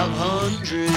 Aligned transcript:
The 0.00 0.06
500. 0.06 0.88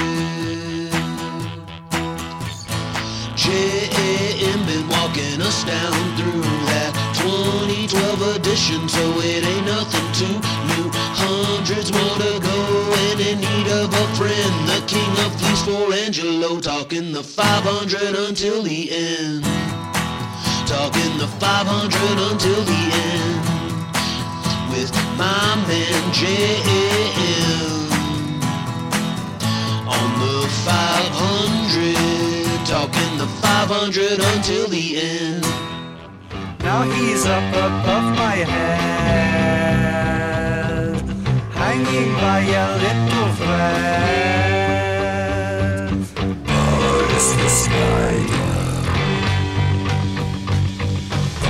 JM 3.36 4.60
been 4.66 4.88
walking 4.88 5.42
us 5.42 5.66
down 5.66 5.92
through 6.16 6.40
that 6.72 6.96
2012 7.20 8.38
edition, 8.38 8.88
so 8.88 9.04
it 9.20 9.44
ain't 9.44 9.66
nothing 9.66 10.08
too 10.16 10.40
new. 10.72 10.88
Hundreds 11.20 11.92
more 11.92 12.16
to 12.16 12.40
go, 12.40 12.58
and 13.12 13.20
in 13.20 13.40
need 13.44 13.68
of 13.76 13.92
a 13.92 14.08
friend. 14.16 14.54
The 14.72 14.80
king 14.88 15.12
of 15.26 15.36
fleece 15.36 15.64
for 15.68 15.94
Angelo, 15.94 16.62
talking 16.62 17.12
the 17.12 17.24
500 17.24 18.16
until 18.30 18.64
the 18.64 18.90
end. 18.90 19.44
Talking 20.64 21.18
the 21.18 21.28
500 21.44 22.32
until 22.32 22.62
the 22.64 22.84
end 23.04 23.44
with 24.72 24.96
my 25.20 25.60
man 25.68 26.02
JM 26.16 27.83
on 30.00 30.10
the 30.20 30.36
500, 30.66 32.66
talking 32.66 33.18
the 33.18 33.28
500 33.42 34.20
until 34.36 34.68
the 34.68 34.98
end. 34.98 35.46
Now 36.60 36.84
he's 36.84 37.26
up 37.26 37.44
above 37.54 38.16
my 38.16 38.36
head, 38.36 39.74
hanging 41.52 42.14
by 42.16 42.40
a 42.40 42.78
little 42.84 43.34
thread. 43.36 44.64
Oh, 46.48 47.16
is 47.18 47.36
this 47.36 47.68
guy? 47.68 48.16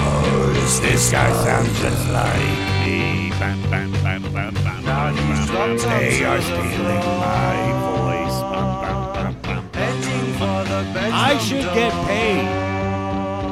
Oh, 0.02 0.64
is 0.66 0.80
this 0.82 1.12
guy 1.12 1.32
sounds 1.44 1.80
just 1.80 2.08
like 2.10 2.60
me? 2.86 3.30
Bam, 3.40 3.62
bam, 3.70 3.92
bam, 4.04 4.22
bam, 4.34 4.54
bam, 4.56 4.84
now 4.84 5.14
he's 5.14 5.46
dropped 5.48 5.82
They 5.84 6.24
are 6.26 6.42
stealing 6.42 7.06
my 7.20 7.83
I 10.76 11.38
should 11.38 11.66
get 11.76 11.92
paid 12.08 12.48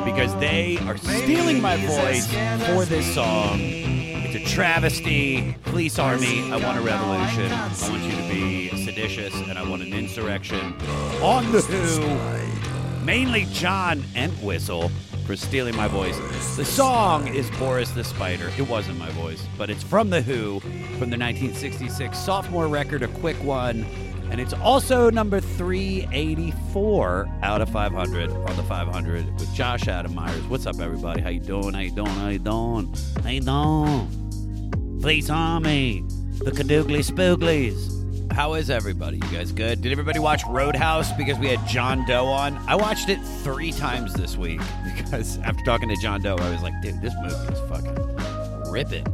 because 0.04 0.36
they 0.40 0.80
are 0.88 0.98
stealing 0.98 1.62
my 1.62 1.78
voice 1.78 2.26
for 2.66 2.84
this 2.86 3.14
song. 3.14 3.60
It's 3.60 4.36
a 4.36 4.56
travesty. 4.56 5.56
Police 5.66 6.00
army, 6.00 6.52
I 6.52 6.58
want 6.58 6.80
a 6.80 6.82
revolution. 6.82 7.52
I 7.52 7.90
want 7.90 8.04
you 8.04 8.12
to 8.12 8.28
be 8.28 8.86
seditious 8.86 9.36
and 9.36 9.60
I 9.60 9.70
want 9.70 9.84
an 9.84 9.94
insurrection 9.94 10.74
on 11.22 11.52
the 11.52 11.62
Who. 11.62 13.06
Mainly 13.06 13.46
John 13.52 14.04
Entwistle 14.16 14.90
for 15.28 15.36
stealing 15.36 15.76
my 15.76 15.88
voice. 15.88 16.18
The 16.56 16.66
song 16.66 17.28
is 17.28 17.52
Boris 17.52 17.92
the 17.92 18.04
Spider. 18.04 18.52
It 18.58 18.68
wasn't 18.68 18.98
my 18.98 19.10
voice, 19.12 19.46
but 19.60 19.70
it's 19.70 19.84
from 19.84 20.10
The 20.10 20.24
Who 20.24 20.60
from 20.60 21.12
the 21.12 21.18
1966 21.18 22.18
sophomore 22.18 22.68
record, 22.68 23.04
a 23.04 23.08
quick 23.08 23.38
one. 23.44 23.86
And 24.32 24.40
it's 24.40 24.54
also 24.54 25.10
number 25.10 25.42
384 25.42 27.30
out 27.44 27.62
of 27.62 27.70
500 27.70 28.32
on 28.32 28.56
the 28.56 28.64
500 28.64 29.26
with 29.38 29.54
Josh 29.54 29.90
Adam 29.90 30.16
Meyers. 30.16 30.42
What's 30.44 30.66
up, 30.66 30.80
everybody? 30.80 31.22
How 31.22 31.28
you 31.28 31.42
doing? 31.42 31.74
How 31.74 31.82
you 31.82 31.92
doing? 31.92 32.08
How 32.08 32.30
you 32.30 32.40
doing? 32.40 32.96
How 33.24 33.30
you 33.30 33.42
doing? 33.42 35.00
Police 35.02 35.30
Army, 35.30 36.06
the 36.46 36.52
Cadoogly 36.52 37.04
Spooglies. 37.06 38.32
How 38.32 38.54
is 38.54 38.70
everybody? 38.70 39.18
You 39.18 39.38
guys 39.38 39.52
good? 39.52 39.82
Did 39.82 39.92
everybody 39.92 40.20
watch 40.20 40.44
Roadhouse 40.48 41.12
because 41.18 41.38
we 41.38 41.48
had 41.48 41.68
John 41.68 42.06
Doe 42.08 42.28
on? 42.28 42.56
I 42.70 42.76
watched 42.76 43.10
it 43.10 43.20
three 43.44 43.74
times 43.74 44.14
this 44.14 44.38
week 44.38 44.62
because 44.96 45.40
after 45.40 45.62
talking 45.66 45.90
to 45.90 45.98
John 45.98 46.22
Doe, 46.22 46.38
I 46.38 46.50
was 46.52 46.62
like, 46.62 46.82
dude, 46.82 47.02
this 47.02 47.14
movie 47.22 47.52
is 47.52 47.60
fucking 47.70 48.72
ripping. 48.72 49.06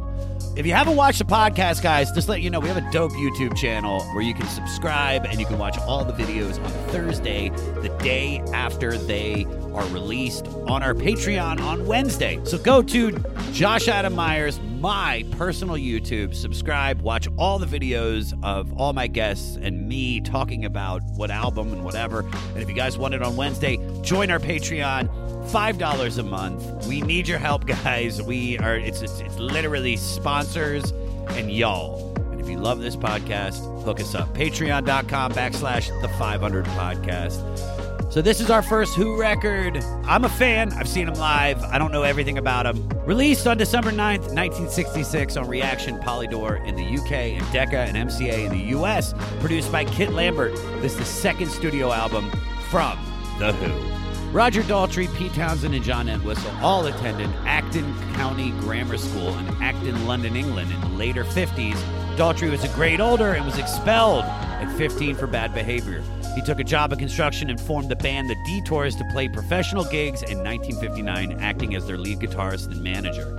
If 0.58 0.66
you 0.66 0.72
haven't 0.72 0.96
watched 0.96 1.20
the 1.20 1.24
podcast, 1.24 1.84
guys, 1.84 2.10
just 2.10 2.28
let 2.28 2.42
you 2.42 2.50
know 2.50 2.58
we 2.58 2.66
have 2.66 2.76
a 2.76 2.90
dope 2.90 3.12
YouTube 3.12 3.56
channel 3.56 4.02
where 4.06 4.22
you 4.22 4.34
can 4.34 4.48
subscribe 4.48 5.24
and 5.24 5.38
you 5.38 5.46
can 5.46 5.56
watch 5.56 5.78
all 5.78 6.04
the 6.04 6.12
videos 6.12 6.60
on 6.60 6.70
Thursday, 6.88 7.50
the 7.80 7.96
day 8.02 8.40
after 8.52 8.98
they 8.98 9.44
are 9.72 9.86
released 9.90 10.48
on 10.66 10.82
our 10.82 10.94
Patreon 10.94 11.60
on 11.60 11.86
Wednesday. 11.86 12.40
So 12.42 12.58
go 12.58 12.82
to 12.82 13.12
Josh 13.52 13.86
Adam 13.86 14.16
Meyers, 14.16 14.58
my 14.80 15.24
personal 15.30 15.76
YouTube, 15.76 16.34
subscribe, 16.34 17.02
watch 17.02 17.28
all 17.38 17.60
the 17.60 17.66
videos 17.66 18.36
of 18.42 18.76
all 18.76 18.92
my 18.92 19.06
guests 19.06 19.56
and 19.62 19.86
me 19.86 20.20
talking 20.20 20.64
about 20.64 21.04
what 21.14 21.30
album 21.30 21.72
and 21.72 21.84
whatever. 21.84 22.22
And 22.54 22.58
if 22.58 22.68
you 22.68 22.74
guys 22.74 22.98
want 22.98 23.14
it 23.14 23.22
on 23.22 23.36
Wednesday, 23.36 23.78
join 24.02 24.28
our 24.28 24.40
Patreon. 24.40 25.08
Five 25.50 25.78
dollars 25.78 26.18
a 26.18 26.22
month. 26.22 26.86
We 26.86 27.00
need 27.00 27.26
your 27.26 27.38
help, 27.38 27.66
guys. 27.84 28.20
We 28.20 28.58
are. 28.58 28.76
It's, 28.76 29.00
it's 29.02 29.20
it's 29.20 29.38
literally 29.38 29.96
sponsors 29.96 30.90
and 31.30 31.50
y'all. 31.50 32.14
And 32.30 32.40
if 32.40 32.48
you 32.48 32.58
love 32.58 32.80
this 32.80 32.96
podcast, 32.96 33.82
hook 33.84 34.00
us 34.00 34.14
up. 34.14 34.32
Patreon.com 34.34 35.32
backslash 35.32 35.88
the 36.02 36.08
500 36.08 36.64
podcast. 36.66 38.12
So 38.12 38.22
this 38.22 38.40
is 38.40 38.50
our 38.50 38.62
first 38.62 38.94
Who 38.94 39.18
record. 39.18 39.76
I'm 40.04 40.24
a 40.24 40.28
fan. 40.30 40.72
I've 40.72 40.88
seen 40.88 41.08
him 41.08 41.14
live. 41.14 41.62
I 41.62 41.76
don't 41.78 41.92
know 41.92 42.02
everything 42.04 42.38
about 42.38 42.64
him. 42.64 42.88
Released 43.04 43.46
on 43.46 43.58
December 43.58 43.90
9th, 43.90 44.32
1966 44.34 45.36
on 45.36 45.46
Reaction 45.46 45.98
Polydor 45.98 46.64
in 46.66 46.74
the 46.74 46.84
UK 46.84 47.12
and 47.12 47.52
Decca 47.52 47.80
and 47.80 47.96
MCA 47.96 48.46
in 48.46 48.52
the 48.52 48.76
US. 48.78 49.14
Produced 49.40 49.70
by 49.70 49.84
Kit 49.84 50.12
Lambert. 50.12 50.54
This 50.80 50.92
is 50.92 50.98
the 50.98 51.04
second 51.04 51.48
studio 51.50 51.92
album 51.92 52.30
from 52.70 52.98
The 53.38 53.52
Who. 53.52 53.97
Roger 54.32 54.62
Daltrey, 54.62 55.12
Pete 55.16 55.32
Townshend, 55.32 55.74
and 55.74 55.82
John 55.82 56.06
Entwistle 56.08 56.50
all 56.60 56.84
attended 56.84 57.30
Acton 57.46 57.94
County 58.12 58.50
Grammar 58.60 58.98
School 58.98 59.36
in 59.38 59.48
Acton, 59.62 60.06
London, 60.06 60.36
England 60.36 60.70
in 60.70 60.80
the 60.82 60.88
later 60.88 61.24
50s. 61.24 61.76
Daltrey 62.16 62.50
was 62.50 62.62
a 62.62 62.68
grade 62.68 63.00
older 63.00 63.32
and 63.32 63.46
was 63.46 63.56
expelled 63.56 64.24
at 64.24 64.70
15 64.76 65.16
for 65.16 65.26
bad 65.26 65.54
behavior. 65.54 66.02
He 66.34 66.42
took 66.42 66.60
a 66.60 66.64
job 66.64 66.92
in 66.92 66.98
construction 66.98 67.48
and 67.48 67.58
formed 67.58 67.88
the 67.88 67.96
band 67.96 68.28
The 68.28 68.36
Detours 68.44 68.96
to 68.96 69.04
play 69.12 69.28
professional 69.28 69.84
gigs 69.84 70.22
in 70.22 70.44
1959, 70.44 71.40
acting 71.40 71.74
as 71.74 71.86
their 71.86 71.96
lead 71.96 72.18
guitarist 72.18 72.66
and 72.66 72.82
manager. 72.82 73.38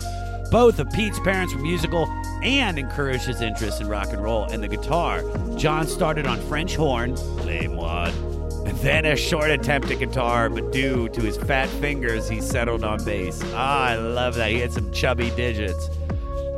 Both 0.49 0.79
of 0.79 0.89
Pete's 0.91 1.19
parents 1.19 1.53
were 1.53 1.61
musical 1.61 2.07
and 2.43 2.79
encouraged 2.79 3.25
his 3.25 3.41
interest 3.41 3.79
in 3.79 3.87
rock 3.87 4.07
and 4.11 4.23
roll 4.23 4.45
and 4.45 4.63
the 4.63 4.67
guitar. 4.67 5.23
John 5.55 5.85
started 5.85 6.25
on 6.25 6.41
French 6.41 6.75
horn, 6.75 7.11
and 7.11 8.38
then 8.77 9.05
a 9.05 9.15
short 9.15 9.49
attempt 9.49 9.89
at 9.91 9.99
guitar, 9.99 10.49
but 10.49 10.71
due 10.71 11.09
to 11.09 11.21
his 11.21 11.37
fat 11.37 11.69
fingers, 11.69 12.27
he 12.29 12.41
settled 12.41 12.83
on 12.83 13.03
bass. 13.03 13.41
Ah, 13.53 13.87
I 13.87 13.95
love 13.95 14.35
that. 14.35 14.51
He 14.51 14.59
had 14.59 14.71
some 14.71 14.91
chubby 14.91 15.29
digits. 15.31 15.89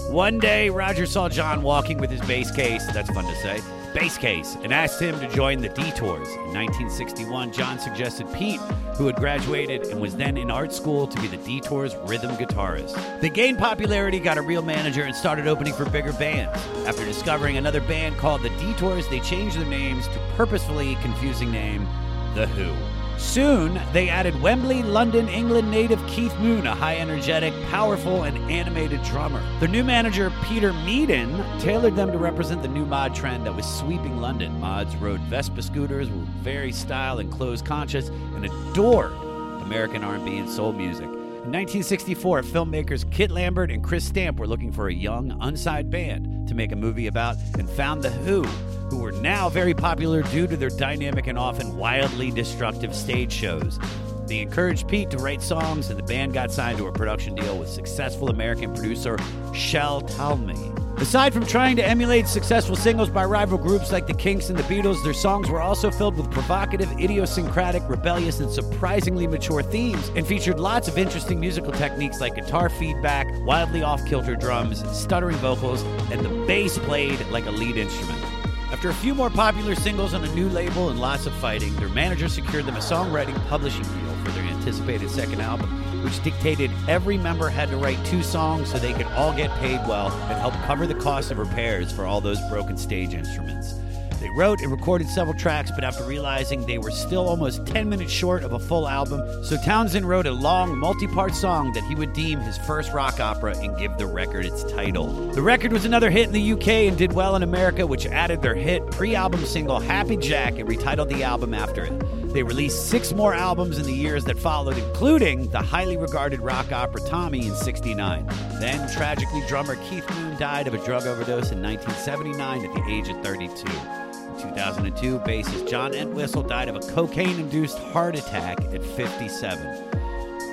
One 0.10 0.40
day, 0.40 0.70
Roger 0.70 1.06
saw 1.06 1.30
John 1.30 1.62
walking 1.62 1.98
with 1.98 2.10
his 2.10 2.22
bass 2.22 2.52
case, 2.52 2.86
that's 2.92 3.10
fun 3.12 3.26
to 3.26 3.36
say, 3.36 3.62
bass 3.94 4.18
case, 4.18 4.58
and 4.64 4.74
asked 4.74 5.02
him 5.02 5.20
to 5.20 5.28
join 5.30 5.62
the 5.62 5.70
Detours. 5.70 6.28
In 6.28 6.54
1961, 6.54 7.52
John 7.52 7.80
suggested 7.80 8.28
Pete, 8.34 8.60
who 8.96 9.08
had 9.08 9.16
graduated 9.16 9.84
and 9.88 10.00
was 10.00 10.16
then 10.16 10.38
in 10.38 10.52
art 10.52 10.74
school, 10.74 11.08
to 11.08 11.22
be 11.22 11.28
the 11.28 11.38
Detours 11.38 11.96
rhythm 12.06 12.36
guitarist. 12.38 13.20
They 13.20 13.30
gained 13.30 13.58
popularity, 13.58 14.20
got 14.20 14.38
a 14.38 14.42
real 14.42 14.62
manager, 14.62 15.04
and 15.04 15.16
started 15.16 15.48
opening 15.48 15.74
for 15.74 15.90
bigger 15.90 16.14
bands. 16.14 16.62
After 16.86 17.06
discovering 17.06 17.58
another 17.58 17.82
band 17.82 18.18
called 18.18 18.42
the 18.42 18.50
Detours, 18.52 19.08
they 19.08 19.20
changed 19.20 19.58
their 19.58 19.66
names 19.66 20.08
to 20.08 20.20
purposefully 20.36 20.96
confusing 21.02 21.52
name 21.52 21.88
The 22.36 22.48
Who. 22.48 23.00
Soon, 23.21 23.79
they 23.94 24.09
added 24.09 24.41
Wembley, 24.41 24.83
London, 24.83 25.29
England 25.29 25.71
native 25.71 26.06
Keith 26.06 26.38
Moon, 26.39 26.68
a 26.68 26.75
high 26.75 26.97
energetic, 26.97 27.53
powerful, 27.69 28.23
and 28.23 28.38
animated 28.51 29.01
drummer. 29.03 29.41
Their 29.59 29.69
new 29.69 29.85
manager, 29.85 30.33
Peter 30.44 30.73
Meaden, 30.73 31.62
tailored 31.62 31.95
them 31.95 32.12
to 32.12 32.18
represent 32.18 32.62
the 32.62 32.68
new 32.68 32.85
mod 32.85 33.15
trend 33.15 33.45
that 33.45 33.56
was 33.56 33.65
sweeping 33.65 34.18
London. 34.19 34.59
Mods 34.59 34.97
rode 34.97 35.21
Vespa 35.21 35.62
scooters, 35.62 36.09
were 36.09 36.25
very 36.41 36.73
style 36.73 37.19
and 37.19 37.31
clothes 37.31 37.62
conscious, 37.62 38.09
and 38.09 38.44
adored 38.44 39.13
American 39.62 40.03
R&B 40.03 40.38
and 40.38 40.50
soul 40.50 40.73
music. 40.73 41.06
In 41.06 41.53
1964, 41.53 42.41
filmmakers 42.41 43.09
Kit 43.12 43.31
Lambert 43.31 43.71
and 43.71 43.81
Chris 43.81 44.03
Stamp 44.03 44.39
were 44.39 44.47
looking 44.47 44.73
for 44.73 44.89
a 44.89 44.94
young, 44.94 45.38
unsigned 45.39 45.89
band 45.89 46.50
to 46.50 46.56
make 46.56 46.73
a 46.73 46.75
movie 46.75 47.07
about 47.07 47.38
and 47.57 47.69
found 47.69 48.01
The 48.01 48.09
Who, 48.09 48.44
who 48.92 48.98
were 48.98 49.14
now 49.14 49.48
very 49.48 49.74
popular 49.74 50.22
due 50.22 50.46
to 50.46 50.58
their 50.58 50.70
dynamic 50.70 51.28
and 51.28 51.40
often 51.40 51.78
wildly 51.78 52.30
destructive 52.30 52.94
stage 52.94 53.32
shows. 53.32 53.80
They 54.28 54.40
encouraged 54.40 54.90
Pete 54.90 55.10
to 55.12 55.18
write 55.18 55.42
songs, 55.42 55.90
and 55.90 55.98
the 55.98 56.04
band 56.04 56.34
got 56.34 56.52
signed 56.52 56.78
to 56.78 56.88
a 56.88 56.92
production 56.92 57.34
deal 57.34 57.58
with 57.58 57.70
successful 57.70 58.30
American 58.30 58.74
producer 58.74 59.18
Shel 59.54 60.02
Talmy. 60.02 60.78
Aside 61.00 61.34
from 61.34 61.46
trying 61.46 61.78
to 61.78 61.86
emulate 61.86 62.28
successful 62.28 62.76
singles 62.76 63.10
by 63.10 63.24
rival 63.24 63.58
groups 63.58 63.94
like 63.94 64.08
the 64.08 64.14
Kinks 64.14 64.50
and 64.50 64.60
the 64.60 64.64
Beatles, 64.64 65.02
their 65.04 65.14
songs 65.14 65.50
were 65.50 65.62
also 65.62 65.90
filled 65.90 66.18
with 66.18 66.30
provocative, 66.30 66.92
idiosyncratic, 67.00 67.82
rebellious, 67.88 68.42
and 68.42 68.52
surprisingly 68.52 69.26
mature 69.26 69.64
themes, 69.64 70.12
and 70.16 70.28
featured 70.28 70.60
lots 70.60 70.90
of 70.90 70.98
interesting 70.98 71.40
musical 71.40 71.72
techniques 71.72 72.20
like 72.20 72.36
guitar 72.36 72.70
feedback, 72.70 73.26
wildly 73.46 73.84
off 73.84 74.06
kilter 74.06 74.36
drums, 74.36 74.84
stuttering 74.96 75.38
vocals, 75.38 75.82
and 76.12 76.20
the 76.26 76.46
bass 76.46 76.78
played 76.78 77.26
like 77.30 77.46
a 77.46 77.52
lead 77.52 77.78
instrument. 77.78 78.31
After 78.71 78.89
a 78.89 78.94
few 78.94 79.13
more 79.13 79.29
popular 79.29 79.75
singles 79.75 80.13
on 80.13 80.23
a 80.23 80.33
new 80.33 80.47
label 80.47 80.89
and 80.89 81.00
lots 81.00 81.25
of 81.25 81.33
fighting, 81.33 81.75
their 81.75 81.89
manager 81.89 82.29
secured 82.29 82.65
them 82.65 82.77
a 82.77 82.79
songwriting 82.79 83.35
publishing 83.47 83.83
deal 83.83 84.15
for 84.23 84.31
their 84.31 84.44
anticipated 84.44 85.09
second 85.09 85.41
album, 85.41 85.69
which 86.06 86.23
dictated 86.23 86.71
every 86.88 87.18
member 87.18 87.50
had 87.50 87.69
to 87.69 87.75
write 87.75 88.03
two 88.06 88.23
songs 88.23 88.71
so 88.71 88.79
they 88.79 88.94
could 88.94 89.07
all 89.07 89.33
get 89.33 89.51
paid 89.59 89.85
well 89.89 90.09
and 90.29 90.39
help 90.39 90.53
cover 90.65 90.88
the 90.88 90.95
cost 90.95 91.31
of 91.31 91.38
repairs 91.38 91.91
for 91.91 92.06
all 92.06 92.21
those 92.21 92.39
broken 92.50 92.77
stage 92.77 93.13
instruments. 93.13 93.75
They 94.21 94.29
wrote 94.29 94.62
and 94.62 94.71
recorded 94.71 95.09
several 95.09 95.35
tracks, 95.35 95.71
but 95.71 95.83
after 95.83 96.03
realizing 96.03 96.63
they 96.68 96.77
were 96.77 96.91
still 96.91 97.27
almost 97.27 97.65
10 97.65 97.89
minutes 97.89 98.12
short 98.12 98.44
of 98.44 98.53
a 98.53 98.59
full 98.59 98.88
album, 98.88 99.44
so 99.44 99.57
Townshend 99.65 100.07
wrote 100.07 100.27
a 100.27 100.31
long, 100.31 100.77
multi 100.77 101.07
part 101.07 101.33
song 101.33 101.73
that 101.73 101.83
he 101.85 101.95
would 101.95 102.13
deem 102.13 102.39
his 102.39 102.56
first 102.59 102.94
rock 102.94 103.19
opera 103.19 103.57
and 103.57 103.75
give 103.79 103.97
the 103.97 104.06
record 104.06 104.45
its 104.45 104.63
title. 104.63 105.07
The 105.31 105.41
record 105.41 105.73
was 105.73 105.85
another 105.85 106.12
hit 106.12 106.27
in 106.27 106.33
the 106.33 106.53
UK 106.53 106.68
and 106.68 106.95
did 106.95 107.13
well 107.13 107.35
in 107.35 107.41
America, 107.41 107.88
which 107.88 108.06
added 108.06 108.44
their 108.44 108.53
hit 108.53 108.85
pre 108.91 109.15
album 109.15 109.44
single 109.44 109.79
Happy 109.79 110.18
Jack 110.18 110.59
and 110.59 110.69
retitled 110.69 111.09
the 111.09 111.23
album 111.23 111.56
after 111.56 111.85
it. 111.85 112.31
They 112.31 112.44
released 112.44 112.89
six 112.89 113.13
more 113.13 113.33
albums 113.33 113.79
in 113.79 113.85
the 113.85 113.94
years 113.94 114.23
that 114.25 114.38
followed, 114.38 114.77
including 114.77 115.50
the 115.50 115.63
highly 115.63 115.97
regarded 115.97 116.41
rock 116.41 116.71
opera 116.71 117.01
Tommy 117.01 117.47
in 117.47 117.56
69. 117.56 118.27
Then, 118.59 118.88
tragically, 118.94 119.44
drummer 119.47 119.77
Keith 119.89 120.07
Moon 120.15 120.38
died 120.38 120.68
of 120.68 120.75
a 120.75 120.85
drug 120.85 121.07
overdose 121.07 121.51
in 121.51 121.62
1979 121.63 122.65
at 122.65 122.73
the 122.73 122.83
age 122.88 123.09
of 123.09 123.19
32. 123.23 124.11
In 124.44 124.50
2002, 124.50 125.20
bassist 125.20 125.70
John 125.70 125.94
Entwistle 125.94 126.42
died 126.42 126.68
of 126.68 126.76
a 126.76 126.80
cocaine 126.94 127.40
induced 127.40 127.78
heart 127.78 128.16
attack 128.16 128.60
at 128.74 128.84
57. 128.84 129.92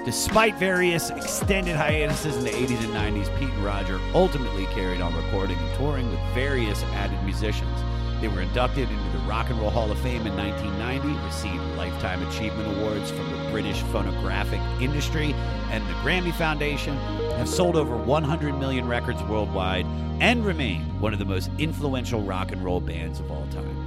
Despite 0.04 0.56
various 0.56 1.08
extended 1.08 1.74
hiatuses 1.74 2.36
in 2.36 2.44
the 2.44 2.50
80s 2.50 2.84
and 2.84 2.94
90s, 2.94 3.38
Pete 3.38 3.48
and 3.48 3.64
Roger 3.64 3.98
ultimately 4.12 4.66
carried 4.66 5.00
on 5.00 5.14
recording 5.14 5.56
and 5.56 5.76
touring 5.76 6.10
with 6.10 6.20
various 6.34 6.82
added 6.94 7.22
musicians. 7.24 7.78
They 8.20 8.28
were 8.28 8.42
inducted 8.42 8.90
into 8.90 9.10
the 9.10 9.24
Rock 9.24 9.48
and 9.48 9.58
Roll 9.58 9.70
Hall 9.70 9.90
of 9.90 9.98
Fame 10.00 10.26
in 10.26 10.36
1990, 10.36 11.24
received 11.24 11.76
Lifetime 11.76 12.26
Achievement 12.28 12.76
Awards 12.76 13.10
from 13.10 13.30
the 13.30 13.50
British 13.50 13.80
phonographic 13.84 14.60
industry 14.82 15.32
and 15.70 15.86
the 15.86 15.94
Grammy 15.94 16.34
Foundation, 16.34 16.96
have 17.36 17.48
sold 17.48 17.76
over 17.76 17.96
100 17.96 18.58
million 18.58 18.86
records 18.86 19.22
worldwide, 19.22 19.86
and 20.20 20.44
remain 20.44 20.82
one 21.00 21.12
of 21.12 21.20
the 21.20 21.24
most 21.24 21.48
influential 21.58 22.20
rock 22.22 22.50
and 22.50 22.64
roll 22.64 22.80
bands 22.80 23.20
of 23.20 23.30
all 23.30 23.46
time. 23.52 23.77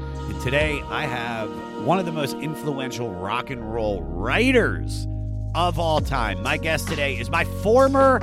Today, 0.43 0.81
I 0.89 1.05
have 1.05 1.51
one 1.85 1.99
of 1.99 2.07
the 2.07 2.11
most 2.11 2.35
influential 2.37 3.13
rock 3.13 3.51
and 3.51 3.71
roll 3.71 4.01
writers 4.01 5.07
of 5.53 5.77
all 5.77 6.01
time. 6.01 6.41
My 6.41 6.57
guest 6.57 6.87
today 6.87 7.13
is 7.13 7.29
my 7.29 7.43
former 7.61 8.19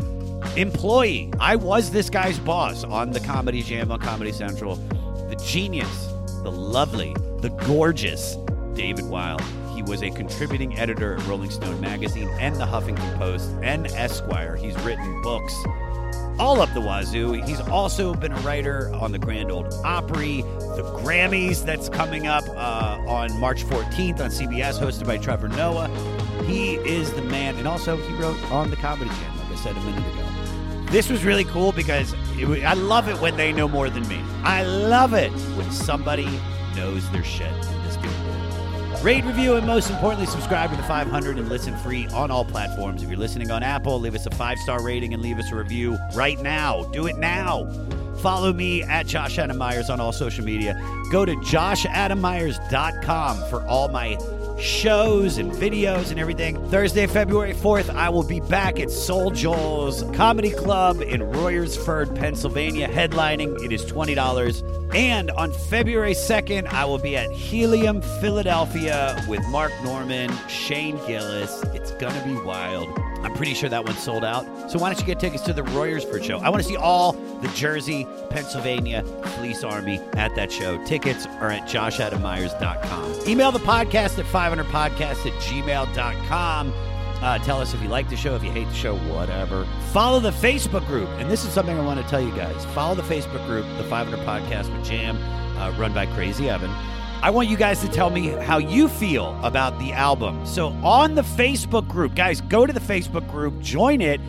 employee. 0.56 1.32
I 1.38 1.55
was 1.55 1.93
this 1.93 2.11
guy's 2.11 2.41
boss 2.41 2.82
on 2.82 3.12
the 3.12 3.20
Comedy 3.20 3.62
Jam 3.62 3.93
on 3.93 4.00
Comedy 4.00 4.32
Central. 4.32 4.75
The 5.29 5.41
genius, 5.47 6.06
the 6.43 6.50
lovely, 6.50 7.15
the 7.41 7.50
gorgeous 7.69 8.37
David 8.75 9.05
Wild. 9.05 9.41
He 9.73 9.82
was 9.82 10.03
a 10.03 10.11
contributing 10.11 10.76
editor 10.76 11.15
at 11.15 11.25
Rolling 11.29 11.50
Stone 11.50 11.81
magazine 11.81 12.29
and 12.41 12.56
the 12.56 12.67
Huffington 12.67 13.17
Post 13.17 13.49
and 13.62 13.87
Esquire. 13.93 14.56
He's 14.56 14.75
written 14.81 15.23
books 15.23 15.55
all 16.38 16.61
up 16.61 16.73
the 16.75 16.81
wazoo. 16.81 17.32
He's 17.32 17.61
also 17.61 18.14
been 18.14 18.32
a 18.32 18.40
writer 18.40 18.90
on 18.94 19.12
the 19.12 19.19
Grand 19.19 19.50
Ole 19.50 19.67
Opry, 19.85 20.43
the 20.43 20.82
Grammys 21.02 21.64
that's 21.64 21.88
coming 21.88 22.26
up 22.26 22.44
uh, 22.50 22.99
on 23.06 23.38
March 23.40 23.64
14th 23.64 24.20
on 24.20 24.31
CBS, 24.31 24.79
hosted 24.79 25.06
by 25.06 25.19
Trevor 25.19 25.49
Noah. 25.49 25.88
He 26.44 26.75
is 26.75 27.12
the 27.12 27.23
man, 27.23 27.56
and 27.56 27.67
also 27.67 27.96
he 27.96 28.14
wrote 28.14 28.43
on 28.50 28.70
the 28.70 28.76
Comedy 28.76 29.11
Jam, 29.11 29.38
like 29.38 29.52
I 29.52 29.56
said 29.56 29.76
a 29.76 29.81
minute 29.81 30.14
ago. 30.14 30.25
This 30.90 31.11
was 31.11 31.25
really 31.25 31.44
cool 31.44 31.73
because 31.73 32.14
it, 32.37 32.64
I 32.64 32.73
love 32.73 33.08
it 33.08 33.20
when 33.20 33.37
they 33.37 33.52
know 33.52 33.69
more 33.69 33.91
than 33.91 34.06
me. 34.08 34.23
I 34.43 34.62
love 34.62 35.12
it 35.12 35.31
when 35.56 35.70
somebody 35.70 36.41
knows 36.75 37.08
their 37.11 37.25
shit. 37.25 37.52
Rate, 39.03 39.25
review, 39.25 39.55
and 39.55 39.65
most 39.65 39.91
importantly, 39.91 40.27
subscribe 40.27 40.71
to 40.71 40.77
the 40.77 40.83
500 40.83 41.39
and 41.39 41.49
listen 41.49 41.77
free 41.77 42.09
on 42.09 42.33
all 42.33 42.45
platforms. 42.45 43.00
If 43.00 43.09
you're 43.09 43.19
listening 43.19 43.53
on 43.53 43.62
Apple, 43.62 44.00
leave 44.00 44.17
us 44.17 44.27
a 44.27 44.31
five 44.31 44.59
star 44.59 44.83
rating 44.83 45.15
and 45.15 45.23
leave 45.23 45.39
us 45.39 45.53
a 45.53 45.55
review 45.55 45.97
right 46.15 46.37
now. 46.41 46.83
Do 46.87 47.06
it 47.06 47.17
now. 47.17 47.71
Follow 48.21 48.53
me 48.53 48.83
at 48.83 49.06
Josh 49.06 49.39
Adam 49.39 49.56
Meyers 49.56 49.89
on 49.89 50.00
all 50.00 50.11
social 50.11 50.45
media. 50.45 50.75
Go 51.12 51.25
to 51.25 51.37
joshadammeyers.com 51.37 53.49
for 53.49 53.65
all 53.67 53.87
my 53.87 54.19
shows 54.60 55.38
and 55.38 55.52
videos 55.52 56.10
and 56.10 56.19
everything. 56.19 56.56
Thursday, 56.70 57.06
February 57.06 57.55
4th, 57.55 57.94
I 57.94 58.08
will 58.08 58.22
be 58.22 58.40
back 58.40 58.81
at 58.81 58.90
Soul 58.90 59.31
Joel's 59.31 60.02
Comedy 60.14 60.50
Club 60.50 61.00
in 61.00 61.20
Royersford, 61.20 62.14
Pennsylvania, 62.14 62.88
headlining. 62.88 63.62
It 63.64 63.72
is 63.72 63.84
$20. 63.84 64.94
And 64.94 65.31
on 65.32 65.52
February 65.52 66.14
2nd, 66.14 66.66
I 66.66 66.84
will 66.84 66.99
be 66.99 67.16
at 67.16 67.31
Helium, 67.31 68.02
Philadelphia 68.20 69.25
with 69.28 69.46
Mark 69.49 69.72
Normand, 69.84 70.32
Shane 70.49 70.96
Gillis. 71.06 71.62
It's 71.75 71.93
going 71.93 72.14
to 72.14 72.25
be 72.25 72.34
wild. 72.44 72.88
I'm 73.23 73.35
pretty 73.35 73.55
sure 73.55 73.69
that 73.69 73.85
one's 73.85 74.03
sold 74.03 74.25
out. 74.25 74.70
So 74.70 74.79
why 74.79 74.91
don't 74.91 75.00
you 75.00 75.06
get 75.06 75.19
tickets 75.19 75.43
to 75.44 75.53
the 75.53 75.62
Royersford 75.62 76.23
show? 76.23 76.38
I 76.38 76.50
want 76.50 76.62
to 76.62 76.69
see 76.69 76.76
all 76.76 77.12
the 77.12 77.49
Jersey, 77.49 78.06
Pennsylvania 78.31 79.03
Police 79.23 79.65
Army 79.65 79.99
at 80.15 80.35
that 80.37 80.53
show. 80.53 80.82
Tickets 80.85 81.26
are 81.26 81.50
at 81.50 81.62
joshadammeyers.com. 81.69 83.29
Email 83.29 83.53
the 83.53 83.59
podcast 83.59 84.19
at 84.19 84.25
500podcast 84.26 85.26
at 85.26 85.43
gmail.com. 85.43 86.73
Uh, 87.20 87.38
tell 87.41 87.61
us 87.61 87.75
if 87.75 87.82
you 87.82 87.88
like 87.88 88.09
the 88.09 88.17
show, 88.17 88.37
if 88.37 88.44
you 88.44 88.50
hate 88.53 88.69
the 88.69 88.75
show, 88.75 88.97
whatever. 88.97 89.67
Follow 89.93 90.20
the 90.20 90.31
Facebook 90.31 90.87
group. 90.87 91.09
And 91.19 91.29
this 91.29 91.44
is 91.44 91.53
something 91.53 91.76
I 91.76 91.85
want 91.85 92.00
to 92.00 92.06
tell 92.09 92.20
you 92.20 92.31
guys. 92.31 92.65
Follow 92.67 92.94
the 92.94 93.03
Facebook 93.03 93.44
group, 93.47 93.67
the 93.76 93.85
500 93.85 94.25
Podcast 94.25 94.73
with 94.73 94.85
Jam, 94.87 95.17
uh, 95.59 95.73
run 95.76 95.93
by 95.93 96.06
Crazy 96.06 96.49
Evan. 96.49 96.70
I 97.20 97.31
want 97.31 97.48
you 97.48 97.56
guys 97.56 97.81
to 97.81 97.89
tell 97.89 98.10
me 98.10 98.29
how 98.29 98.58
you 98.58 98.89
feel 98.89 99.37
about 99.43 99.77
the 99.81 99.93
album. 99.93 100.46
So, 100.46 100.69
on 100.84 101.17
the 101.17 101.22
Facebook 101.22 101.89
group, 101.89 102.15
guys, 102.15 102.41
go 102.43 102.65
to 102.65 102.72
the 102.72 102.79
Facebook 102.79 103.29
group, 103.29 103.60
join 103.60 104.01
it, 104.01 104.20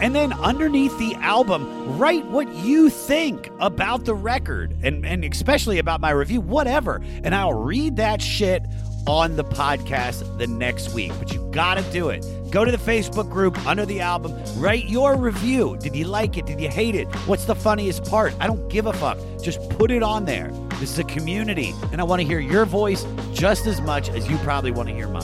and 0.00 0.12
then 0.12 0.32
underneath 0.32 0.98
the 0.98 1.14
album, 1.16 1.96
write 1.96 2.26
what 2.26 2.52
you 2.52 2.90
think 2.90 3.48
about 3.60 4.04
the 4.04 4.14
record 4.14 4.76
and, 4.82 5.06
and 5.06 5.24
especially 5.24 5.78
about 5.78 6.00
my 6.00 6.10
review, 6.10 6.40
whatever. 6.40 7.00
And 7.22 7.32
I'll 7.32 7.54
read 7.54 7.94
that 7.96 8.20
shit 8.20 8.64
on 9.06 9.36
the 9.36 9.44
podcast 9.44 10.38
the 10.38 10.46
next 10.46 10.94
week. 10.94 11.12
But 11.18 11.32
you 11.32 11.48
gotta 11.52 11.82
do 11.90 12.10
it. 12.10 12.24
Go 12.50 12.64
to 12.64 12.70
the 12.70 12.76
Facebook 12.76 13.30
group 13.30 13.58
under 13.66 13.86
the 13.86 14.00
album, 14.00 14.34
write 14.56 14.84
your 14.84 15.16
review. 15.16 15.76
Did 15.80 15.96
you 15.96 16.04
like 16.04 16.36
it? 16.36 16.44
Did 16.46 16.60
you 16.60 16.68
hate 16.68 16.94
it? 16.94 17.06
What's 17.26 17.46
the 17.46 17.54
funniest 17.54 18.04
part? 18.04 18.34
I 18.40 18.46
don't 18.46 18.68
give 18.68 18.86
a 18.86 18.92
fuck. 18.92 19.16
Just 19.42 19.66
put 19.70 19.90
it 19.90 20.02
on 20.02 20.26
there. 20.26 20.50
This 20.78 20.92
is 20.92 20.98
a 20.98 21.04
community, 21.04 21.72
and 21.92 22.00
I 22.00 22.04
wanna 22.04 22.24
hear 22.24 22.40
your 22.40 22.66
voice 22.66 23.06
just 23.32 23.66
as 23.66 23.80
much 23.80 24.10
as 24.10 24.28
you 24.28 24.36
probably 24.38 24.70
wanna 24.70 24.92
hear 24.92 25.08
mine. 25.08 25.22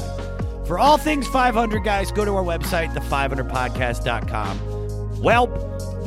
For 0.67 0.79
all 0.79 0.97
things 0.99 1.27
500, 1.29 1.85
guys, 1.85 2.11
go 2.13 2.25
to 2.25 2.35
our 2.35 2.45
website, 2.45 2.95
the500podcast.com. 2.95 5.21
Well, 5.21 5.49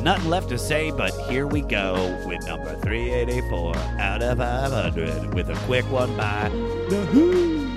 nothing 0.02 0.30
left 0.30 0.48
to 0.48 0.58
say, 0.58 0.90
but 0.90 1.12
here 1.28 1.46
we 1.46 1.60
go 1.60 1.94
with 2.26 2.44
number 2.46 2.74
384 2.80 3.76
out 4.00 4.22
of 4.22 4.38
500 4.38 5.34
with 5.34 5.48
a 5.48 5.54
quick 5.66 5.84
one 5.90 6.16
by 6.16 6.48
The 6.88 7.06
Who. 7.12 7.68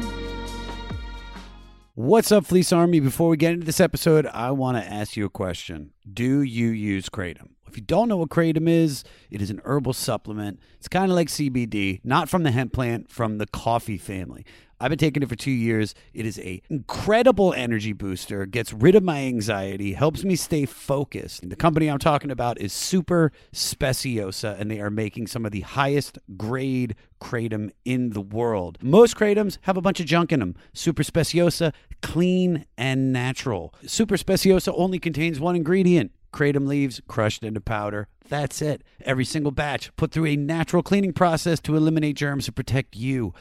What's 1.93 2.31
up, 2.31 2.45
Fleece 2.45 2.73
Army? 2.73 2.99
Before 2.99 3.29
we 3.29 3.37
get 3.37 3.53
into 3.53 3.65
this 3.65 3.79
episode, 3.79 4.25
I 4.25 4.51
want 4.51 4.77
to 4.77 4.83
ask 4.83 5.15
you 5.15 5.25
a 5.25 5.29
question. 5.29 5.91
Do 6.11 6.41
you 6.41 6.69
use 6.69 7.09
Kratom? 7.09 7.51
If 7.67 7.77
you 7.77 7.83
don't 7.83 8.07
know 8.09 8.17
what 8.17 8.29
Kratom 8.29 8.67
is, 8.67 9.03
it 9.29 9.41
is 9.41 9.49
an 9.49 9.61
herbal 9.63 9.93
supplement. 9.93 10.59
It's 10.77 10.87
kind 10.87 11.11
of 11.11 11.15
like 11.15 11.27
CBD, 11.27 12.01
not 12.03 12.29
from 12.29 12.43
the 12.43 12.51
hemp 12.51 12.73
plant, 12.73 13.09
from 13.09 13.37
the 13.37 13.45
coffee 13.47 13.97
family. 13.97 14.45
I've 14.79 14.89
been 14.89 14.97
taking 14.97 15.23
it 15.23 15.29
for 15.29 15.35
two 15.35 15.51
years. 15.51 15.95
It 16.13 16.25
is 16.25 16.37
a 16.39 16.61
incredible 16.69 17.53
energy 17.53 17.93
booster, 17.93 18.45
gets 18.45 18.73
rid 18.73 18.95
of 18.95 19.03
my 19.03 19.19
anxiety, 19.23 19.93
helps 19.93 20.23
me 20.23 20.35
stay 20.35 20.65
focused. 20.65 21.49
The 21.49 21.55
company 21.55 21.87
I'm 21.87 21.99
talking 21.99 22.29
about 22.29 22.59
is 22.59 22.73
Super 22.73 23.31
Speciosa, 23.53 24.59
and 24.59 24.69
they 24.69 24.81
are 24.81 24.89
making 24.89 25.27
some 25.27 25.45
of 25.45 25.51
the 25.51 25.61
highest 25.61 26.19
grade 26.35 26.95
kratom 27.21 27.71
in 27.85 28.09
the 28.09 28.21
world. 28.21 28.77
Most 28.81 29.15
kratoms 29.15 29.57
have 29.61 29.77
a 29.77 29.81
bunch 29.81 29.99
of 29.99 30.05
junk 30.05 30.33
in 30.33 30.41
them. 30.41 30.55
Super 30.73 31.03
Speciosa, 31.03 31.73
clean 32.01 32.65
and 32.77 33.13
natural. 33.13 33.73
Super 33.85 34.17
Speciosa 34.17 34.73
only 34.75 34.99
contains 34.99 35.39
one 35.39 35.55
ingredient 35.55 36.11
kratom 36.33 36.67
leaves 36.67 37.01
crushed 37.07 37.43
into 37.43 37.61
powder. 37.61 38.09
That's 38.27 38.61
it. 38.61 38.83
Every 39.05 39.23
single 39.23 39.51
batch 39.51 39.95
put 39.95 40.11
through 40.11 40.25
a 40.25 40.35
natural 40.35 40.83
cleaning 40.83 41.13
process 41.13 41.61
to 41.61 41.77
eliminate 41.77 42.17
germs 42.17 42.47
and 42.47 42.55
protect 42.55 42.95
you. 42.95 43.33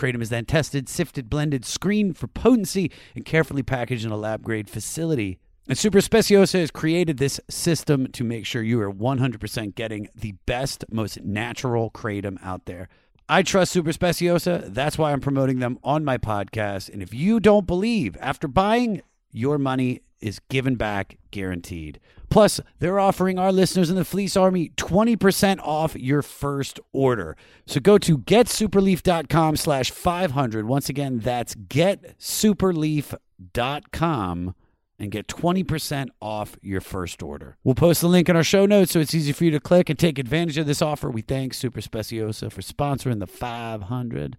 Kratom 0.00 0.22
is 0.22 0.30
then 0.30 0.46
tested, 0.46 0.88
sifted, 0.88 1.28
blended, 1.28 1.64
screened 1.64 2.16
for 2.16 2.26
potency, 2.26 2.90
and 3.14 3.24
carefully 3.24 3.62
packaged 3.62 4.04
in 4.04 4.10
a 4.10 4.16
lab 4.16 4.42
grade 4.42 4.70
facility. 4.70 5.38
And 5.68 5.76
Super 5.76 6.00
Speciosa 6.00 6.58
has 6.58 6.70
created 6.70 7.18
this 7.18 7.38
system 7.50 8.08
to 8.12 8.24
make 8.24 8.46
sure 8.46 8.62
you 8.62 8.80
are 8.80 8.92
100% 8.92 9.74
getting 9.74 10.08
the 10.14 10.32
best, 10.46 10.84
most 10.90 11.20
natural 11.22 11.90
kratom 11.90 12.38
out 12.42 12.64
there. 12.64 12.88
I 13.28 13.42
trust 13.42 13.72
Super 13.72 13.92
Speciosa. 13.92 14.64
That's 14.66 14.98
why 14.98 15.12
I'm 15.12 15.20
promoting 15.20 15.58
them 15.58 15.78
on 15.84 16.04
my 16.04 16.18
podcast. 16.18 16.88
And 16.92 17.02
if 17.02 17.14
you 17.14 17.38
don't 17.38 17.66
believe, 17.66 18.16
after 18.20 18.48
buying, 18.48 19.02
your 19.30 19.58
money 19.58 20.00
is 20.20 20.40
given 20.48 20.76
back 20.76 21.18
guaranteed. 21.30 22.00
Plus, 22.30 22.60
they're 22.78 23.00
offering 23.00 23.38
our 23.38 23.52
listeners 23.52 23.90
in 23.90 23.96
the 23.96 24.04
Fleece 24.04 24.36
Army 24.36 24.70
20% 24.76 25.58
off 25.60 25.96
your 25.96 26.22
first 26.22 26.78
order. 26.92 27.36
So 27.66 27.80
go 27.80 27.98
to 27.98 28.18
getsuperleaf.com 28.18 29.56
slash 29.56 29.90
500. 29.90 30.66
Once 30.66 30.88
again, 30.88 31.18
that's 31.18 31.56
getsuperleaf.com 31.56 34.54
and 35.00 35.10
get 35.10 35.26
20% 35.26 36.08
off 36.20 36.56
your 36.60 36.80
first 36.80 37.22
order. 37.22 37.56
We'll 37.64 37.74
post 37.74 38.02
the 38.02 38.08
link 38.08 38.28
in 38.28 38.36
our 38.36 38.44
show 38.44 38.66
notes 38.66 38.92
so 38.92 39.00
it's 39.00 39.14
easy 39.14 39.32
for 39.32 39.44
you 39.44 39.50
to 39.50 39.60
click 39.60 39.88
and 39.88 39.98
take 39.98 40.18
advantage 40.18 40.58
of 40.58 40.66
this 40.66 40.82
offer. 40.82 41.10
We 41.10 41.22
thank 41.22 41.54
Super 41.54 41.80
Speciosa 41.80 42.52
for 42.52 42.60
sponsoring 42.60 43.18
the 43.18 43.26
500. 43.26 44.36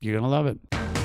You're 0.00 0.18
going 0.18 0.24
to 0.24 0.30
love 0.30 0.46
it. 0.46 1.03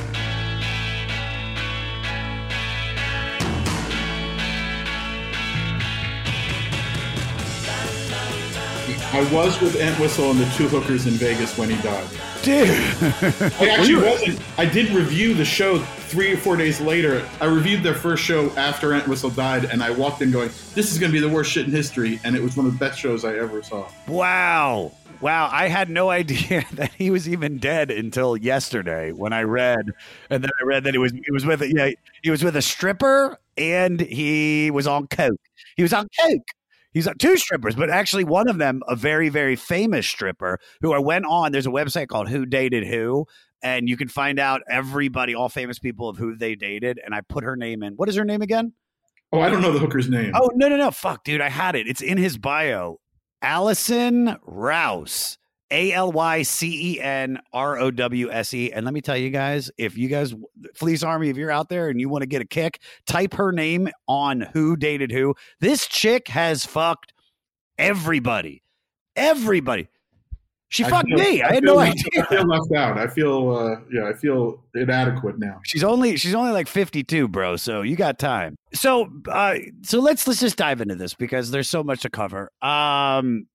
I 9.12 9.22
was 9.34 9.60
with 9.60 9.75
Entwistle 9.75 10.30
and 10.30 10.39
the 10.39 10.46
two 10.56 10.68
hookers 10.68 11.08
in 11.08 11.13
Vegas 11.13 11.58
when 11.58 11.68
he 11.68 11.82
died. 11.82 12.08
Dude. 12.44 12.70
I 13.60 13.70
actually 13.70 13.96
wasn't. 13.96 14.39
I 14.58 14.66
did 14.66 14.92
review 14.92 15.34
the 15.34 15.44
show 15.44 15.80
three 15.80 16.32
or 16.32 16.38
four 16.38 16.56
days 16.56 16.80
later. 16.80 17.28
I 17.42 17.46
reviewed 17.46 17.82
their 17.82 17.96
first 17.96 18.24
show 18.24 18.51
after 18.51 18.94
Entwistle 18.94 19.32
died, 19.32 19.66
and 19.66 19.82
I 19.82 19.89
walked 19.89 20.22
in 20.22 20.30
going, 20.30 20.50
"This 20.75 20.92
is 20.92 21.00
going 21.00 21.12
to 21.12 21.20
be 21.20 21.25
the 21.25 21.34
worst 21.34 21.51
shit 21.51 21.66
in 21.66 21.72
history," 21.72 22.20
and 22.24 22.36
it 22.36 22.44
was 22.44 22.56
one 22.56 22.68
of 22.68 22.72
the 22.72 22.78
best 22.78 23.00
shows 23.00 23.25
I 23.25 23.36
ever 23.38 23.63
saw. 23.63 23.88
Wow. 24.08 24.92
Wow, 25.22 25.50
I 25.51 25.68
had 25.68 25.89
no 25.89 26.10
idea 26.12 26.63
that 26.74 26.94
he 26.94 27.10
was 27.10 27.28
even 27.28 27.58
dead 27.58 27.89
until 27.89 28.38
yesterday 28.38 29.12
when 29.12 29.34
I 29.34 29.42
read, 29.42 29.89
and 30.30 30.44
then 30.44 30.51
I 30.62 30.66
read 30.66 30.84
that 30.84 30.94
he 30.94 31.00
was 31.00 31.12
he 31.12 31.32
was 31.32 31.48
with 31.48 31.63
a, 31.63 31.74
yeah 31.74 31.89
he 32.22 32.30
was 32.30 32.44
with 32.44 32.56
a 32.56 32.62
stripper 32.62 33.39
and 33.58 34.00
he 34.00 34.70
was 34.70 34.86
on 34.86 35.08
coke. 35.08 35.42
He 35.75 35.84
was 35.84 35.94
on 35.94 36.08
coke. 36.22 36.48
He's 36.91 37.08
on 37.08 37.17
two 37.17 37.38
strippers, 37.38 37.75
but 37.75 37.89
actually 37.89 38.24
one 38.24 38.48
of 38.50 38.58
them, 38.58 38.81
a 38.88 38.96
very 38.96 39.29
very 39.29 39.55
famous 39.55 40.08
stripper 40.08 40.60
who 40.81 40.93
I 40.93 41.00
went 41.00 41.25
on. 41.25 41.51
There's 41.51 41.67
a 41.67 41.72
website 41.72 42.08
called 42.08 42.29
Who 42.29 42.46
Dated 42.46 42.88
Who, 42.88 43.25
and 43.62 43.89
you 43.89 43.98
can 43.98 44.08
find 44.08 44.39
out 44.39 44.62
everybody, 44.69 45.36
all 45.36 45.50
famous 45.50 45.79
people 45.79 46.10
of 46.10 46.17
who 46.17 46.36
they 46.36 46.55
dated. 46.55 47.00
And 47.03 47.13
I 47.13 47.22
put 47.22 47.43
her 47.43 47.55
name 47.55 47.84
in. 47.84 47.93
What 47.93 48.10
is 48.10 48.15
her 48.15 48.25
name 48.25 48.41
again? 48.41 48.74
Oh, 49.31 49.41
I 49.41 49.50
don't 49.50 49.62
know 49.62 49.72
the 49.72 49.79
hooker's 49.79 50.10
name. 50.10 50.31
Oh 50.36 50.50
no 50.55 50.69
no 50.69 50.77
no! 50.77 50.91
Fuck, 50.91 51.24
dude, 51.24 51.41
I 51.41 51.50
had 51.50 51.75
it. 51.75 51.88
It's 51.88 52.01
in 52.01 52.17
his 52.17 52.38
bio. 52.38 53.00
Alycen 53.43 54.38
Rowse. 54.43 55.38
A 55.72 55.92
L 55.94 56.12
Y 56.12 56.42
C 56.44 56.94
E 56.96 57.02
N 57.02 57.40
R 57.54 57.78
O 57.80 57.92
W 57.92 58.32
S 58.32 58.54
E. 58.54 58.72
And 58.72 58.86
let 58.86 58.94
me 58.94 59.02
tell 59.02 59.18
you 59.18 59.30
guys, 59.30 59.70
if 59.78 59.98
you 59.98 60.08
guys, 60.10 60.34
Fleece 60.76 61.04
Army, 61.04 61.30
if 61.30 61.38
you're 61.38 61.52
out 61.52 61.70
there 61.70 61.90
and 61.90 62.00
you 62.00 62.10
want 62.10 62.22
to 62.24 62.28
get 62.28 62.42
a 62.42 62.46
kick, 62.46 62.80
type 63.06 63.34
her 63.36 63.52
name 63.52 63.90
on 64.08 64.42
who 64.54 64.76
dated 64.76 65.12
who. 65.12 65.36
This 65.60 65.88
chick 65.88 66.28
has 66.30 66.66
fucked 66.66 67.14
everybody. 67.78 68.64
Everybody. 69.16 69.88
She 70.72 70.86
I 70.86 70.90
fucked 70.90 71.08
feel- 71.10 71.18
me. 71.18 71.42
I 71.42 71.54
had 71.56 71.64
no 71.64 71.76
left- 71.76 71.98
idea. 71.98 72.24
I 72.24 72.26
feel 72.36 72.46
left 72.48 72.72
out. 72.76 72.98
I 73.00 73.08
feel, 73.08 73.56
uh, 73.56 73.76
yeah, 73.92 74.08
I 74.08 74.14
feel 74.14 74.64
inadequate 74.76 75.40
now. 75.40 75.60
She's 75.66 75.84
only 75.84 76.16
she's 76.16 76.36
only 76.36 76.52
like 76.52 76.68
52, 76.68 77.28
bro. 77.28 77.56
So 77.56 77.82
you 77.82 77.96
got 77.96 78.20
time. 78.20 78.56
So 78.74 79.10
uh 79.28 79.56
so 79.82 80.00
let's 80.00 80.28
let's 80.28 80.40
just 80.40 80.58
dive 80.58 80.80
into 80.80 80.94
this 80.94 81.16
because 81.16 81.50
there's 81.50 81.68
so 81.68 81.84
much 81.84 82.02
to 82.02 82.10
cover. 82.12 82.52
Um 82.62 83.48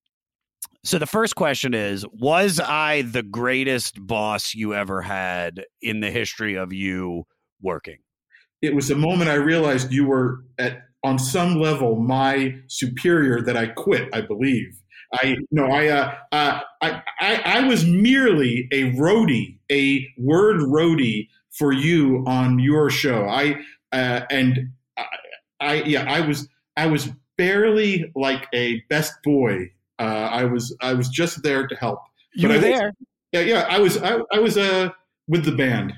so 0.84 0.98
the 0.98 1.06
first 1.06 1.34
question 1.34 1.74
is 1.74 2.06
was 2.12 2.60
I 2.60 3.02
the 3.02 3.22
greatest 3.22 3.96
boss 4.06 4.54
you 4.54 4.74
ever 4.74 5.02
had 5.02 5.64
in 5.80 6.00
the 6.00 6.10
history 6.10 6.56
of 6.56 6.72
you 6.72 7.24
working? 7.60 7.98
It 8.62 8.74
was 8.74 8.88
the 8.88 8.94
moment 8.94 9.30
I 9.30 9.34
realized 9.34 9.92
you 9.92 10.06
were 10.06 10.44
at, 10.58 10.82
on 11.02 11.18
some 11.18 11.60
level, 11.60 11.96
my 11.96 12.56
superior. 12.66 13.40
That 13.42 13.56
I 13.56 13.66
quit. 13.66 14.08
I 14.12 14.20
believe. 14.20 14.80
I 15.12 15.36
no. 15.50 15.66
I 15.66 15.88
uh, 15.88 16.14
uh, 16.32 16.60
I, 16.82 17.02
I 17.20 17.42
I 17.44 17.68
was 17.68 17.84
merely 17.84 18.68
a 18.72 18.92
roadie, 18.92 19.58
a 19.70 20.06
word 20.18 20.60
roadie 20.60 21.28
for 21.50 21.72
you 21.72 22.24
on 22.26 22.58
your 22.58 22.90
show. 22.90 23.26
I 23.26 23.60
uh, 23.92 24.22
and 24.30 24.70
I, 24.96 25.06
I 25.60 25.74
yeah. 25.82 26.04
I 26.06 26.26
was 26.26 26.48
I 26.76 26.86
was 26.86 27.10
barely 27.36 28.10
like 28.14 28.46
a 28.52 28.80
best 28.88 29.12
boy. 29.22 29.70
Uh, 29.98 30.02
I 30.02 30.44
was 30.44 30.76
I 30.80 30.94
was 30.94 31.08
just 31.08 31.42
there 31.42 31.66
to 31.66 31.74
help. 31.76 32.00
You 32.34 32.48
But 32.48 32.60
were 32.60 32.66
I 32.66 32.70
was- 32.70 32.78
there. 32.80 32.92
Yeah, 33.32 33.40
yeah. 33.40 33.66
I 33.68 33.78
was 33.80 33.96
I, 34.02 34.18
I 34.32 34.38
was 34.38 34.56
uh 34.56 34.90
with 35.28 35.44
the 35.44 35.52
band. 35.52 35.92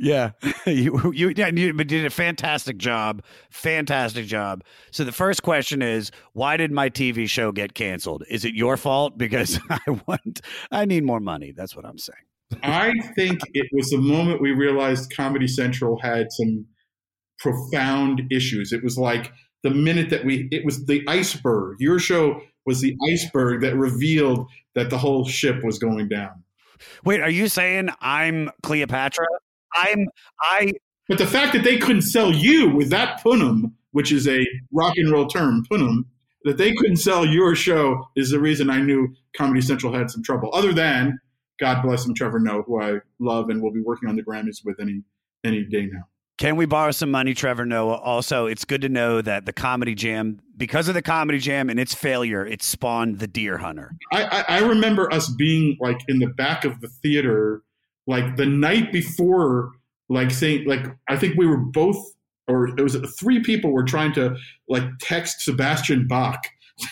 Yeah, 0.00 0.30
you 0.66 1.12
you 1.14 1.32
yeah, 1.36 1.48
you 1.48 1.72
but 1.74 1.86
did 1.86 2.04
a 2.04 2.10
fantastic 2.10 2.76
job, 2.78 3.22
fantastic 3.50 4.26
job. 4.26 4.64
So 4.90 5.04
the 5.04 5.12
first 5.12 5.42
question 5.44 5.80
is, 5.82 6.10
why 6.32 6.56
did 6.56 6.72
my 6.72 6.88
TV 6.90 7.28
show 7.28 7.52
get 7.52 7.74
canceled? 7.74 8.24
Is 8.28 8.44
it 8.44 8.54
your 8.54 8.76
fault? 8.76 9.16
Because 9.18 9.60
I 9.70 9.78
want, 10.08 10.40
I 10.72 10.86
need 10.86 11.04
more 11.04 11.20
money. 11.20 11.52
That's 11.54 11.76
what 11.76 11.84
I'm 11.84 11.98
saying. 11.98 12.18
I 12.64 12.92
think 13.14 13.40
it 13.54 13.68
was 13.72 13.90
the 13.90 13.98
moment 13.98 14.40
we 14.42 14.50
realized 14.52 15.12
Comedy 15.14 15.46
Central 15.46 15.98
had 16.00 16.26
some 16.32 16.66
profound 17.38 18.22
issues. 18.30 18.72
It 18.72 18.82
was 18.82 18.98
like 18.98 19.32
the 19.62 19.70
minute 19.70 20.10
that 20.10 20.24
we, 20.24 20.48
it 20.50 20.64
was 20.64 20.86
the 20.86 21.02
iceberg. 21.08 21.76
Your 21.80 21.98
show 21.98 22.40
was 22.66 22.80
the 22.80 22.96
iceberg 23.10 23.60
that 23.62 23.76
revealed 23.76 24.48
that 24.74 24.90
the 24.90 24.98
whole 24.98 25.24
ship 25.24 25.62
was 25.64 25.78
going 25.78 26.08
down. 26.08 26.42
Wait, 27.04 27.20
are 27.20 27.30
you 27.30 27.48
saying 27.48 27.90
I'm 28.00 28.50
Cleopatra? 28.62 29.26
I'm 29.74 30.06
I. 30.40 30.72
But 31.08 31.18
the 31.18 31.26
fact 31.26 31.52
that 31.52 31.64
they 31.64 31.78
couldn't 31.78 32.02
sell 32.02 32.32
you 32.32 32.70
with 32.70 32.90
that 32.90 33.22
punum, 33.22 33.72
which 33.92 34.12
is 34.12 34.26
a 34.28 34.46
rock 34.72 34.94
and 34.96 35.10
roll 35.10 35.26
term, 35.26 35.64
punum, 35.70 36.04
that 36.44 36.58
they 36.58 36.72
couldn't 36.72 36.96
sell 36.96 37.24
your 37.24 37.54
show 37.54 38.08
is 38.16 38.30
the 38.30 38.40
reason 38.40 38.70
I 38.70 38.80
knew 38.80 39.14
Comedy 39.36 39.60
Central 39.60 39.92
had 39.92 40.10
some 40.10 40.22
trouble. 40.22 40.50
Other 40.52 40.72
than, 40.72 41.18
God 41.60 41.82
bless 41.82 42.04
him, 42.04 42.14
Trevor 42.14 42.40
Noah, 42.40 42.62
who 42.62 42.82
I 42.82 42.98
love 43.18 43.48
and 43.48 43.62
will 43.62 43.72
be 43.72 43.82
working 43.82 44.08
on 44.08 44.16
the 44.16 44.22
Grammys 44.22 44.64
with 44.64 44.80
any 44.80 45.02
any 45.44 45.64
day 45.64 45.86
now. 45.86 46.04
Can 46.42 46.56
we 46.56 46.66
borrow 46.66 46.90
some 46.90 47.12
money, 47.12 47.34
Trevor 47.34 47.64
Noah? 47.64 47.98
Also, 47.98 48.46
it's 48.46 48.64
good 48.64 48.80
to 48.80 48.88
know 48.88 49.22
that 49.22 49.46
the 49.46 49.52
Comedy 49.52 49.94
Jam, 49.94 50.40
because 50.56 50.88
of 50.88 50.94
the 50.94 51.00
Comedy 51.00 51.38
Jam 51.38 51.70
and 51.70 51.78
its 51.78 51.94
failure, 51.94 52.44
it 52.44 52.64
spawned 52.64 53.20
the 53.20 53.28
Deer 53.28 53.58
Hunter. 53.58 53.92
I, 54.12 54.24
I, 54.24 54.44
I 54.56 54.58
remember 54.58 55.08
us 55.14 55.30
being 55.30 55.76
like 55.78 56.00
in 56.08 56.18
the 56.18 56.26
back 56.26 56.64
of 56.64 56.80
the 56.80 56.88
theater, 56.88 57.62
like 58.08 58.34
the 58.34 58.46
night 58.46 58.90
before, 58.90 59.70
like 60.08 60.32
saying, 60.32 60.66
like 60.66 60.84
I 61.08 61.16
think 61.16 61.38
we 61.38 61.46
were 61.46 61.58
both, 61.58 62.12
or 62.48 62.76
it 62.76 62.82
was 62.82 62.96
three 63.20 63.38
people 63.38 63.70
were 63.70 63.84
trying 63.84 64.12
to 64.14 64.34
like 64.68 64.82
text 64.98 65.42
Sebastian 65.42 66.08
Bach 66.08 66.42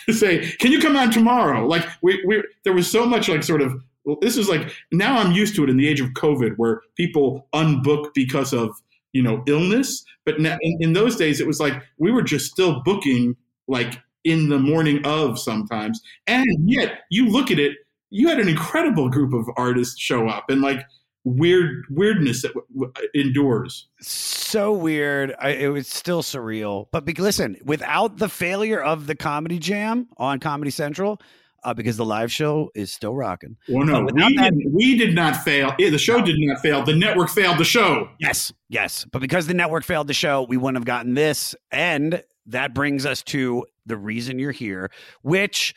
to 0.05 0.13
say, 0.13 0.49
"Can 0.61 0.71
you 0.71 0.79
come 0.79 0.95
on 0.95 1.11
tomorrow?" 1.11 1.67
Like 1.67 1.85
we, 2.01 2.23
we 2.25 2.41
there 2.63 2.71
was 2.71 2.89
so 2.89 3.05
much 3.05 3.27
like 3.27 3.43
sort 3.43 3.61
of. 3.61 3.83
This 4.21 4.37
is 4.37 4.47
like 4.47 4.71
now 4.93 5.17
I'm 5.17 5.33
used 5.33 5.57
to 5.57 5.63
it 5.65 5.69
in 5.69 5.75
the 5.75 5.89
age 5.89 5.99
of 5.99 6.07
COVID, 6.11 6.53
where 6.55 6.83
people 6.95 7.49
unbook 7.53 8.13
because 8.13 8.53
of 8.53 8.71
you 9.13 9.21
know 9.21 9.43
illness. 9.47 10.03
But 10.25 10.37
in, 10.37 10.57
in 10.79 10.93
those 10.93 11.15
days, 11.15 11.39
it 11.39 11.47
was 11.47 11.59
like 11.59 11.81
we 11.97 12.11
were 12.11 12.21
just 12.21 12.51
still 12.51 12.81
booking 12.83 13.35
like 13.67 13.99
in 14.23 14.49
the 14.49 14.59
morning 14.59 15.03
of 15.05 15.39
sometimes, 15.39 16.01
and 16.27 16.47
yet 16.69 16.99
you 17.09 17.27
look 17.29 17.51
at 17.51 17.59
it, 17.59 17.77
you 18.09 18.27
had 18.27 18.39
an 18.39 18.47
incredible 18.47 19.09
group 19.09 19.33
of 19.33 19.45
artists 19.57 19.99
show 19.99 20.27
up, 20.27 20.49
and 20.49 20.61
like 20.61 20.85
weird 21.23 21.85
weirdness 21.89 22.41
that 22.41 22.53
w- 22.53 22.67
w- 22.73 23.09
endures. 23.13 23.87
So 23.99 24.73
weird. 24.73 25.35
I, 25.39 25.49
it 25.49 25.67
was 25.67 25.87
still 25.87 26.23
surreal. 26.23 26.87
But 26.91 27.05
be, 27.05 27.13
listen, 27.13 27.57
without 27.63 28.17
the 28.17 28.29
failure 28.29 28.81
of 28.81 29.07
the 29.07 29.15
Comedy 29.15 29.59
Jam 29.59 30.07
on 30.17 30.39
Comedy 30.39 30.71
Central, 30.71 31.21
uh, 31.63 31.73
because 31.73 31.97
the 31.97 32.05
live 32.05 32.31
show 32.31 32.69
is 32.75 32.91
still 32.91 33.15
rocking. 33.15 33.57
Well, 33.69 33.85
no, 33.85 34.01
we, 34.01 34.11
that- 34.21 34.53
didn't, 34.53 34.73
we 34.73 34.97
did 34.97 35.13
not 35.15 35.37
fail. 35.43 35.73
Eh, 35.79 35.89
The 35.89 35.97
show 35.97 36.21
did 36.21 36.35
not 36.39 36.59
fail. 36.61 36.83
The 36.83 36.95
network 36.95 37.29
failed 37.29 37.57
the 37.57 37.63
show. 37.65 38.09
Yes, 38.19 38.51
yes. 38.69 39.05
But 39.11 39.21
because 39.21 39.47
the 39.47 39.53
network 39.53 39.83
failed 39.83 40.07
the 40.07 40.13
show, 40.13 40.43
we 40.49 40.57
wouldn't 40.57 40.77
have 40.77 40.85
gotten 40.85 41.13
this. 41.13 41.55
And 41.71 42.23
that 42.47 42.73
brings 42.73 43.05
us 43.05 43.21
to 43.23 43.65
the 43.85 43.97
reason 43.97 44.39
you're 44.39 44.51
here, 44.51 44.89
which 45.21 45.73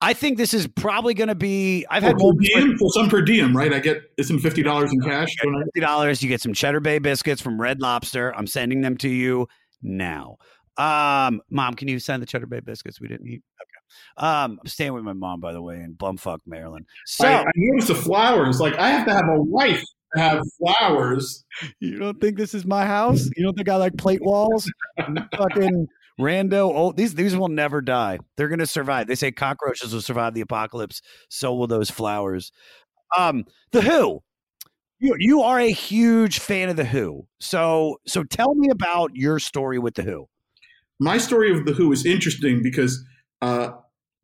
I 0.00 0.12
think 0.12 0.38
this 0.38 0.54
is 0.54 0.66
probably 0.68 1.12
going 1.14 1.28
to 1.28 1.34
be. 1.34 1.84
I've 1.90 2.02
had 2.04 2.16
per 2.18 2.30
diem, 2.40 2.76
for 2.78 2.90
some 2.92 3.08
per 3.08 3.20
diem, 3.22 3.56
right? 3.56 3.72
I 3.72 3.80
get 3.80 4.02
isn't 4.16 4.38
fifty 4.40 4.62
dollars 4.62 4.92
in 4.92 5.00
cash. 5.00 5.28
Fifty 5.40 5.80
dollars. 5.80 6.22
You 6.22 6.28
get 6.28 6.40
some 6.40 6.52
Cheddar 6.54 6.78
Bay 6.80 6.98
biscuits 7.00 7.40
from 7.42 7.60
Red 7.60 7.80
Lobster. 7.80 8.32
I'm 8.36 8.46
sending 8.46 8.80
them 8.80 8.96
to 8.98 9.08
you 9.08 9.48
now. 9.82 10.36
Um, 10.76 11.40
mom, 11.50 11.74
can 11.74 11.88
you 11.88 11.98
send 11.98 12.22
the 12.22 12.26
Cheddar 12.26 12.46
Bay 12.46 12.60
biscuits 12.60 13.00
we 13.00 13.08
didn't 13.08 13.26
eat? 13.26 13.42
Okay. 13.60 13.77
Um, 14.16 14.58
I'm 14.60 14.66
staying 14.66 14.92
with 14.92 15.04
my 15.04 15.12
mom, 15.12 15.40
by 15.40 15.52
the 15.52 15.62
way, 15.62 15.76
in 15.76 15.94
Bumfuck, 15.94 16.40
Maryland. 16.46 16.86
So 17.06 17.26
I, 17.26 17.42
I 17.42 17.50
noticed 17.56 17.88
the 17.88 17.94
flowers. 17.94 18.60
Like 18.60 18.74
I 18.74 18.90
have 18.90 19.06
to 19.06 19.12
have 19.12 19.28
a 19.28 19.42
wife 19.42 19.84
to 20.14 20.20
have 20.20 20.42
flowers. 20.58 21.44
you 21.80 21.98
don't 21.98 22.20
think 22.20 22.36
this 22.36 22.54
is 22.54 22.64
my 22.64 22.86
house? 22.86 23.28
You 23.36 23.44
don't 23.44 23.54
think 23.54 23.68
I 23.68 23.76
like 23.76 23.96
plate 23.96 24.22
walls? 24.22 24.70
Fucking 25.36 25.86
rando. 26.20 26.72
Oh, 26.74 26.92
these 26.92 27.14
these 27.14 27.36
will 27.36 27.48
never 27.48 27.80
die. 27.80 28.18
They're 28.36 28.48
gonna 28.48 28.66
survive. 28.66 29.06
They 29.06 29.14
say 29.14 29.32
cockroaches 29.32 29.92
will 29.92 30.02
survive 30.02 30.34
the 30.34 30.40
apocalypse. 30.40 31.00
So 31.28 31.54
will 31.54 31.66
those 31.66 31.90
flowers. 31.90 32.52
Um, 33.16 33.44
the 33.72 33.82
Who. 33.82 34.20
You, 35.00 35.14
you 35.18 35.42
are 35.42 35.60
a 35.60 35.70
huge 35.70 36.40
fan 36.40 36.68
of 36.68 36.76
the 36.76 36.84
Who. 36.84 37.26
So 37.40 37.98
so 38.06 38.24
tell 38.24 38.54
me 38.54 38.68
about 38.70 39.12
your 39.14 39.38
story 39.38 39.78
with 39.78 39.94
the 39.94 40.02
Who. 40.02 40.28
My 40.98 41.18
story 41.18 41.56
of 41.56 41.64
the 41.64 41.72
Who 41.72 41.92
is 41.92 42.04
interesting 42.04 42.62
because 42.62 43.04
uh, 43.42 43.70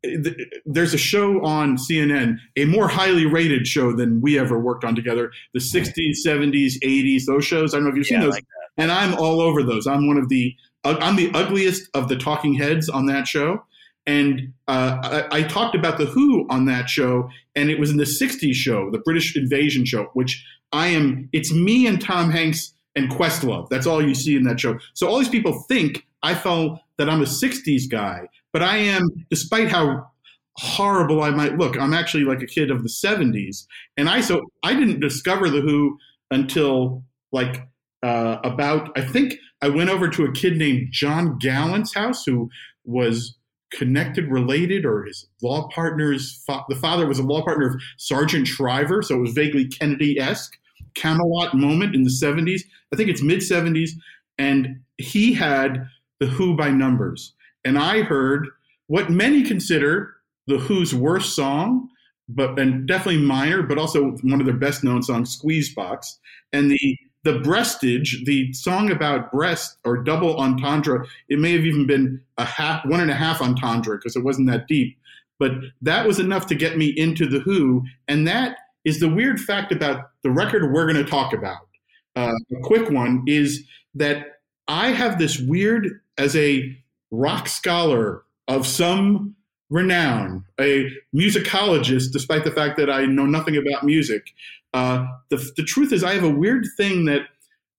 th- 0.03 0.35
there's 0.65 0.93
a 0.93 0.97
show 0.97 1.43
on 1.43 1.77
CNN, 1.77 2.37
a 2.57 2.65
more 2.65 2.87
highly 2.87 3.25
rated 3.25 3.67
show 3.67 3.91
than 3.93 4.21
we 4.21 4.37
ever 4.39 4.59
worked 4.59 4.83
on 4.83 4.95
together. 4.95 5.31
The 5.53 5.59
'60s, 5.59 6.15
'70s, 6.25 6.73
'80s, 6.83 7.23
those 7.25 7.45
shows. 7.45 7.73
I 7.73 7.77
don't 7.77 7.85
know 7.85 7.89
if 7.91 7.95
you've 7.97 8.05
seen 8.07 8.17
Yeah, 8.17 8.23
I 8.23 8.25
those. 8.25 8.33
like 8.35 8.45
and 8.77 8.91
I'm 8.91 9.13
all 9.15 9.39
over 9.39 9.63
those. 9.63 9.87
I'm 9.87 10.07
one 10.07 10.17
of 10.17 10.29
the 10.29 10.53
uh, 10.83 10.97
I'm 10.99 11.15
the 11.15 11.31
ugliest 11.33 11.89
of 11.93 12.09
the 12.09 12.17
talking 12.17 12.53
heads 12.53 12.89
on 12.89 13.05
that 13.07 13.27
show. 13.27 13.63
And 14.07 14.53
uh, 14.67 15.25
I, 15.31 15.39
I 15.39 15.43
talked 15.43 15.73
about 15.75 15.97
the 15.97 16.05
Who 16.05 16.45
on 16.49 16.65
that 16.65 16.89
show, 16.89 17.27
and 17.55 17.71
it 17.71 17.79
was 17.79 17.89
in 17.89 17.97
the 17.97 18.03
'60s 18.03 18.53
show, 18.53 18.91
the 18.91 18.99
British 18.99 19.35
Invasion 19.35 19.83
show, 19.85 20.09
which 20.13 20.45
I 20.71 20.87
am. 20.87 21.27
It's 21.33 21.51
me 21.51 21.87
and 21.87 21.99
Tom 21.99 22.29
Hanks 22.29 22.73
and 22.95 23.09
Questlove. 23.09 23.67
That's 23.69 23.87
all 23.87 24.05
you 24.05 24.13
see 24.13 24.35
in 24.35 24.43
that 24.43 24.59
show. 24.59 24.77
So 24.93 25.07
all 25.07 25.17
these 25.17 25.29
people 25.29 25.63
think 25.67 26.05
I 26.21 26.35
felt 26.35 26.79
that 26.97 27.09
I'm 27.09 27.21
a 27.21 27.25
'60s 27.25 27.89
guy, 27.89 28.27
but 28.55 28.63
I 28.63 28.77
am, 28.77 29.09
despite 29.29 29.67
how 29.67 30.07
horrible 30.55 31.21
I 31.21 31.29
might 31.29 31.57
look. 31.57 31.77
I'm 31.77 31.93
actually 31.93 32.23
like 32.23 32.41
a 32.41 32.45
kid 32.47 32.71
of 32.71 32.83
the 32.83 32.89
70s, 32.89 33.65
and 33.97 34.07
I 34.07 34.21
so 34.21 34.43
I 34.63 34.73
didn't 34.73 35.01
discover 35.01 35.49
the 35.49 35.59
Who 35.59 35.97
until 36.31 37.03
like 37.33 37.67
uh, 38.01 38.37
about 38.45 38.97
I 38.97 39.01
think 39.01 39.33
I 39.61 39.67
went 39.67 39.89
over 39.89 40.07
to 40.07 40.23
a 40.23 40.31
kid 40.31 40.55
named 40.55 40.87
John 40.91 41.37
Gallant's 41.37 41.93
house 41.93 42.23
who 42.25 42.49
was 42.85 43.35
connected, 43.73 44.31
related, 44.31 44.85
or 44.85 45.03
his 45.03 45.27
law 45.43 45.67
partner's 45.67 46.41
fa- 46.47 46.63
the 46.69 46.77
father 46.77 47.07
was 47.07 47.19
a 47.19 47.23
law 47.23 47.43
partner 47.43 47.67
of 47.67 47.81
Sargent 47.97 48.47
Shriver, 48.47 49.01
so 49.01 49.15
it 49.15 49.19
was 49.19 49.33
vaguely 49.33 49.67
Kennedy 49.67 50.17
esque. 50.17 50.53
Camelot 50.95 51.55
moment 51.55 51.93
in 51.93 52.03
the 52.03 52.09
70s. 52.09 52.61
I 52.93 52.95
think 52.95 53.09
it's 53.09 53.21
mid 53.21 53.39
70s, 53.39 53.89
and 54.37 54.79
he 54.97 55.33
had 55.33 55.89
the 56.21 56.27
Who 56.27 56.55
by 56.55 56.69
numbers, 56.69 57.33
and 57.65 57.77
I 57.77 58.01
heard 58.01 58.47
what 58.87 59.09
many 59.09 59.43
consider 59.43 60.13
the 60.47 60.59
Who's 60.59 60.93
worst 60.93 61.35
song, 61.35 61.89
but 62.29 62.57
and 62.59 62.87
definitely 62.87 63.21
minor, 63.21 63.63
but 63.63 63.77
also 63.77 64.11
one 64.21 64.39
of 64.39 64.45
their 64.45 64.55
best 64.55 64.83
known 64.83 65.01
songs, 65.03 65.31
Squeeze 65.33 65.73
Box, 65.73 66.19
and 66.53 66.71
the 66.71 66.97
the 67.23 67.39
breastage, 67.39 68.23
the 68.25 68.53
song 68.53 68.91
about 68.91 69.31
breast 69.31 69.79
or 69.83 69.97
double 69.97 70.37
entendre. 70.37 71.07
It 71.27 71.39
may 71.39 71.53
have 71.53 71.65
even 71.65 71.87
been 71.87 72.21
a 72.37 72.45
half, 72.45 72.85
one 72.85 72.99
and 72.99 73.09
a 73.09 73.15
half 73.15 73.41
entendre 73.41 73.97
because 73.97 74.15
it 74.15 74.23
wasn't 74.23 74.47
that 74.51 74.67
deep, 74.67 74.95
but 75.39 75.53
that 75.81 76.05
was 76.05 76.19
enough 76.19 76.45
to 76.47 76.55
get 76.55 76.77
me 76.77 76.93
into 76.95 77.27
the 77.27 77.39
Who, 77.39 77.83
and 78.07 78.27
that 78.27 78.57
is 78.85 78.99
the 78.99 79.09
weird 79.09 79.39
fact 79.39 79.71
about 79.71 80.11
the 80.21 80.29
record 80.29 80.71
we're 80.71 80.85
going 80.91 81.03
to 81.03 81.09
talk 81.09 81.33
about. 81.33 81.67
Uh, 82.15 82.31
a 82.55 82.61
quick 82.61 82.91
one 82.91 83.23
is 83.25 83.63
that 83.95 84.39
I 84.67 84.91
have 84.91 85.17
this 85.17 85.39
weird, 85.39 85.99
as 86.19 86.35
a 86.35 86.77
rock 87.15 87.47
scholar 87.47 88.23
of 88.47 88.67
some 88.67 89.35
renown, 89.69 90.45
a 90.59 90.89
musicologist, 91.15 92.11
despite 92.11 92.43
the 92.43 92.51
fact 92.51 92.77
that 92.77 92.89
I 92.89 93.05
know 93.05 93.25
nothing 93.25 93.57
about 93.57 93.83
music. 93.83 94.31
Uh, 94.73 95.07
the, 95.29 95.37
the 95.57 95.63
truth 95.63 95.91
is, 95.91 96.03
I 96.03 96.13
have 96.13 96.23
a 96.23 96.29
weird 96.29 96.65
thing 96.77 97.05
that 97.05 97.21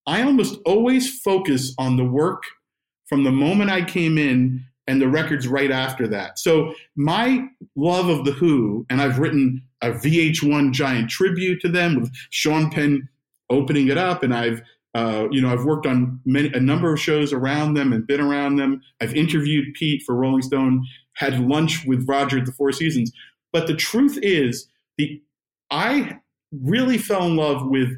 I 0.05 0.23
almost 0.23 0.59
always 0.65 1.19
focus 1.19 1.73
on 1.77 1.97
the 1.97 2.03
work 2.03 2.43
from 3.07 3.23
the 3.23 3.31
moment 3.31 3.69
I 3.69 3.83
came 3.83 4.17
in 4.17 4.65
and 4.87 5.01
the 5.01 5.07
records 5.07 5.47
right 5.47 5.71
after 5.71 6.07
that. 6.07 6.39
So 6.39 6.73
my 6.95 7.47
love 7.75 8.07
of 8.07 8.25
the 8.25 8.31
Who, 8.31 8.85
and 8.89 9.01
I've 9.01 9.19
written 9.19 9.63
a 9.81 9.91
VH1 9.91 10.71
giant 10.71 11.09
tribute 11.09 11.61
to 11.61 11.69
them 11.69 11.99
with 11.99 12.11
Sean 12.29 12.69
Penn 12.71 13.07
opening 13.49 13.89
it 13.89 13.97
up, 13.97 14.23
and 14.23 14.33
I've 14.33 14.61
uh, 14.97 15.27
you 15.29 15.39
know 15.39 15.53
I've 15.53 15.63
worked 15.63 15.85
on 15.85 16.19
many 16.25 16.51
a 16.53 16.59
number 16.59 16.91
of 16.91 16.99
shows 16.99 17.31
around 17.31 17.75
them 17.75 17.93
and 17.93 18.07
been 18.07 18.19
around 18.19 18.55
them. 18.55 18.81
I've 18.99 19.13
interviewed 19.13 19.75
Pete 19.75 20.01
for 20.01 20.15
Rolling 20.15 20.41
Stone, 20.41 20.87
had 21.13 21.39
lunch 21.39 21.85
with 21.85 22.07
Roger 22.09 22.39
at 22.39 22.47
the 22.47 22.51
Four 22.51 22.71
Seasons. 22.71 23.11
But 23.53 23.67
the 23.67 23.75
truth 23.75 24.17
is, 24.23 24.67
the 24.97 25.21
I 25.69 26.19
really 26.51 26.97
fell 26.97 27.27
in 27.27 27.35
love 27.35 27.67
with 27.67 27.89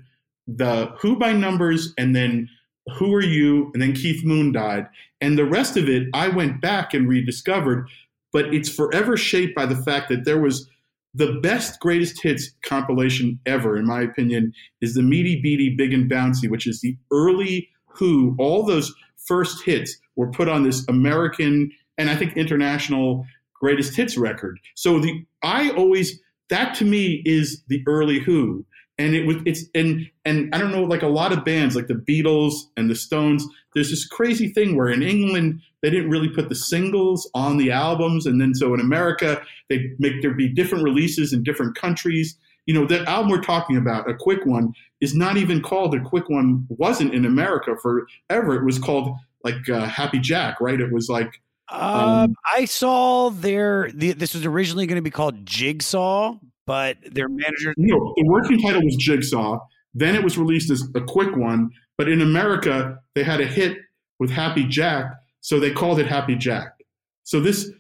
the 0.46 0.94
Who 1.00 1.16
by 1.16 1.32
numbers, 1.32 1.94
and 1.98 2.14
then 2.14 2.50
Who 2.98 3.14
Are 3.14 3.24
You, 3.24 3.72
and 3.74 3.82
then 3.82 3.94
Keith 3.94 4.26
Moon 4.26 4.52
died, 4.52 4.86
and 5.22 5.38
the 5.38 5.46
rest 5.46 5.78
of 5.78 5.88
it 5.88 6.10
I 6.14 6.28
went 6.28 6.60
back 6.60 6.94
and 6.94 7.08
rediscovered. 7.08 7.88
But 8.34 8.54
it's 8.54 8.70
forever 8.70 9.16
shaped 9.16 9.56
by 9.56 9.66
the 9.66 9.82
fact 9.84 10.10
that 10.10 10.26
there 10.26 10.40
was 10.40 10.70
the 11.14 11.40
best 11.42 11.80
greatest 11.80 12.22
hits 12.22 12.52
compilation 12.64 13.40
ever, 13.46 13.78
in 13.78 13.86
my 13.86 14.02
opinion, 14.02 14.54
is 14.82 14.94
the 14.94 15.02
Meaty 15.02 15.42
Beaty 15.42 15.76
Big 15.76 15.94
and 15.94 16.10
Bouncy, 16.10 16.50
which 16.50 16.68
is 16.68 16.82
the 16.82 16.98
early 17.12 17.70
Who. 17.96 18.36
All 18.38 18.64
those 18.64 18.94
first 19.26 19.64
hits 19.64 19.98
were 20.16 20.32
put 20.32 20.48
on 20.48 20.64
this 20.64 20.88
American 20.88 21.72
and 21.98 22.10
I 22.10 22.16
think 22.16 22.38
international 22.38 23.26
greatest 23.54 23.96
hits 23.96 24.18
record. 24.18 24.60
So 24.76 25.00
the 25.00 25.26
I 25.44 25.70
always 25.72 26.20
that 26.50 26.74
to 26.76 26.86
me 26.86 27.22
is 27.26 27.64
the 27.68 27.84
early 27.86 28.20
Who, 28.20 28.66
and 29.00 29.16
it 29.16 29.26
was 29.26 29.38
it's 29.46 29.64
and 29.74 30.08
and 30.26 30.54
I 30.54 30.60
don't 30.60 30.72
know 30.72 30.84
like 30.84 31.02
a 31.02 31.08
lot 31.08 31.32
of 31.32 31.46
bands 31.46 31.76
like 31.76 31.88
the 31.88 31.96
Beatles 31.96 32.54
and 32.78 32.90
the 32.90 32.96
Stones. 32.96 33.48
There's 33.74 33.90
this 33.90 34.06
crazy 34.06 34.50
thing 34.50 34.76
where 34.76 34.90
in 34.90 35.02
England 35.02 35.62
they 35.82 35.90
didn't 35.90 36.10
really 36.10 36.30
put 36.30 36.50
the 36.50 36.56
singles 36.56 37.30
on 37.34 37.58
the 37.58 37.72
albums, 37.72 38.26
and 38.26 38.40
then 38.40 38.54
so 38.54 38.74
in 38.74 38.80
America 38.82 39.42
they 39.70 39.92
make 39.98 40.22
there 40.22 40.34
be 40.34 40.50
different 40.50 40.84
releases 40.84 41.34
in 41.34 41.44
different 41.44 41.76
countries. 41.76 42.38
You 42.66 42.76
know, 42.76 42.86
that 42.86 43.08
album 43.08 43.32
we're 43.32 43.42
talking 43.42 43.78
about, 43.78 44.08
a 44.08 44.14
quick 44.14 44.46
one, 44.46 44.74
is 45.02 45.16
not 45.16 45.38
even 45.38 45.60
called 45.62 45.96
a 45.96 46.02
quick 46.02 46.30
one. 46.30 46.68
wasn't 46.70 47.16
in 47.16 47.26
America 47.26 47.76
forever. 47.82 48.56
It 48.56 48.66
was 48.66 48.78
called 48.78 49.16
like 49.44 49.68
uh, 49.70 49.86
Happy 49.86 50.20
Jack, 50.20 50.62
right? 50.62 50.80
It 50.80 50.92
was 50.92 51.10
like 51.10 51.42
Um, 51.72 52.36
I 52.54 52.66
saw 52.66 53.30
their 53.30 53.92
the, 53.94 54.12
this 54.12 54.34
was 54.34 54.46
originally 54.46 54.88
going 54.88 54.98
to 54.98 55.02
be 55.04 55.12
called 55.12 55.46
Jigsaw, 55.46 56.36
but 56.70 56.98
their 57.02 57.28
mm-hmm. 57.28 57.38
manager 57.38 57.74
no, 57.78 58.14
the 58.16 58.26
working 58.28 58.62
title 58.62 58.86
was 58.86 58.96
Jigsaw. 58.96 59.58
Then 59.96 60.14
it 60.14 60.24
was 60.24 60.38
released 60.38 60.70
as 60.70 60.88
a 60.94 61.02
quick 61.02 61.36
one, 61.36 61.72
but 61.98 62.08
in 62.08 62.22
America 62.22 63.00
they 63.16 63.24
had 63.24 63.42
a 63.42 63.46
hit 63.46 63.80
with 64.20 64.30
Happy 64.30 64.66
Jack, 64.66 65.12
so 65.42 65.60
they 65.60 65.72
called 65.72 66.00
it 66.00 66.06
Happy 66.06 66.36
Jack. 66.36 66.76
So 67.24 67.40
this 67.40 67.72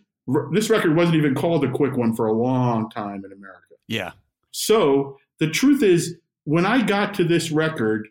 this 0.51 0.71
record 0.71 0.95
wasn't 0.95 1.17
even 1.17 1.35
called 1.35 1.63
a 1.63 1.69
quick 1.69 1.95
one 1.97 2.15
for 2.15 2.25
a 2.25 2.33
long 2.33 2.89
time 2.89 3.23
in 3.23 3.31
America. 3.31 3.75
yeah. 3.87 4.13
So 4.51 5.17
the 5.39 5.51
truth 5.51 5.83
is, 5.83 6.15
when 6.45 6.65
I 6.65 6.81
got 6.81 7.13
to 7.15 7.23
this 7.23 7.51
record, 7.51 8.07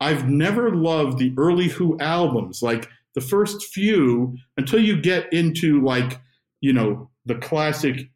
I've 0.00 0.26
never 0.26 0.74
loved 0.74 1.18
the 1.18 1.34
early 1.36 1.68
Who 1.68 1.98
albums, 2.00 2.62
like 2.62 2.88
the 3.14 3.20
first 3.20 3.62
few, 3.66 4.38
until 4.56 4.80
you 4.80 4.98
get 4.98 5.30
into 5.34 5.82
like, 5.82 6.18
you 6.62 6.72
know, 6.72 7.10
the 7.26 7.34
classic 7.34 8.08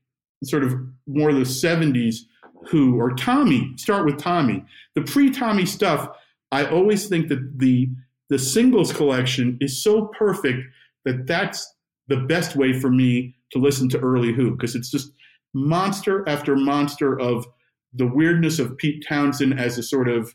sort 0.44 0.64
of 0.64 0.74
more 1.06 1.30
of 1.30 1.36
the 1.36 1.42
70s 1.42 2.20
Who 2.68 2.98
or 2.98 3.14
Tommy. 3.14 3.72
Start 3.76 4.04
with 4.04 4.18
Tommy. 4.18 4.64
The 4.94 5.02
pre 5.02 5.30
Tommy 5.30 5.66
stuff, 5.66 6.08
I 6.52 6.66
always 6.66 7.08
think 7.08 7.28
that 7.28 7.58
the 7.58 7.88
the 8.30 8.38
singles 8.38 8.92
collection 8.92 9.56
is 9.60 9.82
so 9.82 10.10
perfect 10.18 10.62
that 11.06 11.26
that's 11.26 11.74
the 12.08 12.18
best 12.18 12.56
way 12.56 12.78
for 12.78 12.90
me 12.90 13.34
to 13.52 13.58
listen 13.58 13.88
to 13.90 13.98
early 14.00 14.32
Who 14.32 14.52
because 14.52 14.74
it's 14.74 14.90
just 14.90 15.12
monster 15.54 16.28
after 16.28 16.54
monster 16.54 17.18
of 17.18 17.46
the 17.94 18.06
weirdness 18.06 18.58
of 18.58 18.76
Pete 18.76 19.04
Townshend 19.08 19.58
as 19.58 19.78
a 19.78 19.82
sort 19.82 20.08
of, 20.08 20.34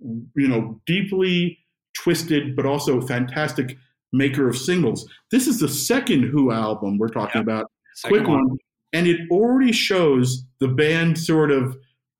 you 0.00 0.48
know, 0.48 0.80
deeply 0.86 1.58
twisted 1.94 2.56
but 2.56 2.64
also 2.66 3.00
fantastic 3.00 3.76
maker 4.12 4.48
of 4.48 4.56
singles. 4.56 5.08
This 5.30 5.46
is 5.46 5.60
the 5.60 5.68
second 5.68 6.24
Who 6.24 6.52
album 6.52 6.98
we're 6.98 7.08
talking 7.08 7.40
about. 7.40 7.70
Second 7.94 8.16
Quick 8.16 8.28
one. 8.28 8.48
one. 8.48 8.58
And 8.92 9.06
it 9.06 9.20
already 9.30 9.72
shows 9.72 10.44
the 10.60 10.68
band 10.68 11.18
sort 11.18 11.50
of 11.50 11.76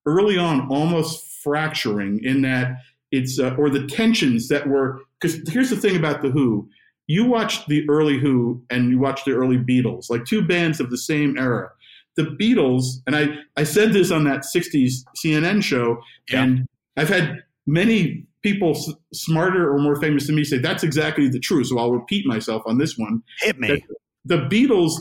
early 0.06 0.36
on 0.38 0.68
almost 0.68 1.24
fracturing 1.42 2.20
in 2.22 2.42
that 2.42 2.76
it's 3.12 3.38
uh, 3.38 3.54
or 3.56 3.70
the 3.70 3.86
tensions 3.86 4.48
that 4.48 4.66
were 4.68 5.00
because 5.20 5.40
here's 5.48 5.70
the 5.70 5.76
thing 5.76 5.96
about 5.96 6.22
the 6.22 6.30
Who. 6.30 6.68
You 7.08 7.24
watch 7.24 7.64
the 7.66 7.88
early 7.88 8.18
Who 8.18 8.62
and 8.68 8.90
you 8.90 8.98
watch 8.98 9.24
the 9.24 9.30
early 9.32 9.56
Beatles, 9.58 10.10
like 10.10 10.24
two 10.24 10.42
bands 10.44 10.80
of 10.80 10.90
the 10.90 10.98
same 10.98 11.38
era. 11.38 11.70
The 12.16 12.24
Beatles, 12.40 12.84
and 13.06 13.14
I, 13.14 13.28
I 13.56 13.62
said 13.64 13.92
this 13.92 14.10
on 14.10 14.24
that 14.24 14.40
60s 14.40 15.04
CNN 15.22 15.62
show, 15.62 15.98
Yeah. 16.30 16.42
and 16.42 16.66
I've 16.96 17.08
had 17.10 17.42
many 17.66 18.26
people 18.42 18.70
s- 18.70 18.90
smarter 19.12 19.70
or 19.72 19.78
more 19.78 20.00
famous 20.00 20.26
than 20.26 20.34
me 20.34 20.42
say 20.42 20.58
that's 20.58 20.82
exactly 20.82 21.28
the 21.28 21.38
truth. 21.38 21.68
So 21.68 21.78
I'll 21.78 21.92
repeat 21.92 22.26
myself 22.26 22.62
on 22.66 22.78
this 22.78 22.96
one 22.98 23.22
Hit 23.40 23.58
me. 23.60 23.84
the 24.24 24.38
Beatles 24.38 24.92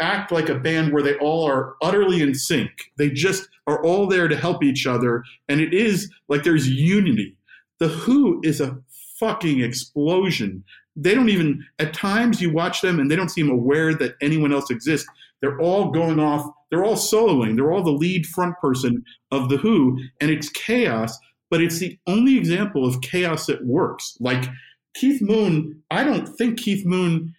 act 0.00 0.32
like 0.32 0.48
a 0.48 0.58
band 0.58 0.92
where 0.92 1.02
they 1.02 1.16
all 1.16 1.46
are 1.46 1.74
utterly 1.82 2.22
in 2.22 2.34
sync. 2.34 2.70
They 2.96 3.10
just 3.10 3.48
are 3.66 3.82
all 3.84 4.06
there 4.06 4.28
to 4.28 4.36
help 4.36 4.62
each 4.62 4.86
other, 4.86 5.24
and 5.48 5.60
it 5.60 5.74
is 5.74 6.10
like 6.28 6.42
there's 6.42 6.68
unity. 6.68 7.36
The 7.78 7.88
Who 7.88 8.40
is 8.44 8.60
a 8.60 8.78
fucking 9.18 9.60
explosion. 9.60 10.64
They 10.96 11.14
don't 11.14 11.28
even 11.28 11.64
at 11.78 11.92
times 11.92 12.40
you 12.40 12.52
watch 12.52 12.80
them 12.80 13.00
and 13.00 13.10
they 13.10 13.16
don't 13.16 13.30
seem 13.30 13.50
aware 13.50 13.94
that 13.94 14.14
anyone 14.20 14.52
else 14.52 14.70
exists. 14.70 15.08
They're 15.40 15.58
all 15.60 15.90
going 15.90 16.20
off. 16.20 16.48
They're 16.70 16.84
all 16.84 16.96
soloing. 16.96 17.56
They're 17.56 17.72
all 17.72 17.82
the 17.82 17.90
lead 17.90 18.26
front 18.26 18.56
person 18.60 19.04
of 19.30 19.48
the 19.48 19.56
Who, 19.56 19.98
and 20.20 20.30
it's 20.30 20.48
chaos. 20.50 21.16
But 21.50 21.60
it's 21.60 21.78
the 21.78 21.98
only 22.06 22.38
example 22.38 22.86
of 22.86 23.00
chaos 23.00 23.46
that 23.46 23.64
works. 23.64 24.16
Like 24.20 24.48
Keith 24.94 25.20
Moon, 25.20 25.82
I 25.90 26.04
don't 26.04 26.26
think 26.36 26.58
Keith 26.58 26.86
Moon 26.86 27.34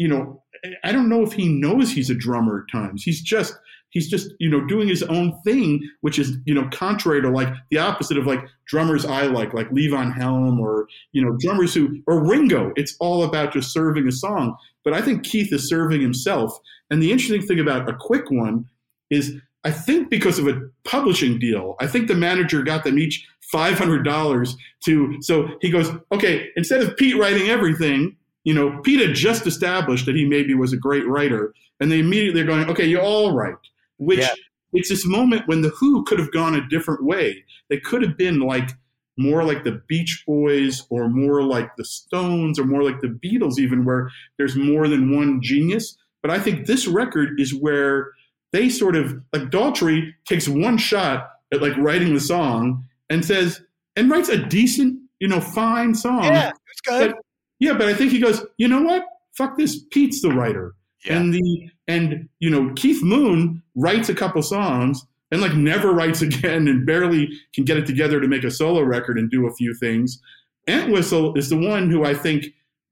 you 0.00 0.08
know, 0.08 0.39
I 0.84 0.92
don't 0.92 1.08
know 1.08 1.22
if 1.22 1.32
he 1.32 1.48
knows 1.48 1.90
he's 1.90 2.10
a 2.10 2.14
drummer 2.14 2.64
at 2.64 2.72
times. 2.72 3.02
He's 3.02 3.20
just 3.20 3.54
he's 3.90 4.08
just 4.08 4.32
you 4.38 4.48
know 4.48 4.64
doing 4.66 4.88
his 4.88 5.02
own 5.04 5.38
thing, 5.42 5.88
which 6.00 6.18
is 6.18 6.36
you 6.44 6.54
know 6.54 6.68
contrary 6.72 7.20
to 7.22 7.30
like 7.30 7.52
the 7.70 7.78
opposite 7.78 8.18
of 8.18 8.26
like 8.26 8.40
drummers 8.66 9.04
I 9.04 9.22
like, 9.26 9.52
like 9.52 9.70
Levon 9.70 10.14
Helm 10.14 10.60
or 10.60 10.86
you 11.12 11.22
know 11.24 11.36
drummers 11.38 11.74
who 11.74 12.02
or 12.06 12.24
Ringo. 12.24 12.72
It's 12.76 12.96
all 13.00 13.24
about 13.24 13.52
just 13.52 13.72
serving 13.72 14.06
a 14.08 14.12
song. 14.12 14.56
But 14.84 14.94
I 14.94 15.02
think 15.02 15.24
Keith 15.24 15.52
is 15.52 15.68
serving 15.68 16.00
himself. 16.00 16.58
And 16.90 17.02
the 17.02 17.12
interesting 17.12 17.42
thing 17.42 17.60
about 17.60 17.88
a 17.88 17.94
quick 17.94 18.30
one 18.30 18.66
is 19.10 19.34
I 19.64 19.70
think 19.70 20.08
because 20.08 20.38
of 20.38 20.48
a 20.48 20.60
publishing 20.84 21.38
deal, 21.38 21.76
I 21.80 21.86
think 21.86 22.08
the 22.08 22.14
manager 22.14 22.62
got 22.62 22.84
them 22.84 22.98
each 22.98 23.26
five 23.52 23.76
hundred 23.78 24.04
dollars 24.04 24.56
to. 24.84 25.20
So 25.22 25.48
he 25.60 25.70
goes, 25.70 25.90
okay, 26.12 26.48
instead 26.56 26.82
of 26.82 26.96
Pete 26.96 27.16
writing 27.16 27.48
everything, 27.48 28.16
you 28.44 28.54
know, 28.54 28.80
Pete 28.82 29.00
had 29.00 29.14
just 29.14 29.46
established 29.46 30.06
that 30.06 30.16
he 30.16 30.24
maybe 30.24 30.54
was 30.54 30.72
a 30.72 30.76
great 30.76 31.06
writer, 31.06 31.52
and 31.80 31.90
they 31.90 32.00
immediately 32.00 32.40
are 32.40 32.46
going, 32.46 32.68
okay, 32.70 32.86
you're 32.86 33.02
all 33.02 33.34
right. 33.34 33.54
Which 33.98 34.20
Yeah. 34.20 34.34
it's 34.72 34.88
this 34.88 35.06
moment 35.06 35.46
when 35.46 35.60
the 35.62 35.70
Who 35.70 36.04
could 36.04 36.18
have 36.18 36.32
gone 36.32 36.54
a 36.54 36.66
different 36.68 37.04
way. 37.04 37.44
They 37.68 37.78
could 37.78 38.02
have 38.02 38.16
been 38.16 38.40
like 38.40 38.70
more 39.18 39.44
like 39.44 39.64
the 39.64 39.82
Beach 39.86 40.24
Boys, 40.26 40.86
or 40.88 41.08
more 41.08 41.42
like 41.42 41.76
the 41.76 41.84
Stones, 41.84 42.58
or 42.58 42.64
more 42.64 42.82
like 42.82 43.00
the 43.00 43.08
Beatles, 43.08 43.58
even 43.58 43.84
where 43.84 44.10
there's 44.38 44.56
more 44.56 44.88
than 44.88 45.14
one 45.14 45.42
genius. 45.42 45.96
But 46.22 46.30
I 46.30 46.38
think 46.38 46.66
this 46.66 46.86
record 46.86 47.38
is 47.38 47.54
where 47.54 48.12
they 48.52 48.68
sort 48.70 48.96
of 48.96 49.20
like 49.32 49.50
Daltrey 49.50 50.12
takes 50.26 50.48
one 50.48 50.78
shot 50.78 51.30
at 51.52 51.60
like 51.60 51.76
writing 51.76 52.14
the 52.14 52.20
song 52.20 52.84
and 53.10 53.24
says 53.24 53.60
and 53.96 54.10
writes 54.10 54.28
a 54.28 54.38
decent, 54.38 54.98
you 55.18 55.28
know, 55.28 55.40
fine 55.40 55.94
song. 55.94 56.24
yeah, 56.24 56.50
it's 56.70 56.80
good. 56.80 57.14
Yeah, 57.60 57.74
but 57.74 57.88
I 57.88 57.94
think 57.94 58.10
he 58.10 58.18
goes, 58.18 58.44
you 58.56 58.66
know 58.66 58.82
what? 58.82 59.04
Fuck 59.36 59.56
this. 59.56 59.84
Pete's 59.90 60.22
the 60.22 60.30
writer. 60.30 60.74
Yeah. 61.04 61.18
And 61.18 61.32
the 61.32 61.70
and 61.86 62.28
you 62.40 62.50
know, 62.50 62.72
Keith 62.74 63.02
Moon 63.02 63.62
writes 63.74 64.08
a 64.08 64.14
couple 64.14 64.42
songs 64.42 65.04
and 65.30 65.40
like 65.40 65.54
never 65.54 65.92
writes 65.92 66.22
again 66.22 66.66
and 66.66 66.84
barely 66.84 67.30
can 67.54 67.64
get 67.64 67.76
it 67.76 67.86
together 67.86 68.20
to 68.20 68.28
make 68.28 68.44
a 68.44 68.50
solo 68.50 68.82
record 68.82 69.18
and 69.18 69.30
do 69.30 69.46
a 69.46 69.54
few 69.54 69.74
things. 69.74 70.20
Entwistle 70.66 71.34
is 71.36 71.48
the 71.48 71.56
one 71.56 71.90
who 71.90 72.04
I 72.04 72.14
think 72.14 72.46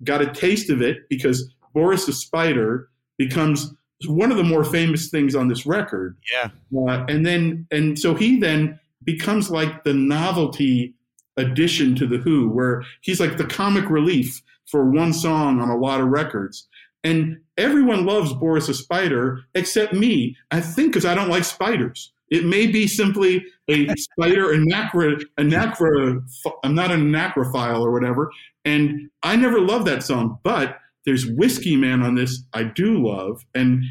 got 0.05 0.23
a 0.23 0.33
taste 0.33 0.71
of 0.71 0.81
it 0.81 1.09
because 1.09 1.53
Boris 1.75 2.07
the 2.07 2.13
Spider 2.13 2.89
becomes 3.19 3.75
one 4.07 4.31
of 4.31 4.37
the 4.37 4.45
more 4.45 4.65
famous 4.65 5.09
things 5.09 5.35
on 5.35 5.49
this 5.49 5.67
record. 5.67 6.17
yeah. 6.33 6.51
Uh, 6.77 7.05
and 7.09 7.27
then 7.27 7.67
and 7.71 7.99
so 7.99 8.15
he 8.15 8.39
then 8.39 8.79
becomes 9.05 9.51
like 9.51 9.85
the 9.85 9.95
novelty 9.95 10.95
addition 11.37 11.95
to 11.97 12.07
the 12.07 12.19
Who, 12.19 12.49
where 12.49 12.85
he's 13.01 13.21
like 13.21 13.37
the 13.37 13.45
comic 13.45 13.89
relief 13.91 14.43
for 14.71 14.91
one 14.91 15.13
song 15.13 15.61
on 15.61 15.69
a 15.69 15.77
lot 15.77 16.01
of 16.01 16.09
records. 16.09 16.69
And 17.05 17.41
everyone 17.57 18.07
loves 18.07 18.33
Boris 18.33 18.67
the 18.67 18.75
Spider 18.75 19.41
except 19.55 19.93
me. 19.93 20.37
I 20.51 20.61
think 20.61 20.93
because 20.93 21.07
I 21.07 21.15
don't 21.15 21.29
like 21.31 21.45
spiders. 21.45 22.13
It 22.31 22.45
may 22.45 22.67
be 22.67 22.87
simply 22.87 23.45
a 23.71 23.89
spider 23.97 24.49
anacra, 24.55 25.23
anacra. 25.39 26.21
I'm 26.63 26.75
not 26.75 26.91
an 26.91 27.11
anacrophile 27.11 27.81
or 27.81 27.91
whatever. 27.93 28.31
And 28.65 29.09
I 29.23 29.37
never 29.37 29.61
loved 29.61 29.87
that 29.87 30.03
song, 30.03 30.39
but 30.43 30.79
there's 31.07 31.27
Whiskey 31.27 31.77
Man 31.77 32.03
on 32.03 32.17
this 32.17 32.43
I 32.53 32.65
do 32.65 33.03
love, 33.03 33.43
and 33.55 33.83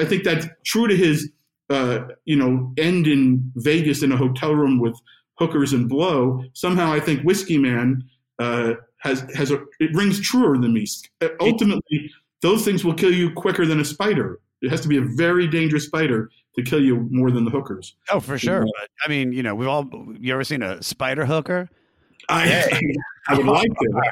I 0.00 0.04
think 0.04 0.24
that's 0.24 0.48
true 0.64 0.88
to 0.88 0.96
his 0.96 1.30
uh, 1.70 2.08
you 2.24 2.36
know, 2.36 2.72
end 2.76 3.06
in 3.06 3.52
Vegas 3.54 4.02
in 4.02 4.10
a 4.10 4.16
hotel 4.16 4.52
room 4.52 4.80
with 4.80 4.94
hookers 5.38 5.72
and 5.72 5.88
blow. 5.88 6.42
Somehow, 6.52 6.92
I 6.92 6.98
think 6.98 7.22
Whiskey 7.22 7.58
Man 7.58 8.02
uh, 8.40 8.74
has 9.00 9.20
has 9.34 9.50
a 9.50 9.62
it 9.80 9.94
rings 9.94 10.20
truer 10.20 10.58
than 10.58 10.72
me. 10.72 10.86
Uh, 11.20 11.28
Ultimately, 11.40 12.10
those 12.42 12.64
things 12.64 12.84
will 12.84 12.94
kill 12.94 13.12
you 13.12 13.32
quicker 13.32 13.66
than 13.66 13.80
a 13.80 13.84
spider. 13.84 14.40
It 14.62 14.70
has 14.70 14.80
to 14.82 14.88
be 14.88 14.98
a 14.98 15.02
very 15.02 15.46
dangerous 15.46 15.86
spider 15.86 16.30
to 16.56 16.62
kill 16.62 16.82
you 16.82 17.08
more 17.10 17.30
than 17.30 17.44
the 17.44 17.50
hookers. 17.50 17.96
Oh, 18.10 18.20
for 18.20 18.38
sure. 18.38 18.62
But 18.62 18.88
I 19.04 19.08
mean, 19.08 19.32
you 19.32 19.42
know, 19.42 19.54
we've 19.54 19.68
all. 19.68 19.88
You 20.18 20.34
ever 20.34 20.44
seen 20.44 20.62
a 20.62 20.82
spider 20.82 21.24
hooker? 21.24 21.68
I, 22.28 22.68
I 23.28 23.34
would 23.36 23.46
like 23.46 23.68
to. 23.68 24.02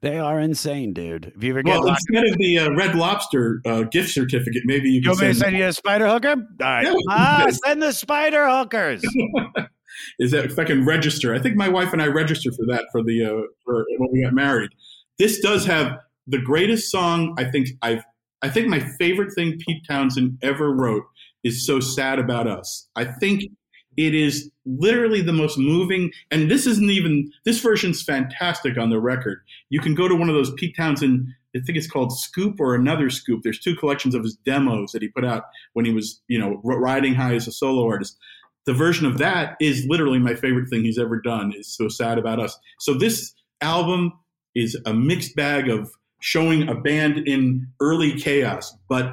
They 0.00 0.18
are 0.18 0.40
insane, 0.40 0.92
dude. 0.94 1.32
If 1.36 1.44
you 1.44 1.50
ever 1.50 1.62
get 1.62 1.78
Well, 1.78 1.88
instead 1.88 2.26
of 2.26 2.38
the 2.38 2.58
uh, 2.58 2.70
Red 2.70 2.94
Lobster 2.94 3.60
uh, 3.66 3.82
gift 3.82 4.10
certificate, 4.10 4.62
maybe 4.64 4.88
you 4.88 4.94
you 4.96 5.02
can 5.02 5.10
want 5.10 5.20
me 5.20 5.26
to 5.28 5.34
send. 5.34 5.44
send 5.44 5.56
you 5.58 5.66
a 5.66 5.72
spider 5.72 6.08
hooker? 6.08 6.30
All 6.30 6.36
right. 6.60 6.84
Yeah, 6.86 6.94
ah, 7.10 7.46
send 7.64 7.82
the 7.82 7.92
spider 7.92 8.48
hookers. 8.48 9.02
is 10.18 10.30
that 10.30 10.44
if 10.44 10.58
I 10.58 10.64
can 10.64 10.84
register. 10.84 11.34
I 11.34 11.38
think 11.38 11.56
my 11.56 11.68
wife 11.68 11.92
and 11.92 12.02
I 12.02 12.06
registered 12.06 12.54
for 12.54 12.66
that 12.66 12.86
for 12.92 13.02
the 13.02 13.24
uh, 13.24 13.46
for 13.64 13.84
when 13.98 14.10
we 14.12 14.22
got 14.22 14.32
married. 14.32 14.70
This 15.18 15.40
does 15.40 15.66
have 15.66 15.98
the 16.26 16.40
greatest 16.40 16.90
song 16.90 17.34
I 17.38 17.44
think 17.44 17.68
I've 17.82 18.02
I 18.42 18.48
think 18.48 18.68
my 18.68 18.80
favorite 18.98 19.34
thing 19.34 19.58
Pete 19.58 19.82
Townshend 19.88 20.38
ever 20.42 20.72
wrote 20.72 21.04
is 21.44 21.66
so 21.66 21.80
sad 21.80 22.18
about 22.18 22.46
us. 22.46 22.88
I 22.96 23.04
think 23.04 23.42
it 23.96 24.14
is 24.14 24.50
literally 24.64 25.20
the 25.20 25.32
most 25.32 25.58
moving 25.58 26.12
and 26.30 26.50
this 26.50 26.66
isn't 26.66 26.90
even 26.90 27.30
this 27.44 27.60
version's 27.60 28.02
fantastic 28.02 28.78
on 28.78 28.90
the 28.90 29.00
record. 29.00 29.40
You 29.68 29.80
can 29.80 29.94
go 29.94 30.08
to 30.08 30.14
one 30.14 30.28
of 30.28 30.34
those 30.34 30.52
Pete 30.54 30.76
Townshend 30.76 31.28
I 31.54 31.58
think 31.60 31.76
it's 31.76 31.90
called 31.90 32.16
Scoop 32.16 32.60
or 32.60 32.74
another 32.74 33.10
Scoop. 33.10 33.42
There's 33.42 33.58
two 33.58 33.74
collections 33.74 34.14
of 34.14 34.22
his 34.22 34.36
demos 34.36 34.92
that 34.92 35.02
he 35.02 35.08
put 35.08 35.24
out 35.24 35.44
when 35.72 35.84
he 35.84 35.92
was, 35.92 36.20
you 36.28 36.38
know, 36.38 36.60
riding 36.62 37.14
high 37.14 37.34
as 37.34 37.48
a 37.48 37.52
solo 37.52 37.86
artist 37.86 38.16
the 38.66 38.74
version 38.74 39.06
of 39.06 39.18
that 39.18 39.56
is 39.60 39.86
literally 39.88 40.18
my 40.18 40.34
favorite 40.34 40.68
thing 40.68 40.82
he's 40.82 40.98
ever 40.98 41.20
done 41.20 41.52
is 41.56 41.66
so 41.66 41.88
sad 41.88 42.18
about 42.18 42.38
us 42.38 42.58
so 42.78 42.94
this 42.94 43.34
album 43.60 44.12
is 44.54 44.76
a 44.86 44.94
mixed 44.94 45.34
bag 45.36 45.68
of 45.68 45.90
showing 46.20 46.68
a 46.68 46.74
band 46.74 47.18
in 47.26 47.66
early 47.80 48.18
chaos 48.18 48.74
but 48.88 49.12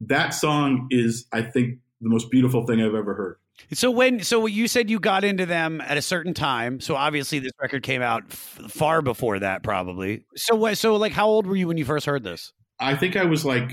that 0.00 0.30
song 0.30 0.86
is 0.90 1.26
i 1.32 1.42
think 1.42 1.78
the 2.00 2.08
most 2.08 2.30
beautiful 2.30 2.66
thing 2.66 2.80
i've 2.80 2.94
ever 2.94 3.14
heard 3.14 3.36
So 3.72 3.88
when, 3.90 4.20
so 4.20 4.46
you 4.46 4.66
said 4.66 4.90
you 4.90 4.98
got 4.98 5.22
into 5.22 5.46
them 5.46 5.80
at 5.80 5.96
a 5.96 6.02
certain 6.02 6.34
time. 6.34 6.80
So 6.80 6.96
obviously 6.96 7.38
this 7.38 7.52
record 7.62 7.84
came 7.84 8.02
out 8.02 8.24
f- 8.28 8.60
far 8.68 9.00
before 9.00 9.38
that, 9.38 9.62
probably. 9.62 10.24
So 10.34 10.56
what? 10.56 10.76
So 10.76 10.96
like, 10.96 11.12
how 11.12 11.28
old 11.28 11.46
were 11.46 11.54
you 11.54 11.68
when 11.68 11.76
you 11.78 11.84
first 11.84 12.04
heard 12.04 12.24
this? 12.24 12.52
i 12.80 12.94
think 12.94 13.16
i 13.16 13.24
was 13.24 13.44
like 13.44 13.72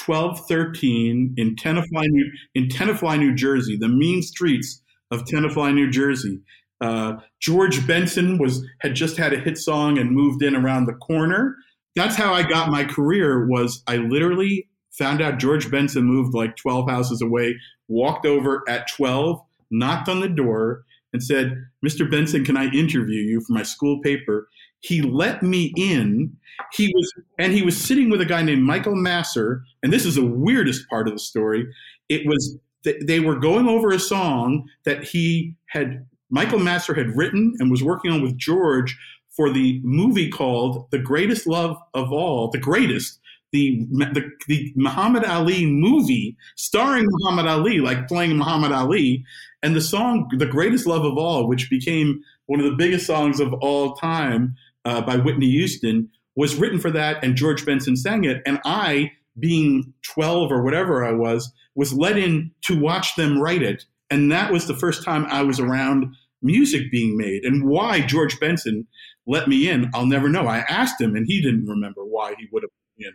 12 0.00 0.46
13 0.48 1.34
in 1.36 1.56
tenafly 1.56 2.08
new, 2.08 2.30
in 2.54 2.68
tenafly 2.68 3.18
new 3.18 3.34
jersey 3.34 3.76
the 3.76 3.88
mean 3.88 4.22
streets 4.22 4.82
of 5.10 5.24
tenafly 5.24 5.74
new 5.74 5.90
jersey. 5.90 6.40
Uh, 6.80 7.14
george 7.40 7.86
benson 7.86 8.38
was 8.38 8.66
had 8.80 8.94
just 8.94 9.18
had 9.18 9.34
a 9.34 9.38
hit 9.38 9.58
song 9.58 9.98
and 9.98 10.12
moved 10.12 10.42
in 10.42 10.56
around 10.56 10.86
the 10.86 10.94
corner. 10.94 11.54
That's 11.94 12.16
how 12.16 12.32
i 12.32 12.42
got 12.42 12.70
my 12.70 12.84
career 12.84 13.46
was 13.46 13.82
i 13.86 13.96
literally 13.96 14.68
found 14.92 15.20
out 15.20 15.38
george 15.38 15.70
benson 15.70 16.04
moved 16.04 16.34
like 16.34 16.56
12 16.56 16.88
houses 16.88 17.20
away 17.20 17.56
walked 17.88 18.24
over 18.24 18.62
at 18.68 18.88
12 18.88 19.40
knocked 19.70 20.08
on 20.08 20.20
the 20.20 20.28
door 20.28 20.84
and 21.12 21.22
said 21.22 21.64
mr 21.84 22.10
benson 22.10 22.44
can 22.44 22.56
i 22.56 22.66
interview 22.66 23.20
you 23.20 23.40
for 23.40 23.52
my 23.52 23.62
school 23.62 24.00
paper 24.00 24.48
he 24.80 25.02
let 25.02 25.42
me 25.42 25.72
in. 25.76 26.36
He 26.72 26.92
was 26.94 27.12
and 27.38 27.52
he 27.52 27.62
was 27.62 27.76
sitting 27.76 28.10
with 28.10 28.20
a 28.20 28.26
guy 28.26 28.42
named 28.42 28.62
michael 28.62 28.94
masser 28.94 29.62
and 29.82 29.92
this 29.92 30.04
is 30.04 30.16
the 30.16 30.26
weirdest 30.26 30.88
part 30.88 31.08
of 31.08 31.14
the 31.14 31.20
story. 31.20 31.66
It 32.08 32.26
was 32.26 32.58
th- 32.84 33.02
they 33.06 33.20
were 33.20 33.36
going 33.36 33.68
over 33.68 33.90
a 33.90 33.98
song 33.98 34.68
that 34.84 35.04
he 35.04 35.56
had 35.66 36.06
michael 36.28 36.58
masser 36.58 36.94
had 36.94 37.16
written 37.16 37.54
and 37.58 37.70
was 37.70 37.82
working 37.82 38.10
on 38.10 38.22
with 38.22 38.36
george 38.36 38.98
for 39.30 39.50
the 39.50 39.80
movie 39.82 40.28
called 40.28 40.90
the 40.90 40.98
greatest 40.98 41.46
love 41.46 41.76
of 41.94 42.12
all 42.12 42.50
the 42.50 42.58
greatest 42.58 43.20
the, 43.52 43.86
the 43.90 44.30
the 44.46 44.72
Muhammad 44.76 45.24
Ali 45.24 45.66
movie 45.66 46.36
starring 46.56 47.06
Muhammad 47.08 47.46
Ali, 47.46 47.80
like 47.80 48.06
playing 48.06 48.36
Muhammad 48.36 48.72
Ali, 48.72 49.24
and 49.62 49.74
the 49.74 49.80
song 49.80 50.30
"The 50.36 50.46
Greatest 50.46 50.86
Love 50.86 51.04
of 51.04 51.18
All," 51.18 51.48
which 51.48 51.68
became 51.68 52.22
one 52.46 52.60
of 52.60 52.66
the 52.66 52.76
biggest 52.76 53.06
songs 53.06 53.40
of 53.40 53.52
all 53.54 53.94
time 53.94 54.54
uh, 54.84 55.00
by 55.00 55.16
Whitney 55.16 55.50
Houston, 55.50 56.10
was 56.36 56.56
written 56.56 56.78
for 56.78 56.90
that, 56.90 57.22
and 57.22 57.36
George 57.36 57.64
Benson 57.66 57.96
sang 57.96 58.24
it. 58.24 58.42
And 58.46 58.60
I, 58.64 59.12
being 59.38 59.92
twelve 60.02 60.50
or 60.50 60.62
whatever 60.62 61.04
I 61.04 61.12
was, 61.12 61.52
was 61.74 61.92
let 61.92 62.16
in 62.16 62.50
to 62.62 62.78
watch 62.78 63.16
them 63.16 63.40
write 63.40 63.62
it, 63.62 63.84
and 64.10 64.30
that 64.32 64.52
was 64.52 64.66
the 64.66 64.76
first 64.76 65.04
time 65.04 65.26
I 65.26 65.42
was 65.42 65.60
around 65.60 66.14
music 66.42 66.90
being 66.90 67.16
made. 67.16 67.44
And 67.44 67.68
why 67.68 68.00
George 68.00 68.38
Benson 68.40 68.86
let 69.26 69.48
me 69.48 69.68
in, 69.68 69.90
I'll 69.94 70.06
never 70.06 70.28
know. 70.28 70.46
I 70.46 70.58
asked 70.68 71.00
him, 71.00 71.14
and 71.14 71.26
he 71.26 71.40
didn't 71.40 71.66
remember 71.66 72.04
why 72.04 72.34
he 72.38 72.48
would 72.52 72.62
have 72.62 72.70
in. 72.98 73.12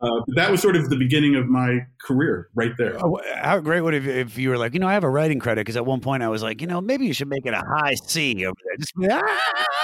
Uh, 0.00 0.20
but 0.26 0.36
that 0.36 0.50
was 0.50 0.60
sort 0.60 0.76
of 0.76 0.90
the 0.90 0.96
beginning 0.96 1.34
of 1.36 1.46
my 1.46 1.78
career 2.02 2.48
right 2.54 2.72
there. 2.76 2.96
Oh, 3.02 3.20
how 3.36 3.58
great 3.60 3.80
would 3.80 3.94
it 3.94 4.06
if 4.06 4.36
you 4.36 4.50
were 4.50 4.58
like, 4.58 4.74
you 4.74 4.80
know, 4.80 4.88
I 4.88 4.92
have 4.92 5.04
a 5.04 5.08
writing 5.08 5.38
credit 5.38 5.60
because 5.60 5.76
at 5.76 5.86
one 5.86 6.00
point 6.00 6.22
I 6.22 6.28
was 6.28 6.42
like, 6.42 6.60
you 6.60 6.66
know, 6.66 6.80
maybe 6.80 7.06
you 7.06 7.14
should 7.14 7.28
make 7.28 7.46
it 7.46 7.54
a 7.54 7.62
high 7.66 7.94
C 7.94 8.44
over 8.44 8.56
there. 8.64 8.76
Just 8.76 8.92
ah, 9.10 9.83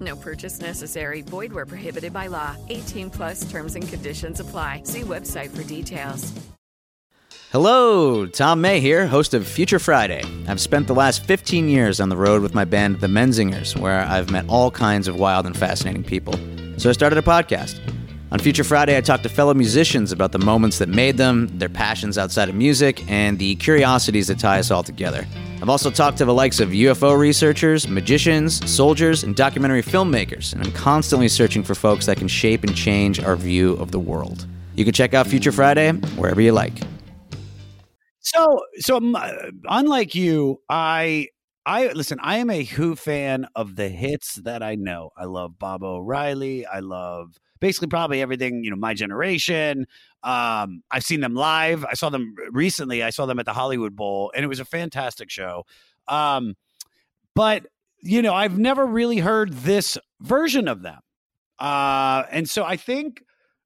No 0.00 0.16
purchase 0.16 0.60
necessary. 0.60 1.22
Void 1.22 1.52
where 1.52 1.66
prohibited 1.66 2.12
by 2.12 2.28
law. 2.28 2.56
18 2.68 3.10
plus 3.10 3.50
terms 3.50 3.74
and 3.74 3.86
conditions 3.86 4.40
apply. 4.40 4.82
See 4.84 5.02
website 5.02 5.50
for 5.50 5.64
details. 5.64 6.32
Hello, 7.52 8.26
Tom 8.26 8.60
May 8.60 8.78
here, 8.78 9.08
host 9.08 9.34
of 9.34 9.44
Future 9.44 9.80
Friday. 9.80 10.22
I've 10.46 10.60
spent 10.60 10.86
the 10.86 10.94
last 10.94 11.24
15 11.24 11.68
years 11.68 11.98
on 11.98 12.08
the 12.08 12.16
road 12.16 12.42
with 12.42 12.54
my 12.54 12.64
band, 12.64 13.00
The 13.00 13.08
Menzingers, 13.08 13.76
where 13.76 14.02
I've 14.02 14.30
met 14.30 14.44
all 14.48 14.70
kinds 14.70 15.08
of 15.08 15.16
wild 15.16 15.46
and 15.46 15.56
fascinating 15.56 16.04
people. 16.04 16.34
So 16.76 16.88
I 16.88 16.92
started 16.92 17.18
a 17.18 17.22
podcast. 17.22 17.80
On 18.30 18.38
Future 18.38 18.62
Friday, 18.62 18.96
I 18.96 19.00
talk 19.00 19.22
to 19.22 19.28
fellow 19.28 19.52
musicians 19.52 20.12
about 20.12 20.30
the 20.30 20.38
moments 20.38 20.78
that 20.78 20.88
made 20.88 21.16
them, 21.16 21.48
their 21.58 21.68
passions 21.68 22.16
outside 22.16 22.48
of 22.48 22.54
music, 22.54 23.02
and 23.10 23.36
the 23.40 23.56
curiosities 23.56 24.28
that 24.28 24.38
tie 24.38 24.60
us 24.60 24.70
all 24.70 24.84
together. 24.84 25.26
I've 25.62 25.68
also 25.68 25.90
talked 25.90 26.16
to 26.18 26.24
the 26.24 26.32
likes 26.32 26.58
of 26.58 26.70
UFO 26.70 27.18
researchers, 27.18 27.86
magicians, 27.86 28.66
soldiers, 28.70 29.24
and 29.24 29.36
documentary 29.36 29.82
filmmakers, 29.82 30.54
and 30.54 30.64
I'm 30.64 30.72
constantly 30.72 31.28
searching 31.28 31.62
for 31.62 31.74
folks 31.74 32.06
that 32.06 32.16
can 32.16 32.28
shape 32.28 32.64
and 32.64 32.74
change 32.74 33.20
our 33.20 33.36
view 33.36 33.74
of 33.74 33.90
the 33.90 33.98
world. 33.98 34.46
You 34.74 34.86
can 34.86 34.94
check 34.94 35.12
out 35.12 35.26
Future 35.26 35.52
Friday 35.52 35.92
wherever 36.16 36.40
you 36.40 36.52
like. 36.52 36.72
So, 38.20 38.62
so 38.78 39.14
uh, 39.14 39.50
unlike 39.68 40.14
you, 40.14 40.62
I, 40.70 41.28
I 41.66 41.88
listen. 41.88 42.18
I 42.22 42.38
am 42.38 42.48
a 42.48 42.64
Who 42.64 42.96
fan 42.96 43.46
of 43.54 43.76
the 43.76 43.90
hits 43.90 44.36
that 44.36 44.62
I 44.62 44.76
know. 44.76 45.10
I 45.14 45.26
love 45.26 45.58
Baba 45.58 45.84
O'Riley. 45.84 46.64
I 46.64 46.80
love 46.80 47.36
basically 47.60 47.88
probably 47.88 48.20
everything. 48.20 48.64
You 48.64 48.70
know, 48.70 48.76
my 48.76 48.94
generation. 48.94 49.86
Um, 50.22 50.82
I've 50.90 51.04
seen 51.04 51.20
them 51.20 51.34
live. 51.34 51.84
I 51.84 51.94
saw 51.94 52.10
them 52.10 52.34
recently. 52.50 53.02
I 53.02 53.10
saw 53.10 53.26
them 53.26 53.38
at 53.38 53.46
the 53.46 53.52
Hollywood 53.52 53.96
Bowl, 53.96 54.32
and 54.34 54.44
it 54.44 54.48
was 54.48 54.60
a 54.60 54.64
fantastic 54.64 55.30
show. 55.30 55.64
Um, 56.08 56.56
but 57.34 57.66
you 58.02 58.22
know, 58.22 58.34
I've 58.34 58.58
never 58.58 58.86
really 58.86 59.18
heard 59.18 59.52
this 59.52 59.98
version 60.20 60.68
of 60.68 60.82
them. 60.82 61.00
Uh, 61.58 62.24
and 62.30 62.48
so 62.48 62.64
I 62.64 62.76
think 62.76 63.22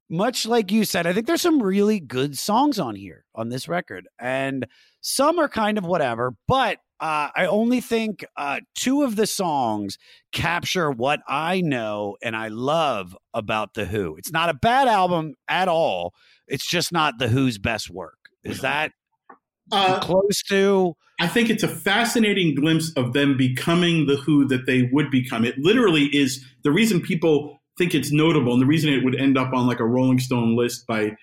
much 0.09 0.45
like 0.45 0.71
you 0.71 0.85
said, 0.85 1.07
I 1.07 1.13
think 1.13 1.25
there's 1.25 1.41
some 1.41 1.63
really 1.63 1.99
good 1.99 2.37
songs 2.37 2.79
on 2.79 2.95
here 2.95 3.25
on 3.33 3.49
this 3.49 3.67
record, 3.67 4.07
and 4.19 4.67
some 5.01 5.39
are 5.39 5.49
kind 5.49 5.77
of 5.77 5.85
whatever. 5.85 6.35
But 6.47 6.79
uh, 6.99 7.29
I 7.35 7.45
only 7.47 7.81
think 7.81 8.25
uh, 8.37 8.59
two 8.75 9.03
of 9.03 9.15
the 9.15 9.27
songs 9.27 9.97
capture 10.31 10.91
what 10.91 11.21
I 11.27 11.61
know 11.61 12.17
and 12.23 12.35
I 12.35 12.47
love 12.47 13.15
about 13.33 13.73
the 13.73 13.85
Who. 13.85 14.15
It's 14.17 14.31
not 14.31 14.49
a 14.49 14.53
bad 14.53 14.87
album 14.87 15.35
at 15.47 15.67
all. 15.67 16.13
It's 16.47 16.67
just 16.67 16.91
not 16.91 17.19
the 17.19 17.27
Who's 17.27 17.57
best 17.57 17.89
work. 17.89 18.17
Is 18.43 18.61
that 18.61 18.91
Uh, 19.71 19.99
close 19.99 20.43
to? 20.49 20.93
I 21.19 21.27
think 21.27 21.49
it's 21.49 21.63
a 21.63 21.67
fascinating 21.67 22.53
glimpse 22.55 22.91
of 22.95 23.13
them 23.13 23.35
becoming 23.35 24.05
the 24.05 24.17
Who 24.17 24.45
that 24.47 24.65
they 24.67 24.89
would 24.91 25.09
become. 25.09 25.43
It 25.43 25.57
literally 25.57 26.05
is 26.15 26.45
the 26.63 26.71
reason 26.71 27.01
people 27.01 27.61
think 27.77 27.95
it's 27.95 28.11
notable, 28.11 28.53
and 28.53 28.61
the 28.61 28.67
reason 28.67 28.93
it 28.93 29.03
would 29.03 29.19
end 29.19 29.37
up 29.37 29.53
on 29.53 29.65
like 29.65 29.79
a 29.79 29.85
Rolling 29.85 30.19
Stone 30.19 30.55
list 30.55 30.85
by, 30.87 31.15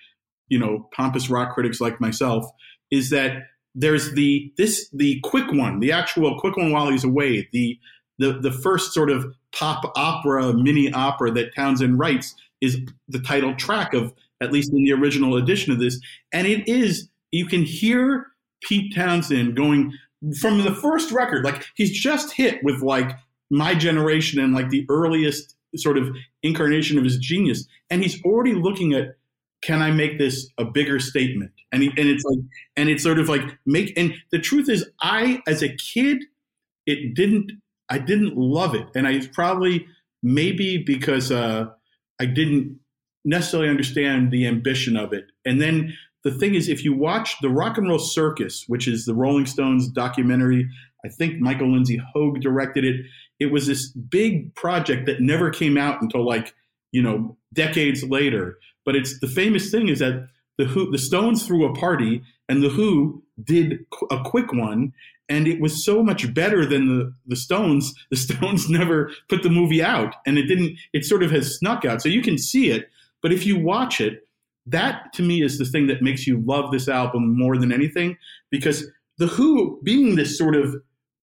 you 0.49 0.59
know, 0.59 0.89
pompous 0.93 1.29
rock 1.29 1.53
critics 1.53 1.79
like 1.79 2.01
myself, 2.01 2.45
is 2.91 3.09
that 3.11 3.43
there's 3.75 4.13
the 4.13 4.51
this 4.57 4.89
the 4.89 5.19
quick 5.21 5.51
one, 5.51 5.79
the 5.79 5.91
actual 5.91 6.39
quick 6.39 6.57
one 6.57 6.71
while 6.71 6.89
he's 6.89 7.03
away, 7.03 7.47
the 7.51 7.79
the 8.19 8.33
the 8.33 8.51
first 8.51 8.93
sort 8.93 9.09
of 9.09 9.25
pop 9.51 9.91
opera, 9.95 10.53
mini 10.53 10.91
opera 10.93 11.31
that 11.31 11.55
Townshend 11.55 11.99
writes 11.99 12.35
is 12.61 12.79
the 13.07 13.19
title 13.19 13.55
track 13.55 13.93
of 13.93 14.13
at 14.41 14.51
least 14.51 14.71
in 14.71 14.83
the 14.83 14.93
original 14.93 15.37
edition 15.37 15.71
of 15.71 15.79
this, 15.79 15.99
and 16.31 16.47
it 16.47 16.67
is 16.67 17.09
you 17.31 17.45
can 17.45 17.63
hear 17.63 18.27
Pete 18.61 18.93
Townshend 18.95 19.55
going 19.55 19.93
from 20.39 20.63
the 20.63 20.73
first 20.73 21.11
record, 21.11 21.43
like 21.43 21.65
he's 21.75 21.91
just 21.91 22.33
hit 22.33 22.63
with 22.63 22.81
like 22.81 23.17
my 23.49 23.75
generation 23.75 24.39
and 24.39 24.53
like 24.53 24.69
the 24.69 24.85
earliest 24.89 25.55
sort 25.75 25.97
of 25.97 26.15
incarnation 26.43 26.97
of 26.97 27.03
his 27.03 27.17
genius, 27.17 27.65
and 27.89 28.03
he's 28.03 28.21
already 28.23 28.53
looking 28.53 28.93
at 28.93 29.15
can 29.63 29.81
I 29.81 29.91
make 29.91 30.17
this 30.17 30.49
a 30.57 30.65
bigger 30.65 30.99
statement? 30.99 31.51
And 31.71 31.83
and 31.83 31.93
it's 31.97 32.23
like 32.23 32.39
and 32.75 32.89
it's 32.89 33.03
sort 33.03 33.19
of 33.19 33.29
like 33.29 33.41
make 33.65 33.93
and 33.97 34.13
the 34.31 34.39
truth 34.39 34.69
is 34.69 34.89
I 35.01 35.41
as 35.47 35.63
a 35.63 35.69
kid 35.69 36.23
it 36.85 37.15
didn't 37.15 37.51
I 37.89 37.99
didn't 37.99 38.37
love 38.37 38.75
it, 38.75 38.87
and 38.95 39.07
I 39.07 39.25
probably 39.33 39.85
maybe 40.21 40.77
because 40.77 41.31
uh, 41.31 41.65
I 42.19 42.25
didn't 42.25 42.79
necessarily 43.25 43.69
understand 43.69 44.31
the 44.31 44.47
ambition 44.47 44.97
of 44.97 45.13
it, 45.13 45.25
and 45.45 45.61
then 45.61 45.95
the 46.23 46.31
thing 46.31 46.55
is, 46.55 46.69
if 46.69 46.83
you 46.85 46.93
watch 46.93 47.35
the 47.41 47.49
Rock 47.49 47.77
and 47.77 47.87
Roll 47.87 47.99
Circus, 47.99 48.63
which 48.67 48.87
is 48.87 49.05
the 49.05 49.13
Rolling 49.13 49.45
Stones 49.45 49.89
documentary, 49.89 50.69
I 51.05 51.09
think 51.09 51.39
Michael 51.39 51.71
Lindsay 51.71 52.01
Hogg 52.13 52.39
directed 52.39 52.85
it. 52.85 53.05
It 53.39 53.47
was 53.47 53.67
this 53.67 53.91
big 53.91 54.55
project 54.55 55.05
that 55.05 55.19
never 55.19 55.49
came 55.49 55.77
out 55.77 56.01
until 56.01 56.25
like 56.25 56.53
you 56.91 57.01
know 57.01 57.37
decades 57.53 58.03
later. 58.03 58.57
But 58.85 58.95
it's 58.95 59.19
the 59.19 59.27
famous 59.27 59.71
thing 59.71 59.87
is 59.87 59.99
that 59.99 60.27
the 60.57 60.65
Who, 60.65 60.91
the 60.91 60.97
Stones 60.97 61.45
threw 61.45 61.65
a 61.65 61.73
party, 61.73 62.23
and 62.47 62.63
the 62.63 62.69
Who 62.69 63.23
did 63.43 63.85
a 64.11 64.21
quick 64.23 64.53
one, 64.53 64.93
and 65.29 65.47
it 65.47 65.59
was 65.59 65.83
so 65.83 66.03
much 66.03 66.33
better 66.33 66.65
than 66.65 66.87
the 66.87 67.13
the 67.25 67.35
Stones. 67.35 67.93
The 68.11 68.17
Stones 68.17 68.69
never 68.69 69.11
put 69.29 69.43
the 69.43 69.49
movie 69.49 69.83
out, 69.83 70.15
and 70.25 70.37
it 70.37 70.47
didn't. 70.47 70.77
It 70.93 71.05
sort 71.05 71.23
of 71.23 71.31
has 71.31 71.55
snuck 71.57 71.85
out, 71.85 72.01
so 72.01 72.09
you 72.09 72.21
can 72.21 72.37
see 72.37 72.69
it. 72.69 72.89
But 73.21 73.31
if 73.31 73.45
you 73.45 73.57
watch 73.57 74.01
it, 74.01 74.27
that 74.65 75.11
to 75.13 75.23
me 75.23 75.41
is 75.41 75.57
the 75.57 75.65
thing 75.65 75.87
that 75.87 76.01
makes 76.01 76.25
you 76.25 76.41
love 76.45 76.71
this 76.71 76.87
album 76.87 77.37
more 77.37 77.57
than 77.57 77.71
anything 77.71 78.17
because 78.49 78.89
the 79.17 79.27
who 79.27 79.79
being 79.83 80.15
this 80.15 80.37
sort 80.37 80.55
of 80.55 80.75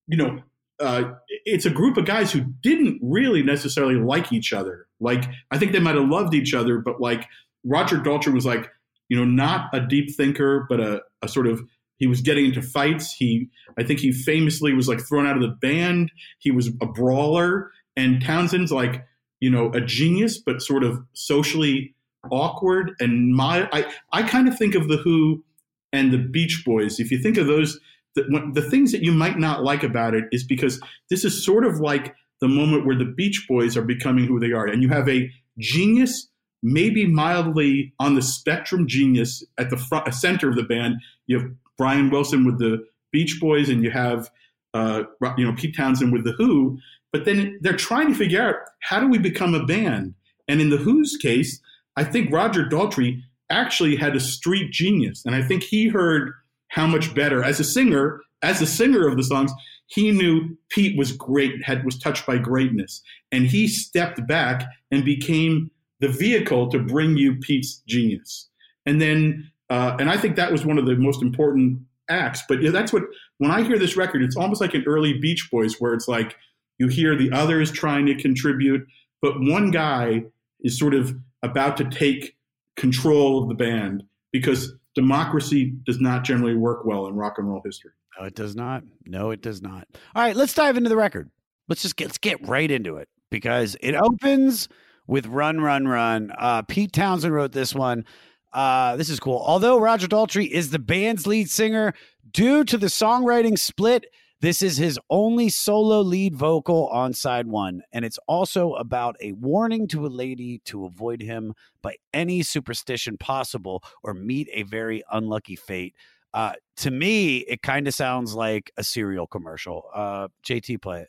you 0.07 0.16
know 0.16 0.42
uh, 0.81 1.12
it's 1.44 1.66
a 1.66 1.70
group 1.70 1.99
of 1.99 2.07
guys 2.07 2.33
who 2.33 2.40
didn't 2.62 2.99
really 3.03 3.42
necessarily 3.42 3.96
like 3.96 4.33
each 4.33 4.53
other 4.53 4.87
like 4.99 5.25
i 5.51 5.59
think 5.59 5.73
they 5.73 5.81
might 5.81 5.94
have 5.94 6.09
loved 6.09 6.35
each 6.35 6.55
other 6.55 6.79
but 6.79 7.01
like 7.01 7.27
roger 7.64 7.99
daltrey 7.99 8.33
was 8.33 8.46
like 8.46 8.70
you 9.09 9.16
know 9.16 9.25
not 9.25 9.68
a 9.73 9.81
deep 9.81 10.14
thinker 10.14 10.66
but 10.68 10.81
a, 10.81 11.01
a 11.23 11.29
sort 11.29 11.46
of 11.46 11.61
he 11.96 12.07
was 12.07 12.23
getting 12.23 12.46
into 12.46 12.62
fights. 12.62 13.12
He 13.12 13.49
i 13.79 13.83
think 13.83 14.01
he 14.01 14.12
famously 14.12 14.73
was 14.73 14.88
like 14.88 15.01
thrown 15.01 15.27
out 15.27 15.37
of 15.37 15.42
the 15.42 15.57
band. 15.61 16.11
He 16.38 16.51
was 16.51 16.68
a 16.81 16.87
brawler. 16.87 17.70
And 17.96 18.23
townshend's 18.23 18.73
like 18.73 19.05
you 19.40 19.51
know 19.51 19.70
a 19.73 19.81
genius 19.81 20.38
but 20.38 20.62
sort 20.62 20.85
of 20.85 20.99
socially 21.12 21.94
awkward. 22.31 22.92
And 23.01 23.35
my 23.35 23.68
I, 23.73 23.92
I 24.12 24.23
kind 24.23 24.49
of 24.49 24.57
think 24.57 24.75
of 24.75 24.88
the 24.88 24.99
Who 24.99 25.44
and 25.92 26.12
the 26.12 26.18
Beach 26.18 26.62
Boys. 26.64 27.01
If 27.01 27.11
you 27.11 27.18
think 27.18 27.37
of 27.37 27.46
those, 27.46 27.79
the, 28.14 28.51
the 28.53 28.62
things 28.62 28.92
that 28.92 29.03
you 29.03 29.12
might 29.12 29.38
not 29.38 29.64
like 29.64 29.83
about 29.83 30.14
it 30.14 30.25
is 30.33 30.44
because 30.44 30.81
this 31.09 31.25
is 31.25 31.44
sort 31.44 31.64
of 31.64 31.81
like 31.81 32.14
the 32.40 32.49
moment 32.49 32.87
where 32.87 32.96
the 32.96 33.05
Beach 33.05 33.46
Boys 33.49 33.77
are 33.77 33.83
becoming 33.83 34.27
who 34.27 34.38
they 34.38 34.53
are, 34.53 34.66
and 34.66 34.83
you 34.83 34.88
have 34.88 35.09
a 35.09 35.31
genius, 35.59 36.29
maybe 36.62 37.07
mildly 37.07 37.92
on 37.99 38.14
the 38.14 38.23
spectrum 38.23 38.87
genius 38.87 39.44
at 39.59 39.70
the 39.70 39.77
front, 39.77 40.12
center 40.14 40.49
of 40.49 40.57
the 40.57 40.62
band. 40.62 40.96
You 41.27 41.40
have 41.40 41.51
Brian 41.79 42.11
Wilson 42.11 42.44
with 42.44 42.59
the 42.59 42.85
Beach 43.12 43.38
Boys, 43.40 43.68
and 43.68 43.83
you 43.83 43.90
have 43.90 44.31
uh, 44.75 45.05
you 45.37 45.44
know 45.44 45.55
Pete 45.57 45.77
Townshend 45.77 46.12
with 46.12 46.25
the 46.25 46.33
Who. 46.33 46.79
But 47.12 47.25
then 47.25 47.59
they're 47.61 47.77
trying 47.77 48.09
to 48.09 48.14
figure 48.14 48.42
out 48.42 48.57
how 48.81 49.01
do 49.01 49.09
we 49.09 49.18
become 49.18 49.55
a 49.55 49.64
band. 49.64 50.14
And 50.49 50.61
in 50.61 50.70
the 50.70 50.77
Who's 50.77 51.16
case, 51.16 51.61
I 51.96 52.05
think 52.05 52.33
Roger 52.33 52.64
Daltrey 52.64 53.23
actually 53.51 53.96
had 53.96 54.14
a 54.14 54.20
street 54.20 54.70
genius, 54.73 55.25
and 55.25 55.35
I 55.35 55.42
think 55.42 55.62
he 55.62 55.88
heard 55.88 56.33
how 56.68 56.87
much 56.87 57.14
better 57.14 57.42
as 57.42 57.59
a 57.59 57.64
singer, 57.64 58.20
as 58.42 58.62
a 58.62 58.66
singer 58.66 59.09
of 59.09 59.16
the 59.16 59.25
songs, 59.25 59.53
he 59.87 60.12
knew 60.12 60.57
Pete 60.68 60.96
was 60.96 61.11
great, 61.11 61.64
had 61.64 61.85
was 61.85 61.99
touched 61.99 62.27
by 62.27 62.38
greatness, 62.38 63.03
and 63.33 63.46
he 63.46 63.66
stepped 63.66 64.25
back 64.29 64.64
and 64.92 65.05
became 65.05 65.70
the 66.01 66.09
vehicle 66.09 66.69
to 66.71 66.79
bring 66.79 67.17
you 67.17 67.37
Pete's 67.37 67.83
genius. 67.87 68.49
And 68.87 69.01
then, 69.01 69.51
uh, 69.69 69.97
and 70.01 70.11
I 70.11 70.17
think 70.17 70.37
that 70.37 70.51
was 70.51 70.65
one 70.65 70.79
of 70.79 70.87
the 70.87 70.97
most 70.97 71.23
important 71.23 71.81
acts. 72.09 72.43
But 72.49 72.63
yeah, 72.63 72.71
that's 72.71 72.93
what 72.93 73.05
when 73.39 73.51
I 73.51 73.63
hear 73.63 73.79
this 73.79 73.97
record, 73.97 74.23
it's 74.23 74.37
almost 74.37 74.61
like 74.61 74.75
an 74.75 74.85
early 74.87 75.19
Beach 75.19 75.49
Boys, 75.51 75.81
where 75.81 75.95
it's 75.95 76.09
like 76.09 76.37
you 76.79 76.89
hear 76.89 77.17
the 77.17 77.31
others 77.33 77.71
trying 77.71 78.07
to 78.07 78.15
contribute, 78.15 78.87
but 79.23 79.35
one 79.39 79.71
guy 79.71 80.25
is 80.61 80.79
sort 80.79 80.95
of 80.95 81.15
about 81.43 81.77
to 81.77 81.85
take 81.85 82.37
control 82.77 83.43
of 83.43 83.49
the 83.49 83.55
band 83.55 84.03
because 84.33 84.73
democracy 84.95 85.75
does 85.85 86.01
not 86.01 86.25
generally 86.25 86.55
work 86.55 86.85
well 86.85 87.07
in 87.07 87.15
rock 87.15 87.35
and 87.39 87.49
roll 87.49 87.63
history. 87.65 87.93
No, 88.19 88.27
it 88.27 88.35
does 88.35 88.57
not. 88.57 88.83
No, 89.07 89.31
it 89.31 89.43
does 89.43 89.63
not. 89.63 89.87
All 90.15 90.23
right, 90.23 90.35
let's 90.37 90.55
dive 90.55 90.77
into 90.77 90.89
the 90.89 90.97
record. 90.97 91.31
Let's 91.69 91.83
just 91.83 91.97
get 91.97 92.09
let's 92.09 92.19
get 92.19 92.47
right 92.49 92.71
into 92.71 92.97
it 92.97 93.09
because 93.31 93.77
it 93.81 93.95
opens 93.95 94.69
with 95.11 95.27
"Run, 95.27 95.61
Run, 95.61 95.87
Run." 95.87 96.33
Uh, 96.38 96.62
Pete 96.62 96.92
Townshend 96.92 97.35
wrote 97.35 97.53
this 97.53 97.75
one. 97.75 98.07
Uh, 98.53 98.96
this 98.96 99.11
is 99.11 99.20
cool. 99.20 99.42
Although 99.44 99.79
Roger 99.79 100.07
Daltrey 100.07 100.49
is 100.49 100.70
the 100.70 100.79
band's 100.79 101.27
lead 101.27 101.51
singer, 101.51 101.94
due 102.31 102.64
to 102.64 102.79
the 102.79 102.87
songwriting 102.87 103.59
split, 103.59 104.07
this 104.40 104.62
is 104.62 104.79
his 104.79 104.99
only 105.11 105.51
solo 105.51 106.01
lead 106.01 106.35
vocal 106.35 106.88
on 106.88 107.12
side 107.12 107.46
one. 107.46 107.83
And 107.92 108.05
it's 108.05 108.18
also 108.27 108.73
about 108.75 109.16
a 109.20 109.33
warning 109.33 109.87
to 109.88 110.07
a 110.07 110.09
lady 110.09 110.61
to 110.64 110.87
avoid 110.87 111.20
him 111.20 111.55
by 111.83 111.96
any 112.14 112.42
superstition 112.42 113.18
possible 113.18 113.83
or 114.03 114.14
meet 114.14 114.49
a 114.53 114.62
very 114.62 115.03
unlucky 115.12 115.57
fate. 115.57 115.94
Uh, 116.33 116.53
to 116.77 116.90
me, 116.90 117.38
it 117.38 117.62
kind 117.62 117.88
of 117.88 117.95
sounds 117.95 118.35
like 118.35 118.71
a 118.77 118.85
cereal 118.85 119.27
commercial. 119.27 119.85
Uh, 119.95 120.29
JT, 120.45 120.81
play 120.81 121.03
it. 121.03 121.09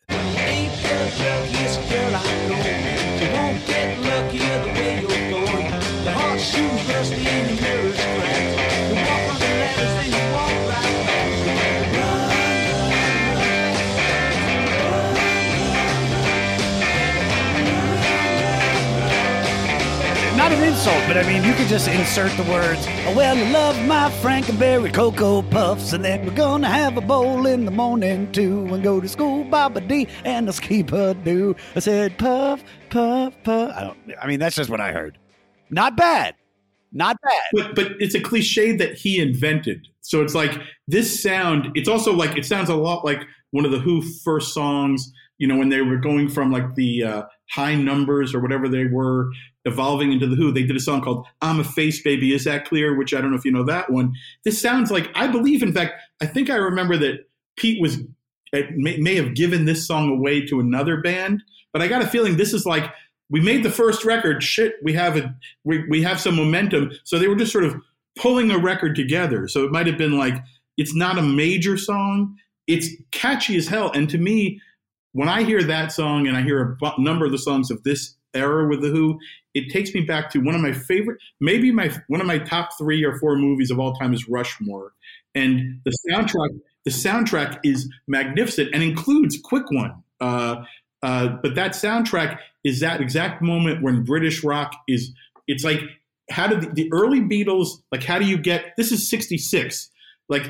Insult, 20.81 21.07
but 21.07 21.15
I 21.15 21.21
mean, 21.27 21.43
you 21.43 21.53
could 21.53 21.67
just 21.67 21.87
insert 21.87 22.35
the 22.37 22.51
words, 22.51 22.83
oh, 22.87 23.15
well, 23.15 23.37
I 23.37 23.51
love 23.51 23.85
my 23.85 24.09
Frankenberry 24.23 24.91
Cocoa 24.91 25.43
Puffs, 25.43 25.93
and 25.93 26.03
then 26.03 26.25
we're 26.25 26.33
gonna 26.33 26.67
have 26.67 26.97
a 26.97 27.01
bowl 27.01 27.45
in 27.45 27.65
the 27.65 27.71
morning 27.71 28.31
too, 28.31 28.65
and 28.73 28.81
go 28.81 28.99
to 28.99 29.07
school, 29.07 29.43
Baba 29.43 29.79
D, 29.79 30.07
and 30.25 30.49
a 30.49 30.53
skip 30.53 30.91
a 30.91 31.13
do. 31.13 31.55
I 31.75 31.81
said, 31.81 32.17
puff, 32.17 32.63
puff, 32.89 33.35
puff. 33.43 33.75
I 33.75 33.81
don't, 33.81 33.97
I 34.19 34.25
mean, 34.25 34.39
that's 34.39 34.55
just 34.55 34.71
what 34.71 34.81
I 34.81 34.91
heard. 34.91 35.19
Not 35.69 35.95
bad. 35.95 36.33
Not 36.91 37.15
bad. 37.21 37.41
But 37.53 37.75
but 37.75 37.91
it's 37.99 38.15
a 38.15 38.19
cliche 38.19 38.75
that 38.77 38.95
he 38.95 39.19
invented. 39.19 39.87
So 40.01 40.23
it's 40.23 40.33
like 40.33 40.59
this 40.87 41.21
sound. 41.21 41.67
It's 41.75 41.87
also 41.87 42.11
like 42.11 42.35
it 42.35 42.45
sounds 42.45 42.69
a 42.69 42.75
lot 42.75 43.05
like 43.05 43.21
one 43.51 43.65
of 43.65 43.71
the 43.71 43.79
Who 43.79 44.01
first 44.01 44.51
songs. 44.51 45.13
You 45.37 45.47
know, 45.47 45.57
when 45.57 45.69
they 45.69 45.81
were 45.81 45.97
going 45.97 46.27
from 46.27 46.51
like 46.51 46.73
the 46.73 47.03
uh, 47.03 47.23
high 47.51 47.75
numbers 47.75 48.33
or 48.33 48.39
whatever 48.39 48.69
they 48.69 48.85
were 48.85 49.29
evolving 49.65 50.11
into 50.11 50.25
the 50.25 50.35
Who, 50.35 50.51
they 50.51 50.63
did 50.63 50.75
a 50.75 50.79
song 50.79 51.01
called 51.01 51.27
"I'm 51.41 51.59
a 51.59 51.63
Face 51.63 52.01
Baby." 52.01 52.33
Is 52.33 52.45
that 52.45 52.65
clear? 52.65 52.97
Which 52.97 53.13
I 53.13 53.21
don't 53.21 53.31
know 53.31 53.37
if 53.37 53.45
you 53.45 53.51
know 53.51 53.65
that 53.65 53.91
one. 53.91 54.13
This 54.43 54.61
sounds 54.61 54.91
like 54.91 55.09
I 55.15 55.27
believe. 55.27 55.61
In 55.61 55.73
fact, 55.73 56.01
I 56.21 56.25
think 56.25 56.49
I 56.49 56.55
remember 56.55 56.97
that 56.97 57.27
Pete 57.57 57.81
was 57.81 57.99
may, 58.53 58.97
may 58.97 59.15
have 59.15 59.35
given 59.35 59.65
this 59.65 59.87
song 59.87 60.09
away 60.09 60.45
to 60.47 60.59
another 60.59 61.01
band, 61.01 61.43
but 61.73 61.81
I 61.81 61.87
got 61.87 62.01
a 62.01 62.07
feeling 62.07 62.37
this 62.37 62.53
is 62.53 62.65
like 62.65 62.91
we 63.29 63.39
made 63.39 63.63
the 63.63 63.71
first 63.71 64.03
record. 64.03 64.43
Shit, 64.43 64.75
we 64.83 64.93
have 64.93 65.17
a 65.17 65.35
we, 65.63 65.87
we 65.87 66.01
have 66.03 66.19
some 66.19 66.35
momentum. 66.35 66.91
So 67.03 67.17
they 67.17 67.27
were 67.27 67.35
just 67.35 67.51
sort 67.51 67.63
of 67.63 67.75
pulling 68.17 68.51
a 68.51 68.57
record 68.57 68.95
together. 68.95 69.47
So 69.47 69.63
it 69.63 69.71
might 69.71 69.87
have 69.87 69.97
been 69.97 70.17
like 70.17 70.35
it's 70.77 70.95
not 70.95 71.17
a 71.17 71.23
major 71.23 71.77
song. 71.77 72.37
It's 72.67 72.89
catchy 73.11 73.57
as 73.57 73.67
hell. 73.67 73.91
And 73.91 74.09
to 74.09 74.17
me, 74.17 74.61
when 75.13 75.30
I 75.30 75.43
hear 75.43 75.63
that 75.63 75.91
song 75.91 76.28
and 76.28 76.38
I 76.38 76.41
hear 76.41 76.78
a 76.82 77.02
number 77.02 77.26
of 77.26 77.32
the 77.32 77.38
songs 77.38 77.71
of 77.71 77.84
this 77.84 78.15
era 78.34 78.67
with 78.67 78.82
the 78.82 78.89
Who, 78.89 79.19
it 79.54 79.71
takes 79.71 79.93
me 79.93 80.02
back 80.02 80.30
to 80.32 80.39
one 80.39 80.56
of 80.56 80.62
my 80.62 80.71
favorite, 80.71 81.19
maybe 81.39 81.71
my 81.71 81.91
one 82.08 82.21
of 82.21 82.28
my 82.28 82.38
top 82.38 82.69
three 82.78 83.04
or 83.04 83.19
four 83.19 83.36
movies 83.36 83.71
of 83.71 83.80
all 83.80 83.93
time 83.93 84.13
is 84.13 84.28
Rushmore, 84.30 84.93
and 85.36 85.82
the 85.86 85.93
soundtrack. 86.10 86.60
The 86.84 86.91
soundtrack 86.91 87.60
is 87.63 87.88
magnificent 88.08 88.69
and 88.74 88.82
includes 88.82 89.38
"Quick 89.43 89.69
One." 89.69 90.04
Uh, 90.19 90.63
uh, 91.04 91.28
but 91.43 91.56
that 91.56 91.71
soundtrack 91.71 92.39
is 92.63 92.80
that 92.80 93.02
exact 93.02 93.41
moment 93.41 93.84
when 93.84 94.04
British 94.04 94.43
rock 94.43 94.74
is. 94.88 95.12
It's 95.47 95.63
like 95.63 95.82
how 96.30 96.47
did 96.47 96.62
the, 96.62 96.67
the 96.67 96.89
early 96.93 97.19
Beatles 97.19 97.82
like? 97.91 98.04
How 98.04 98.17
do 98.17 98.26
you 98.26 98.38
get? 98.38 98.74
This 98.78 98.91
is 98.91 99.10
'66. 99.10 99.89
Like 100.30 100.50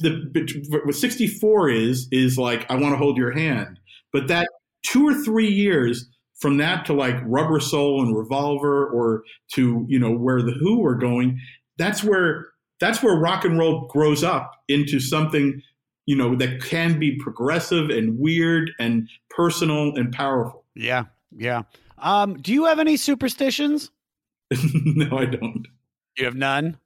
the 0.00 0.80
what 0.84 0.94
64 0.94 1.70
is 1.70 2.08
is 2.10 2.38
like 2.38 2.70
I 2.70 2.74
want 2.74 2.92
to 2.92 2.96
hold 2.96 3.16
your 3.16 3.32
hand, 3.32 3.78
but 4.12 4.28
that 4.28 4.48
two 4.82 5.06
or 5.06 5.14
three 5.14 5.50
years 5.50 6.08
from 6.40 6.56
that 6.56 6.86
to 6.86 6.94
like 6.94 7.16
Rubber 7.24 7.60
Soul 7.60 8.02
and 8.02 8.16
Revolver, 8.16 8.88
or 8.88 9.22
to 9.54 9.84
you 9.88 9.98
know 9.98 10.12
where 10.12 10.42
the 10.42 10.52
Who 10.52 10.84
are 10.84 10.94
going. 10.94 11.38
That's 11.78 12.02
where 12.02 12.48
that's 12.80 13.02
where 13.02 13.14
rock 13.16 13.44
and 13.44 13.58
roll 13.58 13.86
grows 13.88 14.24
up 14.24 14.52
into 14.68 15.00
something 15.00 15.62
you 16.06 16.16
know 16.16 16.34
that 16.36 16.62
can 16.62 16.98
be 16.98 17.16
progressive 17.16 17.90
and 17.90 18.18
weird 18.18 18.70
and 18.78 19.08
personal 19.28 19.94
and 19.96 20.12
powerful. 20.12 20.64
Yeah, 20.74 21.04
yeah. 21.36 21.62
Um, 21.98 22.40
do 22.40 22.52
you 22.52 22.64
have 22.64 22.78
any 22.78 22.96
superstitions? 22.96 23.90
no, 24.74 25.16
I 25.16 25.26
don't. 25.26 25.68
You 26.16 26.24
have 26.24 26.34
none. 26.34 26.78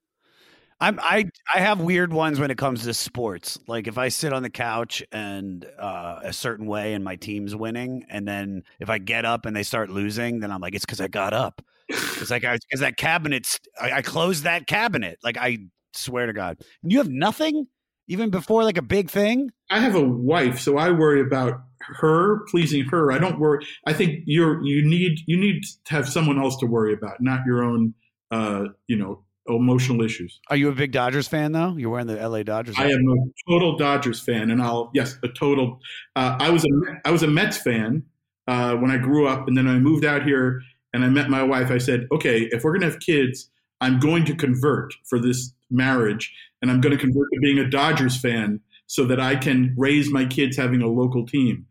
I'm 0.81 0.99
I 1.01 1.31
I 1.53 1.61
have 1.61 1.81
weird 1.81 2.13
ones 2.13 2.41
when 2.41 2.51
it 2.51 2.59
comes 2.59 2.85
to 2.85 2.95
sports. 2.95 3.59
Like 3.67 3.87
if 3.87 3.99
I 3.99 4.09
sit 4.09 4.33
on 4.33 4.43
the 4.43 4.51
couch 4.51 5.03
and 5.13 5.67
uh, 5.79 6.21
a 6.23 6.33
certain 6.33 6.67
way 6.67 6.95
and 6.95 7.05
my 7.05 7.17
team's 7.17 7.55
winning, 7.55 8.05
and 8.09 8.27
then 8.27 8.63
if 8.81 8.89
I 8.89 8.99
get 8.99 9.25
up 9.25 9.47
and 9.47 9.55
they 9.55 9.63
start 9.63 9.91
losing, 9.91 10.41
then 10.41 10.51
I'm 10.51 10.61
like, 10.61 10.75
it's 10.75 10.85
because 10.85 11.01
I 11.01 11.09
got 11.09 11.33
up. 11.33 11.63
It's 11.89 12.31
like 12.31 12.43
because 12.43 12.81
that 12.81 12.97
cabinet's 12.97 13.61
I, 13.81 13.93
I 13.93 14.03
closed 14.03 14.45
that 14.45 14.67
cabinet. 14.67 15.19
Like 15.23 15.37
I 15.37 15.59
swear 15.93 16.27
to 16.27 16.33
God, 16.33 16.59
you 16.83 16.99
have 16.99 17.11
nothing 17.11 17.67
even 18.09 18.31
before 18.31 18.65
like 18.65 18.79
a 18.79 18.83
big 18.83 19.11
thing. 19.11 19.51
I 19.71 19.81
have 19.81 19.95
a 19.95 20.05
wife, 20.05 20.61
so 20.61 20.79
I 20.79 20.91
worry 20.91 21.21
about 21.21 21.61
her 21.81 22.45
pleasing 22.51 22.85
her. 22.87 23.13
I 23.13 23.19
don't 23.19 23.39
worry. 23.39 23.67
I 23.87 23.93
think 23.93 24.21
you're 24.27 24.65
you 24.65 24.87
need 24.89 25.21
you 25.27 25.37
need 25.37 25.63
to 25.85 25.95
have 25.95 26.09
someone 26.09 26.39
else 26.39 26.57
to 26.59 26.67
worry 26.67 26.95
about, 26.95 27.21
not 27.21 27.41
your 27.47 27.63
own. 27.63 27.95
Uh, 28.31 28.69
you 28.89 28.97
know, 28.97 29.25
emotional 29.49 30.03
issues. 30.03 30.41
Are 30.49 30.57
you 30.57 30.69
a 30.69 30.73
big 30.73 30.93
Dodgers 30.93 31.29
fan 31.29 31.53
though? 31.53 31.77
You're 31.77 31.91
wearing 31.91 32.07
the 32.07 32.17
LA 32.17 32.43
Dodgers. 32.43 32.77
I 32.79 32.87
am 32.89 33.01
a 33.09 33.51
total 33.51 33.77
Dodgers 33.77 34.21
fan, 34.21 34.51
and 34.51 34.63
I'll 34.63 34.91
yes, 34.95 35.19
a 35.23 35.29
total. 35.29 35.81
Uh, 36.17 36.37
I 36.41 36.51
was 36.51 36.65
a 36.65 36.69
I 37.05 37.11
was 37.11 37.23
a 37.23 37.29
Mets 37.29 37.59
fan 37.59 38.03
uh, 38.49 38.75
when 38.77 38.91
I 38.91 38.99
grew 38.99 39.27
up, 39.27 39.49
and 39.49 39.57
then 39.57 39.67
I 39.67 39.79
moved 39.79 40.05
out 40.05 40.23
here, 40.23 40.63
and 40.93 41.05
I 41.05 41.09
met 41.09 41.29
my 41.31 41.43
wife. 41.43 41.71
I 41.71 41.79
said, 41.79 42.07
okay, 42.13 42.49
if 42.53 42.65
we're 42.65 42.73
gonna 42.73 42.91
have 42.91 43.01
kids, 43.01 43.51
I'm 43.81 43.99
going 44.01 44.25
to 44.27 44.35
convert 44.35 44.95
for 45.05 45.19
this 45.19 45.53
marriage, 45.71 46.33
and 46.63 46.71
I'm 46.71 46.81
going 46.81 46.97
to 46.97 47.01
convert 47.01 47.29
to 47.33 47.41
being 47.41 47.59
a 47.59 47.69
Dodgers 47.69 48.21
fan 48.21 48.61
so 48.87 49.07
that 49.07 49.21
I 49.21 49.37
can 49.37 49.75
raise 49.77 50.11
my 50.11 50.25
kids 50.27 50.57
having 50.57 50.83
a 50.83 50.87
local 50.89 51.27
team. 51.27 51.67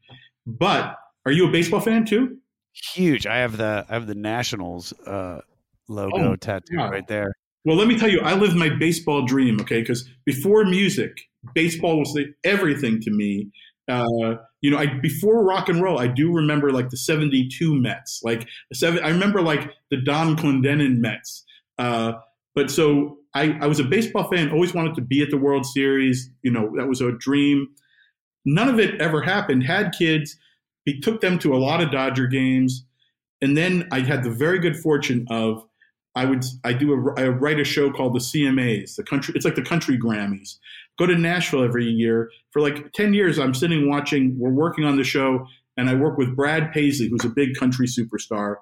But 0.45 0.95
are 1.25 1.31
you 1.31 1.47
a 1.47 1.51
baseball 1.51 1.79
fan 1.79 2.05
too? 2.05 2.37
Huge. 2.73 3.27
I 3.27 3.37
have 3.37 3.57
the 3.57 3.85
I 3.87 3.93
have 3.93 4.07
the 4.07 4.15
Nationals 4.15 4.93
uh, 5.05 5.41
logo 5.87 6.31
Oh, 6.31 6.35
tattoo 6.35 6.75
yeah. 6.75 6.89
right 6.89 7.07
there. 7.07 7.33
Well, 7.65 7.77
let 7.77 7.87
me 7.87 7.97
tell 7.97 8.09
you, 8.09 8.19
I 8.21 8.33
lived 8.33 8.55
my 8.55 8.69
baseball 8.69 9.25
dream, 9.25 9.59
okay? 9.61 9.81
Because 9.81 10.09
before 10.25 10.65
music, 10.65 11.17
baseball 11.53 11.99
was 11.99 12.13
the, 12.13 12.33
everything 12.43 12.99
to 13.01 13.11
me. 13.11 13.51
Uh, 13.87 14.35
you 14.61 14.71
know, 14.71 14.77
I 14.77 14.85
before 15.01 15.43
rock 15.43 15.69
and 15.69 15.81
roll, 15.81 15.99
I 15.99 16.07
do 16.07 16.31
remember 16.31 16.71
like 16.71 16.89
the 16.89 16.97
'72 16.97 17.75
Mets. 17.75 18.21
Like 18.23 18.47
seven, 18.73 19.03
I 19.03 19.09
remember 19.09 19.41
like 19.41 19.71
the 19.91 19.97
Don 19.97 20.37
Clendenon 20.37 20.97
Mets. 20.97 21.45
Uh, 21.77 22.13
but 22.55 22.69
so 22.69 23.17
I, 23.33 23.57
I 23.61 23.67
was 23.67 23.79
a 23.79 23.83
baseball 23.83 24.29
fan, 24.29 24.51
always 24.51 24.73
wanted 24.73 24.95
to 24.95 25.01
be 25.01 25.21
at 25.21 25.29
the 25.29 25.37
World 25.37 25.65
Series. 25.65 26.29
You 26.43 26.51
know, 26.51 26.71
that 26.77 26.87
was 26.87 27.01
a 27.01 27.11
dream. 27.11 27.67
None 28.45 28.69
of 28.69 28.79
it 28.79 29.01
ever 29.01 29.21
happened. 29.21 29.63
Had 29.63 29.93
kids, 29.97 30.37
he 30.85 30.99
took 30.99 31.21
them 31.21 31.39
to 31.39 31.53
a 31.53 31.57
lot 31.57 31.81
of 31.81 31.91
Dodger 31.91 32.27
games, 32.27 32.85
and 33.41 33.57
then 33.57 33.87
I 33.91 34.01
had 34.01 34.23
the 34.23 34.29
very 34.29 34.59
good 34.59 34.77
fortune 34.77 35.25
of 35.29 35.65
I 36.15 36.25
would 36.25 36.45
I 36.63 36.73
do 36.73 36.93
a 36.93 37.19
I 37.19 37.27
write 37.27 37.59
a 37.59 37.63
show 37.63 37.91
called 37.91 38.13
the 38.13 38.19
CMAs, 38.19 38.95
the 38.95 39.03
country. 39.03 39.33
It's 39.35 39.45
like 39.45 39.55
the 39.55 39.63
country 39.63 39.97
Grammys. 39.97 40.57
Go 40.97 41.07
to 41.07 41.15
Nashville 41.15 41.63
every 41.63 41.85
year 41.85 42.29
for 42.51 42.61
like 42.61 42.91
ten 42.93 43.13
years. 43.13 43.39
I'm 43.39 43.53
sitting 43.53 43.89
watching. 43.89 44.37
We're 44.37 44.51
working 44.51 44.85
on 44.85 44.97
the 44.97 45.03
show, 45.03 45.47
and 45.75 45.89
I 45.89 45.95
work 45.95 46.17
with 46.17 46.35
Brad 46.35 46.71
Paisley, 46.71 47.09
who's 47.09 47.25
a 47.25 47.29
big 47.29 47.55
country 47.55 47.87
superstar. 47.87 48.57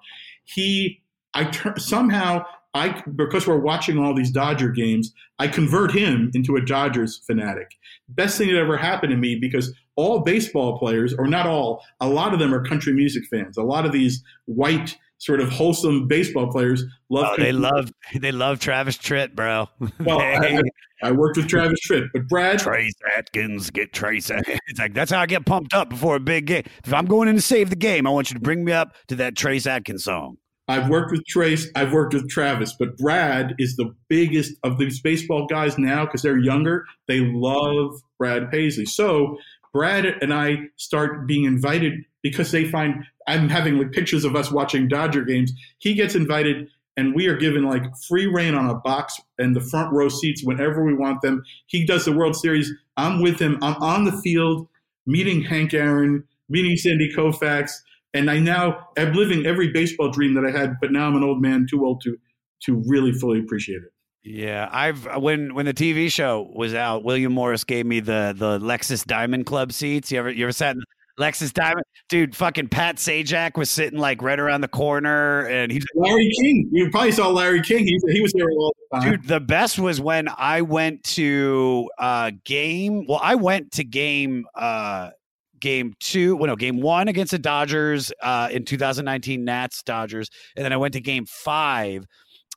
He 0.46 1.02
I 1.34 1.52
somehow 1.78 2.46
I 2.74 3.04
because 3.16 3.48
we're 3.48 3.60
watching 3.60 4.00
all 4.00 4.14
these 4.14 4.32
Dodger 4.32 4.70
games, 4.70 5.14
I 5.38 5.48
convert 5.50 5.92
him 5.92 6.32
into 6.34 6.56
a 6.56 6.66
Dodgers 6.66 7.18
fanatic. 7.18 7.72
Best 8.08 8.38
thing 8.38 8.48
that 8.48 8.58
ever 8.58 8.78
happened 8.78 9.12
to 9.12 9.18
me 9.18 9.36
because 9.36 9.74
all 9.98 10.22
baseball 10.22 10.80
players, 10.80 11.14
or 11.14 11.28
not 11.28 11.48
all, 11.48 11.84
a 12.00 12.08
lot 12.08 12.34
of 12.34 12.40
them 12.40 12.54
are 12.54 12.64
country 12.64 12.94
music 12.94 13.24
fans. 13.30 13.58
A 13.58 13.64
lot 13.64 13.86
of 13.86 13.92
these 13.92 14.24
white 14.46 14.98
sort 15.22 15.40
of 15.40 15.50
wholesome 15.50 16.08
baseball 16.08 16.52
players 16.52 16.84
love. 17.10 17.36
Oh, 17.38 17.42
they 17.42 17.52
love 17.52 17.92
they 18.20 18.32
love 18.32 18.60
Travis 18.60 18.98
Tritt, 18.98 19.36
bro. 19.36 19.68
Well, 20.00 20.20
I, 20.20 20.60
I- 21.04 21.12
worked 21.12 21.38
with 21.38 21.48
Travis 21.48 21.80
Tritt, 21.88 22.08
but 22.14 22.28
Brad, 22.28 22.60
Trace 22.60 22.94
Atkins, 23.16 23.70
get 23.70 23.94
Trace. 23.94 24.32
Atkins. 24.32 24.60
It's 24.68 24.80
like 24.80 24.94
that's 24.94 25.12
how 25.12 25.20
I 25.20 25.28
get 25.28 25.46
pumped 25.46 25.74
up 25.74 25.90
before 25.90 26.16
a 26.16 26.20
big 26.20 26.48
game. 26.48 26.64
If 26.84 26.94
I'm 26.94 27.06
going 27.06 27.28
in 27.28 27.36
to 27.36 27.42
save 27.42 27.70
the 27.70 27.76
game, 27.76 28.08
I 28.08 28.10
want 28.10 28.32
you 28.32 28.34
to 28.34 28.42
bring 28.42 28.64
me 28.66 28.72
up 28.72 28.96
to 29.08 29.16
that 29.18 29.36
Trace 29.38 29.68
Atkins 29.68 30.04
song. 30.04 30.38
I've 30.68 30.90
worked 30.90 31.12
with 31.12 31.26
Trace, 31.28 31.70
I've 31.76 31.92
worked 31.92 32.14
with 32.14 32.30
Travis, 32.30 32.74
but 32.78 32.98
Brad 32.98 33.56
is 33.60 33.76
the 33.76 33.94
biggest 34.08 34.54
of 34.64 34.78
these 34.78 35.02
baseball 35.02 35.46
guys 35.48 35.78
now 35.78 36.06
because 36.06 36.22
they're 36.22 36.38
younger. 36.38 36.86
They 37.08 37.20
love 37.20 38.00
Brad 38.18 38.50
Paisley. 38.50 38.86
So 38.86 39.38
Brad 39.74 40.06
and 40.06 40.34
I 40.34 40.56
start 40.78 41.28
being 41.28 41.44
invited 41.46 41.94
because 42.24 42.52
they 42.52 42.66
find 42.66 43.04
I'm 43.28 43.50
having 43.50 43.78
like 43.78 43.92
pictures 43.92 44.24
of 44.24 44.36
us 44.36 44.52
watching 44.52 44.88
Dodger 44.88 45.24
games. 45.24 45.52
He 45.80 45.94
gets 45.94 46.16
invited 46.16 46.68
and 46.98 47.16
we 47.16 47.28
are 47.28 47.38
given 47.38 47.64
like 47.64 47.84
free 48.08 48.28
reign 48.28 48.54
on 48.54 48.70
a 48.70 48.76
box 48.76 49.20
and 49.38 49.56
the 49.56 49.62
front 49.62 49.94
row 49.94 50.10
seats 50.10 50.44
whenever 50.44 50.84
we 50.84 50.94
want 50.94 51.22
them. 51.22 51.44
He 51.68 51.86
does 51.86 52.06
the 52.06 52.12
World 52.12 52.36
Series. 52.36 52.72
I'm 52.98 53.22
with 53.22 53.40
him. 53.40 53.58
I'm 53.62 53.76
on 53.82 54.06
the 54.06 54.12
field 54.12 54.68
meeting 55.06 55.42
Hank 55.42 55.74
Aaron, 55.74 56.24
meeting 56.50 56.76
Sandy 56.78 57.12
Koufax, 57.14 57.72
and 58.14 58.30
I 58.30 58.40
now 58.40 58.90
am 58.98 59.14
living 59.14 59.46
every 59.46 59.72
baseball 59.72 60.12
dream 60.12 60.34
that 60.36 60.46
I 60.46 60.52
had. 60.52 60.76
But 60.82 60.92
now 60.92 61.08
I'm 61.08 61.16
an 61.16 61.24
old 61.24 61.42
man, 61.42 61.66
too 61.70 61.86
old 61.86 62.02
to 62.02 62.18
to 62.64 62.84
really 62.86 63.12
fully 63.12 63.40
appreciate 63.40 63.78
it. 63.78 63.92
Yeah, 64.24 64.70
I've 64.72 65.08
when 65.18 65.56
when 65.56 65.66
the 65.66 65.74
TV 65.74 66.12
show 66.12 66.52
was 66.54 66.76
out, 66.76 67.04
William 67.04 67.34
Morris 67.34 67.64
gave 67.64 67.86
me 67.86 68.02
the 68.02 68.36
the 68.38 68.60
Lexus 68.60 69.06
Diamond 69.06 69.46
Club 69.46 69.72
seats. 69.72 70.12
You 70.12 70.20
ever 70.20 70.30
you 70.30 70.46
ever 70.46 70.52
sat 70.52 70.76
in 70.76 70.84
Lexus 71.20 71.54
Diamond? 71.54 71.84
Dude, 72.10 72.36
fucking 72.36 72.70
Pat 72.70 72.98
Sajak 72.98 73.58
was 73.58 73.70
sitting 73.70 74.00
like 74.00 74.22
right 74.22 74.40
around 74.40 74.62
the 74.62 74.68
corner, 74.68 75.46
and 75.48 75.72
he's 75.72 75.86
Larry 75.96 76.32
King, 76.42 76.70
you 76.72 76.90
probably 76.90 77.12
saw 77.12 77.30
Larry 77.30 77.62
King. 77.62 77.86
He, 77.86 78.00
he 78.10 78.22
was 78.22 78.34
there 78.34 78.50
all 78.50 78.76
the 78.92 79.00
time. 79.00 79.12
Dude, 79.12 79.28
the 79.28 79.40
best 79.40 79.80
was 79.80 80.00
when 80.02 80.28
I 80.38 80.62
went 80.62 81.04
to 81.04 81.90
uh 81.98 82.32
game. 82.46 83.06
Well, 83.08 83.20
I 83.22 83.36
went 83.36 83.72
to 83.74 83.84
game 83.84 84.46
uh 84.56 85.12
game 85.60 85.94
two. 86.00 86.36
Well, 86.36 86.48
no, 86.48 86.56
game 86.56 86.82
one 86.82 87.08
against 87.08 87.32
the 87.32 87.40
Dodgers 87.40 88.12
uh 88.22 88.50
in 88.52 88.66
2019 88.66 89.44
Nats 89.46 89.84
Dodgers, 89.84 90.30
and 90.56 90.66
then 90.66 90.74
I 90.74 90.78
went 90.78 90.94
to 90.94 91.02
game 91.02 91.26
five, 91.26 92.06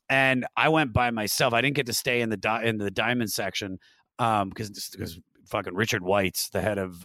and 0.09 0.47
I 0.57 0.69
went 0.69 0.93
by 0.93 1.11
myself. 1.11 1.55
I 1.55 1.61
didn't 1.61 1.77
get 1.77 1.87
to 1.87 1.95
stay 1.95 2.21
in 2.21 2.31
the 2.31 2.37
di- 2.37 2.65
in 2.65 2.79
the 2.79 2.91
diamond 2.91 3.31
section 3.31 3.79
um 4.19 4.49
because 4.49 4.71
because 4.93 5.19
fucking 5.47 5.75
Richard 5.75 6.03
Weitz 6.03 6.51
the 6.51 6.61
head 6.61 6.79
of 6.79 7.05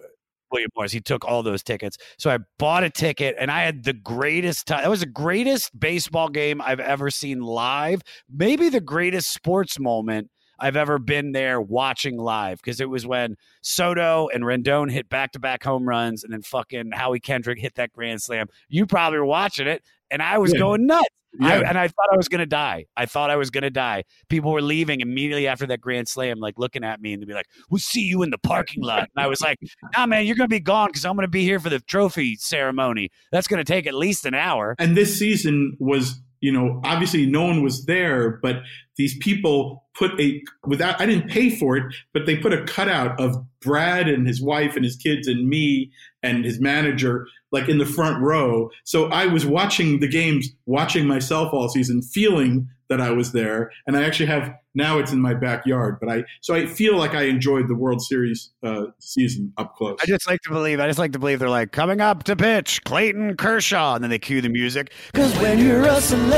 William 0.51 0.69
Morris. 0.75 0.91
He 0.91 1.01
took 1.01 1.25
all 1.25 1.43
those 1.43 1.63
tickets. 1.63 1.97
So 2.17 2.29
I 2.29 2.39
bought 2.57 2.83
a 2.83 2.89
ticket 2.89 3.35
and 3.39 3.51
I 3.51 3.61
had 3.63 3.83
the 3.83 3.93
greatest 3.93 4.67
time. 4.67 4.81
That 4.83 4.89
was 4.89 5.01
the 5.01 5.05
greatest 5.05 5.77
baseball 5.79 6.29
game 6.29 6.61
I've 6.61 6.79
ever 6.79 7.09
seen 7.09 7.41
live. 7.41 8.01
Maybe 8.29 8.69
the 8.69 8.81
greatest 8.81 9.33
sports 9.33 9.79
moment 9.79 10.29
I've 10.61 10.75
ever 10.75 10.99
been 10.99 11.31
there 11.31 11.61
watching 11.61 12.17
live 12.17 12.57
because 12.57 12.81
it 12.81 12.89
was 12.89 13.07
when 13.07 13.37
Soto 13.61 14.27
and 14.33 14.43
Rendon 14.43 14.91
hit 14.91 15.07
back 15.07 15.31
to 15.33 15.39
back 15.39 15.63
home 15.63 15.87
runs 15.87 16.23
and 16.23 16.33
then 16.33 16.41
fucking 16.41 16.91
Howie 16.91 17.19
Kendrick 17.21 17.59
hit 17.59 17.75
that 17.75 17.93
grand 17.93 18.21
slam. 18.21 18.47
You 18.67 18.85
probably 18.85 19.19
were 19.19 19.25
watching 19.25 19.67
it 19.67 19.83
and 20.11 20.21
I 20.21 20.37
was 20.37 20.51
Yeah. 20.53 20.59
going 20.59 20.85
nuts. 20.85 21.05
I, 21.41 21.57
and 21.57 21.77
I 21.77 21.87
thought 21.87 22.07
I 22.11 22.17
was 22.17 22.27
going 22.27 22.39
to 22.39 22.45
die. 22.45 22.85
I 22.97 23.05
thought 23.05 23.29
I 23.29 23.35
was 23.35 23.49
going 23.49 23.63
to 23.63 23.69
die. 23.69 24.03
People 24.29 24.51
were 24.51 24.61
leaving 24.61 25.01
immediately 25.01 25.47
after 25.47 25.65
that 25.67 25.79
grand 25.79 26.07
slam, 26.07 26.39
like 26.39 26.57
looking 26.57 26.83
at 26.83 27.01
me 27.01 27.13
and 27.13 27.21
they'd 27.21 27.27
be 27.27 27.33
like, 27.33 27.47
We'll 27.69 27.79
see 27.79 28.01
you 28.01 28.23
in 28.23 28.29
the 28.29 28.37
parking 28.37 28.83
lot. 28.83 29.09
And 29.15 29.23
I 29.23 29.27
was 29.27 29.41
like, 29.41 29.59
Nah, 29.95 30.05
man, 30.05 30.25
you're 30.25 30.35
going 30.35 30.49
to 30.49 30.53
be 30.53 30.59
gone 30.59 30.89
because 30.89 31.05
I'm 31.05 31.15
going 31.15 31.27
to 31.27 31.31
be 31.31 31.43
here 31.43 31.59
for 31.59 31.69
the 31.69 31.79
trophy 31.79 32.35
ceremony. 32.35 33.09
That's 33.31 33.47
going 33.47 33.63
to 33.63 33.63
take 33.63 33.87
at 33.87 33.93
least 33.93 34.25
an 34.25 34.33
hour. 34.33 34.75
And 34.79 34.97
this 34.97 35.17
season 35.17 35.75
was, 35.79 36.19
you 36.41 36.51
know, 36.51 36.81
obviously 36.83 37.25
no 37.25 37.43
one 37.43 37.63
was 37.63 37.85
there, 37.85 38.39
but 38.41 38.61
these 38.97 39.17
people 39.17 39.85
put 39.95 40.19
a 40.19 40.41
without 40.65 40.99
I 40.99 41.05
didn't 41.05 41.29
pay 41.29 41.49
for 41.49 41.77
it, 41.77 41.93
but 42.13 42.25
they 42.25 42.37
put 42.37 42.53
a 42.53 42.63
cutout 42.63 43.19
of 43.19 43.35
Brad 43.61 44.07
and 44.07 44.25
his 44.25 44.41
wife 44.41 44.75
and 44.75 44.83
his 44.83 44.95
kids 44.95 45.27
and 45.27 45.47
me 45.47 45.91
and 46.23 46.43
his 46.45 46.59
manager 46.59 47.27
like 47.51 47.67
in 47.69 47.77
the 47.77 47.85
front 47.85 48.21
row. 48.21 48.69
So 48.83 49.07
I 49.07 49.25
was 49.25 49.45
watching 49.45 49.99
the 49.99 50.07
games, 50.07 50.49
watching 50.65 51.07
myself 51.07 51.53
all 51.53 51.69
season, 51.69 52.01
feeling 52.01 52.69
that 52.89 52.99
I 52.99 53.11
was 53.11 53.31
there. 53.31 53.71
And 53.87 53.95
I 53.95 54.03
actually 54.03 54.25
have 54.27 54.53
now 54.75 54.99
it's 54.99 55.11
in 55.11 55.21
my 55.21 55.33
backyard, 55.33 55.97
but 55.99 56.09
I 56.09 56.23
so 56.41 56.53
I 56.55 56.65
feel 56.65 56.97
like 56.97 57.13
I 57.13 57.23
enjoyed 57.23 57.67
the 57.67 57.75
World 57.75 58.01
Series 58.01 58.51
uh, 58.63 58.85
season 58.99 59.53
up 59.57 59.75
close. 59.75 59.97
I 60.01 60.05
just 60.05 60.27
like 60.27 60.41
to 60.41 60.49
believe. 60.49 60.79
I 60.79 60.87
just 60.87 60.99
like 60.99 61.13
to 61.13 61.19
believe 61.19 61.39
they're 61.39 61.49
like 61.49 61.71
coming 61.71 62.01
up 62.01 62.23
to 62.23 62.35
pitch 62.35 62.83
Clayton 62.83 63.37
Kershaw, 63.37 63.95
and 63.95 64.03
then 64.03 64.09
they 64.09 64.19
cue 64.19 64.41
the 64.41 64.49
music. 64.49 64.91
Because 65.13 65.33
when 65.39 65.59
you're 65.59 65.85
a 65.85 66.01
celebrity, 66.01 66.33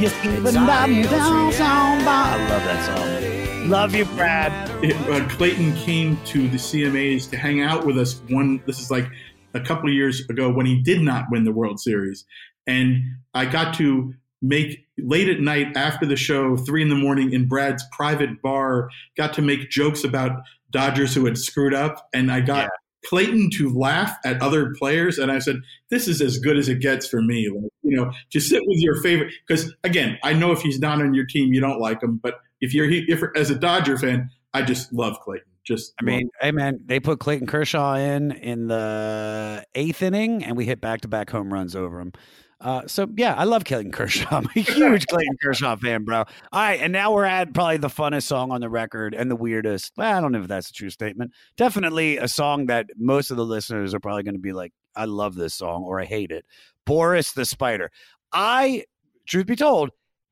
you're 0.00 0.12
even 0.24 0.54
down 0.54 1.02
downtown 1.02 2.04
bar. 2.04 2.34
I 2.34 2.48
love 2.48 2.64
that 2.64 3.20
song. 3.20 3.29
Love 3.66 3.94
you, 3.94 4.04
Brad. 4.06 4.52
it, 4.82 4.96
uh, 5.08 5.26
Clayton 5.28 5.74
came 5.76 6.16
to 6.24 6.48
the 6.48 6.56
CMAs 6.56 7.30
to 7.30 7.36
hang 7.36 7.60
out 7.60 7.86
with 7.86 7.98
us. 7.98 8.20
One, 8.28 8.62
this 8.66 8.80
is 8.80 8.90
like 8.90 9.06
a 9.54 9.60
couple 9.60 9.88
of 9.88 9.94
years 9.94 10.28
ago 10.28 10.50
when 10.50 10.66
he 10.66 10.80
did 10.82 11.02
not 11.02 11.26
win 11.30 11.44
the 11.44 11.52
World 11.52 11.78
Series, 11.78 12.24
and 12.66 13.02
I 13.34 13.44
got 13.44 13.74
to 13.74 14.14
make 14.42 14.86
late 14.98 15.28
at 15.28 15.40
night 15.40 15.76
after 15.76 16.04
the 16.06 16.16
show, 16.16 16.56
three 16.56 16.82
in 16.82 16.88
the 16.88 16.96
morning 16.96 17.32
in 17.32 17.46
Brad's 17.46 17.84
private 17.92 18.42
bar, 18.42 18.88
got 19.16 19.34
to 19.34 19.42
make 19.42 19.70
jokes 19.70 20.02
about 20.02 20.42
Dodgers 20.70 21.14
who 21.14 21.24
had 21.26 21.38
screwed 21.38 21.74
up, 21.74 22.08
and 22.12 22.32
I 22.32 22.40
got. 22.40 22.64
Yeah. 22.64 22.68
Clayton 23.06 23.48
to 23.54 23.72
laugh 23.72 24.14
at 24.26 24.42
other 24.42 24.74
players, 24.78 25.18
and 25.18 25.32
I 25.32 25.38
said, 25.38 25.56
"This 25.88 26.06
is 26.06 26.20
as 26.20 26.36
good 26.36 26.58
as 26.58 26.68
it 26.68 26.80
gets 26.80 27.08
for 27.08 27.22
me." 27.22 27.48
Like, 27.48 27.72
you 27.82 27.96
know, 27.96 28.12
to 28.32 28.40
sit 28.40 28.60
with 28.66 28.76
your 28.78 29.00
favorite. 29.00 29.32
Because 29.46 29.74
again, 29.84 30.18
I 30.22 30.34
know 30.34 30.52
if 30.52 30.60
he's 30.60 30.78
not 30.78 31.00
on 31.00 31.14
your 31.14 31.24
team, 31.24 31.54
you 31.54 31.62
don't 31.62 31.80
like 31.80 32.02
him. 32.02 32.20
But 32.22 32.40
if 32.60 32.74
you're, 32.74 32.90
if 32.90 33.22
as 33.36 33.50
a 33.50 33.54
Dodger 33.54 33.98
fan, 33.98 34.30
I 34.54 34.62
just 34.62 34.92
love 34.92 35.18
Clayton. 35.20 35.46
Just 35.62 35.92
I 36.00 36.04
mean, 36.04 36.30
hey 36.40 36.52
man, 36.52 36.80
they 36.86 37.00
put 37.00 37.20
Clayton 37.20 37.46
Kershaw 37.46 37.94
in 37.94 38.32
in 38.32 38.66
the 38.66 39.64
eighth 39.74 40.02
inning, 40.02 40.42
and 40.42 40.56
we 40.56 40.64
hit 40.64 40.80
back 40.80 41.02
to 41.02 41.08
back 41.08 41.30
home 41.30 41.52
runs 41.52 41.76
over 41.76 42.00
him. 42.00 42.12
Uh, 42.60 42.86
so 42.86 43.06
yeah, 43.16 43.34
I 43.34 43.44
love 43.44 43.64
Clayton 43.64 43.92
Kershaw. 43.92 44.26
I'm 44.36 44.46
a 44.46 44.60
huge 44.60 45.06
Clayton 45.06 45.36
Kershaw 45.42 45.76
fan, 45.76 46.04
bro. 46.04 46.18
All 46.18 46.26
right, 46.52 46.80
and 46.80 46.92
now 46.92 47.12
we're 47.12 47.24
at 47.24 47.54
probably 47.54 47.76
the 47.76 47.88
funnest 47.88 48.24
song 48.24 48.52
on 48.52 48.60
the 48.60 48.68
record 48.68 49.14
and 49.14 49.30
the 49.30 49.36
weirdest. 49.36 49.92
Well, 49.96 50.16
I 50.16 50.20
don't 50.20 50.32
know 50.32 50.42
if 50.42 50.48
that's 50.48 50.70
a 50.70 50.72
true 50.72 50.90
statement. 50.90 51.32
Definitely 51.56 52.16
a 52.16 52.28
song 52.28 52.66
that 52.66 52.86
most 52.96 53.30
of 53.30 53.36
the 53.36 53.44
listeners 53.44 53.94
are 53.94 54.00
probably 54.00 54.22
going 54.22 54.34
to 54.34 54.40
be 54.40 54.52
like, 54.52 54.72
"I 54.96 55.06
love 55.06 55.34
this 55.34 55.54
song" 55.54 55.84
or 55.84 56.00
"I 56.00 56.04
hate 56.04 56.30
it." 56.30 56.44
Boris 56.86 57.32
the 57.32 57.44
Spider. 57.44 57.90
I, 58.32 58.84
truth 59.26 59.46
be 59.46 59.56
told, 59.56 59.90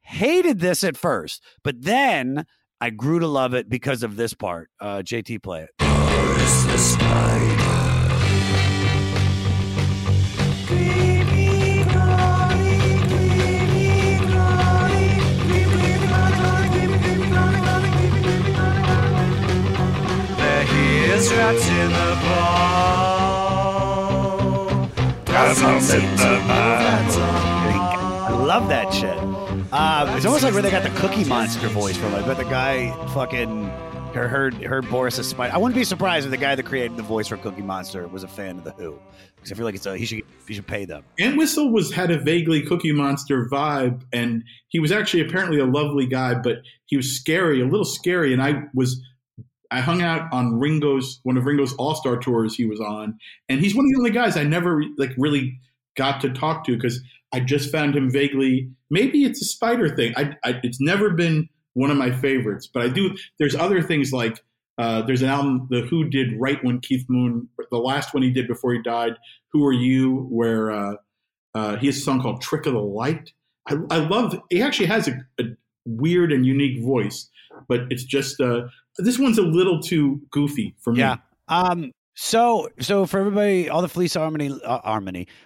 hated 0.09 0.59
this 0.59 0.82
at 0.84 0.96
first, 0.96 1.42
but 1.62 1.82
then 1.82 2.46
I 2.80 2.90
grew 2.90 3.18
to 3.20 3.26
love 3.26 3.54
it 3.54 3.68
because 3.68 4.02
of 4.02 4.16
this 4.16 4.32
part. 4.34 4.70
Uh, 4.80 4.98
JT, 4.98 5.42
play 5.42 5.64
it. 5.64 5.70
I 28.28 28.30
love 28.30 28.68
that 28.68 28.92
shit. 28.94 29.38
Uh, 29.71 30.14
it's 30.16 30.25
almost 30.25 30.43
like 30.43 30.55
where 30.55 30.62
they 30.62 30.71
got 30.71 30.83
the 30.83 30.99
Cookie 30.99 31.25
Monster 31.25 31.69
voice 31.69 31.97
from. 31.97 32.14
I 32.14 32.23
bet 32.23 32.39
the 32.39 32.45
guy 32.45 32.91
fucking 33.12 33.69
heard 34.14 34.31
heard, 34.31 34.55
heard 34.55 34.89
Boris's 34.89 35.27
spite. 35.27 35.53
I 35.53 35.59
wouldn't 35.59 35.77
be 35.77 35.85
surprised 35.85 36.25
if 36.25 36.31
the 36.31 36.39
guy 36.39 36.55
that 36.55 36.62
created 36.64 36.97
the 36.97 37.03
voice 37.03 37.29
for 37.29 37.37
Cookie 37.37 37.61
Monster 37.62 38.09
was 38.09 38.23
a 38.23 38.29
fan 38.29 38.59
of 38.59 38.64
the 38.64 38.71
Who, 38.73 38.99
because 39.37 39.53
I 39.53 39.55
feel 39.55 39.66
like 39.66 39.75
it's 39.75 39.85
a, 39.85 39.97
he 39.97 40.07
should 40.07 40.23
he 40.47 40.55
should 40.55 40.66
pay 40.66 40.87
them. 40.87 41.05
Entwistle 41.19 41.71
was 41.71 41.93
had 41.93 42.11
a 42.11 42.19
vaguely 42.19 42.62
Cookie 42.62 42.93
Monster 42.93 43.47
vibe, 43.47 44.03
and 44.11 44.43
he 44.69 44.81
was 44.81 44.91
actually 44.91 45.21
apparently 45.21 45.61
a 45.61 45.66
lovely 45.66 46.07
guy, 46.07 46.35
but 46.35 46.62
he 46.87 46.97
was 46.97 47.14
scary, 47.14 47.61
a 47.61 47.66
little 47.66 47.85
scary. 47.85 48.33
And 48.33 48.43
I 48.43 48.62
was, 48.75 49.03
I 49.71 49.81
hung 49.81 50.01
out 50.01 50.33
on 50.33 50.59
Ringo's 50.59 51.21
one 51.25 51.37
of 51.37 51.45
Ringo's 51.45 51.75
All 51.75 51.95
Star 51.95 52.16
tours 52.16 52.55
he 52.55 52.64
was 52.64 52.81
on, 52.81 53.19
and 53.51 53.61
he's 53.61 53.75
one 53.75 53.85
of 53.85 53.91
the 53.93 53.99
only 53.99 54.12
guys 54.12 54.37
I 54.39 54.45
never 54.45 54.83
like 54.97 55.12
really 55.19 55.61
got 55.95 56.23
to 56.23 56.31
talk 56.31 56.64
to 56.64 56.75
because 56.75 57.03
I 57.33 57.41
just 57.41 57.70
found 57.70 57.95
him 57.97 58.11
vaguely. 58.11 58.70
Maybe 58.91 59.24
it's 59.24 59.43
a 59.43 59.45
spider 59.45 59.95
thing. 59.95 60.14
I, 60.16 60.35
I 60.45 60.61
it's 60.62 60.81
never 60.81 61.11
been 61.11 61.49
one 61.74 61.91
of 61.91 61.97
my 61.97 62.11
favorites, 62.11 62.66
but 62.66 62.83
I 62.83 62.89
do. 62.89 63.16
There's 63.39 63.55
other 63.55 63.83
things 63.83 64.12
like. 64.12 64.43
Uh, 64.79 65.03
there's 65.03 65.22
an 65.22 65.29
album 65.29 65.66
the 65.70 65.81
Who 65.81 66.09
did 66.09 66.39
right 66.39 66.62
when 66.62 66.79
Keith 66.81 67.05
Moon, 67.09 67.49
the 67.72 67.79
last 67.79 68.14
one 68.14 68.22
he 68.22 68.31
did 68.31 68.47
before 68.47 68.72
he 68.72 68.81
died. 68.81 69.16
Who 69.53 69.66
are 69.66 69.72
you? 69.72 70.29
Where 70.31 70.70
uh, 70.70 70.95
Uh, 71.55 71.76
he 71.76 71.87
has 71.87 71.97
a 71.97 72.01
song 72.01 72.20
called 72.22 72.41
"Trick 72.41 72.66
of 72.66 72.74
the 72.74 72.81
Light." 72.81 73.33
I, 73.66 73.76
I 73.91 73.97
love. 73.97 74.39
He 74.51 74.62
actually 74.62 74.87
has 74.87 75.09
a, 75.09 75.18
a 75.41 75.45
weird 75.85 76.31
and 76.33 76.47
unique 76.47 76.83
voice, 76.85 77.29
but 77.68 77.81
it's 77.91 78.05
just 78.05 78.41
uh, 78.41 78.68
this 78.99 79.18
one's 79.18 79.39
a 79.39 79.43
little 79.43 79.81
too 79.81 80.20
goofy 80.31 80.76
for 80.79 80.93
me. 80.93 81.01
Yeah. 81.01 81.16
Um. 81.49 81.91
So, 82.21 82.69
so 82.81 83.07
for 83.07 83.21
everybody, 83.21 83.71
all 83.71 83.81
the 83.81 83.89
Fleece 83.89 84.16
Army, 84.16 84.51
uh, 84.64 85.01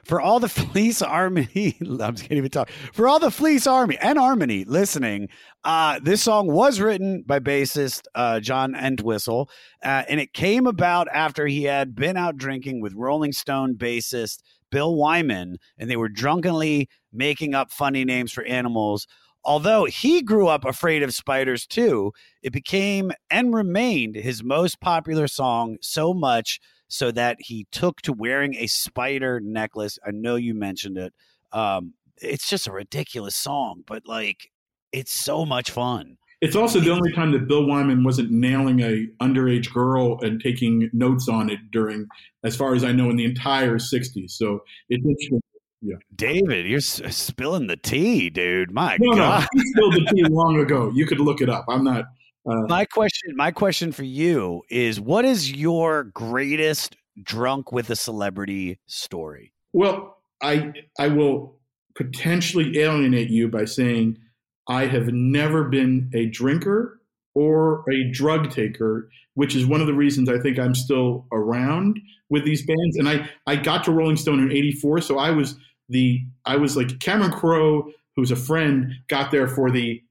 for 0.05 0.23
all 0.23 0.41
the 0.41 0.49
Fleece 0.49 1.03
Army, 1.03 1.77
I 2.01 2.13
can't 2.13 2.33
even 2.33 2.49
talk. 2.49 2.71
For 2.95 3.07
all 3.07 3.19
the 3.19 3.31
Fleece 3.31 3.67
Army 3.67 3.99
and 3.99 4.19
Harmony 4.19 4.65
listening, 4.65 5.29
uh, 5.65 6.01
this 6.03 6.23
song 6.23 6.51
was 6.51 6.81
written 6.81 7.25
by 7.27 7.41
bassist 7.41 8.05
uh, 8.15 8.41
John 8.41 8.75
Entwistle, 8.75 9.51
uh, 9.85 10.05
and 10.09 10.19
it 10.19 10.33
came 10.33 10.67
about 10.67 11.09
after 11.13 11.47
he 11.47 11.65
had 11.65 11.95
been 11.95 12.17
out 12.17 12.39
drinking 12.39 12.81
with 12.81 12.95
Rolling 12.95 13.33
Stone 13.33 13.77
bassist 13.77 14.39
Bill 14.71 14.97
Wyman, 14.97 15.59
and 15.77 15.91
they 15.91 15.97
were 15.97 16.09
drunkenly 16.09 16.89
making 17.13 17.55
up 17.55 17.71
funny 17.71 18.07
names 18.07 18.33
for 18.33 18.45
animals. 18.45 19.07
Although 19.45 19.87
he 19.87 20.23
grew 20.23 20.49
up 20.49 20.65
afraid 20.65 21.03
of 21.03 21.15
spiders 21.15 21.67
too, 21.67 22.13
it 22.43 22.53
became 22.53 23.13
and 23.31 23.55
remained 23.55 24.17
his 24.17 24.45
most 24.45 24.81
popular 24.81 25.27
song 25.27 25.79
so 25.81 26.15
much 26.15 26.61
so 26.89 27.11
that 27.11 27.39
he 27.41 27.67
took 27.73 28.03
to 28.03 28.13
wearing 28.13 28.55
a 28.55 28.67
spider 28.67 29.41
necklace. 29.41 29.99
I 30.07 30.11
know 30.11 30.37
you 30.37 30.55
mentioned 30.55 30.99
it. 30.99 31.13
Um, 31.53 31.95
it's 32.19 32.49
just 32.49 32.67
a 32.67 32.73
ridiculous 32.73 33.35
song, 33.35 33.83
but 33.87 34.07
like 34.07 34.51
it's 34.93 35.13
so 35.13 35.45
much 35.45 35.71
fun. 35.71 36.19
It's 36.41 36.57
also 36.57 36.81
the 36.81 36.91
only 36.91 37.13
time 37.13 37.31
that 37.33 37.47
Bill 37.47 37.65
Wyman 37.67 38.03
wasn't 38.03 38.33
nailing 38.33 38.81
a 38.81 39.07
underage 39.21 39.73
girl 39.73 40.19
and 40.23 40.41
taking 40.43 40.91
notes 40.93 41.29
on 41.29 41.49
it 41.49 41.61
during, 41.71 42.09
as 42.43 42.57
far 42.57 42.75
as 42.75 42.83
I 42.83 42.91
know, 42.91 43.11
in 43.11 43.17
the 43.17 43.25
entire 43.25 43.79
'60s. 43.79 44.33
So 44.33 44.61
it's 44.89 45.05
interesting. 45.05 45.42
Yeah. 45.83 45.97
David, 46.15 46.67
you're 46.67 46.79
s- 46.79 47.03
spilling 47.15 47.67
the 47.67 47.77
tea, 47.77 48.31
dude. 48.31 48.71
My 48.71 48.97
No, 49.01 49.11
no, 49.11 49.17
God. 49.17 49.47
he 49.53 49.61
spilled 49.73 49.95
the 49.95 50.13
tea 50.15 50.23
long 50.25 50.61
ago. 50.61 50.91
You 50.95 51.07
could 51.07 51.19
look 51.21 51.41
it 51.41 51.49
up. 51.49 51.65
I'm 51.69 51.83
not. 51.85 52.05
Uh, 52.49 52.63
My 52.69 52.85
question, 52.85 53.35
my 53.37 53.51
question 53.51 53.93
for 53.93 54.05
you 54.05 54.63
is 54.71 55.01
what 55.01 55.25
is 55.25 55.51
your 55.53 56.05
greatest 56.05 56.97
drunk 57.23 57.73
with 57.73 57.91
a 57.91 57.97
celebrity 57.97 58.79
story? 58.87 59.53
well, 59.73 60.19
I 60.43 60.73
I 60.99 61.09
will 61.09 61.59
potentially 61.95 62.79
alienate 62.79 63.29
you 63.31 63.49
by 63.49 63.65
saying 63.65 64.19
I 64.69 64.87
have 64.87 65.09
never 65.13 65.65
been 65.65 66.11
a 66.15 66.27
drinker 66.27 67.01
or 67.35 67.85
a 67.91 68.11
drug 68.11 68.51
taker, 68.51 69.09
which 69.35 69.55
is 69.55 69.67
one 69.67 69.81
of 69.81 69.87
the 69.87 69.95
reasons 69.95 70.29
I 70.29 70.39
think 70.39 70.59
I'm 70.59 70.75
still 70.75 71.27
around 71.33 72.01
with 72.29 72.45
these 72.45 72.67
bands. 72.67 72.97
And 72.97 73.09
I 73.09 73.29
I 73.47 73.55
got 73.57 73.85
to 73.85 73.93
Rolling 73.93 74.17
Stone 74.17 74.41
in 74.41 74.51
'84, 74.51 75.01
so 75.03 75.19
I 75.19 75.31
was 75.31 75.55
the 75.93 76.25
I 76.45 76.57
was 76.57 76.77
like 76.77 76.99
Cameron 77.01 77.33
Crowe, 77.33 77.91
who's 78.17 78.31
a 78.31 78.37
friend, 78.37 78.93
got 79.09 79.31
there 79.31 79.49
for 79.49 79.71
the 79.71 80.03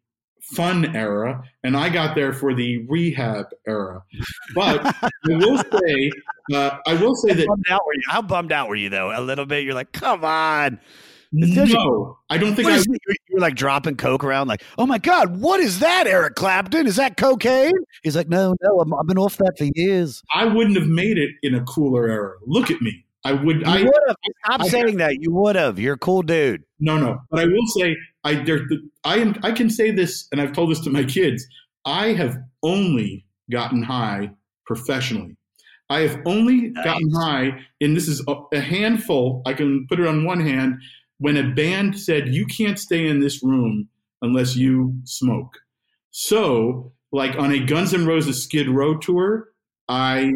fun 0.42 0.96
era, 0.96 1.44
and 1.64 1.78
I 1.78 1.90
got 1.90 2.16
there 2.16 2.34
for 2.34 2.54
the 2.54 2.86
rehab 2.88 3.48
era. 3.68 4.04
But 4.56 4.86
I 4.86 5.10
will 5.28 5.58
say, 5.88 6.12
uh, 6.54 6.78
I 6.86 6.94
will 6.96 7.16
say 7.16 7.30
How 7.30 7.36
that 7.36 7.48
bummed, 7.48 7.66
out 7.70 7.82
were 7.86 7.94
you? 7.94 8.02
How 8.08 8.22
bummed 8.22 8.52
out 8.52 8.70
were 8.70 8.76
you 8.76 8.90
though? 8.90 9.12
A 9.18 9.22
little 9.22 9.46
bit. 9.46 9.64
You're 9.64 9.74
like, 9.74 9.92
come 9.92 10.24
on. 10.24 10.80
No, 11.34 12.18
I 12.30 12.38
don't 12.38 12.56
think 12.56 12.68
I. 12.68 12.76
is? 12.76 12.86
You're, 13.30 13.40
like 13.40 13.56
dropping 13.56 13.96
coke 13.96 14.26
around, 14.26 14.50
like, 14.50 14.64
oh 14.78 14.86
my 14.86 14.98
god, 14.98 15.40
what 15.40 15.62
is 15.62 15.80
that, 15.80 16.06
Eric 16.06 16.36
Clapton? 16.36 16.88
Is 16.88 16.98
that 16.98 17.16
cocaine? 17.16 17.72
He's 18.04 18.18
like, 18.18 18.28
no, 18.28 18.54
no, 18.62 18.82
I'm, 18.82 18.94
I've 18.94 19.08
been 19.08 19.18
off 19.18 19.38
that 19.38 19.54
for 19.58 19.70
years. 19.76 20.22
I 20.34 20.44
wouldn't 20.44 20.76
have 20.76 20.88
made 20.88 21.18
it 21.18 21.32
in 21.42 21.56
a 21.56 21.64
cooler 21.64 22.10
era. 22.10 22.34
Look 22.46 22.70
at 22.70 22.82
me. 22.82 23.06
I 23.24 23.34
would. 23.34 23.58
You 23.58 23.64
I 23.66 23.84
would 23.84 24.02
have. 24.08 24.16
Stop 24.46 24.62
I- 24.62 24.68
saying 24.68 24.98
that. 24.98 25.22
You 25.22 25.32
would 25.32 25.56
have. 25.56 25.78
You're 25.80 25.94
a 25.96 26.00
cool 26.00 26.22
dude. 26.22 26.64
no, 26.80 26.98
no. 26.98 27.20
But 27.30 27.42
I 27.42 27.46
will 27.46 27.68
say, 27.78 27.96
I 28.24 28.36
there. 28.36 28.62
I 29.04 29.18
am. 29.18 29.40
I 29.44 29.52
can 29.52 29.70
say 29.70 29.92
this, 29.92 30.28
and 30.32 30.42
I've 30.42 30.54
told 30.54 30.72
this 30.72 30.80
to 30.82 30.90
my 30.90 31.04
kids. 31.04 31.46
I 31.86 32.08
have 32.14 32.38
only 32.64 33.26
gotten 33.52 33.84
high 33.84 34.32
professionally. 34.66 35.36
I 35.90 36.02
have 36.02 36.22
only 36.26 36.70
gotten 36.70 37.12
high, 37.12 37.60
and 37.82 37.98
this 37.98 38.08
is 38.08 38.24
a, 38.28 38.36
a 38.54 38.60
handful. 38.62 39.42
I 39.46 39.54
can 39.54 39.86
put 39.88 40.00
it 40.00 40.08
on 40.08 40.24
one 40.26 40.40
hand. 40.40 40.76
When 41.18 41.38
a 41.38 41.44
band 41.54 42.00
said 42.00 42.30
you 42.34 42.46
can't 42.46 42.80
stay 42.80 43.08
in 43.08 43.20
this 43.20 43.44
room 43.44 43.90
unless 44.24 44.56
you 44.56 44.96
smoke. 45.04 45.58
So, 46.12 46.94
like 47.12 47.36
on 47.38 47.52
a 47.52 47.60
Guns 47.60 47.94
N' 47.94 48.06
Roses 48.06 48.44
Skid 48.44 48.70
Row 48.70 48.98
tour, 48.98 49.50
I 49.88 50.32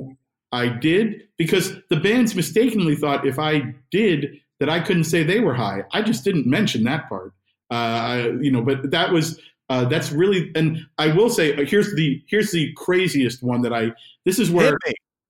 I 0.55 0.69
did 0.69 1.23
because 1.37 1.73
the 1.89 1.97
bands 1.97 2.33
mistakenly 2.33 2.95
thought 2.95 3.27
if 3.27 3.37
I 3.37 3.75
did 3.91 4.39
that 4.61 4.69
I 4.69 4.79
couldn't 4.79 5.03
say 5.03 5.21
they 5.21 5.41
were 5.41 5.53
high. 5.53 5.83
I 5.91 6.01
just 6.01 6.23
didn't 6.23 6.47
mention 6.47 6.85
that 6.85 7.09
part. 7.09 7.33
Uh, 7.69 8.29
you 8.39 8.51
know, 8.51 8.61
but 8.61 8.89
that 8.91 9.11
was 9.11 9.39
uh, 9.69 9.83
that's 9.85 10.13
really 10.13 10.51
and 10.55 10.85
I 10.97 11.07
will 11.07 11.29
say 11.29 11.55
uh, 11.55 11.65
here's 11.65 11.93
the 11.95 12.23
here's 12.27 12.51
the 12.51 12.71
craziest 12.77 13.43
one 13.43 13.61
that 13.63 13.73
I 13.73 13.91
this 14.23 14.39
is 14.39 14.49
where. 14.49 14.77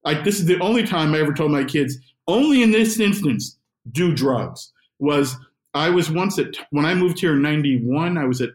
I, 0.07 0.21
this 0.21 0.39
is 0.39 0.45
the 0.45 0.59
only 0.59 0.85
time 0.85 1.15
I 1.15 1.19
ever 1.19 1.33
told 1.33 1.49
my 1.49 1.63
kids 1.63 1.97
only 2.27 2.61
in 2.61 2.69
this 2.69 2.99
instance 2.99 3.57
do 3.91 4.13
drugs 4.13 4.71
was 4.99 5.35
I 5.73 5.89
was 5.89 6.11
once 6.11 6.37
at 6.37 6.53
when 6.69 6.85
I 6.85 6.93
moved 6.93 7.19
here 7.19 7.33
in 7.33 7.41
91 7.41 8.15
I 8.15 8.25
was 8.25 8.39
at 8.39 8.51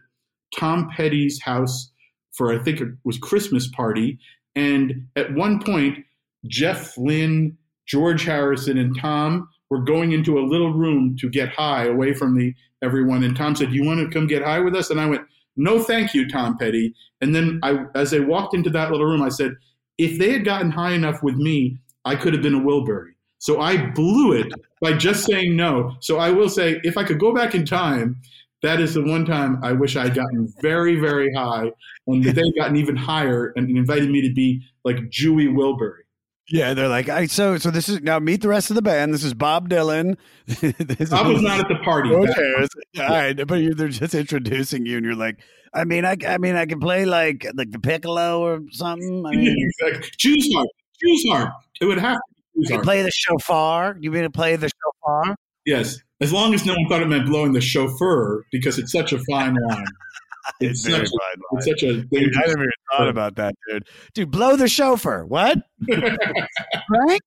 Tom 0.57 0.89
Petty's 0.95 1.41
house 1.41 1.91
for 2.31 2.53
I 2.53 2.63
think 2.63 2.79
it 2.79 2.87
was 3.03 3.17
Christmas 3.17 3.67
party 3.67 4.17
and 4.55 5.05
at 5.17 5.33
one 5.33 5.59
point 5.61 6.05
Jeff 6.47 6.97
Lynne 6.97 7.57
George 7.87 8.23
Harrison 8.23 8.77
and 8.77 8.97
Tom 8.97 9.47
were 9.69 9.83
going 9.83 10.11
into 10.11 10.39
a 10.39 10.45
little 10.45 10.73
room 10.73 11.15
to 11.19 11.29
get 11.29 11.49
high 11.49 11.85
away 11.85 12.13
from 12.13 12.37
the 12.37 12.53
everyone 12.81 13.23
and 13.23 13.35
Tom 13.35 13.55
said 13.55 13.71
you 13.71 13.83
want 13.83 13.99
to 13.99 14.13
come 14.13 14.27
get 14.27 14.43
high 14.43 14.59
with 14.59 14.75
us 14.75 14.89
and 14.89 14.99
I 14.99 15.05
went 15.05 15.21
no 15.55 15.81
thank 15.81 16.13
you 16.13 16.27
Tom 16.29 16.57
Petty 16.57 16.93
and 17.21 17.35
then 17.35 17.59
I 17.63 17.85
as 17.95 18.13
I 18.13 18.19
walked 18.19 18.55
into 18.55 18.69
that 18.71 18.91
little 18.91 19.05
room 19.05 19.21
I 19.21 19.29
said 19.29 19.55
if 20.01 20.17
they 20.17 20.31
had 20.31 20.45
gotten 20.45 20.71
high 20.71 20.93
enough 20.93 21.21
with 21.21 21.35
me, 21.35 21.77
I 22.05 22.15
could 22.15 22.33
have 22.33 22.41
been 22.41 22.55
a 22.55 22.59
Wilbury. 22.59 23.11
So 23.37 23.61
I 23.61 23.91
blew 23.91 24.33
it 24.33 24.51
by 24.81 24.93
just 24.93 25.25
saying 25.25 25.55
no. 25.55 25.95
So 25.99 26.17
I 26.17 26.31
will 26.31 26.49
say, 26.49 26.79
if 26.83 26.97
I 26.97 27.03
could 27.03 27.19
go 27.19 27.33
back 27.33 27.53
in 27.53 27.65
time, 27.65 28.19
that 28.63 28.79
is 28.79 28.95
the 28.95 29.03
one 29.03 29.25
time 29.25 29.59
I 29.63 29.73
wish 29.73 29.95
I 29.95 30.03
had 30.05 30.15
gotten 30.15 30.51
very, 30.59 30.95
very 30.95 31.31
high, 31.33 31.71
and 32.07 32.23
they 32.23 32.29
had 32.29 32.55
gotten 32.57 32.77
even 32.77 32.95
higher 32.95 33.53
and 33.55 33.69
invited 33.69 34.09
me 34.09 34.21
to 34.27 34.33
be 34.33 34.61
like 34.83 34.97
Jewy 35.09 35.47
Wilbury. 35.47 36.01
Yeah, 36.49 36.73
they're 36.73 36.87
like, 36.89 37.07
I 37.07 37.27
so 37.27 37.57
so. 37.57 37.71
This 37.71 37.87
is 37.87 38.01
now 38.01 38.19
meet 38.19 38.41
the 38.41 38.49
rest 38.49 38.69
of 38.71 38.75
the 38.75 38.81
band. 38.81 39.13
This 39.13 39.23
is 39.23 39.33
Bob 39.33 39.69
Dylan. 39.69 40.17
This 40.47 41.11
I 41.11 41.21
was 41.25 41.37
is- 41.37 41.43
not 41.43 41.59
at 41.61 41.67
the 41.69 41.75
party. 41.83 42.09
Who 42.09 42.25
cares? 42.33 42.67
All 42.99 43.07
right, 43.07 43.47
but 43.47 43.55
you, 43.55 43.73
they're 43.73 43.87
just 43.87 44.13
introducing 44.15 44.85
you, 44.85 44.97
and 44.97 45.05
you're 45.05 45.15
like, 45.15 45.39
I 45.73 45.85
mean, 45.85 46.03
I, 46.03 46.17
I 46.27 46.37
mean, 46.39 46.55
I 46.55 46.65
can 46.65 46.79
play 46.79 47.05
like 47.05 47.45
like 47.55 47.71
the 47.71 47.79
piccolo 47.79 48.41
or 48.41 48.59
something. 48.71 49.23
I 49.25 49.31
mean, 49.35 49.55
exactly. 49.79 50.09
Jews 50.17 50.49
harp. 50.53 50.67
Jews 51.01 51.25
harp. 51.29 51.53
It 51.79 51.85
would 51.85 51.99
have 51.99 52.17
to 52.65 52.73
harp. 52.73 52.83
play 52.83 53.01
the 53.03 53.11
shofar. 53.11 53.95
You 54.01 54.11
mean 54.11 54.23
to 54.23 54.29
play 54.29 54.55
the 54.57 54.69
shofar? 54.69 55.35
Yes. 55.65 55.99
As 56.19 56.33
long 56.33 56.53
as 56.53 56.65
no 56.65 56.73
one 56.73 56.87
thought 56.89 57.01
it 57.01 57.07
meant 57.07 57.27
blowing 57.27 57.53
the 57.53 57.61
chauffeur, 57.61 58.43
because 58.51 58.77
it's 58.77 58.91
such 58.91 59.13
a 59.13 59.19
fine 59.29 59.55
line. 59.69 59.85
It's, 60.59 60.85
Very 60.85 61.05
such, 61.05 61.07
a, 61.07 61.09
fine 61.09 61.57
it's 61.57 61.65
such 61.65 61.83
a 61.83 62.01
Dude, 62.03 62.35
I 62.35 62.47
never 62.47 62.63
even 62.63 62.71
thought 62.91 63.07
about 63.07 63.35
that, 63.35 63.55
dude. 63.67 63.87
Dude, 64.13 64.31
blow 64.31 64.55
the 64.55 64.67
chauffeur. 64.67 65.25
What? 65.25 65.59
Frank? 65.87 67.21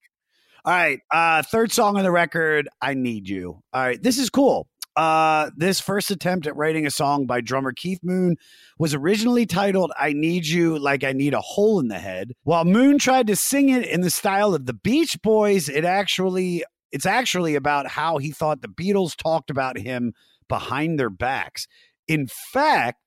All 0.65 0.73
right. 0.73 1.01
Uh, 1.11 1.43
third 1.43 1.73
song 1.73 1.97
on 1.97 2.05
the 2.05 2.11
record, 2.11 2.69
I 2.81 2.95
Need 2.95 3.29
You. 3.29 3.63
All 3.73 3.83
right. 3.83 4.03
This 4.03 4.19
is 4.19 4.31
cool. 4.31 4.67
Uh, 4.97 5.51
this 5.57 5.81
first 5.81 6.11
attempt 6.11 6.47
at 6.47 6.57
writing 6.57 6.87
a 6.87 6.91
song 6.91 7.27
by 7.27 7.41
drummer 7.41 7.73
Keith 7.73 7.99
Moon 8.03 8.37
was 8.79 8.95
originally 8.95 9.45
titled 9.45 9.93
I 9.99 10.13
Need 10.13 10.47
You 10.47 10.79
Like 10.79 11.03
I 11.03 11.13
Need 11.13 11.35
a 11.35 11.41
Hole 11.41 11.81
in 11.81 11.89
the 11.89 11.99
Head. 11.99 12.33
While 12.45 12.65
Moon 12.65 12.99
tried 12.99 13.27
to 13.27 13.37
sing 13.37 13.71
it 13.71 13.87
in 13.87 14.03
the 14.03 14.11
style 14.11 14.55
of 14.55 14.67
the 14.67 14.73
Beach 14.73 15.21
Boys, 15.23 15.69
it 15.69 15.85
actually 15.85 16.65
it's 16.93 17.07
actually 17.07 17.57
about 17.57 17.89
how 17.89 18.19
he 18.19 18.31
thought 18.31 18.63
the 18.63 18.69
Beatles 18.69 19.17
talked 19.17 19.51
about 19.51 19.77
him 19.77 20.15
behind 20.49 20.99
their 20.99 21.11
backs. 21.11 21.67
In 22.07 22.29
fact, 22.53 23.01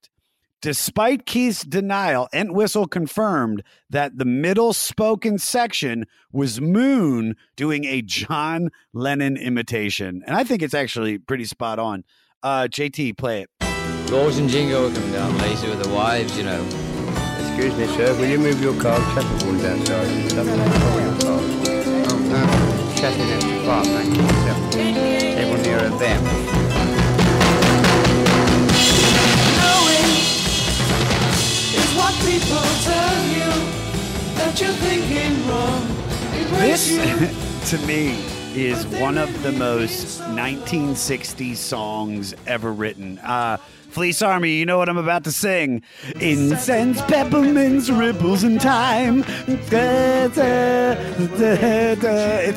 despite 0.62 1.26
Keith's 1.26 1.64
denial, 1.64 2.28
Entwistle 2.34 2.88
confirmed 2.88 3.64
that 3.90 4.18
the 4.18 4.26
middle 4.26 4.74
spoken 4.74 5.38
section 5.38 6.06
was 6.32 6.62
Moon 6.62 7.36
doing 7.56 7.86
a 7.86 8.02
John 8.02 8.70
Lennon 8.94 9.38
imitation. 9.38 10.24
And 10.26 10.36
I 10.36 10.44
think 10.44 10.62
it's 10.62 10.74
actually 10.74 11.18
pretty 11.18 11.46
spot 11.46 11.80
on. 11.80 12.04
Uh, 12.44 12.68
JT, 12.70 13.18
play 13.18 13.42
it. 13.42 13.50
Rose 14.12 14.38
and 14.38 14.50
Jingo 14.50 14.94
come 14.94 15.12
down 15.12 15.38
lazy 15.40 15.70
with 15.70 15.84
the 15.84 15.90
wives, 15.90 16.38
you 16.38 16.44
know. 16.44 16.64
Excuse 17.40 17.76
me, 17.76 17.88
sir. 17.88 18.14
Will 18.16 18.28
you 18.28 18.38
move 18.38 18.62
your 18.62 18.80
car? 18.82 19.00
Traffic 19.14 19.44
warning's 19.44 19.66
outside. 19.66 20.30
Stop 20.30 20.48
in 20.48 20.60
the 20.60 20.80
car, 20.80 21.02
your 21.02 21.20
car. 21.20 21.40
Oh, 22.10 22.20
no. 22.30 22.96
Shut 22.96 23.14
it 23.14 23.20
at 23.20 23.42
the 23.42 23.66
bar, 23.66 23.84
thank 23.84 24.16
you, 24.16 24.28
sir. 24.46 25.36
Table 25.36 25.58
near 25.64 25.80
a 25.80 25.90
them. 25.98 26.57
People 32.40 32.62
tell 32.84 33.26
you 33.26 33.50
that 34.36 34.62
you're 34.62 34.70
thinking 34.70 35.48
wrong. 35.48 35.88
This, 36.62 37.70
to 37.72 37.78
me, 37.88 38.20
is 38.54 38.86
one 39.00 39.18
of 39.18 39.42
the 39.44 39.52
most 39.54 40.22
1960s 40.22 41.56
songs 41.56 42.36
ever 42.46 42.72
written. 42.72 43.18
Uh, 43.20 43.58
Fleece 43.90 44.22
Army, 44.22 44.52
you 44.52 44.66
know 44.68 44.78
what 44.78 44.88
I'm 44.90 44.98
about 44.98 45.24
to 45.24 45.32
sing. 45.32 45.82
Incense, 46.20 47.02
peppermints, 47.04 47.90
ripples 47.90 48.44
in 48.44 48.60
time. 48.60 49.24
It's 49.48 49.70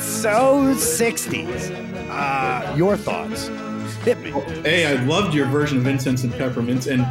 so 0.05 0.75
60s. 0.75 2.11
Uh, 2.11 2.75
your 2.77 2.97
thoughts? 2.99 3.49
Hit 4.03 4.19
me. 4.21 4.31
Hey, 4.63 4.87
I 4.87 5.03
loved 5.05 5.35
your 5.35 5.47
version 5.47 5.77
of 5.77 5.87
Incense 5.87 6.25
and 6.25 6.33
Peppermints, 6.33 6.87
and 6.87 7.03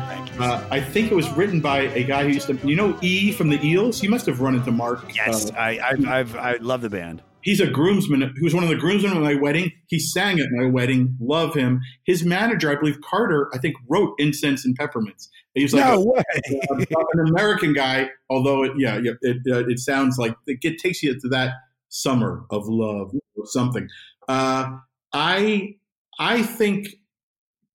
uh, 0.41 0.65
I 0.71 0.81
think 0.81 1.11
it 1.11 1.15
was 1.15 1.29
written 1.33 1.61
by 1.61 1.81
a 1.81 2.03
guy 2.03 2.23
who 2.23 2.29
used 2.29 2.47
to, 2.47 2.55
you 2.67 2.75
know, 2.75 2.97
E 3.01 3.31
from 3.31 3.49
the 3.49 3.63
Eels. 3.63 4.01
You 4.01 4.09
must 4.09 4.25
have 4.25 4.41
run 4.41 4.55
into 4.55 4.71
Mark. 4.71 5.15
Yes, 5.15 5.51
uh, 5.51 5.53
I, 5.53 5.79
I've, 5.83 6.07
I've, 6.07 6.35
I 6.35 6.53
love 6.55 6.81
the 6.81 6.89
band. 6.89 7.21
He's 7.41 7.59
a 7.59 7.67
groomsman 7.67 8.21
who 8.35 8.43
was 8.43 8.55
one 8.55 8.63
of 8.63 8.69
the 8.69 8.75
groomsmen 8.75 9.13
at 9.15 9.21
my 9.21 9.35
wedding. 9.35 9.71
He 9.87 9.99
sang 9.99 10.39
at 10.39 10.47
my 10.51 10.65
wedding. 10.65 11.15
Love 11.21 11.53
him. 11.53 11.79
His 12.05 12.25
manager, 12.25 12.71
I 12.71 12.75
believe 12.79 12.99
Carter, 13.01 13.49
I 13.53 13.59
think 13.59 13.75
wrote 13.87 14.15
Incense 14.17 14.65
and 14.65 14.75
Peppermints. 14.77 15.29
He's 15.53 15.73
like 15.73 15.85
No 15.85 16.01
a- 16.01 16.05
way. 16.05 16.23
an 17.13 17.27
American 17.27 17.73
guy, 17.73 18.09
although 18.31 18.63
it, 18.63 18.71
yeah, 18.77 18.97
yeah, 18.97 19.11
it, 19.21 19.37
uh, 19.49 19.67
it 19.67 19.79
sounds 19.79 20.17
like 20.17 20.35
it 20.47 20.59
get, 20.59 20.79
takes 20.79 21.03
you 21.03 21.17
to 21.19 21.29
that 21.29 21.53
summer 21.89 22.45
of 22.49 22.67
love 22.67 23.13
or 23.37 23.45
something. 23.45 23.87
Uh, 24.27 24.77
I 25.13 25.75
I 26.19 26.43
think 26.43 26.89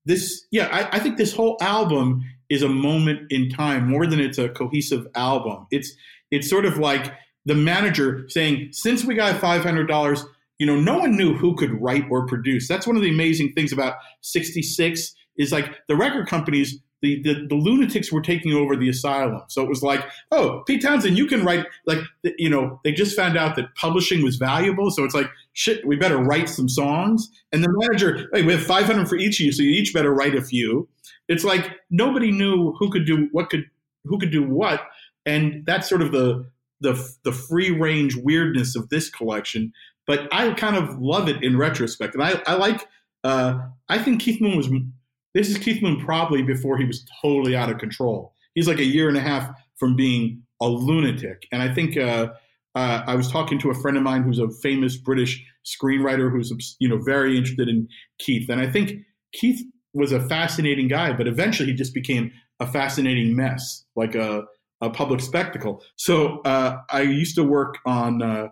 this, 0.05 0.47
yeah, 0.51 0.69
I, 0.71 0.97
I 0.97 1.01
think 1.01 1.17
this 1.17 1.35
whole 1.35 1.57
album 1.61 2.23
is 2.51 2.63
a 2.63 2.69
moment 2.69 3.33
in 3.33 3.49
time 3.49 3.89
more 3.89 4.07
than 4.07 4.21
it's 4.21 4.39
a 4.39 4.51
cohesive 4.51 5.07
album. 5.15 5.67
It's 5.71 5.93
it's 6.31 6.49
sort 6.49 6.67
of 6.67 6.79
like 6.79 7.13
the 7.47 7.55
manager 7.55 8.27
saying, 8.29 8.69
since 8.73 9.05
we 9.05 9.15
got 9.15 9.41
five 9.41 9.63
hundred 9.63 9.87
dollars, 9.87 10.25
you 10.59 10.67
know, 10.67 10.77
no 10.77 10.99
one 10.99 11.17
knew 11.17 11.35
who 11.35 11.55
could 11.57 11.81
write 11.81 12.05
or 12.11 12.27
produce. 12.27 12.69
That's 12.69 12.87
one 12.87 12.97
of 12.97 13.03
the 13.03 13.11
amazing 13.11 13.53
things 13.55 13.73
about 13.73 13.97
'66 14.21 15.15
is 15.39 15.53
like 15.53 15.75
the 15.89 15.97
record 15.97 16.29
companies. 16.29 16.79
The, 17.05 17.21
the, 17.23 17.47
the 17.49 17.55
lunatics 17.55 18.11
were 18.11 18.23
taking 18.23 18.55
over 18.55 18.77
the 18.77 18.89
asylum. 18.89 19.43
So 19.49 19.63
it 19.63 19.69
was 19.69 19.83
like, 19.83 20.03
oh, 20.33 20.63
Pete 20.67 20.81
Townshend, 20.81 21.19
you 21.19 21.27
can 21.27 21.45
write, 21.45 21.67
like, 21.85 21.99
you 22.39 22.49
know, 22.49 22.81
they 22.83 22.93
just 22.93 23.15
found 23.15 23.37
out 23.37 23.57
that 23.57 23.75
publishing 23.75 24.25
was 24.25 24.37
valuable. 24.37 24.91
So 24.91 25.05
it's 25.05 25.15
like, 25.15 25.29
shit, 25.53 25.87
we 25.87 25.97
better 25.97 26.17
write 26.17 26.49
some 26.49 26.67
songs. 26.67 27.29
And 27.53 27.63
the 27.63 27.69
manager, 27.69 28.31
hey, 28.33 28.43
we 28.43 28.55
have 28.55 28.63
500 28.63 29.07
for 29.07 29.17
each 29.17 29.39
of 29.39 29.45
you, 29.45 29.53
so 29.53 29.63
you 29.63 29.71
each 29.71 29.93
better 29.93 30.15
write 30.15 30.35
a 30.35 30.41
few. 30.41 30.89
It's 31.29 31.45
like 31.45 31.73
nobody 31.91 32.33
knew 32.33 32.73
who 32.79 32.91
could 32.91 33.05
do 33.05 33.29
what 33.33 33.51
could, 33.51 33.67
who 34.05 34.19
could 34.19 34.33
do 34.33 34.43
what. 34.43 34.81
And 35.27 35.67
that's 35.67 35.87
sort 35.87 36.01
of 36.01 36.11
the, 36.11 36.47
the, 36.81 37.15
the 37.25 37.33
free 37.33 37.71
range 37.71 38.17
weirdness 38.17 38.77
of 38.77 38.89
this 38.89 39.11
collection. 39.11 39.75
But 40.07 40.27
I 40.33 40.51
kind 40.55 40.77
of 40.77 40.99
love 40.99 41.29
it 41.29 41.45
in 41.45 41.59
retrospect. 41.59 42.15
And 42.15 42.23
I, 42.23 42.43
I 42.47 42.55
like, 42.55 42.87
uh, 43.25 43.59
I 43.91 43.99
think 43.99 44.23
Keith 44.23 44.41
Moon 44.41 44.57
was, 44.57 44.69
this 45.35 45.49
is 45.49 45.59
Keith 45.59 45.83
Moon 45.83 46.01
probably 46.05 46.43
before 46.43 46.79
he 46.79 46.85
was 46.85 47.05
totally 47.21 47.57
out 47.57 47.71
of 47.71 47.79
control. 47.79 48.33
He's 48.55 48.69
like 48.69 48.79
a 48.79 48.85
year 48.85 49.09
and 49.09 49.17
a 49.17 49.21
half 49.21 49.51
from 49.77 49.97
being 49.97 50.43
a 50.61 50.69
lunatic. 50.69 51.47
And 51.53 51.61
I 51.63 51.75
think, 51.75 51.97
uh, 51.97 52.29
uh, 52.77 53.03
I 53.07 53.15
was 53.15 53.31
talking 53.31 53.59
to 53.61 53.71
a 53.71 53.75
friend 53.75 53.97
of 53.97 54.03
mine 54.03 54.23
who's 54.23 54.39
a 54.39 54.51
famous 54.63 54.97
British 54.97 55.45
screenwriter 55.65 56.31
who's 56.31 56.77
you 56.81 56.89
know 56.89 56.99
very 56.99 57.37
interested 57.37 57.69
in 57.69 57.89
Keith, 58.19 58.49
and 58.49 58.61
I 58.61 58.69
think 58.69 58.99
Keith 59.33 59.63
was 59.93 60.13
a 60.13 60.21
fascinating 60.29 60.89
guy, 60.89 61.13
but 61.13 61.29
eventually 61.29 61.71
he 61.71 61.75
just 61.75 61.95
became 61.95 62.33
a 62.61 62.67
fascinating 62.67 63.37
mess, 63.37 63.85
like 63.97 64.15
a, 64.15 64.43
a 64.81 64.91
public 64.91 65.21
spectacle. 65.21 65.83
So 65.97 66.41
uh, 66.41 66.79
I 66.91 67.03
used 67.03 67.37
to 67.37 67.45
work 67.45 67.79
on 67.87 68.23
uh, 68.23 68.49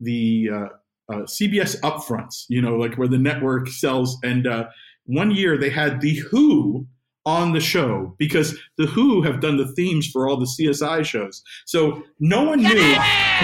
the 0.00 0.50
uh, 0.52 0.68
uh, 1.12 1.22
CBS 1.22 1.80
upfronts, 1.80 2.44
you 2.48 2.60
know, 2.60 2.76
like 2.76 2.96
where 2.96 3.08
the 3.08 3.18
network 3.18 3.68
sells. 3.68 4.18
And 4.22 4.46
uh, 4.46 4.66
one 5.06 5.30
year 5.30 5.58
they 5.58 5.70
had 5.70 6.00
the 6.00 6.16
Who 6.30 6.86
on 7.24 7.52
the 7.52 7.60
show 7.60 8.14
because 8.18 8.58
the 8.78 8.86
Who 8.86 9.22
have 9.22 9.40
done 9.40 9.56
the 9.56 9.72
themes 9.74 10.08
for 10.08 10.28
all 10.28 10.36
the 10.36 10.46
CSI 10.46 11.04
shows. 11.04 11.42
So 11.66 12.02
no 12.18 12.42
one 12.44 12.62
knew. 12.62 12.74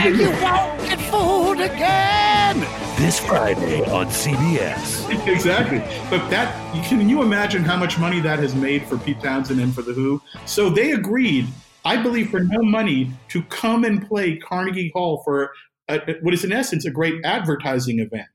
you 0.05 0.31
won't 0.43 0.81
get 0.81 1.01
fooled 1.11 1.61
again. 1.61 2.61
This 2.97 3.21
Friday 3.21 3.83
on 3.91 4.07
CBS. 4.07 5.27
exactly. 5.33 5.79
But 6.11 6.29
that 6.31 6.55
can 6.87 7.09
you 7.09 7.23
imagine 7.23 7.63
how 7.63 7.77
much 7.77 7.99
money 7.99 8.21
that 8.21 8.39
has 8.41 8.55
made 8.55 8.85
for 8.85 8.99
Pete 8.99 9.21
Townshend 9.21 9.61
and 9.61 9.75
for 9.75 9.83
the 9.83 9.93
Who? 9.93 10.21
So 10.47 10.71
they 10.71 10.93
agreed, 10.93 11.47
I 11.85 12.03
believe, 12.03 12.31
for 12.31 12.41
no 12.41 12.63
money 12.63 13.13
to 13.29 13.43
come 13.45 13.85
and 13.85 14.07
play 14.07 14.37
Carnegie 14.37 14.91
Hall 14.95 15.23
for 15.25 15.53
a, 15.89 16.17
what 16.21 16.35
is 16.35 16.45
in 16.45 16.53
essence 16.53 16.85
a 16.85 16.91
great 16.91 17.25
advertising 17.25 18.01
event. 18.01 18.29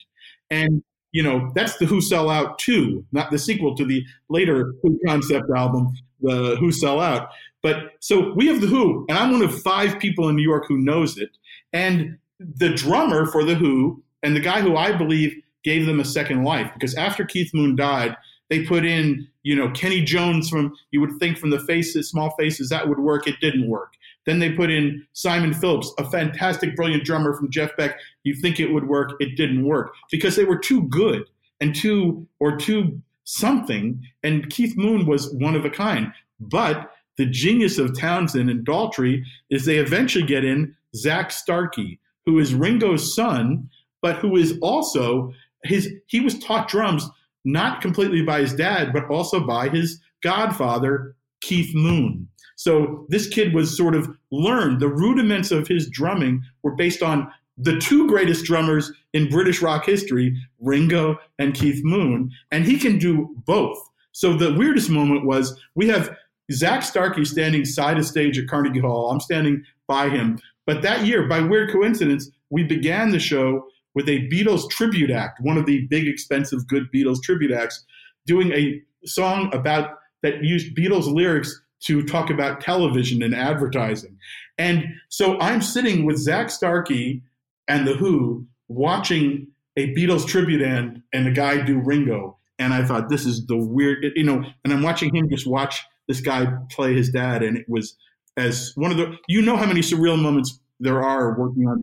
And 0.49 0.84
you 1.14 1.24
know 1.24 1.51
that's 1.55 1.78
the 1.78 1.86
Who 1.86 2.01
Sell 2.01 2.30
Out 2.30 2.59
two, 2.59 3.05
not 3.14 3.32
the 3.32 3.39
sequel 3.39 3.76
to 3.78 3.86
the 3.86 4.05
later 4.30 4.74
Who 4.82 4.99
concept 5.07 5.49
album, 5.55 5.95
the 6.22 6.57
Who 6.59 6.72
Sell 6.72 6.99
Out. 6.99 7.30
But 7.61 7.93
so 8.01 8.34
we 8.34 8.47
have 8.47 8.59
the 8.59 8.68
Who, 8.68 9.05
and 9.07 9.18
I'm 9.18 9.32
one 9.32 9.41
of 9.41 9.61
five 9.61 9.97
people 9.99 10.28
in 10.28 10.36
New 10.36 10.43
York 10.43 10.66
who 10.68 10.78
knows 10.78 11.18
it. 11.18 11.30
And 11.72 12.18
the 12.39 12.70
drummer 12.70 13.26
for 13.28 13.45
the 13.45 13.55
Who 13.55 14.03
and 14.22 14.36
the 14.36 14.41
guy 14.41 14.61
who 14.61 14.76
I 14.76 14.91
believe 14.91 15.36
gave 15.64 15.86
them 15.86 15.99
a 15.99 16.05
second 16.05 16.43
life 16.43 16.70
because 16.74 16.93
after 16.95 17.24
Keith 17.24 17.53
Moon 17.53 17.76
died, 17.76 18.18
they 18.49 18.66
put 18.66 18.86
in, 18.86 19.28
you 19.43 19.55
know, 19.55 19.70
Kenny 19.72 20.03
Jones 20.03 20.49
from 20.49 20.76
you 20.91 20.99
would 20.99 21.18
think 21.20 21.38
from 21.38 21.51
the 21.51 21.59
faces, 21.59 22.09
small 22.09 22.32
faces, 22.38 22.70
that 22.70 22.88
would 22.88 22.99
work. 22.99 23.28
It 23.28 23.39
didn't 23.39 23.70
work. 23.70 23.93
Then 24.26 24.39
they 24.39 24.51
put 24.51 24.71
in 24.71 25.05
Simon 25.13 25.53
Phillips, 25.53 25.91
a 25.97 26.09
fantastic, 26.09 26.76
brilliant 26.76 27.03
drummer 27.03 27.34
from 27.34 27.51
Jeff 27.51 27.76
Beck. 27.76 27.99
You 28.24 28.36
think 28.36 28.59
it 28.59 28.71
would 28.71 28.88
work, 28.88 29.13
it 29.19 29.36
didn't 29.36 29.65
work 29.65 29.93
because 30.11 30.36
they 30.36 30.45
were 30.45 30.57
too 30.57 30.84
good 30.84 31.26
and 31.59 31.76
too 31.76 32.28
or 32.39 32.55
too 32.55 33.01
something. 33.26 34.01
And 34.24 34.49
Keith 34.49 34.78
Moon 34.78 35.05
was 35.05 35.34
one 35.36 35.55
of 35.55 35.65
a 35.65 35.69
kind. 35.69 36.11
But 36.39 36.91
the 37.17 37.26
genius 37.26 37.78
of 37.78 37.97
Townshend 37.97 38.49
and 38.49 38.65
Daltrey 38.65 39.24
is 39.49 39.65
they 39.65 39.78
eventually 39.78 40.26
get 40.26 40.43
in 40.43 40.76
Zak 40.95 41.32
Starkey, 41.32 41.99
who 42.26 42.39
is 42.39 42.53
Ringo's 42.53 43.15
son, 43.15 43.69
but 44.01 44.17
who 44.17 44.36
is 44.36 44.57
also 44.61 45.34
his 45.63 45.89
he 46.07 46.19
was 46.19 46.38
taught 46.39 46.67
drums 46.67 47.09
not 47.45 47.82
completely 47.82 48.21
by 48.21 48.39
his 48.41 48.53
dad, 48.53 48.93
but 48.93 49.09
also 49.09 49.45
by 49.45 49.69
his 49.69 49.99
godfather, 50.21 51.15
Keith 51.41 51.74
Moon. 51.76 52.28
So 52.56 53.06
this 53.10 53.28
kid 53.28 53.54
was 53.54 53.76
sort 53.76 53.95
of 53.95 54.16
learned 54.32 54.80
the 54.80 54.88
rudiments 54.88 55.51
of 55.51 55.68
his 55.68 55.89
drumming 55.89 56.43
were 56.62 56.76
based 56.76 57.01
on 57.01 57.32
the 57.58 57.78
two 57.80 58.08
greatest 58.08 58.45
drummers 58.45 58.91
in 59.14 59.30
British 59.30 59.62
rock 59.62 59.86
history, 59.86 60.36
Ringo 60.60 61.20
and 61.38 61.54
Keith 61.54 61.84
Moon, 61.84 62.32
and 62.51 62.66
he 62.66 62.78
can 62.78 62.97
do 62.97 63.36
both. 63.45 63.78
So 64.12 64.36
the 64.36 64.54
weirdest 64.54 64.89
moment 64.89 65.26
was 65.26 65.60
we 65.76 65.88
have 65.88 66.16
Zak 66.51 66.84
Starkey 66.84 67.26
standing 67.26 67.66
side 67.66 67.97
of 67.97 68.06
stage 68.06 68.38
at 68.38 68.47
Carnegie 68.47 68.80
Hall. 68.80 69.12
I'm 69.12 69.20
standing 69.20 69.64
by 69.88 70.10
him. 70.10 70.39
But 70.66 70.82
that 70.82 71.06
year, 71.06 71.28
by 71.28 71.41
weird 71.41 71.72
coincidence, 71.72 72.30
we 72.49 72.64
began 72.64 73.12
the 73.12 73.20
show 73.20 73.68
with 73.95 74.10
a 74.10 74.28
Beatles 74.30 74.70
tribute 74.70 75.12
act, 75.12 75.39
one 75.41 75.58
of 75.58 75.66
the 75.66 75.86
big, 75.88 76.08
expensive, 76.08 76.68
good 76.68 76.91
Beatles 76.93 77.22
tribute 77.22 77.51
acts, 77.51 77.84
doing 78.26 78.51
a 78.51 78.82
song 79.06 79.54
about 79.54 79.99
that 80.22 80.43
used 80.43 80.76
Beatles 80.76 81.12
lyrics 81.12 81.62
to 81.86 82.04
talk 82.04 82.30
about 82.30 82.62
television 82.62 83.22
and 83.22 83.36
advertising. 83.36 84.18
And 84.58 84.86
so 85.10 85.40
I'm 85.40 85.62
sitting 85.62 86.06
with 86.06 86.18
Zak 86.18 86.50
Starkey 86.50 87.22
and 87.68 87.88
The 87.88 87.94
Who 87.94 88.46
watching 88.68 89.48
a 89.76 89.94
Beatles 89.94 90.28
tribute 90.28 90.62
end 90.62 91.02
and 91.12 91.26
the 91.26 91.32
guy 91.32 91.62
do 91.64 91.80
Ringo. 91.80 92.38
And 92.60 92.74
I 92.74 92.86
thought, 92.86 93.10
this 93.10 93.26
is 93.26 93.46
the 93.48 93.58
weird, 93.58 94.06
you 94.16 94.24
know, 94.24 94.44
and 94.64 94.72
I'm 94.72 94.84
watching 94.84 95.14
him 95.14 95.30
just 95.30 95.48
watch 95.48 95.82
this 96.08 96.22
guy 96.22 96.48
play 96.70 96.94
his 96.94 97.10
dad. 97.10 97.44
And 97.44 97.58
it 97.58 97.66
was 97.68 97.98
as 98.38 98.72
one 98.76 98.92
of 98.92 98.98
the, 98.98 99.18
you 99.28 99.42
know, 99.42 99.58
how 99.58 99.66
many 99.66 99.82
surreal 99.82 100.22
moments 100.22 100.60
there 100.80 101.02
are 101.02 101.38
working 101.38 101.68
on. 101.68 101.82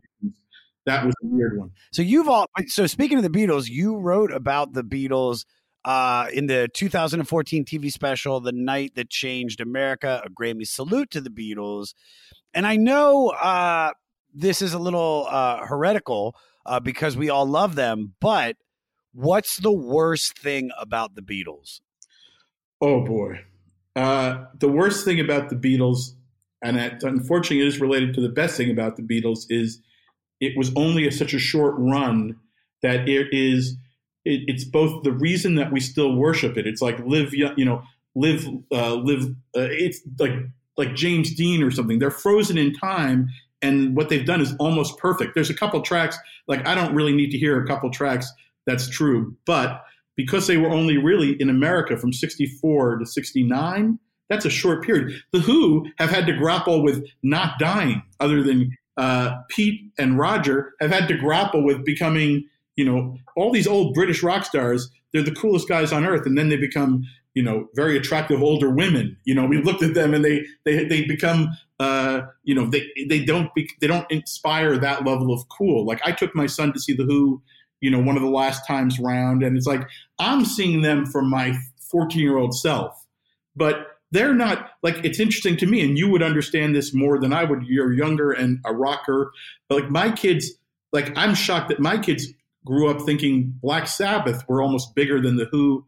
That 0.85 1.05
was 1.05 1.13
a 1.23 1.27
weird 1.27 1.57
one. 1.59 1.71
So 1.91 2.01
you've 2.01 2.27
all 2.27 2.47
so 2.67 2.87
speaking 2.87 3.17
of 3.17 3.23
the 3.23 3.29
Beatles, 3.29 3.69
you 3.69 3.97
wrote 3.97 4.31
about 4.31 4.73
the 4.73 4.83
Beatles 4.83 5.45
uh, 5.83 6.27
in 6.33 6.47
the 6.47 6.69
2014 6.73 7.65
TV 7.65 7.91
special, 7.91 8.39
"The 8.39 8.51
Night 8.51 8.95
That 8.95 9.09
Changed 9.09 9.61
America," 9.61 10.21
a 10.25 10.29
Grammy 10.29 10.67
salute 10.67 11.11
to 11.11 11.21
the 11.21 11.29
Beatles. 11.29 11.93
And 12.53 12.67
I 12.67 12.75
know 12.75 13.29
uh, 13.29 13.91
this 14.33 14.61
is 14.61 14.73
a 14.73 14.79
little 14.79 15.27
uh, 15.29 15.65
heretical 15.65 16.35
uh, 16.65 16.79
because 16.79 17.17
we 17.17 17.29
all 17.29 17.45
love 17.45 17.75
them, 17.75 18.13
but 18.19 18.57
what's 19.13 19.57
the 19.57 19.71
worst 19.71 20.37
thing 20.37 20.69
about 20.79 21.15
the 21.15 21.21
Beatles? 21.21 21.81
Oh 22.81 23.03
boy, 23.05 23.41
uh, 23.95 24.45
the 24.59 24.69
worst 24.69 25.05
thing 25.05 25.19
about 25.19 25.49
the 25.49 25.55
Beatles, 25.55 26.11
and 26.61 26.77
unfortunately, 26.77 27.61
it 27.61 27.67
is 27.67 27.79
related 27.79 28.13
to 28.15 28.21
the 28.21 28.29
best 28.29 28.57
thing 28.57 28.71
about 28.71 28.95
the 28.97 29.03
Beatles, 29.03 29.45
is 29.49 29.81
it 30.39 30.57
was 30.57 30.71
only 30.75 31.07
a, 31.07 31.11
such 31.11 31.33
a 31.33 31.39
short 31.39 31.75
run 31.77 32.37
that 32.81 33.07
it 33.07 33.27
is. 33.31 33.77
It, 34.25 34.41
it's 34.47 34.63
both 34.63 35.03
the 35.03 35.11
reason 35.11 35.55
that 35.55 35.71
we 35.71 35.79
still 35.79 36.15
worship 36.15 36.57
it. 36.57 36.67
It's 36.67 36.81
like 36.81 36.99
live, 36.99 37.33
you 37.33 37.65
know, 37.65 37.83
live, 38.15 38.47
uh, 38.71 38.95
live. 38.95 39.23
Uh, 39.55 39.67
it's 39.71 40.01
like 40.19 40.33
like 40.77 40.95
James 40.95 41.35
Dean 41.35 41.63
or 41.63 41.71
something. 41.71 41.99
They're 41.99 42.11
frozen 42.11 42.57
in 42.57 42.73
time 42.73 43.29
and 43.61 43.95
what 43.95 44.09
they've 44.09 44.25
done 44.25 44.41
is 44.41 44.55
almost 44.59 44.97
perfect. 44.97 45.35
There's 45.35 45.49
a 45.49 45.55
couple 45.55 45.81
tracks 45.81 46.17
like 46.47 46.67
I 46.67 46.75
don't 46.75 46.95
really 46.95 47.13
need 47.13 47.31
to 47.31 47.37
hear 47.37 47.61
a 47.61 47.67
couple 47.67 47.89
tracks. 47.91 48.31
That's 48.65 48.89
true, 48.89 49.35
but 49.45 49.83
because 50.15 50.47
they 50.47 50.57
were 50.57 50.69
only 50.69 50.97
really 50.97 51.39
in 51.39 51.49
America 51.49 51.97
from 51.97 52.13
64 52.13 52.97
to 52.97 53.05
69, 53.05 53.99
that's 54.29 54.45
a 54.45 54.49
short 54.49 54.83
period. 54.83 55.21
The 55.31 55.39
Who 55.39 55.87
have 55.97 56.09
had 56.09 56.27
to 56.27 56.33
grapple 56.33 56.83
with 56.83 57.05
not 57.23 57.59
dying, 57.59 58.03
other 58.19 58.43
than 58.43 58.77
uh, 58.97 59.37
Pete 59.49 59.91
and 59.97 60.17
Roger 60.17 60.73
have 60.79 60.91
had 60.91 61.07
to 61.07 61.17
grapple 61.17 61.63
with 61.63 61.83
becoming, 61.85 62.47
you 62.81 62.91
know, 62.91 63.15
all 63.35 63.51
these 63.51 63.67
old 63.67 63.93
British 63.93 64.23
rock 64.23 64.43
stars. 64.43 64.89
They're 65.13 65.21
the 65.21 65.35
coolest 65.35 65.69
guys 65.69 65.93
on 65.93 66.03
earth, 66.03 66.25
and 66.25 66.35
then 66.35 66.49
they 66.49 66.57
become, 66.57 67.03
you 67.35 67.43
know, 67.43 67.67
very 67.75 67.95
attractive 67.95 68.41
older 68.41 68.71
women. 68.71 69.15
You 69.23 69.35
know, 69.35 69.45
we 69.45 69.61
looked 69.61 69.83
at 69.83 69.93
them 69.93 70.15
and 70.15 70.25
they 70.25 70.43
they 70.65 70.85
they 70.85 71.05
become, 71.05 71.49
uh, 71.79 72.21
you 72.43 72.55
know, 72.55 72.65
they 72.65 72.87
they 73.07 73.23
don't 73.23 73.53
be, 73.53 73.69
they 73.81 73.85
don't 73.85 74.09
inspire 74.09 74.79
that 74.79 75.05
level 75.05 75.31
of 75.31 75.47
cool. 75.49 75.85
Like 75.85 76.01
I 76.03 76.11
took 76.11 76.35
my 76.35 76.47
son 76.47 76.73
to 76.73 76.79
see 76.79 76.93
the 76.93 77.03
Who, 77.03 77.43
you 77.81 77.91
know, 77.91 78.01
one 78.01 78.15
of 78.15 78.23
the 78.23 78.29
last 78.29 78.65
times 78.65 78.99
round, 78.99 79.43
and 79.43 79.55
it's 79.55 79.67
like 79.67 79.87
I'm 80.17 80.43
seeing 80.43 80.81
them 80.81 81.05
from 81.05 81.29
my 81.29 81.55
14 81.91 82.19
year 82.19 82.39
old 82.39 82.55
self, 82.55 83.05
but 83.55 83.89
they're 84.09 84.33
not 84.33 84.71
like 84.81 85.05
it's 85.05 85.19
interesting 85.19 85.55
to 85.57 85.67
me 85.67 85.85
and 85.85 85.99
you 85.99 86.09
would 86.09 86.23
understand 86.23 86.75
this 86.75 86.93
more 86.93 87.17
than 87.17 87.31
i 87.31 87.45
would 87.45 87.63
you're 87.63 87.93
younger 87.93 88.33
and 88.33 88.59
a 88.65 88.73
rocker 88.73 89.31
but 89.69 89.75
like 89.79 89.89
my 89.89 90.11
kids 90.11 90.51
like 90.91 91.17
i'm 91.17 91.33
shocked 91.33 91.69
that 91.69 91.79
my 91.79 91.97
kids 91.97 92.27
grew 92.65 92.89
up 92.89 93.01
thinking 93.01 93.53
black 93.61 93.87
sabbath 93.87 94.43
were 94.47 94.61
almost 94.61 94.95
bigger 94.95 95.21
than 95.21 95.35
the 95.37 95.45
who 95.51 95.85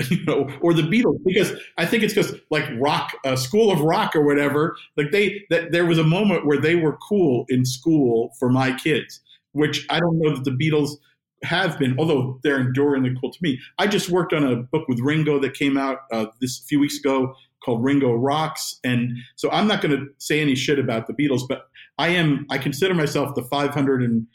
you 0.10 0.24
know 0.24 0.48
or 0.60 0.72
the 0.72 0.82
beatles 0.82 1.18
because 1.24 1.52
i 1.76 1.84
think 1.84 2.02
it's 2.02 2.14
because 2.14 2.34
like 2.50 2.64
rock 2.78 3.12
uh, 3.24 3.36
school 3.36 3.70
of 3.70 3.80
rock 3.80 4.14
or 4.14 4.24
whatever 4.24 4.76
like 4.96 5.10
they 5.10 5.44
that 5.50 5.72
there 5.72 5.86
was 5.86 5.98
a 5.98 6.04
moment 6.04 6.46
where 6.46 6.60
they 6.60 6.76
were 6.76 6.96
cool 7.08 7.44
in 7.48 7.64
school 7.64 8.32
for 8.38 8.48
my 8.48 8.72
kids 8.72 9.20
which 9.52 9.86
i 9.90 9.98
don't 9.98 10.18
know 10.18 10.34
that 10.34 10.44
the 10.44 10.50
beatles 10.50 10.96
have 11.42 11.78
been, 11.78 11.98
although 11.98 12.38
they're 12.42 12.60
enduringly 12.60 13.14
cool 13.20 13.30
to 13.30 13.38
me. 13.42 13.60
I 13.78 13.86
just 13.86 14.08
worked 14.08 14.32
on 14.32 14.44
a 14.44 14.56
book 14.56 14.88
with 14.88 15.00
Ringo 15.00 15.38
that 15.40 15.54
came 15.54 15.76
out 15.76 15.98
uh, 16.12 16.26
this 16.40 16.58
few 16.58 16.80
weeks 16.80 16.98
ago 16.98 17.34
called 17.64 17.82
Ringo 17.82 18.12
Rocks, 18.12 18.78
and 18.84 19.12
so 19.36 19.50
I'm 19.50 19.66
not 19.66 19.82
going 19.82 19.96
to 19.96 20.06
say 20.18 20.40
any 20.40 20.54
shit 20.54 20.78
about 20.78 21.06
the 21.06 21.12
Beatles, 21.12 21.42
but 21.48 21.68
I 21.98 22.08
am. 22.08 22.46
I 22.50 22.58
consider 22.58 22.94
myself 22.94 23.34
the 23.34 23.42
505th 23.42 24.26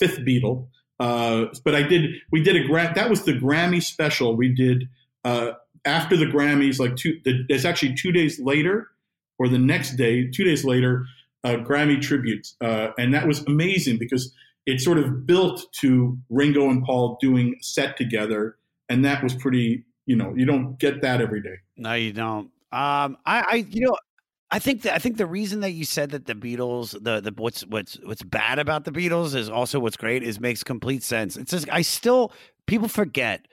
Beatle. 0.00 0.66
Uh, 1.00 1.46
but 1.64 1.74
I 1.74 1.82
did. 1.82 2.10
We 2.30 2.42
did 2.42 2.56
a 2.56 2.66
gra- 2.66 2.92
that 2.94 3.10
was 3.10 3.24
the 3.24 3.32
Grammy 3.32 3.82
special 3.82 4.36
we 4.36 4.48
did 4.48 4.88
uh, 5.24 5.52
after 5.84 6.16
the 6.16 6.26
Grammys. 6.26 6.78
Like 6.78 6.96
two, 6.96 7.20
the, 7.24 7.44
it's 7.48 7.64
actually 7.64 7.94
two 7.94 8.12
days 8.12 8.38
later, 8.38 8.90
or 9.38 9.48
the 9.48 9.58
next 9.58 9.96
day, 9.96 10.28
two 10.28 10.44
days 10.44 10.64
later, 10.64 11.06
uh, 11.42 11.56
Grammy 11.56 12.00
tributes, 12.00 12.56
uh, 12.60 12.88
and 12.96 13.12
that 13.12 13.26
was 13.26 13.40
amazing 13.46 13.98
because 13.98 14.32
it 14.66 14.80
sort 14.80 14.98
of 14.98 15.26
built 15.26 15.66
to 15.80 16.16
Ringo 16.30 16.70
and 16.70 16.84
Paul 16.84 17.18
doing 17.20 17.56
set 17.60 17.96
together, 17.96 18.56
and 18.88 19.04
that 19.04 19.22
was 19.22 19.34
pretty. 19.34 19.84
You 20.06 20.16
know, 20.16 20.34
you 20.36 20.44
don't 20.44 20.78
get 20.78 21.00
that 21.00 21.22
every 21.22 21.40
day. 21.40 21.56
No, 21.78 21.94
you 21.94 22.12
don't. 22.12 22.50
Um, 22.70 23.16
I, 23.24 23.44
I, 23.48 23.66
you 23.70 23.86
know, 23.86 23.96
I 24.54 24.60
think 24.60 24.82
that 24.82 24.94
I 24.94 24.98
think 25.00 25.16
the 25.16 25.26
reason 25.26 25.60
that 25.60 25.72
you 25.72 25.84
said 25.84 26.10
that 26.10 26.26
the 26.26 26.34
Beatles, 26.34 26.92
the 26.92 27.20
the 27.20 27.32
what's 27.36 27.62
what's 27.66 27.98
what's 28.04 28.22
bad 28.22 28.60
about 28.60 28.84
the 28.84 28.92
Beatles 28.92 29.34
is 29.34 29.50
also 29.50 29.80
what's 29.80 29.96
great 29.96 30.22
is 30.22 30.38
makes 30.38 30.62
complete 30.62 31.02
sense. 31.02 31.36
It's 31.36 31.50
just 31.50 31.68
I 31.72 31.82
still 31.82 32.30
people 32.68 32.86
forget 32.86 33.48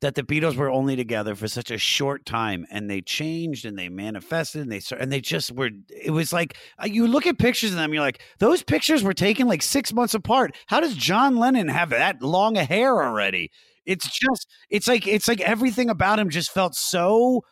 that 0.00 0.14
the 0.14 0.22
Beatles 0.22 0.56
were 0.56 0.70
only 0.70 0.96
together 0.96 1.34
for 1.34 1.46
such 1.46 1.70
a 1.70 1.76
short 1.76 2.24
time 2.24 2.64
and 2.70 2.88
they 2.88 3.02
changed 3.02 3.66
and 3.66 3.78
they 3.78 3.90
manifested 3.90 4.62
and 4.62 4.72
they 4.72 4.80
and 4.98 5.12
they 5.12 5.20
just 5.20 5.52
were 5.52 5.68
it 5.90 6.12
was 6.12 6.32
like 6.32 6.56
uh, 6.82 6.86
you 6.86 7.06
look 7.06 7.26
at 7.26 7.38
pictures 7.38 7.72
of 7.72 7.76
them 7.76 7.92
you're 7.92 8.02
like 8.02 8.22
those 8.38 8.62
pictures 8.62 9.02
were 9.02 9.12
taken 9.12 9.46
like 9.46 9.60
6 9.60 9.92
months 9.92 10.14
apart 10.14 10.56
how 10.68 10.80
does 10.80 10.94
John 10.94 11.36
Lennon 11.36 11.68
have 11.68 11.90
that 11.90 12.22
long 12.22 12.56
a 12.56 12.64
hair 12.64 13.02
already 13.02 13.50
it's 13.84 14.08
just 14.08 14.48
it's 14.70 14.88
like 14.88 15.06
it's 15.06 15.28
like 15.28 15.42
everything 15.42 15.90
about 15.90 16.18
him 16.18 16.30
just 16.30 16.50
felt 16.50 16.74
so 16.74 17.42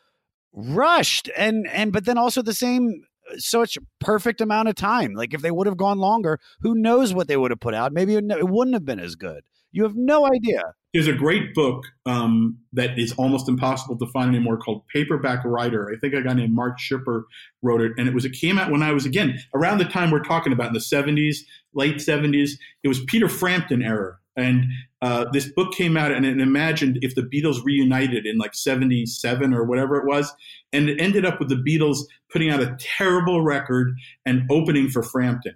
rushed. 0.54 1.30
And 1.36 1.66
and 1.68 1.92
but 1.92 2.04
then 2.04 2.18
also 2.18 2.42
the 2.42 2.54
same 2.54 3.04
such 3.36 3.78
perfect 4.00 4.40
amount 4.40 4.68
of 4.68 4.74
time. 4.74 5.14
Like 5.14 5.34
if 5.34 5.42
they 5.42 5.50
would 5.50 5.66
have 5.66 5.76
gone 5.76 5.98
longer 5.98 6.38
who 6.60 6.74
knows 6.74 7.12
what 7.12 7.28
they 7.28 7.36
would 7.36 7.50
have 7.50 7.60
put 7.60 7.74
out? 7.74 7.92
Maybe 7.92 8.14
it, 8.14 8.24
it 8.30 8.48
wouldn't 8.48 8.74
have 8.74 8.84
been 8.84 9.00
as 9.00 9.16
good. 9.16 9.44
You 9.72 9.82
have 9.82 9.96
no 9.96 10.24
idea. 10.24 10.62
There's 10.92 11.08
a 11.08 11.12
great 11.12 11.52
book 11.52 11.82
um, 12.06 12.58
that 12.74 12.96
is 12.96 13.12
almost 13.14 13.48
impossible 13.48 13.98
to 13.98 14.06
find 14.12 14.32
anymore 14.32 14.56
called 14.56 14.86
Paperback 14.86 15.44
Writer. 15.44 15.90
I 15.92 15.98
think 15.98 16.14
a 16.14 16.22
guy 16.22 16.32
named 16.32 16.54
Mark 16.54 16.78
Shipper 16.78 17.26
wrote 17.60 17.80
it, 17.80 17.90
and 17.98 18.06
it 18.06 18.14
was 18.14 18.24
it 18.24 18.34
came 18.34 18.56
out 18.56 18.70
when 18.70 18.84
I 18.84 18.92
was 18.92 19.04
again 19.04 19.40
around 19.52 19.78
the 19.78 19.84
time 19.86 20.12
we're 20.12 20.22
talking 20.22 20.52
about 20.52 20.68
in 20.68 20.74
the 20.74 20.78
70s, 20.78 21.38
late 21.74 21.96
70s. 21.96 22.52
It 22.84 22.88
was 22.88 23.02
Peter 23.06 23.28
Frampton 23.28 23.82
era, 23.82 24.18
and 24.36 24.64
uh, 25.00 25.26
this 25.32 25.48
book 25.52 25.72
came 25.74 25.96
out 25.96 26.12
and 26.12 26.26
it 26.26 26.40
imagined 26.40 26.98
if 27.02 27.14
the 27.14 27.22
Beatles 27.22 27.64
reunited 27.64 28.26
in 28.26 28.38
like 28.38 28.54
77 28.54 29.54
or 29.54 29.64
whatever 29.64 29.96
it 29.96 30.06
was. 30.06 30.32
And 30.72 30.88
it 30.88 31.00
ended 31.00 31.24
up 31.24 31.38
with 31.38 31.48
the 31.48 31.56
Beatles 31.56 31.98
putting 32.32 32.50
out 32.50 32.60
a 32.60 32.76
terrible 32.78 33.42
record 33.42 33.94
and 34.26 34.42
opening 34.50 34.88
for 34.88 35.02
Frampton. 35.02 35.54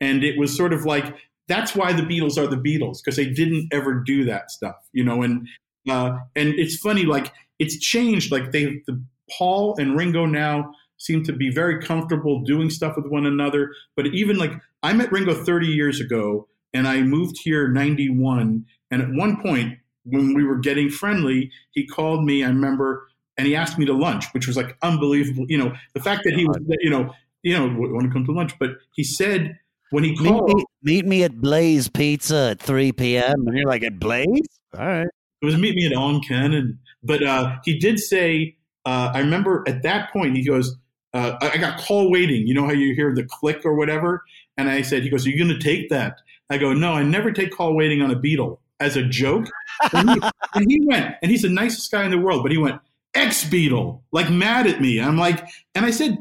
And 0.00 0.22
it 0.24 0.38
was 0.38 0.56
sort 0.56 0.72
of 0.72 0.84
like, 0.84 1.16
that's 1.48 1.74
why 1.74 1.92
the 1.92 2.02
Beatles 2.02 2.36
are 2.36 2.46
the 2.46 2.56
Beatles, 2.56 2.98
because 3.02 3.16
they 3.16 3.30
didn't 3.30 3.68
ever 3.72 3.94
do 3.94 4.24
that 4.24 4.50
stuff, 4.50 4.76
you 4.92 5.02
know, 5.02 5.22
and, 5.22 5.48
uh, 5.88 6.18
and 6.36 6.50
it's 6.58 6.76
funny, 6.76 7.04
like 7.04 7.32
it's 7.58 7.78
changed. 7.78 8.30
Like 8.30 8.52
they, 8.52 8.82
the 8.86 9.02
Paul 9.38 9.74
and 9.78 9.96
Ringo 9.96 10.26
now 10.26 10.72
seem 10.98 11.22
to 11.24 11.32
be 11.32 11.50
very 11.50 11.80
comfortable 11.80 12.42
doing 12.42 12.68
stuff 12.68 12.96
with 12.96 13.06
one 13.06 13.24
another. 13.24 13.72
But 13.96 14.08
even 14.08 14.36
like 14.36 14.52
I 14.82 14.92
met 14.92 15.10
Ringo 15.10 15.34
30 15.44 15.68
years 15.68 16.00
ago 16.00 16.48
and 16.74 16.86
I 16.86 17.02
moved 17.02 17.36
here 17.42 17.68
91 17.68 18.64
and 18.90 19.02
at 19.02 19.10
one 19.10 19.40
point, 19.40 19.78
when 20.04 20.34
we 20.34 20.44
were 20.44 20.56
getting 20.56 20.88
friendly, 20.88 21.50
he 21.72 21.86
called 21.86 22.24
me, 22.24 22.42
I 22.42 22.48
remember, 22.48 23.08
and 23.36 23.46
he 23.46 23.54
asked 23.54 23.78
me 23.78 23.84
to 23.86 23.92
lunch, 23.92 24.26
which 24.32 24.46
was 24.46 24.56
like 24.56 24.76
unbelievable. 24.82 25.46
You 25.48 25.58
know, 25.58 25.74
the 25.94 26.00
fact 26.00 26.22
that 26.24 26.34
he 26.34 26.46
was, 26.46 26.58
you 26.80 26.90
know, 26.90 27.12
you 27.42 27.56
know, 27.56 27.66
want 27.78 28.06
to 28.06 28.12
come 28.12 28.24
to 28.24 28.32
lunch, 28.32 28.58
but 28.58 28.70
he 28.94 29.04
said 29.04 29.58
when 29.90 30.04
he 30.04 30.10
meet 30.10 30.28
called, 30.28 30.54
me, 30.54 30.64
meet 30.82 31.06
me 31.06 31.22
at 31.24 31.40
Blaze 31.40 31.88
Pizza 31.88 32.50
at 32.52 32.60
3 32.60 32.92
p.m. 32.92 33.46
And 33.46 33.56
you're 33.56 33.68
like, 33.68 33.82
at 33.82 33.98
Blaze? 33.98 34.48
All 34.76 34.86
right. 34.86 35.08
It 35.40 35.46
was 35.46 35.56
meet 35.56 35.76
me 35.76 35.86
at 35.86 35.92
On 35.92 36.20
Cannon. 36.20 36.78
But 37.02 37.22
uh, 37.22 37.56
he 37.64 37.78
did 37.78 37.98
say, 37.98 38.56
uh, 38.84 39.12
I 39.14 39.20
remember 39.20 39.64
at 39.68 39.82
that 39.82 40.12
point, 40.12 40.36
he 40.36 40.44
goes, 40.44 40.76
uh, 41.14 41.36
I 41.40 41.50
I 41.50 41.56
got 41.58 41.78
call 41.78 42.10
waiting. 42.10 42.46
You 42.46 42.54
know 42.54 42.64
how 42.64 42.72
you 42.72 42.94
hear 42.94 43.14
the 43.14 43.24
click 43.24 43.64
or 43.64 43.74
whatever? 43.74 44.24
And 44.56 44.68
I 44.68 44.82
said, 44.82 45.02
he 45.02 45.10
goes, 45.10 45.26
Are 45.26 45.30
you 45.30 45.38
going 45.38 45.56
to 45.56 45.64
take 45.64 45.88
that? 45.90 46.18
I 46.50 46.58
go, 46.58 46.72
No, 46.72 46.92
I 46.92 47.02
never 47.02 47.32
take 47.32 47.54
call 47.54 47.74
waiting 47.74 48.02
on 48.02 48.10
a 48.10 48.16
Beatle 48.16 48.58
as 48.80 48.96
a 48.96 49.02
joke. 49.02 49.46
And 49.92 50.10
he, 50.10 50.20
and 50.54 50.70
he 50.70 50.80
went, 50.86 51.16
and 51.22 51.30
he's 51.30 51.42
the 51.42 51.48
nicest 51.48 51.90
guy 51.90 52.04
in 52.04 52.10
the 52.10 52.18
world, 52.18 52.42
but 52.42 52.52
he 52.52 52.58
went, 52.58 52.80
ex 53.14 53.44
Beatle, 53.44 54.00
like 54.12 54.30
mad 54.30 54.66
at 54.66 54.80
me. 54.80 54.98
And 54.98 55.08
I'm 55.08 55.18
like, 55.18 55.44
and 55.74 55.84
I 55.84 55.90
said, 55.90 56.18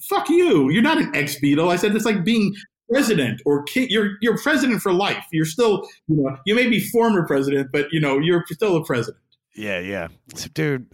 fuck 0.00 0.28
you. 0.28 0.70
You're 0.70 0.82
not 0.82 0.98
an 0.98 1.14
ex 1.14 1.38
Beatle. 1.40 1.70
I 1.70 1.76
said, 1.76 1.94
it's 1.94 2.04
like 2.04 2.24
being 2.24 2.54
president 2.90 3.40
or 3.46 3.64
you're 3.74 4.12
you're 4.20 4.38
president 4.38 4.82
for 4.82 4.92
life. 4.92 5.24
You're 5.32 5.46
still, 5.46 5.88
you 6.08 6.22
know, 6.22 6.36
you 6.44 6.54
may 6.54 6.68
be 6.68 6.80
former 6.80 7.26
president, 7.26 7.70
but 7.72 7.86
you 7.92 8.00
know, 8.00 8.18
you're 8.18 8.44
still 8.50 8.76
a 8.76 8.84
president. 8.84 9.22
Yeah, 9.54 9.78
yeah. 9.78 10.08
Dude, 10.52 10.92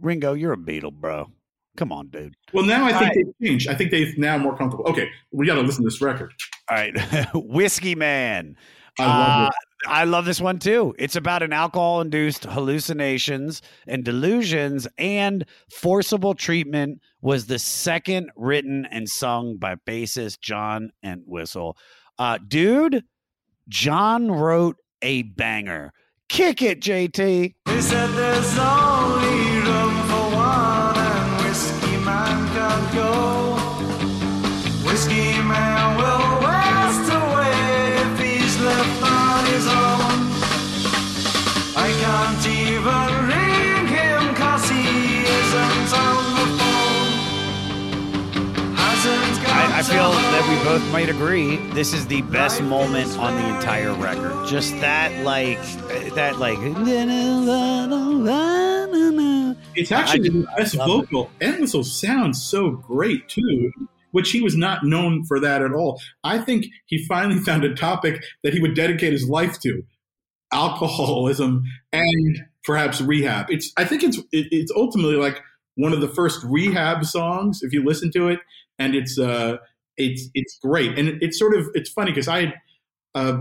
Ringo, 0.00 0.34
you're 0.34 0.52
a 0.52 0.56
Beatle, 0.56 0.92
bro. 0.92 1.30
Come 1.76 1.92
on, 1.92 2.08
dude. 2.08 2.34
Well, 2.52 2.64
now 2.64 2.84
I 2.84 2.92
think 2.92 3.02
right. 3.02 3.14
they've 3.14 3.48
changed. 3.48 3.68
I 3.68 3.74
think 3.74 3.90
they've 3.90 4.16
now 4.16 4.38
more 4.38 4.56
comfortable. 4.56 4.86
Okay, 4.86 5.08
we 5.32 5.46
got 5.46 5.56
to 5.56 5.62
listen 5.62 5.82
to 5.82 5.88
this 5.88 6.00
record. 6.00 6.32
All 6.70 6.76
right. 6.76 6.94
Whiskey 7.34 7.94
Man. 7.94 8.56
I 8.98 9.04
love 9.04 9.48
Uh, 9.48 9.50
I 9.86 10.04
love 10.04 10.24
this 10.24 10.40
one 10.40 10.58
too. 10.58 10.94
It's 10.98 11.16
about 11.16 11.42
an 11.42 11.52
alcohol 11.52 12.00
induced 12.00 12.44
hallucinations 12.44 13.60
and 13.86 14.04
delusions, 14.04 14.86
and 14.98 15.44
forcible 15.68 16.34
treatment 16.34 17.00
was 17.20 17.46
the 17.46 17.58
second 17.58 18.30
written 18.36 18.86
and 18.90 19.08
sung 19.08 19.56
by 19.56 19.74
bassist 19.74 20.40
John 20.40 20.90
Entwistle. 21.02 21.76
Uh, 22.18 22.38
dude, 22.46 23.04
John 23.68 24.30
wrote 24.30 24.76
a 25.02 25.22
banger. 25.22 25.92
Kick 26.28 26.62
it, 26.62 26.80
JT. 26.80 27.54
I 49.76 49.82
feel 49.82 50.12
to 50.12 50.16
that 50.16 50.48
we 50.48 50.64
both 50.64 50.92
might 50.92 51.08
agree 51.10 51.56
this 51.72 51.92
is 51.92 52.06
the 52.06 52.22
best 52.22 52.62
moment 52.62 53.18
on 53.18 53.34
the 53.34 53.56
entire 53.56 53.92
record. 53.92 54.46
Just 54.48 54.72
that, 54.80 55.24
like, 55.24 55.58
uh, 55.58 56.14
that, 56.14 56.38
like, 56.38 56.58
It's 59.74 59.92
actually 59.92 60.28
I- 60.28 60.32
the 60.32 60.46
best 60.56 60.76
I 60.76 60.78
love 60.78 60.88
it. 60.88 61.10
vocal. 61.10 61.30
Entwistle 61.40 61.84
sounds 61.84 62.42
so 62.42 62.70
great 62.70 63.28
too. 63.28 63.72
Which 64.14 64.30
he 64.30 64.40
was 64.40 64.54
not 64.54 64.84
known 64.84 65.24
for 65.24 65.40
that 65.40 65.60
at 65.60 65.72
all. 65.72 66.00
I 66.22 66.38
think 66.38 66.66
he 66.86 67.04
finally 67.04 67.40
found 67.40 67.64
a 67.64 67.74
topic 67.74 68.22
that 68.44 68.54
he 68.54 68.60
would 68.60 68.76
dedicate 68.76 69.12
his 69.12 69.28
life 69.28 69.58
to 69.62 69.82
alcoholism 70.52 71.64
and 71.92 72.38
perhaps 72.62 73.00
rehab. 73.00 73.46
It's 73.50 73.72
I 73.76 73.84
think 73.84 74.04
it's 74.04 74.18
it, 74.30 74.46
it's 74.52 74.70
ultimately 74.76 75.16
like 75.16 75.40
one 75.74 75.92
of 75.92 76.00
the 76.00 76.08
first 76.08 76.44
rehab 76.44 77.04
songs 77.04 77.60
if 77.62 77.72
you 77.72 77.84
listen 77.84 78.12
to 78.12 78.28
it, 78.28 78.38
and 78.78 78.94
it's 78.94 79.18
uh 79.18 79.56
it's 79.96 80.28
it's 80.32 80.58
great 80.62 80.96
and 80.96 81.08
it, 81.08 81.18
it's 81.20 81.38
sort 81.38 81.56
of 81.56 81.68
it's 81.74 81.90
funny 81.90 82.12
because 82.12 82.28
I 82.28 82.54
uh 83.16 83.38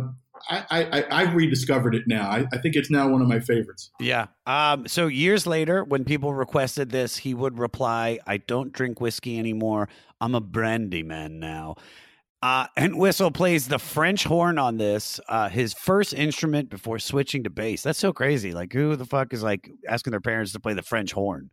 I, 0.49 0.65
I 0.69 1.05
I've 1.11 1.36
rediscovered 1.36 1.95
it 1.95 2.03
now. 2.07 2.29
I, 2.29 2.45
I 2.51 2.57
think 2.57 2.75
it's 2.75 2.89
now 2.89 3.07
one 3.07 3.21
of 3.21 3.27
my 3.27 3.39
favorites. 3.39 3.91
Yeah. 3.99 4.27
Um, 4.45 4.88
so 4.88 5.07
years 5.07 5.47
later, 5.47 5.84
when 5.84 6.03
people 6.03 6.34
requested 6.34 6.89
this, 6.89 7.17
he 7.17 7.34
would 7.34 7.59
reply, 7.59 8.19
I 8.27 8.38
don't 8.38 8.73
drink 8.73 8.99
whiskey 8.99 9.39
anymore. 9.39 9.89
I'm 10.19 10.36
a 10.36 10.41
brandy 10.41 11.03
man 11.03 11.39
now. 11.39 11.75
Uh, 12.41 12.67
Entwistle 12.75 13.31
plays 13.31 13.69
the 13.69 13.79
French 13.79 14.25
horn 14.25 14.57
on 14.57 14.75
this, 14.77 15.17
uh, 15.29 15.47
his 15.47 15.73
first 15.73 16.13
instrument 16.13 16.69
before 16.69 16.99
switching 16.99 17.43
to 17.45 17.49
bass. 17.49 17.84
That's 17.84 17.99
so 17.99 18.11
crazy. 18.11 18.51
Like, 18.53 18.73
who 18.73 18.97
the 18.97 19.05
fuck 19.05 19.34
is 19.34 19.43
like 19.43 19.71
asking 19.88 20.11
their 20.11 20.19
parents 20.19 20.51
to 20.51 20.59
play 20.59 20.73
the 20.73 20.81
French 20.81 21.13
horn? 21.13 21.51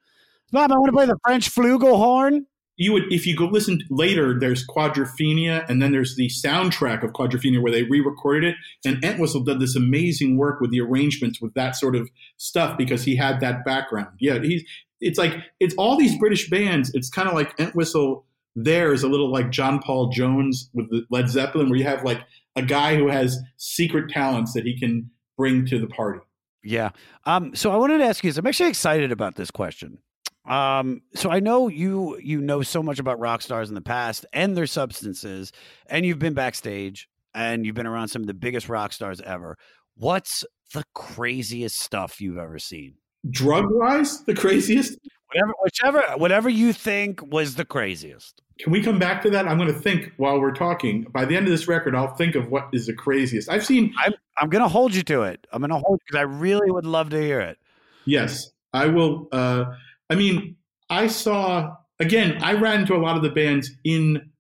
Mom, 0.51 0.73
I 0.73 0.75
want 0.75 0.89
to 0.89 0.93
play 0.93 1.07
the 1.07 1.19
French 1.25 1.55
flugelhorn. 1.55 2.41
You 2.81 2.95
would, 2.95 3.13
if 3.13 3.27
you 3.27 3.37
go 3.37 3.45
listen 3.45 3.83
later, 3.91 4.41
there's 4.41 4.67
Quadrophenia, 4.67 5.69
and 5.69 5.83
then 5.83 5.93
there's 5.93 6.17
the 6.17 6.29
soundtrack 6.29 7.05
of 7.05 7.13
Quadrophenia 7.13 7.61
where 7.61 7.71
they 7.71 7.83
re-recorded 7.83 8.43
it. 8.43 8.57
And 8.87 9.05
Entwistle 9.05 9.43
did 9.43 9.61
this 9.61 9.77
amazing 9.77 10.39
work 10.39 10.63
with 10.63 10.71
the 10.71 10.81
arrangements 10.81 11.43
with 11.43 11.53
that 11.53 11.77
sort 11.77 11.95
of 11.95 12.09
stuff 12.39 12.79
because 12.79 13.05
he 13.05 13.17
had 13.17 13.41
that 13.41 13.67
background. 13.67 14.09
Yeah, 14.19 14.39
he's. 14.39 14.65
It's 14.99 15.19
like 15.19 15.35
it's 15.61 15.75
all 15.75 15.99
these 15.99 16.19
British 16.19 16.49
bands. 16.49 16.91
It's 16.95 17.11
kind 17.11 17.29
of 17.29 17.35
like 17.35 17.53
Entwistle. 17.61 18.25
There 18.57 18.95
is 18.95 19.03
a 19.03 19.09
little 19.09 19.31
like 19.31 19.51
John 19.51 19.81
Paul 19.81 20.09
Jones 20.09 20.71
with 20.73 20.87
Led 21.11 21.29
Zeppelin, 21.29 21.69
where 21.69 21.79
you 21.79 21.85
have 21.85 22.03
like 22.03 22.23
a 22.57 22.63
guy 22.63 22.97
who 22.97 23.09
has 23.09 23.39
secret 23.59 24.11
talents 24.11 24.55
that 24.55 24.65
he 24.65 24.79
can 24.79 25.11
bring 25.37 25.67
to 25.67 25.79
the 25.79 25.87
party. 25.87 26.21
Yeah. 26.63 26.91
Um, 27.25 27.55
so 27.55 27.73
I 27.73 27.77
wanted 27.77 27.99
to 27.99 28.05
ask 28.05 28.25
you 28.25 28.31
this. 28.31 28.39
I'm 28.39 28.47
actually 28.47 28.71
excited 28.71 29.13
about 29.13 29.37
this 29.37 29.51
question. 29.51 29.99
Um, 30.47 31.03
so 31.15 31.31
I 31.31 31.41
know 31.41 31.69
you 31.69 32.19
you 32.19 32.41
know 32.41 32.63
so 32.63 32.83
much 32.83 32.99
about 32.99 33.19
rock 33.19 33.43
stars 33.43 33.69
in 33.69 33.75
the 33.75 33.81
past 33.81 34.25
and 34.33 34.57
their 34.57 34.67
substances, 34.67 35.53
and 35.87 36.05
you've 36.07 36.19
been 36.19 36.35
backstage 36.35 37.09
and 37.35 37.65
you've 37.65 37.75
been 37.75 37.87
around 37.87 38.09
some 38.09 38.23
of 38.23 38.27
the 38.27 38.35
biggest 38.35 38.69
rock 38.69 38.93
stars 38.93 39.21
ever. 39.21 39.57
What's 39.97 40.45
the 40.73 40.85
craziest 40.95 41.79
stuff 41.79 42.21
you've 42.21 42.39
ever 42.39 42.59
seen? 42.59 42.95
Drug 43.31 43.67
wise, 43.69 44.25
the 44.25 44.35
craziest. 44.35 44.99
Whatever, 45.33 45.53
whichever, 45.63 46.03
whatever 46.17 46.49
you 46.49 46.73
think 46.73 47.21
was 47.25 47.55
the 47.55 47.65
craziest. 47.65 48.43
Can 48.59 48.73
we 48.73 48.83
come 48.83 48.99
back 48.99 49.23
to 49.23 49.31
that? 49.31 49.47
I'm 49.47 49.59
going 49.59 49.73
to 49.73 49.79
think 49.79 50.13
while 50.17 50.41
we're 50.41 50.53
talking. 50.53 51.03
By 51.13 51.25
the 51.25 51.37
end 51.37 51.47
of 51.47 51.51
this 51.53 51.69
record, 51.69 51.95
I'll 51.95 52.15
think 52.17 52.35
of 52.35 52.51
what 52.51 52.69
is 52.73 52.87
the 52.87 52.95
craziest. 52.95 53.49
I've 53.49 53.65
seen. 53.65 53.93
I'm 53.99 54.13
I'm 54.39 54.49
going 54.49 54.63
to 54.63 54.69
hold 54.69 54.95
you 54.95 55.03
to 55.05 55.23
it. 55.23 55.47
I'm 55.53 55.61
going 55.61 55.71
to 55.71 55.79
hold 55.79 56.01
because 56.07 56.19
I 56.19 56.23
really 56.23 56.71
would 56.71 56.87
love 56.87 57.11
to 57.11 57.21
hear 57.21 57.41
it. 57.41 57.59
Yes, 58.07 58.51
I 58.73 58.87
will. 58.87 59.29
Uh, 59.31 59.67
I 60.11 60.17
mean, 60.17 60.57
I 60.91 61.07
saw 61.07 61.77
again. 62.01 62.43
I 62.43 62.55
ran 62.55 62.81
into 62.81 62.97
a 62.97 62.99
lot 62.99 63.17
of 63.17 63.23
the 63.23 63.31
bands 63.31 63.71
in 63.85 64.31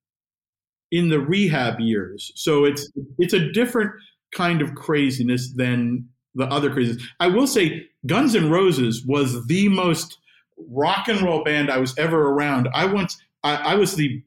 in 0.90 1.08
the 1.08 1.20
rehab 1.20 1.78
years, 1.80 2.32
so 2.34 2.64
it's 2.64 2.90
it's 3.18 3.32
a 3.32 3.52
different 3.52 3.92
kind 4.34 4.60
of 4.60 4.74
craziness 4.74 5.52
than 5.54 6.08
the 6.34 6.46
other 6.46 6.70
craziness. 6.70 7.02
I 7.20 7.28
will 7.28 7.46
say, 7.46 7.86
Guns 8.06 8.34
N' 8.34 8.50
Roses 8.50 9.04
was 9.04 9.46
the 9.46 9.68
most 9.68 10.18
rock 10.68 11.08
and 11.08 11.22
roll 11.22 11.42
band 11.42 11.70
I 11.70 11.78
was 11.78 11.96
ever 11.98 12.30
around. 12.30 12.68
I 12.74 12.84
once 12.86 13.16
I, 13.44 13.56
I 13.56 13.74
was 13.76 13.94
the 13.94 14.22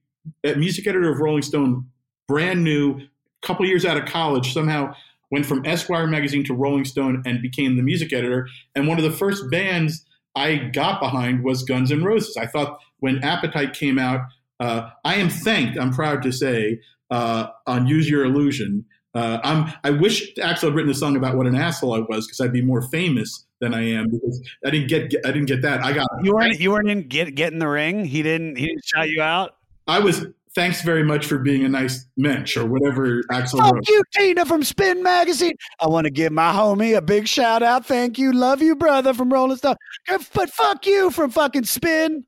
music 0.55 0.87
editor 0.87 1.11
of 1.11 1.19
Rolling 1.19 1.41
Stone, 1.41 1.85
brand 2.27 2.63
new, 2.63 3.01
couple 3.41 3.65
years 3.65 3.85
out 3.85 3.97
of 3.97 4.05
college. 4.05 4.53
Somehow 4.53 4.93
went 5.31 5.45
from 5.45 5.65
Esquire 5.65 6.07
magazine 6.07 6.43
to 6.45 6.53
Rolling 6.53 6.85
Stone 6.85 7.23
and 7.25 7.41
became 7.41 7.75
the 7.75 7.83
music 7.83 8.13
editor. 8.13 8.47
And 8.75 8.87
one 8.87 8.97
of 8.97 9.03
the 9.03 9.11
first 9.11 9.49
bands 9.51 10.05
I 10.35 10.55
got 10.55 10.99
behind 10.99 11.43
was 11.43 11.63
Guns 11.63 11.91
N' 11.91 12.03
Roses. 12.03 12.37
I 12.37 12.47
thought 12.47 12.79
when 12.99 13.23
Appetite 13.23 13.73
came 13.73 13.99
out, 13.99 14.21
uh, 14.59 14.89
I 15.03 15.15
am 15.15 15.29
thanked. 15.29 15.77
I'm 15.77 15.93
proud 15.93 16.23
to 16.23 16.31
say 16.31 16.79
uh, 17.11 17.47
on 17.67 17.87
Use 17.87 18.09
Your 18.09 18.25
Illusion. 18.25 18.85
Uh, 19.13 19.39
I'm, 19.43 19.71
I 19.83 19.91
wish 19.91 20.33
Axl 20.35 20.61
had 20.61 20.73
written 20.73 20.89
a 20.89 20.95
song 20.95 21.15
about 21.15 21.37
what 21.37 21.45
an 21.45 21.55
asshole 21.55 21.93
I 21.93 21.99
was 21.99 22.25
because 22.25 22.39
I'd 22.39 22.51
be 22.51 22.63
more 22.63 22.81
famous 22.81 23.45
than 23.61 23.73
I 23.73 23.81
am 23.81 24.09
because 24.09 24.41
I 24.65 24.71
didn't 24.71 24.87
get 24.87 25.13
I 25.23 25.31
didn't 25.31 25.45
get 25.45 25.61
that. 25.61 25.83
I 25.83 25.93
got 25.93 26.07
You 26.23 26.33
weren't 26.33 26.59
you 26.59 26.71
weren't 26.71 26.89
in 26.89 27.07
get 27.07 27.35
get 27.35 27.53
in 27.53 27.59
the 27.59 27.67
ring. 27.67 28.05
He 28.05 28.23
didn't 28.23 28.55
he 28.55 28.67
didn't 28.67 28.83
shout 28.85 29.09
you 29.09 29.21
out. 29.21 29.55
I 29.87 29.99
was. 29.99 30.25
Thanks 30.55 30.83
very 30.83 31.03
much 31.03 31.25
for 31.25 31.39
being 31.39 31.63
a 31.63 31.69
nice 31.69 32.05
mensch 32.15 32.57
or 32.57 32.65
whatever 32.65 33.23
Axl 33.31 33.57
Fuck 33.57 33.73
wrote. 33.73 33.89
you, 33.89 34.03
Tina 34.15 34.45
from 34.45 34.63
Spin 34.63 35.01
Magazine. 35.01 35.55
I 35.79 35.87
want 35.87 36.05
to 36.05 36.11
give 36.11 36.31
my 36.31 36.51
homie 36.51 36.95
a 36.95 37.01
big 37.01 37.27
shout 37.27 37.63
out. 37.63 37.87
Thank 37.87 38.19
you, 38.19 38.31
love 38.31 38.61
you, 38.61 38.75
brother 38.75 39.15
from 39.15 39.33
Rolling 39.33 39.57
Stone. 39.57 39.75
But 40.07 40.51
fuck 40.51 40.85
you 40.85 41.09
from 41.09 41.31
fucking 41.31 41.63
Spin. 41.63 42.25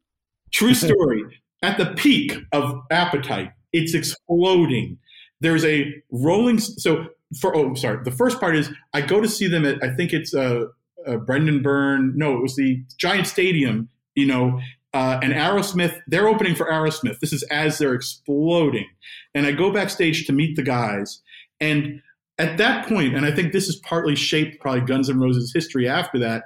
True 0.52 0.74
story. 0.74 1.24
At 1.62 1.78
the 1.78 1.88
peak 1.96 2.36
of 2.52 2.82
appetite, 2.92 3.52
it's 3.74 3.94
exploding. 3.94 4.98
There's 5.42 5.66
a 5.66 5.94
rolling. 6.12 6.60
So 6.60 7.08
for 7.40 7.56
oh, 7.56 7.74
sorry. 7.76 8.04
The 8.04 8.12
first 8.12 8.40
part 8.40 8.56
is 8.56 8.72
I 8.94 9.02
go 9.02 9.22
to 9.22 9.28
see 9.28 9.48
them 9.48 9.66
at 9.66 9.84
I 9.84 9.94
think 9.96 10.14
it's 10.14 10.34
uh, 10.34 10.66
uh 11.06 11.18
Brendan 11.18 11.62
Byrne. 11.62 12.14
No, 12.16 12.36
it 12.36 12.42
was 12.42 12.56
the 12.56 12.84
Giant 12.98 13.28
Stadium. 13.28 13.90
You 14.16 14.28
know, 14.28 14.60
uh, 14.96 15.20
and 15.22 15.34
Aerosmith. 15.34 16.00
They're 16.08 16.28
opening 16.28 16.56
for 16.56 16.66
Aerosmith. 16.66 17.20
This 17.20 17.34
is 17.34 17.44
as 17.44 17.78
they're 17.78 17.94
exploding, 17.94 18.88
and 19.36 19.46
I 19.46 19.52
go 19.52 19.72
backstage 19.72 20.26
to 20.26 20.34
meet 20.34 20.56
the 20.56 20.64
guys. 20.64 21.22
And 21.60 22.02
at 22.40 22.58
that 22.58 22.88
point, 22.88 23.16
and 23.16 23.26
I 23.26 23.32
think 23.32 23.54
this 23.54 23.68
is 23.68 23.76
partly 23.78 24.16
shaped 24.16 24.60
probably 24.60 24.82
Guns 24.82 25.10
N' 25.10 25.20
Roses' 25.20 25.52
history 25.54 25.88
after 25.88 26.18
that 26.20 26.46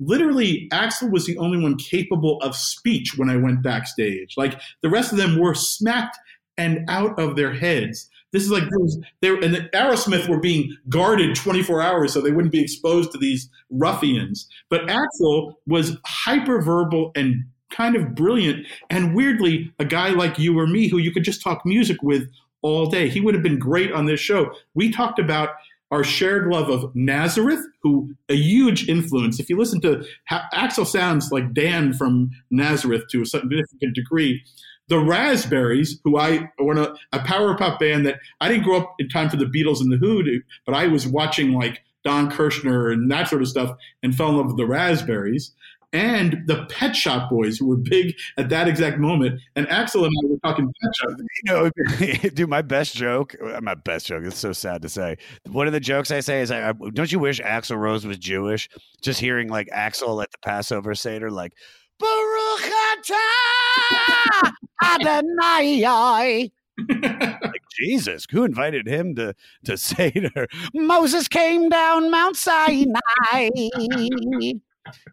literally 0.00 0.68
Axl 0.72 1.10
was 1.10 1.26
the 1.26 1.38
only 1.38 1.58
one 1.58 1.76
capable 1.76 2.38
of 2.42 2.54
speech 2.54 3.16
when 3.16 3.30
I 3.30 3.36
went 3.36 3.62
backstage. 3.62 4.34
Like 4.36 4.60
the 4.82 4.90
rest 4.90 5.12
of 5.12 5.18
them 5.18 5.38
were 5.38 5.54
smacked 5.54 6.18
and 6.58 6.88
out 6.88 7.18
of 7.18 7.36
their 7.36 7.52
heads. 7.52 8.08
This 8.32 8.42
is 8.42 8.50
like 8.50 8.64
they 9.22 9.30
were, 9.30 9.40
and 9.40 9.54
the 9.54 9.70
Aerosmith 9.72 10.28
were 10.28 10.40
being 10.40 10.76
guarded 10.88 11.36
24 11.36 11.80
hours 11.80 12.12
so 12.12 12.20
they 12.20 12.32
wouldn't 12.32 12.52
be 12.52 12.60
exposed 12.60 13.12
to 13.12 13.18
these 13.18 13.48
ruffians. 13.70 14.48
But 14.68 14.86
Axl 14.86 15.54
was 15.66 15.96
hyperverbal 16.02 17.12
and 17.16 17.44
kind 17.70 17.96
of 17.96 18.14
brilliant, 18.14 18.66
and 18.90 19.14
weirdly, 19.14 19.72
a 19.78 19.84
guy 19.84 20.10
like 20.10 20.38
you 20.38 20.58
or 20.58 20.66
me 20.66 20.88
who 20.88 20.98
you 20.98 21.12
could 21.12 21.24
just 21.24 21.42
talk 21.42 21.64
music 21.64 22.02
with 22.02 22.28
all 22.62 22.86
day. 22.86 23.08
He 23.08 23.20
would 23.20 23.34
have 23.34 23.42
been 23.42 23.58
great 23.58 23.92
on 23.92 24.06
this 24.06 24.20
show. 24.20 24.52
We 24.74 24.90
talked 24.90 25.18
about 25.18 25.50
our 25.90 26.02
shared 26.02 26.48
love 26.48 26.68
of 26.68 26.94
Nazareth, 26.94 27.64
who 27.82 28.14
a 28.28 28.34
huge 28.34 28.88
influence. 28.88 29.38
If 29.38 29.48
you 29.48 29.56
listen 29.56 29.80
to 29.82 30.04
Axl 30.30 30.86
sounds 30.86 31.30
like 31.30 31.54
Dan 31.54 31.92
from 31.92 32.30
Nazareth 32.50 33.04
to 33.10 33.22
a 33.22 33.26
significant 33.26 33.94
degree. 33.94 34.42
The 34.88 34.98
Raspberries, 34.98 35.98
who 36.04 36.16
I 36.16 36.48
were 36.60 36.74
a, 36.74 36.94
a 37.12 37.18
power 37.20 37.56
pop 37.56 37.80
band 37.80 38.06
that 38.06 38.20
I 38.40 38.48
didn't 38.48 38.64
grow 38.64 38.78
up 38.78 38.94
in 39.00 39.08
time 39.08 39.28
for 39.28 39.36
the 39.36 39.44
Beatles 39.44 39.80
and 39.80 39.92
the 39.92 39.96
Who, 39.96 40.22
but 40.64 40.76
I 40.76 40.86
was 40.86 41.08
watching 41.08 41.52
like 41.52 41.82
Don 42.04 42.30
Kirshner 42.30 42.92
and 42.92 43.10
that 43.10 43.28
sort 43.28 43.42
of 43.42 43.48
stuff 43.48 43.76
and 44.04 44.14
fell 44.14 44.30
in 44.30 44.36
love 44.36 44.46
with 44.46 44.56
the 44.56 44.66
Raspberries. 44.66 45.52
And 45.96 46.42
the 46.46 46.66
Pet 46.66 46.94
Shop 46.94 47.30
Boys, 47.30 47.56
who 47.56 47.68
were 47.68 47.78
big 47.78 48.14
at 48.36 48.50
that 48.50 48.68
exact 48.68 48.98
moment. 48.98 49.40
And 49.54 49.66
Axl 49.68 50.04
and 50.04 50.12
I 50.22 50.26
were 50.28 50.36
talking 50.44 50.70
Pet 50.82 50.94
Shop. 50.94 51.10
You 51.18 51.52
know, 51.52 52.28
dude, 52.34 52.50
my 52.50 52.60
best 52.60 52.94
joke, 52.94 53.34
uh, 53.42 53.62
my 53.62 53.74
best 53.74 54.04
joke, 54.04 54.24
it's 54.24 54.36
so 54.36 54.52
sad 54.52 54.82
to 54.82 54.90
say. 54.90 55.16
One 55.48 55.66
of 55.66 55.72
the 55.72 55.80
jokes 55.80 56.10
I 56.10 56.20
say 56.20 56.42
is, 56.42 56.50
I, 56.50 56.72
don't 56.72 57.10
you 57.10 57.18
wish 57.18 57.40
Axl 57.40 57.78
Rose 57.78 58.04
was 58.06 58.18
Jewish? 58.18 58.68
Just 59.00 59.20
hearing 59.20 59.48
like 59.48 59.68
Axl 59.68 60.22
at 60.22 60.30
the 60.32 60.38
Passover 60.42 60.94
Seder, 60.94 61.30
like, 61.30 61.54
Baruch 61.98 62.70
atah 62.92 64.52
Adonai. 64.84 66.50
like 67.42 67.62
Jesus, 67.74 68.26
who 68.30 68.44
invited 68.44 68.86
him 68.86 69.14
to 69.14 69.34
to 69.64 69.76
Seder? 69.78 70.46
Moses 70.74 71.26
came 71.26 71.70
down 71.70 72.10
Mount 72.10 72.36
Sinai. 72.36 73.48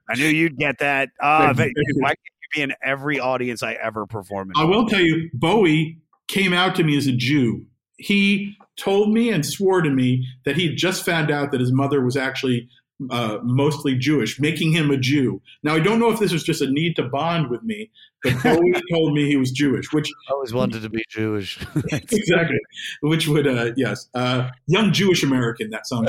I 0.09 0.15
knew 0.15 0.28
you'd 0.28 0.57
get 0.57 0.80
that. 0.80 1.09
Uh, 1.21 1.53
but 1.53 1.69
why 1.95 2.09
can't 2.09 2.17
you 2.17 2.47
be 2.53 2.61
in 2.61 2.74
every 2.84 3.19
audience 3.19 3.63
I 3.63 3.74
ever 3.74 4.05
perform 4.05 4.51
in? 4.51 4.61
I 4.61 4.65
will 4.65 4.88
tell 4.88 4.99
you, 4.99 5.30
Bowie 5.34 5.99
came 6.28 6.53
out 6.53 6.76
to 6.76 6.84
me 6.84 6.97
as 6.97 7.07
a 7.07 7.13
Jew. 7.13 7.65
He 7.97 8.57
told 8.78 9.13
me 9.13 9.30
and 9.30 9.45
swore 9.45 9.82
to 9.82 9.89
me 9.89 10.26
that 10.45 10.57
he 10.57 10.67
had 10.67 10.78
just 10.78 11.05
found 11.05 11.32
out 11.32 11.51
that 11.51 11.61
his 11.61 11.71
mother 11.71 12.01
was 12.01 12.17
actually 12.17 12.67
uh, 13.09 13.39
mostly 13.43 13.95
Jewish, 13.95 14.39
making 14.39 14.71
him 14.71 14.91
a 14.91 14.97
Jew. 14.97 15.41
Now, 15.63 15.76
I 15.76 15.80
don't 15.80 15.99
know 15.99 16.11
if 16.11 16.19
this 16.19 16.32
was 16.32 16.43
just 16.43 16.61
a 16.61 16.69
need 16.69 16.95
to 16.97 17.03
bond 17.03 17.49
with 17.49 17.63
me, 17.63 17.89
but 18.24 18.41
Bowie 18.43 18.74
told 18.91 19.13
me 19.13 19.28
he 19.28 19.38
was 19.38 19.51
Jewish, 19.51 19.91
which 19.91 20.09
I 20.30 20.34
always 20.34 20.53
wanted 20.53 20.82
to 20.84 20.89
be 20.89 21.03
Jewish. 21.09 21.59
exactly, 21.91 22.59
which 23.01 23.28
would 23.28 23.47
uh, 23.47 23.71
yes, 23.76 24.09
uh, 24.13 24.49
young 24.67 24.93
Jewish 24.93 25.24
American. 25.24 25.69
That 25.69 25.88
song. 25.88 26.07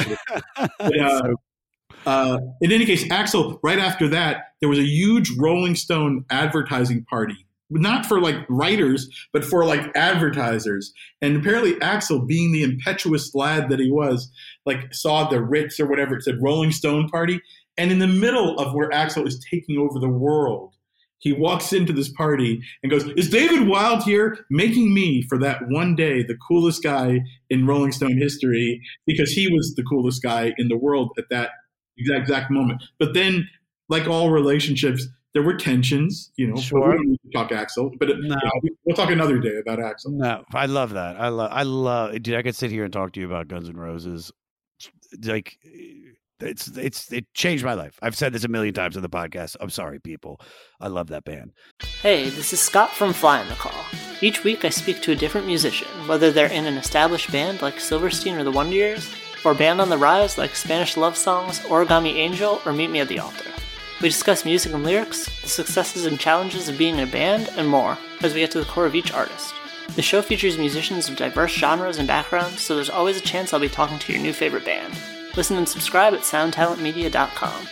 But, 0.57 0.99
uh, 0.99 1.35
uh, 2.07 2.39
in 2.61 2.73
any 2.73 2.87
case, 2.87 3.05
Axl, 3.09 3.59
right 3.63 3.79
after 3.79 4.09
that, 4.09 4.49
there 4.61 4.69
was 4.69 4.79
a 4.79 4.85
huge 4.85 5.31
Rolling 5.39 5.75
Stone 5.75 6.25
advertising 6.31 7.05
party. 7.05 7.47
Not 7.71 8.07
for 8.07 8.21
like 8.21 8.37
writers, 8.49 9.09
but 9.33 9.45
for 9.45 9.65
like 9.65 9.91
advertisers. 9.97 10.93
And 11.23 11.37
apparently, 11.37 11.75
Axl, 11.77 12.27
being 12.27 12.53
the 12.53 12.63
impetuous 12.63 13.35
lad 13.35 13.69
that 13.71 13.81
he 13.81 13.91
was, 13.91 14.31
like 14.67 14.93
saw 14.95 15.29
the 15.29 15.43
Ritz 15.43 15.81
or 15.81 15.87
whatever 15.87 16.17
it 16.17 16.23
said, 16.23 16.43
Rolling 16.43 16.73
Stone 16.73 17.09
party, 17.09 17.41
and 17.77 17.91
in 17.91 17.99
the 17.99 18.07
middle 18.07 18.59
of 18.59 18.75
where 18.75 18.91
Axl 18.91 19.27
is 19.27 19.45
taking 19.51 19.79
over 19.79 19.99
the 19.99 20.09
world, 20.09 20.75
he 21.19 21.33
walks 21.33 21.73
into 21.73 21.93
this 21.93 22.13
party 22.13 22.61
and 22.83 22.93
goes, 22.93 23.05
Is 23.17 23.31
David 23.31 23.67
Wild 23.67 24.03
here? 24.03 24.45
Making 24.51 24.93
me 24.93 25.23
for 25.23 25.39
that 25.39 25.63
one 25.69 25.97
day 25.97 26.23
the 26.23 26.37
coolest 26.47 26.83
guy 26.83 27.21
in 27.49 27.67
Rolling 27.67 27.93
Stone 27.93 28.19
history 28.19 28.83
because 29.07 29.31
he 29.33 29.51
was 29.51 29.75
the 29.75 29.85
coolest 29.85 30.23
guy 30.23 30.53
in 30.59 30.69
the 30.69 30.77
world 30.77 31.13
at 31.17 31.25
that 31.31 31.51
exact, 31.99 32.21
exact 32.21 32.51
moment. 32.51 32.83
But 32.99 33.15
then, 33.15 33.49
like 33.89 34.07
all 34.09 34.31
relationships, 34.31 35.07
there 35.35 35.43
were 35.43 35.55
tensions, 35.57 36.31
you 36.37 36.47
know. 36.47 36.55
but 36.55 36.63
Sure. 36.63 36.89
We 36.91 36.95
don't 36.97 37.09
need 37.09 37.21
to 37.25 37.31
talk 37.33 37.51
Axl, 37.51 37.91
but 37.99 38.09
it- 38.11 38.19
No. 38.21 38.23
you 38.23 38.29
know, 38.31 38.51
we- 38.63 38.71
we'll 38.85 38.97
talk 38.97 39.11
another 39.11 39.39
day 39.39 39.57
about 39.61 39.79
Axl. 39.81 40.09
No, 40.13 40.45
I 40.55 40.67
love 40.67 40.91
that. 40.93 41.17
I 41.21 41.29
love. 41.29 41.51
I 41.53 41.63
love. 41.65 42.23
Dude, 42.23 42.37
I 42.37 42.43
could 42.43 42.55
sit 42.57 42.71
here 42.71 42.85
and 42.85 42.93
talk 42.93 43.13
to 43.13 43.21
you 43.21 43.27
about 43.27 43.49
Guns 43.49 43.69
N' 43.69 43.77
Roses. 43.77 44.31
Like, 45.25 45.57
it's 46.41 46.69
it's 46.77 47.13
it 47.13 47.27
changed 47.35 47.65
my 47.65 47.75
life. 47.75 47.99
I've 48.03 48.17
said 48.17 48.33
this 48.33 48.45
a 48.45 48.49
million 48.49 48.75
times 48.75 48.97
on 48.97 49.03
the 49.03 49.09
podcast. 49.09 49.57
I'm 49.61 49.71
sorry, 49.71 49.99
people. 50.01 50.41
I 50.81 50.89
love 50.89 51.07
that 51.09 51.25
band. 51.25 51.53
Hey, 52.03 52.29
this 52.29 52.53
is 52.53 52.61
Scott 52.61 52.91
from 52.91 53.13
Fly 53.13 53.41
on 53.41 53.49
the 53.49 53.55
Call. 53.55 53.73
Each 54.21 54.45
week 54.45 54.65
I 54.65 54.69
speak 54.71 55.01
to 55.03 55.13
a 55.13 55.17
different 55.17 55.47
musician, 55.47 55.89
whether 56.07 56.31
they're 56.31 56.47
in 56.51 56.67
an 56.67 56.75
established 56.77 57.31
band 57.33 57.63
like 57.63 57.79
Silverstein 57.81 58.35
or 58.37 58.45
the 58.45 58.51
Wonder 58.51 58.75
Years, 58.77 59.09
or 59.45 59.55
band 59.55 59.81
on 59.81 59.91
the 59.91 59.99
rise 59.99 60.39
like 60.39 60.57
Spanish 60.57 60.97
Love 60.97 61.17
Songs, 61.17 61.61
Origami 61.61 62.15
Angel, 62.15 62.61
or 62.65 62.73
Meet 62.73 62.91
Me 62.91 63.01
at 63.01 63.09
the 63.09 63.19
Altar. 63.19 63.51
We 64.01 64.09
discuss 64.09 64.45
music 64.45 64.73
and 64.73 64.85
lyrics, 64.85 65.27
the 65.43 65.49
successes 65.49 66.07
and 66.07 66.19
challenges 66.19 66.69
of 66.69 66.79
being 66.79 66.95
in 66.95 67.09
a 67.09 67.11
band, 67.11 67.51
and 67.57 67.69
more, 67.69 67.97
as 68.23 68.35
we 68.35 68.41
get 68.41 68.51
to 68.53 68.61
the 68.61 68.67
core 68.67 68.87
of 68.87 68.95
each 68.95 69.13
artist. 69.13 69.55
The 69.97 70.03
show 70.03 70.23
features 70.23 70.59
musicians 70.59 71.09
of 71.09 71.17
diverse 71.17 71.53
genres 71.53 71.99
and 71.99 72.09
backgrounds, 72.09 72.61
so 72.61 72.75
there's 72.75 72.91
always 72.91 73.17
a 73.17 73.21
chance 73.21 73.53
I'll 73.53 73.61
be 73.61 73.69
talking 73.69 73.99
to 73.99 74.13
your 74.13 74.21
new 74.21 74.33
favorite 74.33 74.65
band. 74.65 74.95
Listen 75.37 75.57
and 75.57 75.69
subscribe 75.69 76.15
at 76.15 76.21
soundtalentmedia.com. 76.21 77.69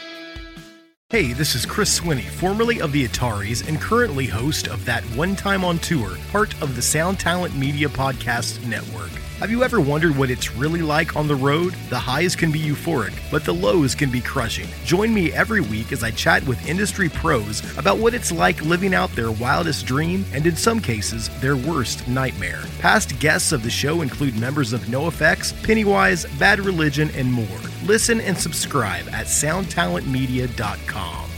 Hey, 1.11 1.35
this 1.35 1.55
is 1.55 1.67
Chris 1.67 2.01
Swinney, 2.01 2.25
formerly 2.25 2.81
of 2.81 2.93
the 2.93 3.07
Ataris 3.07 3.69
and 3.69 3.79
currently 3.79 4.27
host 4.27 4.67
of 4.69 4.85
That 4.87 5.05
One 5.17 5.37
Time 5.37 5.65
on 5.65 5.79
Tour, 5.79 6.17
part 6.31 6.55
of 6.63 6.75
the 6.75 6.81
Sound 6.81 7.21
Talent 7.21 7.55
Media 7.55 7.89
Podcast 7.89 8.65
Network. 8.67 9.11
Have 9.43 9.51
you 9.51 9.65
ever 9.65 9.81
wondered 9.81 10.17
what 10.17 10.31
it's 10.31 10.55
really 10.55 10.83
like 10.83 11.17
on 11.17 11.27
the 11.27 11.35
road? 11.35 11.75
The 11.89 11.99
highs 11.99 12.37
can 12.37 12.53
be 12.53 12.61
euphoric, 12.61 13.13
but 13.29 13.45
the 13.45 13.53
lows 13.53 13.93
can 13.93 14.09
be 14.09 14.21
crushing. 14.21 14.69
Join 14.85 15.13
me 15.13 15.33
every 15.33 15.61
week 15.61 15.91
as 15.91 16.05
I 16.05 16.13
chat 16.13 16.47
with 16.47 16.69
industry 16.69 17.09
pros 17.09 17.61
about 17.77 17.99
what 17.99 18.15
it's 18.15 18.31
like 18.31 18.63
living 18.63 18.95
out 18.95 19.11
their 19.17 19.33
wildest 19.33 19.85
dream 19.85 20.25
and, 20.33 20.47
in 20.47 20.55
some 20.55 20.79
cases, 20.79 21.29
their 21.41 21.57
worst 21.57 22.07
nightmare. 22.07 22.63
Past 22.79 23.19
guests 23.19 23.51
of 23.51 23.65
the 23.65 23.69
show 23.69 24.03
include 24.03 24.39
members 24.39 24.73
of 24.73 24.83
NoFX, 24.83 25.61
Pennywise, 25.65 26.25
Bad 26.39 26.61
Religion, 26.61 27.11
and 27.17 27.33
more. 27.33 27.49
Listen 27.85 28.21
and 28.21 28.39
subscribe 28.39 29.09
at 29.09 29.27
soundtalentmedia.com. 29.27 31.31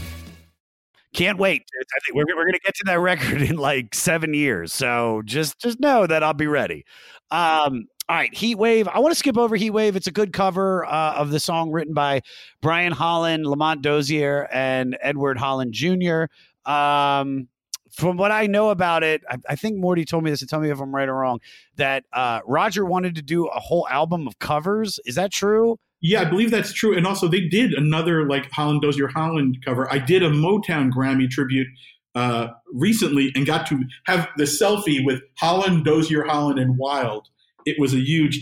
Can't 1.15 1.39
wait. 1.39 1.63
I 1.73 1.99
think 2.05 2.15
we're, 2.15 2.35
we're 2.35 2.45
gonna 2.45 2.59
get 2.59 2.75
to 2.75 2.83
that 2.85 2.99
record 2.99 3.41
in 3.41 3.55
like 3.55 3.95
seven 3.95 4.35
years. 4.35 4.73
So 4.73 5.23
just 5.25 5.59
just 5.59 5.79
know 5.79 6.05
that 6.05 6.21
I'll 6.21 6.33
be 6.33 6.45
ready. 6.45 6.85
Um, 7.31 7.87
all 8.07 8.15
right, 8.15 8.33
Heat 8.35 8.55
Wave. 8.55 8.87
I 8.87 8.99
want 8.99 9.13
to 9.13 9.17
skip 9.17 9.35
over 9.37 9.55
Heat 9.55 9.71
Wave. 9.71 9.95
It's 9.95 10.05
a 10.05 10.11
good 10.11 10.31
cover 10.31 10.85
uh, 10.85 11.13
of 11.15 11.31
the 11.31 11.39
song 11.39 11.71
written 11.71 11.95
by 11.95 12.21
Brian 12.61 12.91
Holland, 12.91 13.47
Lamont 13.47 13.81
Dozier, 13.81 14.47
and 14.51 14.95
Edward 15.01 15.39
Holland 15.39 15.73
Jr. 15.73 16.25
Um, 16.69 17.47
from 17.91 18.17
what 18.17 18.31
I 18.31 18.45
know 18.45 18.69
about 18.69 19.03
it, 19.03 19.23
I, 19.27 19.37
I 19.49 19.55
think 19.55 19.77
Morty 19.77 20.05
told 20.05 20.23
me 20.23 20.29
this, 20.29 20.41
and 20.41 20.49
tell 20.49 20.59
me 20.59 20.69
if 20.69 20.79
I'm 20.79 20.93
right 20.93 21.09
or 21.09 21.15
wrong, 21.15 21.39
that 21.77 22.03
uh, 22.13 22.41
Roger 22.45 22.85
wanted 22.85 23.15
to 23.15 23.23
do 23.23 23.47
a 23.47 23.59
whole 23.59 23.87
album 23.89 24.27
of 24.27 24.37
covers. 24.37 24.99
Is 25.05 25.15
that 25.15 25.31
true? 25.31 25.79
Yeah, 26.01 26.21
I 26.21 26.25
believe 26.25 26.51
that's 26.51 26.73
true. 26.73 26.95
And 26.95 27.07
also, 27.07 27.27
they 27.27 27.47
did 27.47 27.73
another 27.73 28.27
like 28.27 28.51
Holland 28.51 28.83
Dozier 28.83 29.07
Holland 29.07 29.63
cover. 29.65 29.91
I 29.91 29.97
did 29.97 30.21
a 30.21 30.29
Motown 30.29 30.91
Grammy 30.91 31.27
tribute 31.27 31.67
uh, 32.13 32.49
recently 32.71 33.31
and 33.33 33.47
got 33.47 33.65
to 33.67 33.83
have 34.05 34.29
the 34.37 34.43
selfie 34.43 35.03
with 35.03 35.21
Holland, 35.39 35.85
Dozier 35.85 36.23
Holland, 36.23 36.59
and 36.59 36.77
Wild. 36.77 37.29
It 37.65 37.79
was 37.79 37.93
a 37.93 37.99
huge. 37.99 38.37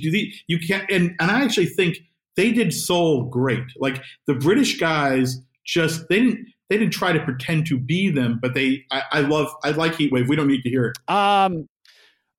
You 0.48 0.60
can't, 0.60 0.90
and 0.90 1.16
and 1.20 1.32
I 1.32 1.44
actually 1.44 1.68
think 1.68 1.98
they 2.36 2.52
did 2.52 2.74
soul 2.74 3.26
great. 3.26 3.64
Like 3.78 4.02
the 4.28 4.36
British 4.36 4.80
guys, 4.80 5.40
just 5.66 6.08
they 6.10 6.20
didn't 6.20 6.48
they 6.70 6.78
didn't 6.78 6.94
try 6.94 7.12
to 7.14 7.20
pretend 7.24 7.68
to 7.68 7.78
be 7.78 8.10
them, 8.10 8.40
but 8.42 8.54
they. 8.54 8.84
I, 8.92 9.04
I 9.12 9.20
love. 9.22 9.48
I 9.64 9.72
like 9.72 9.94
Heatwave. 9.94 10.28
We 10.28 10.36
don't 10.36 10.48
need 10.48 10.64
to 10.64 10.70
hear 10.70 10.86
it. 10.86 10.98
Um, 11.14 11.68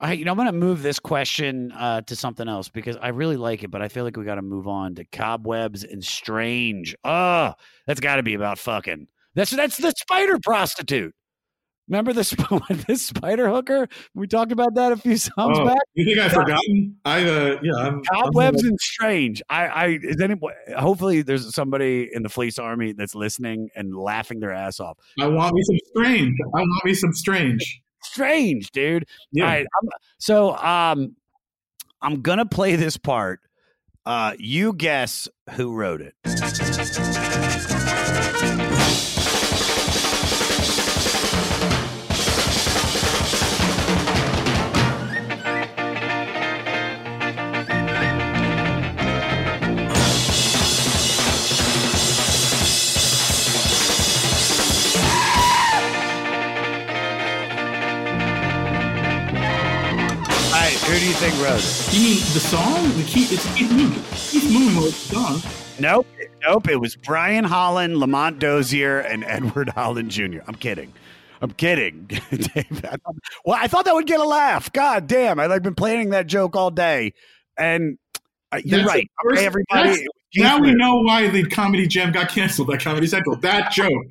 I 0.00 0.12
you 0.14 0.24
know 0.24 0.32
I'm 0.32 0.36
going 0.36 0.46
to 0.46 0.52
move 0.52 0.82
this 0.82 0.98
question 0.98 1.72
uh, 1.72 2.00
to 2.02 2.16
something 2.16 2.48
else 2.48 2.68
because 2.68 2.96
I 2.96 3.08
really 3.08 3.36
like 3.36 3.62
it, 3.62 3.70
but 3.70 3.80
I 3.80 3.88
feel 3.88 4.04
like 4.04 4.16
we 4.16 4.24
got 4.24 4.34
to 4.36 4.42
move 4.42 4.66
on 4.66 4.96
to 4.96 5.04
cobwebs 5.04 5.84
and 5.84 6.04
strange. 6.04 6.94
Oh, 7.04 7.54
that's 7.86 8.00
got 8.00 8.16
to 8.16 8.22
be 8.22 8.34
about 8.34 8.58
fucking. 8.58 9.06
That's 9.34 9.50
that's 9.50 9.76
the 9.76 9.92
spider 9.96 10.38
prostitute. 10.42 11.14
Remember 11.88 12.12
the 12.14 12.24
sp- 12.24 12.64
this 12.88 13.02
spider 13.02 13.48
hooker? 13.48 13.88
We 14.14 14.26
talked 14.26 14.52
about 14.52 14.74
that 14.74 14.92
a 14.92 14.96
few 14.96 15.16
songs 15.18 15.58
Oh, 15.58 15.66
back. 15.66 15.76
you 15.94 16.06
think 16.06 16.18
I've 16.18 16.32
forgotten? 16.32 16.96
I 17.04 17.22
uh, 17.28 17.58
yeah. 17.62 17.74
I'm, 17.76 18.02
Cobwebs 18.04 18.62
I'm- 18.62 18.70
and 18.70 18.80
strange. 18.80 19.42
I, 19.50 19.66
I 19.66 19.86
is 20.02 20.20
any 20.20 20.36
hopefully 20.78 21.22
there's 21.22 21.54
somebody 21.54 22.08
in 22.12 22.22
the 22.22 22.28
Fleece 22.30 22.58
Army 22.58 22.92
that's 22.92 23.14
listening 23.14 23.68
and 23.76 23.94
laughing 23.94 24.40
their 24.40 24.52
ass 24.52 24.80
off. 24.80 24.96
I 25.20 25.26
want 25.28 25.54
me 25.54 25.62
some 25.62 25.78
strange. 25.94 26.34
I 26.54 26.60
want 26.60 26.84
me 26.84 26.94
some 26.94 27.12
strange. 27.12 27.82
Strange, 28.02 28.70
dude. 28.70 29.04
Yeah. 29.32 29.44
All 29.44 29.50
right. 29.50 29.66
I'm, 29.82 29.88
so 30.18 30.56
um 30.56 31.16
I'm 32.00 32.22
gonna 32.22 32.46
play 32.46 32.76
this 32.76 32.96
part. 32.96 33.40
Uh 34.06 34.34
you 34.38 34.72
guess 34.72 35.28
who 35.50 35.74
wrote 35.74 36.00
it. 36.00 36.14
Who 61.14 61.24
you 61.26 61.30
think 61.30 61.42
wrote? 61.42 61.94
You 61.94 62.00
mean 62.02 62.16
the 62.32 62.40
song? 62.40 62.88
The 62.96 63.04
key? 63.04 63.24
It's 63.34 63.54
Keith 63.54 63.70
Moon. 63.70 63.92
Keith 64.14 64.52
Moon 64.52 64.76
wrote 64.76 64.84
the 64.86 64.92
song. 64.92 65.40
Nope. 65.80 66.06
Nope. 66.42 66.68
It 66.68 66.80
was 66.80 66.96
Brian 66.96 67.44
Holland, 67.44 67.98
Lamont 67.98 68.38
Dozier, 68.38 69.00
and 69.00 69.24
Edward 69.24 69.70
Holland 69.70 70.10
Jr. 70.10 70.38
I'm 70.46 70.54
kidding. 70.54 70.92
I'm 71.40 71.50
kidding. 71.52 72.06
Dave, 72.30 72.84
I 72.84 72.96
thought, 72.96 73.16
well, 73.44 73.58
I 73.60 73.66
thought 73.68 73.84
that 73.84 73.94
would 73.94 74.06
get 74.06 74.20
a 74.20 74.24
laugh. 74.24 74.72
God 74.72 75.06
damn. 75.06 75.38
I've 75.38 75.50
like, 75.50 75.62
been 75.62 75.74
planning 75.74 76.10
that 76.10 76.26
joke 76.26 76.56
all 76.56 76.70
day. 76.70 77.12
And 77.56 77.98
uh, 78.52 78.60
you're 78.64 78.78
That's 78.80 78.88
right. 78.88 79.10
first- 79.22 79.38
Okay, 79.38 79.46
everybody. 79.46 80.06
Now 80.36 80.58
we 80.58 80.74
know 80.74 81.00
why 81.02 81.28
the 81.28 81.44
Comedy 81.46 81.86
Jam 81.86 82.10
got 82.12 82.28
canceled 82.28 82.70
at 82.70 82.80
Comedy 82.80 83.06
Central. 83.06 83.36
That 83.36 83.70
joke. 83.70 84.06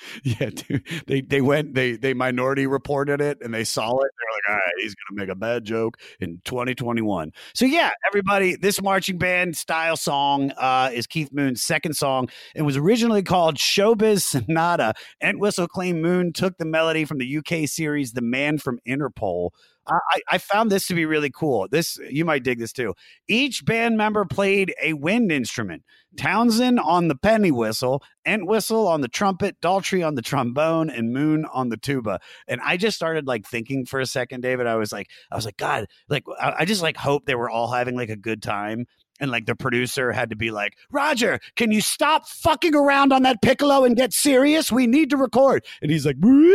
Yeah, 0.22 0.50
dude. 0.50 0.84
They 1.06 1.20
they 1.20 1.40
went 1.40 1.74
they 1.74 1.96
they 1.96 2.14
minority 2.14 2.66
reported 2.66 3.20
it 3.20 3.38
and 3.40 3.52
they 3.52 3.64
saw 3.64 3.90
it. 3.96 4.10
They're 4.18 4.34
like, 4.34 4.48
all 4.48 4.54
right, 4.54 4.74
he's 4.78 4.94
gonna 4.94 5.20
make 5.20 5.28
a 5.28 5.34
bad 5.34 5.64
joke 5.64 5.98
in 6.20 6.40
2021. 6.44 7.32
So 7.54 7.64
yeah, 7.64 7.90
everybody, 8.06 8.56
this 8.56 8.82
marching 8.82 9.18
band 9.18 9.56
style 9.56 9.96
song 9.96 10.52
uh, 10.52 10.90
is 10.92 11.06
Keith 11.06 11.30
Moon's 11.32 11.62
second 11.62 11.94
song. 11.94 12.28
It 12.54 12.62
was 12.62 12.76
originally 12.76 13.22
called 13.22 13.56
Showbiz 13.56 14.22
Sonata. 14.22 14.94
Entwistle 15.22 15.68
claimed 15.68 16.02
Moon 16.02 16.32
took 16.32 16.58
the 16.58 16.66
melody 16.66 17.04
from 17.04 17.18
the 17.18 17.38
UK 17.38 17.68
series 17.68 18.12
The 18.12 18.22
Man 18.22 18.58
from 18.58 18.78
Interpol. 18.86 19.50
I, 19.88 20.20
I- 20.30 20.38
found 20.38 20.70
this 20.70 20.86
to 20.86 20.94
be 20.94 21.04
really 21.04 21.30
cool. 21.30 21.68
This 21.70 21.98
you 22.10 22.24
might 22.24 22.44
dig 22.44 22.58
this 22.58 22.72
too. 22.72 22.94
Each 23.28 23.64
band 23.64 23.96
member 23.96 24.24
played 24.24 24.74
a 24.82 24.94
wind 24.94 25.30
instrument. 25.32 25.82
Townshend 26.16 26.80
on 26.80 27.08
the 27.08 27.14
penny 27.16 27.50
whistle, 27.50 28.02
Entwistle 28.26 28.88
on 28.88 29.02
the 29.02 29.08
trumpet, 29.08 29.60
Daltrey 29.60 30.06
on 30.06 30.14
the 30.14 30.22
trombone, 30.22 30.88
and 30.90 31.12
Moon 31.12 31.44
on 31.52 31.68
the 31.68 31.76
tuba. 31.76 32.20
And 32.46 32.60
I 32.64 32.76
just 32.78 32.96
started 32.96 33.26
like 33.26 33.46
thinking 33.46 33.84
for 33.84 34.00
a 34.00 34.06
second, 34.06 34.40
David. 34.40 34.66
I 34.66 34.76
was 34.76 34.90
like, 34.92 35.10
I 35.30 35.36
was 35.36 35.44
like, 35.44 35.58
God, 35.58 35.86
like 36.08 36.24
I, 36.40 36.54
I 36.60 36.64
just 36.64 36.82
like 36.82 36.96
hope 36.96 37.26
they 37.26 37.34
were 37.34 37.50
all 37.50 37.70
having 37.70 37.96
like 37.96 38.08
a 38.10 38.16
good 38.16 38.42
time. 38.42 38.86
And 39.20 39.32
like 39.32 39.46
the 39.46 39.56
producer 39.56 40.12
had 40.12 40.30
to 40.30 40.36
be 40.36 40.52
like, 40.52 40.74
Roger, 40.92 41.40
can 41.56 41.72
you 41.72 41.80
stop 41.80 42.28
fucking 42.28 42.74
around 42.74 43.12
on 43.12 43.22
that 43.24 43.42
piccolo 43.42 43.84
and 43.84 43.96
get 43.96 44.12
serious? 44.12 44.70
We 44.70 44.86
need 44.86 45.10
to 45.10 45.16
record. 45.16 45.64
And 45.82 45.90
he's 45.90 46.06
like, 46.06 46.14
"Woo!" 46.20 46.54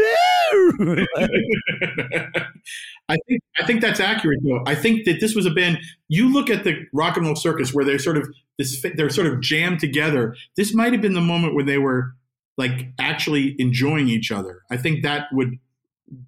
I 3.10 3.18
think 3.28 3.42
I 3.60 3.66
think 3.66 3.82
that's 3.82 4.00
accurate 4.00 4.40
though. 4.44 4.64
I 4.66 4.76
think 4.76 5.06
that 5.06 5.20
this 5.20 5.36
was 5.36 5.46
a 5.46 5.52
band. 5.52 5.80
You 6.08 6.32
look 6.32 6.50
at 6.50 6.64
the 6.64 6.86
rock 6.94 7.18
and 7.18 7.26
roll 7.26 7.36
circus 7.36 7.74
where 7.74 7.84
they're 7.84 8.00
sort 8.00 8.18
of 8.18 8.30
this. 8.58 8.86
They're 8.96 9.10
sort 9.10 9.28
of 9.28 9.42
jammed 9.42 9.80
together. 9.80 10.36
This 10.56 10.74
might 10.74 10.94
have 10.94 11.02
been 11.02 11.14
the 11.14 11.22
moment 11.22 11.56
when 11.56 11.66
they 11.66 11.78
were 11.78 12.14
like 12.58 12.88
actually 13.00 13.56
enjoying 13.60 14.08
each 14.08 14.32
other. 14.32 14.62
I 14.72 14.78
think 14.78 15.04
that 15.04 15.28
would 15.34 15.60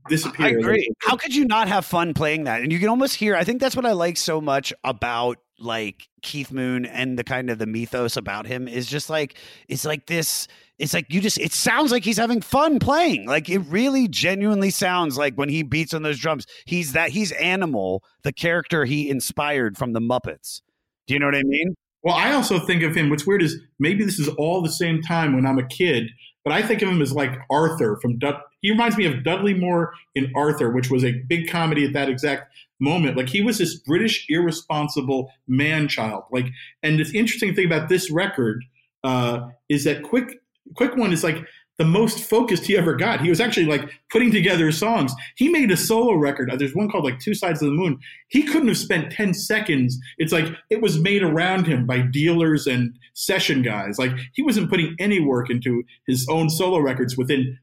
disappear. 0.09 0.47
I 0.47 0.49
agree. 0.51 0.89
How 1.01 1.15
could 1.15 1.35
you 1.35 1.45
not 1.45 1.67
have 1.67 1.85
fun 1.85 2.13
playing 2.13 2.45
that? 2.45 2.61
And 2.61 2.71
you 2.71 2.79
can 2.79 2.89
almost 2.89 3.15
hear. 3.15 3.35
I 3.35 3.43
think 3.43 3.61
that's 3.61 3.75
what 3.75 3.85
I 3.85 3.91
like 3.91 4.17
so 4.17 4.41
much 4.41 4.73
about 4.83 5.37
like 5.59 6.07
Keith 6.21 6.51
Moon 6.51 6.85
and 6.85 7.17
the 7.17 7.23
kind 7.23 7.49
of 7.49 7.57
the 7.59 7.65
mythos 7.65 8.17
about 8.17 8.45
him 8.45 8.67
is 8.67 8.87
just 8.87 9.09
like 9.09 9.37
it's 9.67 9.85
like 9.85 10.07
this. 10.07 10.47
It's 10.77 10.93
like 10.93 11.05
you 11.09 11.21
just. 11.21 11.39
It 11.39 11.53
sounds 11.53 11.91
like 11.91 12.03
he's 12.03 12.17
having 12.17 12.41
fun 12.41 12.79
playing. 12.79 13.25
Like 13.27 13.49
it 13.49 13.59
really 13.59 14.07
genuinely 14.07 14.69
sounds 14.69 15.17
like 15.17 15.35
when 15.35 15.49
he 15.49 15.63
beats 15.63 15.93
on 15.93 16.03
those 16.03 16.19
drums, 16.19 16.45
he's 16.65 16.93
that 16.93 17.11
he's 17.11 17.31
Animal, 17.33 18.03
the 18.23 18.33
character 18.33 18.85
he 18.85 19.09
inspired 19.09 19.77
from 19.77 19.93
the 19.93 20.01
Muppets. 20.01 20.61
Do 21.07 21.13
you 21.13 21.19
know 21.19 21.27
what 21.27 21.35
I 21.35 21.43
mean? 21.43 21.75
Well, 22.05 22.15
I 22.15 22.33
also 22.33 22.59
think 22.59 22.83
of 22.83 22.93
him. 22.93 23.09
What's 23.09 23.25
weird 23.25 23.41
is 23.41 23.59
maybe 23.79 24.03
this 24.03 24.19
is 24.19 24.27
all 24.37 24.61
the 24.61 24.71
same 24.71 25.01
time 25.01 25.35
when 25.35 25.45
I'm 25.47 25.57
a 25.57 25.67
kid, 25.67 26.07
but 26.45 26.53
I 26.53 26.61
think 26.61 26.81
of 26.83 26.87
him 26.87 27.01
as 27.01 27.11
like 27.11 27.37
Arthur 27.49 27.97
from. 27.97 28.19
He 28.61 28.71
reminds 28.71 28.95
me 28.95 29.05
of 29.05 29.23
Dudley 29.23 29.53
Moore 29.53 29.93
in 30.13 30.31
Arthur, 30.35 30.69
which 30.69 30.89
was 30.89 31.03
a 31.03 31.11
big 31.27 31.49
comedy 31.49 31.85
at 31.85 31.93
that 31.93 32.07
exact 32.07 32.53
moment. 32.79 33.17
Like 33.17 33.29
he 33.29 33.41
was 33.41 33.57
this 33.57 33.75
British 33.75 34.25
irresponsible 34.29 35.31
man 35.47 35.87
child. 35.87 36.23
Like, 36.31 36.45
and 36.83 36.99
the 36.99 37.17
interesting 37.17 37.53
thing 37.55 37.65
about 37.65 37.89
this 37.89 38.11
record 38.11 38.63
uh, 39.03 39.49
is 39.69 39.83
that 39.83 40.03
quick, 40.03 40.39
quick 40.75 40.95
one 40.95 41.11
is 41.11 41.23
like 41.23 41.45
the 41.77 41.85
most 41.85 42.19
focused 42.19 42.65
he 42.65 42.77
ever 42.77 42.95
got. 42.95 43.21
He 43.21 43.29
was 43.29 43.41
actually 43.41 43.65
like 43.65 43.89
putting 44.11 44.31
together 44.31 44.71
songs. 44.71 45.13
He 45.35 45.49
made 45.49 45.71
a 45.71 45.77
solo 45.77 46.13
record. 46.13 46.49
Uh, 46.49 46.55
There's 46.55 46.75
one 46.75 46.89
called 46.89 47.03
like 47.03 47.19
Two 47.19 47.33
Sides 47.33 47.61
of 47.61 47.67
the 47.67 47.73
Moon. 47.73 47.99
He 48.29 48.43
couldn't 48.43 48.69
have 48.69 48.77
spent 48.77 49.11
10 49.11 49.33
seconds. 49.33 49.97
It's 50.17 50.31
like 50.31 50.45
it 50.69 50.81
was 50.81 50.99
made 50.99 51.23
around 51.23 51.67
him 51.67 51.85
by 51.85 51.99
dealers 51.99 52.65
and 52.67 52.93
session 53.13 53.61
guys. 53.61 53.99
Like 53.99 54.11
he 54.33 54.41
wasn't 54.41 54.69
putting 54.69 54.95
any 54.99 55.19
work 55.19 55.49
into 55.49 55.83
his 56.07 56.27
own 56.29 56.49
solo 56.49 56.79
records 56.79 57.17
within 57.17 57.57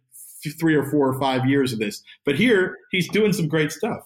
three 0.58 0.74
or 0.74 0.84
four 0.84 1.08
or 1.08 1.18
five 1.18 1.46
years 1.46 1.72
of 1.72 1.78
this. 1.78 2.02
But 2.24 2.36
here 2.36 2.76
he's 2.90 3.08
doing 3.08 3.32
some 3.32 3.48
great 3.48 3.72
stuff. 3.72 4.02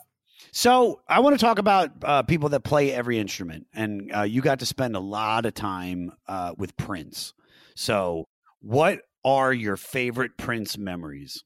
So 0.53 1.01
I 1.09 1.21
want 1.21 1.39
to 1.39 1.45
talk 1.45 1.59
about 1.59 1.91
uh, 2.03 2.23
people 2.23 2.49
that 2.51 2.61
play 2.61 2.91
every 2.91 3.19
instrument, 3.19 3.67
and 3.75 4.11
uh, 4.15 4.23
you 4.23 4.41
got 4.41 4.61
to 4.61 4.67
spend 4.67 4.97
a 4.97 5.01
lot 5.01 5.45
of 5.45 5.53
time 5.53 6.13
uh, 6.29 6.55
with 6.57 6.75
Prince. 6.79 7.35
So, 7.75 8.25
what 8.61 9.01
are 9.27 9.53
your 9.53 9.77
favorite 9.77 10.39
Prince 10.39 10.79
memories? 10.79 11.43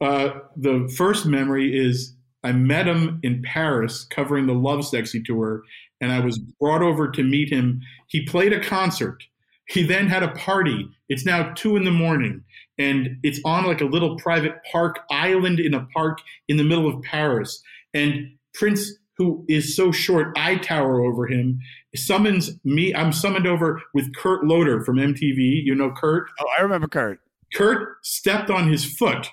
Uh, 0.00 0.30
the 0.56 0.90
first 0.96 1.26
memory 1.26 1.76
is 1.76 2.14
I 2.44 2.52
met 2.52 2.86
him 2.86 3.18
in 3.24 3.42
Paris 3.42 4.04
covering 4.04 4.46
the 4.46 4.54
Lovesexy 4.54 5.24
tour, 5.24 5.62
and 6.00 6.12
I 6.12 6.20
was 6.20 6.38
brought 6.38 6.82
over 6.82 7.10
to 7.10 7.22
meet 7.24 7.52
him. 7.52 7.80
He 8.06 8.24
played 8.24 8.52
a 8.52 8.60
concert. 8.60 9.24
He 9.66 9.82
then 9.82 10.06
had 10.06 10.22
a 10.22 10.30
party. 10.32 10.88
It's 11.08 11.26
now 11.26 11.52
two 11.54 11.76
in 11.76 11.84
the 11.84 11.90
morning, 11.90 12.44
and 12.78 13.18
it's 13.24 13.40
on 13.44 13.66
like 13.66 13.80
a 13.80 13.86
little 13.86 14.16
private 14.16 14.54
park 14.70 15.00
island 15.10 15.58
in 15.58 15.74
a 15.74 15.86
park 15.92 16.20
in 16.46 16.56
the 16.56 16.64
middle 16.64 16.88
of 16.88 17.02
Paris. 17.02 17.60
And 17.92 18.36
Prince, 18.54 18.92
who 19.18 19.44
is 19.48 19.74
so 19.76 19.90
short, 19.92 20.32
I 20.38 20.56
tower 20.56 21.00
over 21.04 21.26
him, 21.26 21.60
summons 21.94 22.52
me. 22.64 22.94
I'm 22.94 23.12
summoned 23.12 23.46
over 23.46 23.82
with 23.92 24.14
Kurt 24.14 24.44
Loder 24.44 24.84
from 24.84 24.96
MTV. 24.96 25.64
You 25.64 25.74
know 25.74 25.90
Kurt? 25.90 26.28
Oh, 26.40 26.46
I 26.56 26.62
remember 26.62 26.86
Kurt. 26.86 27.20
Kurt 27.54 27.96
stepped 28.04 28.50
on 28.50 28.70
his 28.70 28.84
foot, 28.84 29.30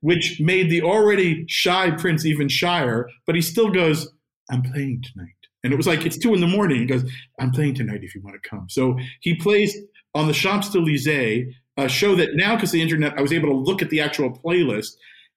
which 0.00 0.40
made 0.40 0.70
the 0.70 0.82
already 0.82 1.44
shy 1.48 1.90
Prince 1.90 2.24
even 2.24 2.48
shyer, 2.48 3.08
but 3.26 3.34
he 3.34 3.40
still 3.40 3.70
goes, 3.70 4.08
I'm 4.50 4.62
playing 4.62 5.02
tonight. 5.12 5.30
And 5.64 5.72
it 5.72 5.76
was 5.76 5.86
like, 5.86 6.04
it's 6.04 6.18
two 6.18 6.34
in 6.34 6.40
the 6.40 6.46
morning. 6.46 6.80
He 6.80 6.86
goes, 6.86 7.10
I'm 7.40 7.50
playing 7.50 7.74
tonight 7.74 8.00
if 8.02 8.14
you 8.14 8.20
want 8.22 8.40
to 8.40 8.48
come. 8.48 8.68
So 8.68 8.98
he 9.20 9.34
plays 9.34 9.76
on 10.14 10.28
the 10.28 10.34
Champs 10.34 10.74
Elysees, 10.74 11.54
a 11.76 11.88
show 11.88 12.14
that 12.16 12.36
now, 12.36 12.54
because 12.54 12.70
the 12.70 12.82
internet, 12.82 13.18
I 13.18 13.22
was 13.22 13.32
able 13.32 13.48
to 13.48 13.56
look 13.56 13.82
at 13.82 13.90
the 13.90 14.00
actual 14.00 14.30
playlist. 14.30 14.92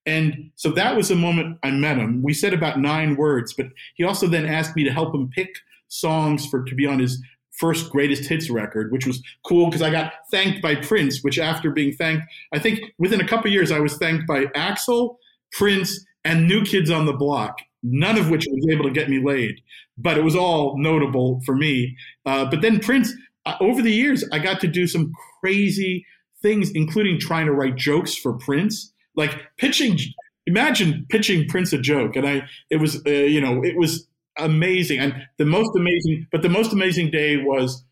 And 0.08 0.52
so 0.56 0.72
that 0.72 0.96
was 0.96 1.10
the 1.10 1.16
moment 1.16 1.60
I 1.64 1.72
met 1.72 1.98
him. 1.98 2.24
We 2.24 2.34
said 2.34 2.54
about 2.54 2.80
nine 2.80 3.18
words, 3.18 3.54
but 3.54 3.68
he 3.96 4.06
also 4.06 4.26
then 4.26 4.46
asked 4.46 4.76
me 4.76 4.86
to 4.86 4.92
help 4.92 5.14
him 5.14 5.30
pick 5.30 5.50
songs 5.90 6.46
for 6.48 6.64
to 6.64 6.74
be 6.74 6.88
on 6.88 7.00
his 7.00 7.22
first 7.60 7.90
greatest 7.92 8.30
hits 8.30 8.50
record, 8.50 8.92
which 8.92 9.06
was 9.06 9.22
cool 9.46 9.66
because 9.66 9.82
I 9.82 9.90
got 9.90 10.14
thanked 10.32 10.62
by 10.62 10.76
Prince, 10.76 11.24
which 11.24 11.38
after 11.38 11.72
being 11.72 11.92
thanked, 11.92 12.24
I 12.54 12.60
think 12.60 12.80
within 12.98 13.20
a 13.20 13.28
couple 13.28 13.52
years 13.52 13.72
I 13.72 13.80
was 13.80 13.98
thanked 13.98 14.26
by 14.28 14.46
Axl, 14.56 15.18
Prince, 15.52 16.06
and 16.24 16.48
New 16.48 16.64
Kids 16.64 16.90
on 16.90 17.06
the 17.06 17.14
Block, 17.14 17.58
none 17.84 18.18
of 18.18 18.30
which 18.30 18.46
was 18.50 18.68
able 18.72 18.86
to 18.86 18.92
get 18.92 19.10
me 19.10 19.22
laid, 19.22 19.60
but 19.98 20.18
it 20.18 20.24
was 20.24 20.36
all 20.36 20.78
notable 20.78 21.42
for 21.46 21.56
me. 21.56 21.98
Uh, 22.26 22.46
but 22.46 22.62
then 22.62 22.80
Prince, 22.80 23.12
uh, 23.46 23.56
over 23.60 23.82
the 23.82 23.92
years, 23.92 24.24
I 24.32 24.40
got 24.40 24.62
to 24.62 24.68
do 24.68 24.88
some 24.88 25.12
crazy 25.42 26.06
things, 26.42 26.72
including 26.72 27.20
trying 27.20 27.48
to 27.48 27.54
write 27.54 27.76
jokes 27.76 28.16
for 28.16 28.34
Prince, 28.34 28.94
like 29.18 29.38
pitching. 29.58 29.98
Imagine 30.46 31.06
pitching 31.10 31.46
Prince 31.50 31.74
a 31.74 31.78
joke, 31.78 32.16
and 32.16 32.26
I, 32.26 32.44
it 32.70 32.78
was, 32.78 33.02
uh, 33.06 33.10
you 33.10 33.42
know, 33.42 33.62
it 33.64 33.76
was 33.76 34.08
amazing. 34.38 35.00
And 35.00 35.14
the 35.38 35.46
most 35.46 35.72
amazing, 35.76 36.28
but 36.32 36.42
the 36.42 36.50
most 36.50 36.72
amazing 36.72 37.12
day 37.12 37.38
was 37.38 37.84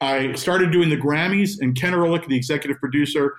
I 0.00 0.32
started 0.32 0.72
doing 0.72 0.88
the 0.88 0.96
Grammys, 0.96 1.60
and 1.60 1.76
Ken 1.80 1.94
Ehrlich, 1.94 2.26
the 2.26 2.36
executive 2.36 2.80
producer, 2.80 3.34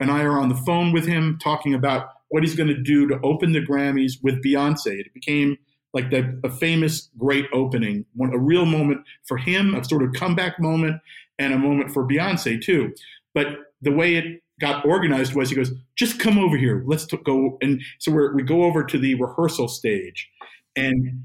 and 0.00 0.10
I 0.10 0.22
are 0.22 0.38
on 0.38 0.48
the 0.48 0.54
phone 0.54 0.92
with 0.92 1.06
him 1.06 1.38
talking 1.42 1.74
about 1.74 2.08
what 2.28 2.42
he's 2.42 2.54
going 2.54 2.68
to 2.68 2.82
do 2.82 3.06
to 3.08 3.20
open 3.22 3.52
the 3.52 3.60
Grammys 3.60 4.22
with 4.22 4.42
Beyonce. 4.42 4.98
It 4.98 5.12
became 5.12 5.58
like 5.92 6.10
the, 6.10 6.38
a 6.44 6.50
famous, 6.50 7.10
great 7.18 7.46
opening, 7.52 8.04
one, 8.14 8.32
a 8.32 8.38
real 8.38 8.66
moment 8.66 9.02
for 9.24 9.36
him, 9.36 9.74
a 9.74 9.84
sort 9.84 10.02
of 10.02 10.12
comeback 10.14 10.58
moment, 10.58 11.00
and 11.38 11.52
a 11.52 11.58
moment 11.58 11.90
for 11.90 12.06
Beyonce 12.06 12.62
too. 12.62 12.92
But 13.34 13.48
the 13.82 13.92
way 13.92 14.16
it 14.16 14.42
got 14.60 14.84
organized 14.86 15.34
was 15.34 15.50
he 15.50 15.56
goes, 15.56 15.72
just 15.96 16.18
come 16.18 16.38
over 16.38 16.56
here. 16.56 16.82
Let's 16.86 17.06
t- 17.06 17.18
go. 17.24 17.58
And 17.60 17.82
so 17.98 18.12
we're, 18.12 18.34
we 18.34 18.42
go 18.42 18.64
over 18.64 18.84
to 18.84 18.98
the 18.98 19.14
rehearsal 19.14 19.68
stage. 19.68 20.28
And 20.74 21.24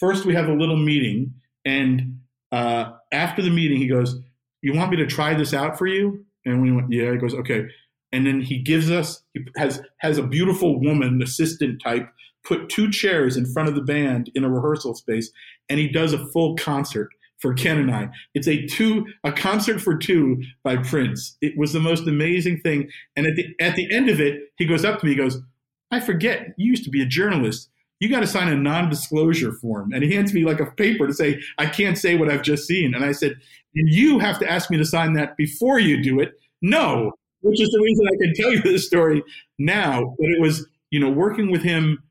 first 0.00 0.24
we 0.24 0.34
have 0.34 0.48
a 0.48 0.54
little 0.54 0.76
meeting. 0.76 1.34
And 1.64 2.20
uh, 2.50 2.92
after 3.12 3.42
the 3.42 3.50
meeting, 3.50 3.78
he 3.78 3.86
goes, 3.86 4.18
you 4.62 4.74
want 4.74 4.90
me 4.90 4.96
to 4.98 5.06
try 5.06 5.34
this 5.34 5.54
out 5.54 5.78
for 5.78 5.86
you? 5.86 6.24
And 6.44 6.60
we 6.60 6.72
went, 6.72 6.92
yeah. 6.92 7.12
He 7.12 7.18
goes, 7.18 7.34
okay. 7.34 7.66
And 8.12 8.26
then 8.26 8.40
he 8.40 8.58
gives 8.58 8.90
us, 8.90 9.22
he 9.32 9.40
has, 9.56 9.80
has 9.98 10.18
a 10.18 10.22
beautiful 10.22 10.80
woman, 10.80 11.22
assistant 11.22 11.80
type, 11.80 12.08
put 12.44 12.68
two 12.68 12.90
chairs 12.90 13.36
in 13.36 13.46
front 13.46 13.68
of 13.68 13.74
the 13.74 13.80
band 13.80 14.30
in 14.34 14.44
a 14.44 14.50
rehearsal 14.50 14.94
space. 14.94 15.30
And 15.68 15.78
he 15.78 15.88
does 15.88 16.12
a 16.12 16.26
full 16.26 16.56
concert 16.56 17.08
for 17.42 17.52
Ken 17.52 17.76
and 17.76 17.90
I. 17.90 18.08
It's 18.34 18.48
a 18.48 18.64
two 18.66 19.06
a 19.24 19.32
concert 19.32 19.80
for 19.80 19.98
two 19.98 20.42
by 20.62 20.76
Prince. 20.76 21.36
It 21.42 21.58
was 21.58 21.72
the 21.72 21.80
most 21.80 22.06
amazing 22.06 22.60
thing. 22.60 22.88
And 23.16 23.26
at 23.26 23.34
the 23.34 23.46
at 23.60 23.74
the 23.74 23.92
end 23.92 24.08
of 24.08 24.20
it, 24.20 24.40
he 24.56 24.64
goes 24.64 24.84
up 24.84 25.00
to 25.00 25.06
me, 25.06 25.12
he 25.12 25.18
goes, 25.18 25.42
I 25.90 26.00
forget, 26.00 26.54
you 26.56 26.70
used 26.70 26.84
to 26.84 26.90
be 26.90 27.02
a 27.02 27.06
journalist. 27.06 27.68
You 28.00 28.08
got 28.08 28.20
to 28.20 28.26
sign 28.26 28.48
a 28.48 28.56
non-disclosure 28.56 29.52
form. 29.52 29.92
And 29.92 30.02
he 30.02 30.12
hands 30.12 30.32
me 30.32 30.44
like 30.44 30.58
a 30.58 30.66
paper 30.66 31.06
to 31.06 31.12
say, 31.12 31.40
I 31.58 31.66
can't 31.66 31.98
say 31.98 32.16
what 32.16 32.30
I've 32.30 32.42
just 32.42 32.66
seen. 32.66 32.94
And 32.94 33.04
I 33.04 33.12
said, 33.12 33.34
and 33.74 33.88
you 33.88 34.18
have 34.18 34.38
to 34.40 34.50
ask 34.50 34.70
me 34.70 34.78
to 34.78 34.84
sign 34.84 35.12
that 35.14 35.36
before 35.36 35.78
you 35.78 36.02
do 36.02 36.18
it. 36.18 36.32
No, 36.62 37.12
which 37.42 37.60
is 37.60 37.68
the 37.70 37.80
reason 37.80 38.06
I 38.06 38.24
can 38.24 38.34
tell 38.34 38.52
you 38.52 38.62
this 38.62 38.86
story 38.86 39.22
now. 39.58 40.16
But 40.18 40.30
it 40.30 40.40
was, 40.40 40.66
you 40.90 41.00
know, 41.00 41.10
working 41.10 41.50
with 41.50 41.62
him 41.62 42.02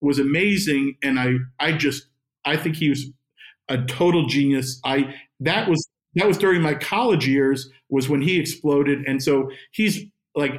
was 0.00 0.18
amazing. 0.18 0.96
And 1.02 1.18
I 1.18 1.34
I 1.60 1.72
just 1.72 2.06
I 2.44 2.56
think 2.56 2.76
he 2.76 2.88
was 2.88 3.10
a 3.68 3.78
total 3.84 4.26
genius. 4.26 4.80
I 4.84 5.14
that 5.40 5.68
was 5.68 5.88
that 6.14 6.26
was 6.26 6.38
during 6.38 6.62
my 6.62 6.74
college 6.74 7.28
years 7.28 7.70
was 7.88 8.08
when 8.08 8.22
he 8.22 8.38
exploded, 8.38 9.04
and 9.06 9.22
so 9.22 9.50
he's 9.72 10.04
like 10.34 10.52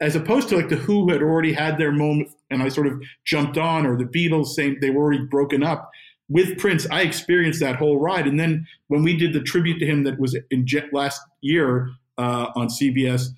as 0.00 0.16
opposed 0.16 0.48
to 0.48 0.56
like 0.56 0.68
the 0.68 0.76
Who 0.76 1.08
had 1.10 1.22
already 1.22 1.52
had 1.52 1.78
their 1.78 1.92
moment, 1.92 2.30
and 2.50 2.62
I 2.62 2.68
sort 2.68 2.86
of 2.86 3.00
jumped 3.24 3.56
on, 3.56 3.86
or 3.86 3.96
the 3.96 4.04
Beatles 4.04 4.48
saying 4.48 4.78
they 4.80 4.90
were 4.90 5.02
already 5.02 5.24
broken 5.24 5.62
up. 5.62 5.90
With 6.28 6.58
Prince, 6.58 6.86
I 6.90 7.02
experienced 7.02 7.60
that 7.60 7.76
whole 7.76 7.98
ride, 7.98 8.26
and 8.26 8.38
then 8.38 8.66
when 8.88 9.02
we 9.02 9.16
did 9.16 9.32
the 9.32 9.40
tribute 9.40 9.78
to 9.78 9.86
him 9.86 10.04
that 10.04 10.18
was 10.18 10.36
in 10.50 10.66
last 10.92 11.20
year 11.40 11.90
uh, 12.18 12.48
on 12.56 12.68
CBS, 12.68 13.28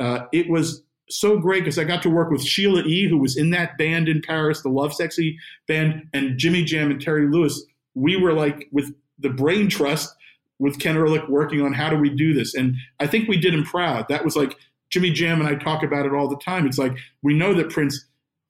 uh, 0.00 0.26
it 0.32 0.48
was 0.50 0.82
so 1.08 1.38
great 1.38 1.60
because 1.60 1.78
I 1.78 1.84
got 1.84 2.02
to 2.02 2.10
work 2.10 2.30
with 2.30 2.42
Sheila 2.42 2.82
E., 2.82 3.08
who 3.08 3.18
was 3.18 3.36
in 3.36 3.50
that 3.50 3.78
band 3.78 4.08
in 4.08 4.22
Paris, 4.22 4.62
the 4.62 4.70
Lovesexy 4.70 5.36
band, 5.68 6.08
and 6.12 6.38
Jimmy 6.38 6.64
Jam 6.64 6.90
and 6.90 7.00
Terry 7.00 7.28
Lewis 7.28 7.64
we 7.94 8.16
were 8.16 8.32
like 8.32 8.68
with 8.72 8.92
the 9.18 9.30
brain 9.30 9.68
trust 9.68 10.14
with 10.58 10.78
Ken 10.78 10.96
Ehrlich 10.96 11.28
working 11.28 11.60
on 11.60 11.72
how 11.72 11.90
do 11.90 11.96
we 11.96 12.08
do 12.08 12.32
this. 12.32 12.54
And 12.54 12.76
I 13.00 13.06
think 13.06 13.28
we 13.28 13.36
did 13.36 13.52
him 13.52 13.64
proud. 13.64 14.06
That 14.08 14.24
was 14.24 14.36
like 14.36 14.56
Jimmy 14.90 15.10
Jam 15.10 15.40
and 15.40 15.48
I 15.48 15.56
talk 15.56 15.82
about 15.82 16.06
it 16.06 16.12
all 16.12 16.28
the 16.28 16.38
time. 16.38 16.66
It's 16.66 16.78
like 16.78 16.96
we 17.22 17.34
know 17.34 17.54
that 17.54 17.70
Prince 17.70 18.06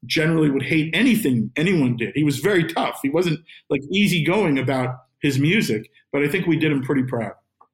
generally 0.07 0.51
would 0.51 0.63
hate 0.63 0.91
anything 0.95 1.51
anyone 1.57 1.97
did. 1.97 2.13
He 2.15 2.25
was 2.25 2.39
very 2.39 2.65
tough. 2.65 2.99
He 3.03 3.09
wasn't 3.09 3.41
like 3.71 3.83
easygoing 3.91 4.59
about 4.59 4.97
his 5.21 5.39
music, 5.39 5.91
but 6.13 6.23
I 6.23 6.29
think 6.29 6.47
we 6.47 6.57
did 6.57 6.73
him 6.73 6.83
pretty 6.83 7.05
proud. 7.05 7.33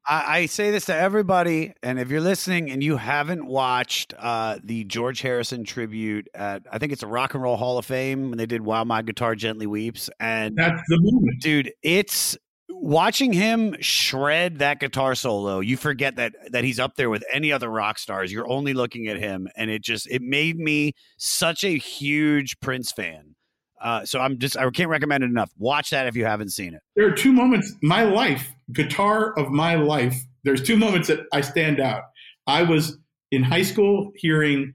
I, 0.08 0.38
I 0.38 0.46
say 0.46 0.70
this 0.70 0.86
to 0.86 0.94
everybody, 0.96 1.74
and 1.82 1.98
if 1.98 2.10
you're 2.10 2.22
listening 2.22 2.70
and 2.70 2.82
you 2.82 2.96
haven't 2.96 3.46
watched 3.46 4.14
uh, 4.18 4.58
the 4.64 4.84
George 4.84 5.20
Harrison 5.20 5.64
tribute 5.64 6.28
at, 6.34 6.62
I 6.72 6.78
think 6.78 6.92
it's 6.92 7.02
a 7.02 7.06
Rock 7.06 7.34
and 7.34 7.42
Roll 7.42 7.56
Hall 7.56 7.76
of 7.76 7.84
Fame 7.84 8.30
when 8.30 8.38
they 8.38 8.46
did 8.46 8.62
"While 8.62 8.84
My 8.84 9.02
Guitar 9.02 9.34
Gently 9.34 9.66
Weeps," 9.66 10.08
and 10.18 10.56
that's 10.56 10.82
the 10.88 10.98
moment, 11.00 11.42
dude. 11.42 11.72
It's 11.82 12.36
watching 12.70 13.32
him 13.32 13.76
shred 13.80 14.58
that 14.60 14.80
guitar 14.80 15.14
solo, 15.14 15.60
you 15.60 15.76
forget 15.76 16.16
that 16.16 16.32
that 16.52 16.64
he's 16.64 16.80
up 16.80 16.96
there 16.96 17.10
with 17.10 17.24
any 17.32 17.52
other 17.52 17.68
rock 17.68 17.98
stars. 17.98 18.32
You're 18.32 18.48
only 18.48 18.74
looking 18.74 19.08
at 19.08 19.18
him, 19.18 19.48
and 19.56 19.70
it 19.70 19.82
just 19.82 20.08
it 20.10 20.22
made 20.22 20.56
me 20.56 20.94
such 21.18 21.64
a 21.64 21.76
huge 21.76 22.58
Prince 22.60 22.92
fan. 22.92 23.34
Uh, 23.80 24.04
so 24.04 24.20
I'm 24.20 24.38
just 24.38 24.56
I 24.56 24.68
can't 24.70 24.90
recommend 24.90 25.22
it 25.22 25.30
enough. 25.30 25.50
Watch 25.58 25.90
that 25.90 26.06
if 26.06 26.16
you 26.16 26.24
haven't 26.24 26.50
seen 26.50 26.74
it. 26.74 26.80
There 26.96 27.06
are 27.06 27.12
two 27.14 27.32
moments, 27.32 27.74
my 27.82 28.02
life, 28.02 28.50
guitar 28.72 29.32
of 29.38 29.50
my 29.50 29.74
life. 29.76 30.16
There's 30.44 30.62
two 30.62 30.76
moments 30.76 31.08
that 31.08 31.20
I 31.32 31.40
stand 31.40 31.80
out. 31.80 32.04
I 32.46 32.62
was 32.62 32.98
in 33.30 33.42
high 33.42 33.62
school 33.62 34.12
hearing, 34.16 34.74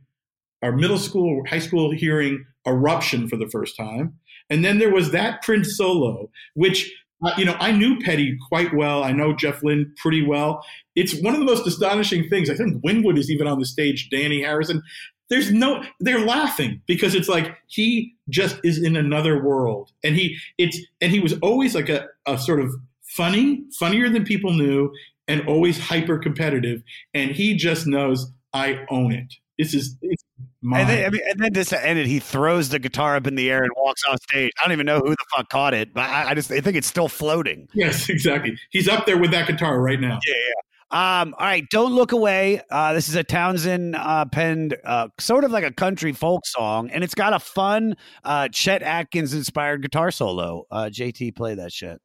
or 0.62 0.72
middle 0.72 1.00
school, 1.00 1.44
high 1.48 1.60
school 1.60 1.92
hearing 1.92 2.46
Eruption 2.66 3.28
for 3.28 3.36
the 3.36 3.50
first 3.50 3.76
time. 3.76 4.18
And 4.50 4.64
then 4.64 4.80
there 4.80 4.94
was 4.94 5.12
that 5.12 5.42
Prince 5.42 5.78
solo, 5.78 6.30
which, 6.54 6.94
uh, 7.26 7.32
you 7.38 7.46
know, 7.46 7.56
I 7.60 7.72
knew 7.72 8.00
Petty 8.00 8.38
quite 8.48 8.74
well. 8.74 9.04
I 9.04 9.12
know 9.12 9.34
Jeff 9.34 9.64
Lynne 9.64 9.94
pretty 9.98 10.26
well. 10.26 10.64
It's 10.96 11.20
one 11.22 11.34
of 11.34 11.40
the 11.40 11.46
most 11.46 11.66
astonishing 11.66 12.30
things. 12.30 12.50
I 12.50 12.56
think 12.56 12.84
Winwood 12.84 13.18
is 13.18 13.32
even 13.32 13.48
on 13.48 13.60
the 13.60 13.66
stage, 13.66 14.10
Dhani 14.12 14.42
Harrison. 14.42 14.82
There's 15.30 15.52
no, 15.52 15.84
they're 16.00 16.26
laughing 16.26 16.82
because 16.86 17.16
it's 17.16 17.30
like 17.30 17.58
he 17.68 18.14
just 18.30 18.60
is 18.64 18.82
in 18.82 18.96
another 18.96 19.44
world. 19.44 19.92
And 20.04 20.16
he, 20.16 20.38
it's, 20.58 20.78
and 21.02 21.12
he 21.12 21.20
was 21.20 21.34
always 21.42 21.74
like 21.74 21.90
a, 21.90 22.08
a 22.28 22.38
sort 22.38 22.60
of 22.60 22.76
funny, 23.16 23.64
funnier 23.78 24.10
than 24.10 24.24
people 24.24 24.54
knew, 24.54 24.92
and 25.28 25.48
always 25.48 25.80
hyper 25.80 26.18
competitive. 26.18 26.82
And 27.14 27.32
he 27.32 27.56
just 27.56 27.88
knows 27.88 28.32
I 28.54 28.86
own 28.90 29.12
it. 29.12 29.34
This 29.58 29.74
is, 29.74 29.96
it's 30.02 30.24
mine. 30.62 30.82
And 30.82 30.90
then, 30.90 31.06
I 31.06 31.10
mean, 31.10 31.22
and 31.30 31.40
then 31.40 31.54
just 31.54 31.70
to 31.70 31.86
end 31.86 32.00
it, 32.00 32.08
he 32.08 32.20
throws 32.20 32.70
the 32.70 32.80
guitar 32.80 33.16
up 33.16 33.28
in 33.28 33.36
the 33.36 33.52
air 33.52 33.64
and 33.64 33.72
walks 33.78 34.02
off 34.10 34.18
stage. 34.24 34.52
I 34.60 34.66
don't 34.66 34.74
even 34.74 34.86
know 34.86 35.00
who 35.00 35.12
the 35.12 35.26
fuck 35.36 35.50
caught 35.50 35.74
it, 35.74 35.94
but 35.94 36.02
I, 36.02 36.32
I 36.32 36.34
just 36.34 36.52
I 36.52 36.60
think 36.60 36.76
it's 36.76 36.88
still 36.88 37.08
floating. 37.08 37.68
Yes, 37.74 38.10
exactly. 38.10 38.58
He's 38.72 38.88
up 38.88 39.06
there 39.06 39.18
with 39.18 39.32
that 39.32 39.48
guitar 39.48 39.80
right 39.80 40.00
now. 40.00 40.20
Yeah, 40.26 40.34
yeah. 40.34 40.54
Um, 40.94 41.34
all 41.40 41.48
right, 41.48 41.68
don't 41.72 41.94
look 41.94 42.12
away. 42.12 42.62
Uh, 42.70 42.94
this 42.94 43.10
is 43.10 43.16
a 43.16 43.24
Townshend 43.24 43.96
uh, 43.96 44.26
penned, 44.26 44.78
uh, 44.86 45.08
sort 45.20 45.44
of 45.44 45.50
like 45.50 45.64
a 45.64 45.72
country 45.72 46.14
folk 46.14 46.46
song, 46.46 46.92
and 46.92 47.04
it's 47.04 47.16
got 47.16 47.34
a 47.34 47.40
fun 47.40 47.96
uh, 48.24 48.48
Chet 48.50 48.84
Atkins 48.84 49.34
inspired 49.34 49.82
guitar 49.82 50.12
solo. 50.12 50.66
Uh, 50.70 50.92
JT, 50.94 51.36
play 51.36 51.56
that 51.56 51.72
shit. 51.72 52.00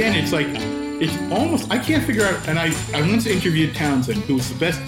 Again, 0.00 0.14
it's 0.14 0.32
like 0.32 0.46
it's 0.48 1.14
almost 1.30 1.70
I 1.70 1.76
can't 1.78 2.02
figure 2.02 2.24
out. 2.24 2.48
And 2.48 2.58
I 2.58 2.72
I 2.94 3.02
once 3.02 3.26
interviewed 3.26 3.74
Townshend, 3.74 4.22
who 4.22 4.36
was 4.36 4.50
the 4.50 4.58
best, 4.58 4.80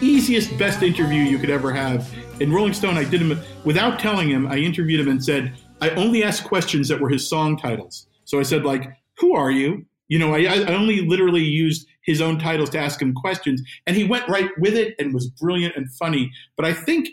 easiest, 0.00 0.56
best 0.56 0.82
interview 0.82 1.20
you 1.22 1.36
could 1.36 1.50
ever 1.50 1.70
have. 1.70 2.10
In 2.40 2.50
Rolling 2.50 2.72
Stone, 2.72 2.96
I 2.96 3.04
did 3.04 3.20
him 3.20 3.38
without 3.66 3.98
telling 3.98 4.30
him. 4.30 4.46
I 4.46 4.56
interviewed 4.56 5.00
him 5.00 5.08
and 5.08 5.22
said 5.22 5.52
I 5.82 5.90
only 5.90 6.24
asked 6.24 6.44
questions 6.44 6.88
that 6.88 6.98
were 6.98 7.10
his 7.10 7.28
song 7.28 7.58
titles. 7.58 8.06
So 8.24 8.40
I 8.40 8.42
said 8.42 8.64
like, 8.64 8.88
"Who 9.18 9.34
are 9.34 9.50
you?" 9.50 9.84
You 10.08 10.18
know, 10.18 10.34
I, 10.34 10.44
I 10.44 10.72
only 10.72 11.02
literally 11.02 11.44
used 11.44 11.86
his 12.00 12.22
own 12.22 12.38
titles 12.38 12.70
to 12.70 12.78
ask 12.78 13.02
him 13.02 13.12
questions, 13.12 13.60
and 13.86 13.94
he 13.94 14.04
went 14.04 14.26
right 14.30 14.48
with 14.56 14.76
it 14.76 14.94
and 14.98 15.12
was 15.12 15.26
brilliant 15.26 15.76
and 15.76 15.92
funny. 15.92 16.32
But 16.56 16.64
I 16.64 16.72
think 16.72 17.10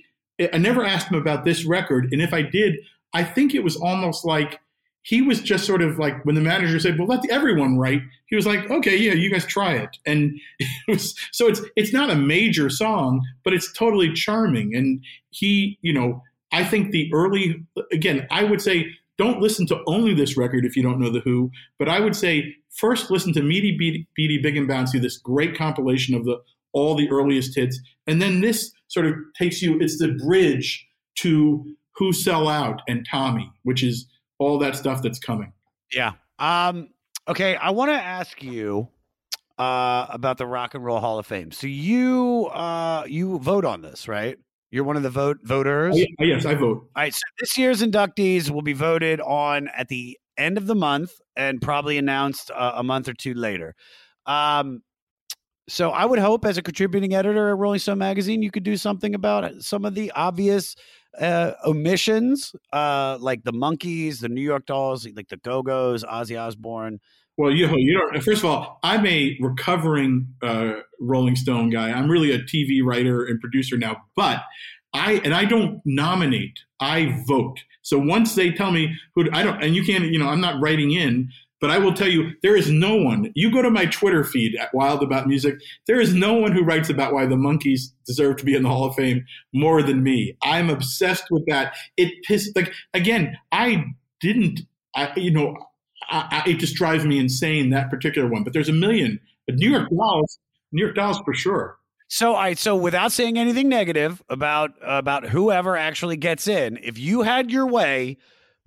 I 0.54 0.58
never 0.58 0.86
asked 0.86 1.10
him 1.12 1.20
about 1.20 1.44
this 1.44 1.66
record, 1.66 2.14
and 2.14 2.22
if 2.22 2.34
I 2.34 2.44
did, 2.44 2.78
I 3.14 3.26
think 3.26 3.54
it 3.54 3.62
was 3.62 3.76
almost 3.76 4.24
like 4.24 4.58
he 5.04 5.22
was 5.22 5.42
just 5.42 5.66
sort 5.66 5.82
of 5.82 5.98
like 5.98 6.24
when 6.26 6.36
the 6.36 6.42
manager 6.42 6.80
said, 6.80 6.98
"Well, 6.98 7.08
let 7.08 7.28
everyone 7.30 7.78
write," 7.78 8.02
he 8.28 8.36
was 8.36 8.46
like, 8.46 8.70
"Okay, 8.70 8.96
yeah, 8.98 9.14
you 9.14 9.32
guys 9.32 9.46
try 9.46 9.74
it." 9.74 9.98
And 10.06 10.40
it 10.60 10.68
was 10.88 11.16
so 11.32 11.48
it's 11.48 11.62
it's 11.76 11.94
not 11.94 12.10
a 12.10 12.16
major 12.16 12.70
song, 12.70 13.22
but 13.44 13.54
it's 13.54 13.72
totally 13.74 14.14
charming. 14.14 14.76
And 14.76 15.04
he, 15.30 15.80
you 15.82 15.94
know, 15.94 16.24
I 16.52 16.64
think 16.64 16.92
the 16.92 17.10
early 17.14 17.66
again, 17.92 18.28
I 18.30 18.44
would 18.44 18.62
say 18.62 18.88
don't 19.18 19.42
listen 19.42 19.68
to 19.68 19.82
only 19.88 20.14
this 20.14 20.38
record 20.38 20.66
if 20.66 20.76
you 20.76 20.84
don't 20.84 21.00
know 21.00 21.12
the 21.12 21.20
Who, 21.20 21.52
but 21.78 21.90
I 21.90 22.00
would 22.00 22.16
say 22.16 22.56
first 22.70 23.12
listen 23.12 23.34
to 23.34 23.42
Meaty 23.42 23.78
Beaty, 23.78 24.08
Beaty 24.16 24.40
Big 24.40 24.58
and 24.58 24.68
Bouncy, 24.68 25.02
this 25.02 25.18
great 25.18 25.56
compilation 25.58 26.16
of 26.16 26.26
the 26.26 26.38
all 26.74 26.96
the 26.96 27.10
earliest 27.10 27.56
hits, 27.56 27.80
and 28.08 28.22
then 28.22 28.42
this 28.42 28.72
sort 28.88 29.06
of 29.06 29.16
takes 29.38 29.62
you. 29.62 29.80
It's 29.80 29.98
the 29.98 30.18
bridge 30.26 30.88
to 31.16 31.76
Who 31.98 32.14
Sell 32.14 32.48
Out 32.48 32.82
and 32.88 33.06
Tommy, 33.10 33.52
which 33.64 33.84
is 33.84 34.08
all 34.42 34.58
that 34.58 34.76
stuff 34.76 35.04
that's 35.04 35.20
coming. 35.20 35.54
Yeah. 35.94 36.14
Um, 36.40 36.90
okay, 37.28 37.56
I 37.56 37.70
want 37.70 37.92
to 37.92 37.96
ask 37.96 38.42
you 38.42 38.90
uh, 39.60 40.08
about 40.10 40.40
the 40.40 40.48
Rock 40.48 40.74
and 40.74 40.84
Roll 40.84 41.00
Hall 41.00 41.20
of 41.20 41.28
Fame. 41.28 41.52
So 41.52 41.68
you 41.68 42.48
uh, 42.48 43.04
you 43.08 43.38
vote 43.38 43.66
on 43.66 43.84
this, 43.84 44.08
right? 44.08 44.38
You're 44.72 44.84
one 44.84 44.98
of 44.98 45.04
the 45.04 45.12
vote 45.12 45.38
voters. 45.44 45.96
Oh, 46.20 46.24
yes, 46.24 46.46
I 46.46 46.56
vote. 46.56 46.90
All 46.96 47.04
right. 47.04 47.14
So 47.14 47.22
this 47.40 47.56
year's 47.58 47.84
inductees 47.84 48.50
will 48.50 48.64
be 48.64 48.74
voted 48.74 49.22
on 49.22 49.68
at 49.78 49.90
the 49.90 50.18
end 50.38 50.58
of 50.58 50.66
the 50.66 50.76
month 50.76 51.12
and 51.36 51.62
probably 51.62 52.00
announced 52.00 52.50
uh, 52.50 52.72
a 52.76 52.84
month 52.84 53.08
or 53.08 53.14
two 53.14 53.36
later. 53.36 53.76
Um, 54.26 54.82
so 55.68 55.92
I 55.92 56.06
would 56.06 56.20
hope, 56.20 56.46
as 56.46 56.58
a 56.58 56.62
contributing 56.62 57.14
editor 57.14 57.50
at 57.50 57.58
Rolling 57.58 57.80
Stone 57.80 58.00
magazine, 58.00 58.42
you 58.42 58.50
could 58.50 58.64
do 58.64 58.76
something 58.76 59.14
about 59.14 59.62
some 59.62 59.86
of 59.86 59.94
the 59.94 60.12
obvious 60.12 60.76
uh, 61.20 61.54
omissions, 61.66 62.56
uh, 62.72 63.18
like 63.20 63.44
the 63.44 63.54
Monkees, 63.54 64.20
the 64.20 64.30
New 64.30 64.42
York 64.42 64.66
Dolls, 64.66 65.08
like 65.16 65.28
the 65.30 65.38
Go 65.38 65.62
Go's, 65.62 66.04
Ozzy 66.04 66.40
Osbourne. 66.40 67.00
Well, 67.38 67.52
you 67.52 67.68
you 67.78 67.98
know, 67.98 68.20
first 68.22 68.44
of 68.44 68.46
all, 68.46 68.80
I'm 68.84 69.06
a 69.06 69.38
recovering 69.40 70.28
uh, 70.44 70.74
Rolling 71.00 71.36
Stone 71.36 71.70
guy. 71.70 71.92
I'm 71.92 72.10
really 72.10 72.32
a 72.32 72.40
TV 72.40 72.84
writer 72.84 73.26
and 73.26 73.40
producer 73.40 73.78
now, 73.78 74.04
but 74.16 74.44
I 74.94 75.22
and 75.24 75.34
I 75.34 75.46
don't 75.46 75.82
nominate. 75.86 76.60
I 76.80 77.24
vote. 77.28 77.60
So 77.82 77.98
once 77.98 78.36
they 78.36 78.52
tell 78.52 78.72
me 78.72 78.96
who 79.16 79.28
I 79.32 79.44
don't, 79.44 79.64
and 79.64 79.76
you 79.76 79.84
can't, 79.84 80.06
you 80.06 80.20
know, 80.20 80.28
I'm 80.28 80.42
not 80.42 80.62
writing 80.62 80.92
in, 80.92 81.30
but 81.62 81.70
I 81.70 81.78
will 81.78 81.94
tell 81.94 82.08
you, 82.08 82.32
there 82.42 82.56
is 82.56 82.70
no 82.72 82.96
one. 82.96 83.32
You 83.36 83.52
go 83.52 83.62
to 83.62 83.70
my 83.70 83.86
Twitter 83.86 84.24
feed 84.24 84.56
at 84.56 84.74
Wild 84.74 85.04
About 85.04 85.28
Music. 85.28 85.56
There 85.86 86.02
is 86.02 86.14
no 86.14 86.34
one 86.34 86.52
who 86.52 86.64
writes 86.64 86.90
about 86.90 87.14
why 87.14 87.28
the 87.28 87.36
Monkees 87.36 87.92
deserve 88.06 88.38
to 88.38 88.46
be 88.46 88.56
in 88.56 88.64
the 88.64 88.70
Hall 88.70 88.86
of 88.86 88.96
Fame 88.96 89.24
more 89.54 89.84
than 89.84 90.02
me. 90.02 90.36
I'm 90.42 90.72
obsessed 90.72 91.26
with 91.30 91.46
that. 91.48 91.76
It 91.98 92.12
pissed 92.24 92.56
like 92.56 92.74
again. 92.96 93.38
I 93.52 93.86
didn't. 94.20 94.62
I 94.96 95.14
you 95.16 95.32
know. 95.32 95.56
I, 96.10 96.44
I, 96.46 96.50
it 96.50 96.58
just 96.58 96.76
drives 96.76 97.06
me 97.06 97.20
insane 97.20 97.70
that 97.70 97.92
particular 97.92 98.28
one. 98.28 98.44
But 98.44 98.54
there's 98.54 98.70
a 98.70 98.74
million. 98.74 99.20
But 99.46 99.56
New 99.56 99.70
York 99.70 99.88
Dolls, 99.96 100.40
New 100.72 100.84
York 100.84 100.96
Dolls 100.96 101.20
for 101.24 101.36
sure. 101.36 101.78
So 102.08 102.36
I 102.36 102.56
so 102.56 102.76
without 102.76 103.12
saying 103.12 103.38
anything 103.38 103.70
negative 103.70 104.22
about 104.30 104.72
about 104.82 105.30
whoever 105.30 105.78
actually 105.78 106.18
gets 106.18 106.48
in, 106.48 106.80
if 106.82 106.98
you 106.98 107.22
had 107.22 107.52
your 107.52 107.68
way, 107.68 108.18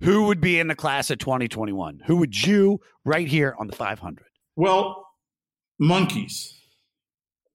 who 0.01 0.23
would 0.23 0.41
be 0.41 0.59
in 0.59 0.67
the 0.67 0.75
class 0.75 1.09
of 1.09 1.17
2021? 1.19 2.01
Who 2.05 2.17
would 2.17 2.45
you 2.45 2.79
right 3.03 3.27
here 3.27 3.55
on 3.59 3.67
the 3.67 3.75
500? 3.75 4.25
Well, 4.55 5.07
Monkees. 5.81 6.53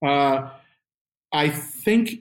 Uh, 0.05 0.51
I 1.33 1.49
think 1.49 2.21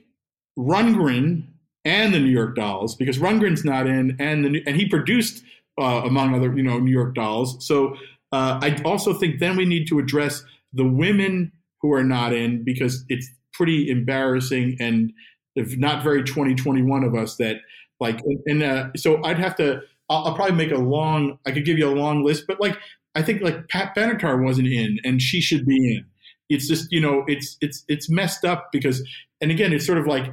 Rundgren 0.57 1.43
and 1.85 2.13
the 2.13 2.19
New 2.19 2.29
York 2.29 2.55
Dolls, 2.55 2.95
because 2.95 3.17
Rundgren's 3.17 3.63
not 3.63 3.87
in, 3.87 4.15
and 4.19 4.45
the 4.45 4.63
and 4.67 4.75
he 4.75 4.87
produced 4.87 5.43
uh, 5.79 6.01
among 6.03 6.35
other 6.35 6.55
you 6.55 6.63
know 6.63 6.77
New 6.79 6.91
York 6.91 7.15
Dolls. 7.15 7.65
So 7.65 7.95
uh, 8.31 8.59
I 8.61 8.81
also 8.83 9.13
think 9.13 9.39
then 9.39 9.55
we 9.55 9.65
need 9.65 9.87
to 9.87 9.99
address 9.99 10.43
the 10.73 10.85
women 10.85 11.51
who 11.81 11.93
are 11.93 12.03
not 12.03 12.33
in 12.33 12.63
because 12.63 13.05
it's 13.09 13.29
pretty 13.53 13.89
embarrassing 13.89 14.77
and 14.79 15.11
if 15.55 15.77
not 15.77 16.03
very 16.03 16.23
2021 16.23 17.03
of 17.03 17.15
us 17.15 17.35
that 17.37 17.57
like 17.99 18.21
and 18.45 18.61
uh, 18.61 18.89
so 18.95 19.21
I'd 19.23 19.39
have 19.39 19.55
to 19.55 19.81
I'll, 20.09 20.25
I'll, 20.27 20.35
probably 20.35 20.55
make 20.55 20.71
a 20.71 20.77
long 20.77 21.37
I 21.45 21.51
could 21.51 21.65
give 21.65 21.77
you 21.77 21.87
a 21.87 21.93
long 21.93 22.23
list 22.23 22.45
but 22.47 22.59
like 22.59 22.77
I 23.15 23.21
think 23.21 23.41
like 23.41 23.67
Pat 23.69 23.95
Benatar 23.95 24.43
wasn't 24.43 24.67
in 24.67 24.99
and 25.03 25.21
she 25.21 25.41
should 25.41 25.65
be 25.65 25.95
in. 25.95 26.05
It's 26.49 26.67
just 26.67 26.91
you 26.91 27.01
know 27.01 27.23
it's 27.27 27.57
it's 27.61 27.83
it's 27.87 28.09
messed 28.09 28.45
up 28.45 28.71
because 28.71 29.07
and 29.41 29.51
again 29.51 29.73
it's 29.73 29.85
sort 29.85 29.97
of 29.97 30.07
like 30.07 30.25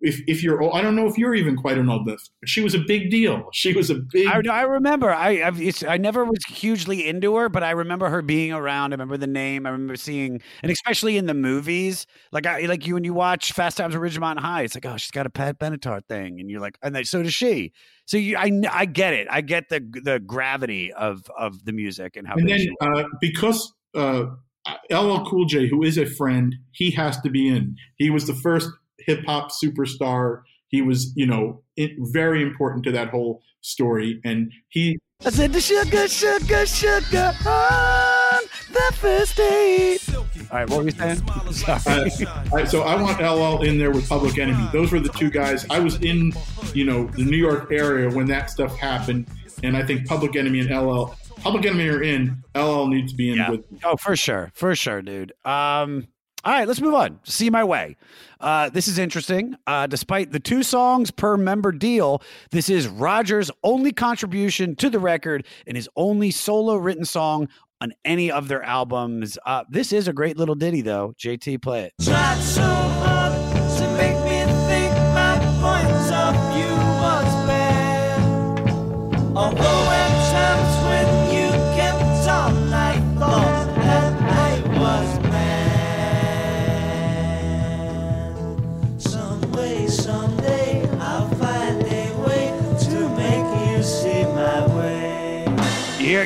if 0.00 0.20
if 0.26 0.42
you're 0.42 0.74
I 0.74 0.82
don't 0.82 0.96
know 0.96 1.06
if 1.06 1.18
you're 1.18 1.34
even 1.34 1.56
quite 1.56 1.78
an 1.78 1.88
old 1.88 2.06
enough 2.06 2.20
but 2.40 2.48
she 2.48 2.62
was 2.62 2.74
a 2.74 2.78
big 2.78 3.10
deal. 3.10 3.48
She 3.52 3.72
was 3.72 3.90
a 3.90 3.96
big 3.96 4.26
I, 4.26 4.40
I 4.50 4.62
remember. 4.62 5.10
I 5.12 5.42
I 5.88 5.96
never 5.98 6.24
was 6.24 6.44
hugely 6.48 7.06
into 7.06 7.36
her 7.36 7.48
but 7.48 7.62
I 7.62 7.70
remember 7.72 8.08
her 8.08 8.22
being 8.22 8.52
around. 8.52 8.92
I 8.92 8.94
remember 8.94 9.16
the 9.16 9.26
name. 9.26 9.66
I 9.66 9.70
remember 9.70 9.96
seeing 9.96 10.40
and 10.62 10.72
especially 10.72 11.16
in 11.16 11.26
the 11.26 11.34
movies. 11.34 12.06
Like 12.32 12.46
I 12.46 12.60
like 12.66 12.86
you 12.86 12.94
when 12.94 13.04
you 13.04 13.14
watch 13.14 13.52
Fast 13.52 13.76
Times 13.76 13.94
at 13.94 14.00
Ridgemont 14.00 14.38
High 14.38 14.62
it's 14.62 14.74
like 14.74 14.86
oh 14.86 14.96
she's 14.96 15.10
got 15.10 15.26
a 15.26 15.30
Pat 15.30 15.58
Benatar 15.58 16.04
thing. 16.06 16.40
And 16.40 16.50
you're 16.50 16.60
like 16.60 16.78
and 16.82 16.94
then, 16.94 17.04
so 17.04 17.22
does 17.22 17.34
she. 17.34 17.72
So 18.06 18.16
you 18.16 18.36
I 18.36 18.50
I 18.70 18.84
get 18.86 19.14
it. 19.14 19.26
I 19.30 19.40
get 19.40 19.68
the 19.68 19.80
the 20.02 20.20
gravity 20.20 20.92
of 20.92 21.22
of 21.38 21.64
the 21.64 21.72
music 21.72 22.16
and 22.16 22.26
how 22.26 22.34
and 22.36 22.48
then 22.48 22.66
uh, 22.80 23.04
because 23.20 23.72
uh 23.94 24.26
LL 24.90 25.24
Cool 25.24 25.46
J, 25.46 25.68
who 25.68 25.82
is 25.82 25.98
a 25.98 26.06
friend, 26.06 26.54
he 26.72 26.90
has 26.92 27.20
to 27.20 27.30
be 27.30 27.48
in. 27.48 27.76
He 27.96 28.10
was 28.10 28.26
the 28.26 28.34
first 28.34 28.68
hip 29.06 29.24
hop 29.26 29.50
superstar. 29.50 30.42
He 30.68 30.82
was, 30.82 31.12
you 31.16 31.26
know, 31.26 31.62
it, 31.76 31.92
very 31.98 32.42
important 32.42 32.84
to 32.84 32.92
that 32.92 33.08
whole 33.08 33.42
story. 33.60 34.20
And 34.24 34.52
he 34.68 34.98
I 35.24 35.30
said 35.30 35.52
the 35.52 35.60
sugar, 35.60 36.08
sugar, 36.08 36.66
sugar 36.66 37.32
on 37.46 38.42
the 38.70 38.92
first 38.94 39.36
date. 39.36 40.00
All 40.14 40.24
right, 40.52 40.68
what 40.68 40.78
were 40.78 40.84
you 40.84 40.90
saying? 40.90 41.22
Uh, 41.66 42.64
so 42.66 42.82
I 42.82 43.00
want 43.00 43.20
LL 43.20 43.62
in 43.62 43.78
there 43.78 43.90
with 43.90 44.08
Public 44.08 44.38
Enemy. 44.38 44.68
Those 44.72 44.92
were 44.92 45.00
the 45.00 45.08
two 45.08 45.30
guys. 45.30 45.66
I 45.70 45.80
was 45.80 45.96
in, 46.02 46.32
you 46.74 46.84
know, 46.84 47.06
the 47.06 47.24
New 47.24 47.36
York 47.36 47.72
area 47.72 48.10
when 48.10 48.26
that 48.26 48.50
stuff 48.50 48.76
happened, 48.76 49.26
and 49.62 49.76
I 49.76 49.84
think 49.84 50.06
Public 50.06 50.36
Enemy 50.36 50.60
and 50.60 50.70
LL, 50.70 51.14
Public 51.40 51.64
Enemy 51.64 51.88
are 51.88 52.02
in. 52.02 52.42
LL 52.54 52.86
needs 52.86 53.12
to 53.12 53.16
be 53.16 53.30
in 53.30 53.50
with. 53.50 53.64
Oh, 53.84 53.96
for 53.96 54.16
sure, 54.16 54.50
for 54.54 54.76
sure, 54.76 55.00
dude. 55.00 55.32
Um, 55.44 56.06
all 56.46 56.52
right, 56.52 56.68
let's 56.68 56.80
move 56.80 56.94
on. 56.94 57.18
See 57.24 57.50
my 57.50 57.64
way. 57.64 57.96
Uh, 58.40 58.68
this 58.68 58.86
is 58.86 58.98
interesting. 58.98 59.56
Uh, 59.66 59.88
despite 59.88 60.30
the 60.30 60.38
two 60.38 60.62
songs 60.62 61.10
per 61.10 61.36
member 61.36 61.72
deal, 61.72 62.22
this 62.52 62.70
is 62.70 62.86
Roger's 62.86 63.50
only 63.64 63.90
contribution 63.90 64.76
to 64.76 64.88
the 64.88 65.00
record 65.00 65.44
and 65.66 65.76
his 65.76 65.88
only 65.96 66.30
solo 66.30 66.76
written 66.76 67.04
song 67.04 67.48
on 67.80 67.92
any 68.04 68.30
of 68.30 68.46
their 68.46 68.62
albums. 68.62 69.36
Uh, 69.44 69.64
this 69.68 69.92
is 69.92 70.06
a 70.06 70.12
great 70.12 70.36
little 70.36 70.54
ditty, 70.54 70.82
though. 70.82 71.14
JT, 71.18 71.60
play 71.60 71.86
it. 71.86 71.94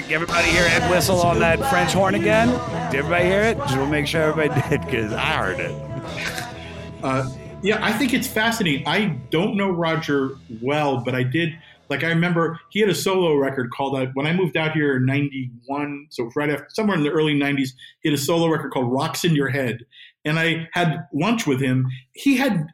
Everybody 0.08 0.48
hear 0.48 0.64
Entwistle 0.64 1.20
on 1.20 1.38
that 1.40 1.58
French 1.68 1.92
horn 1.92 2.14
again? 2.14 2.48
Did 2.90 3.00
everybody 3.00 3.24
hear 3.26 3.42
it? 3.42 3.58
Just 3.58 3.76
want 3.76 3.86
to 3.86 3.90
make 3.90 4.06
sure 4.06 4.22
everybody 4.22 4.60
did 4.68 4.80
because 4.80 5.12
I 5.12 5.36
heard 5.36 5.60
it. 5.60 7.04
Uh, 7.04 7.28
yeah, 7.62 7.84
I 7.84 7.92
think 7.92 8.14
it's 8.14 8.26
fascinating. 8.26 8.86
I 8.88 9.18
don't 9.30 9.56
know 9.56 9.70
Roger 9.70 10.36
well, 10.62 10.98
but 11.04 11.14
I 11.14 11.22
did. 11.22 11.52
Like 11.90 12.02
I 12.02 12.08
remember 12.08 12.58
he 12.70 12.80
had 12.80 12.88
a 12.88 12.94
solo 12.94 13.34
record 13.34 13.70
called 13.72 13.94
uh, 13.94 14.06
when 14.14 14.26
I 14.26 14.32
moved 14.32 14.56
out 14.56 14.72
here 14.72 14.96
in 14.96 15.04
'91. 15.04 16.06
So 16.10 16.30
right 16.34 16.50
after 16.50 16.66
somewhere 16.70 16.96
in 16.96 17.04
the 17.04 17.10
early 17.10 17.34
'90s. 17.34 17.70
He 18.00 18.08
had 18.08 18.18
a 18.18 18.22
solo 18.22 18.48
record 18.48 18.72
called 18.72 18.90
"Rocks 18.90 19.24
in 19.24 19.34
Your 19.34 19.48
Head," 19.48 19.84
and 20.24 20.38
I 20.38 20.68
had 20.72 21.06
lunch 21.12 21.46
with 21.46 21.60
him. 21.60 21.86
He 22.12 22.36
had 22.36 22.66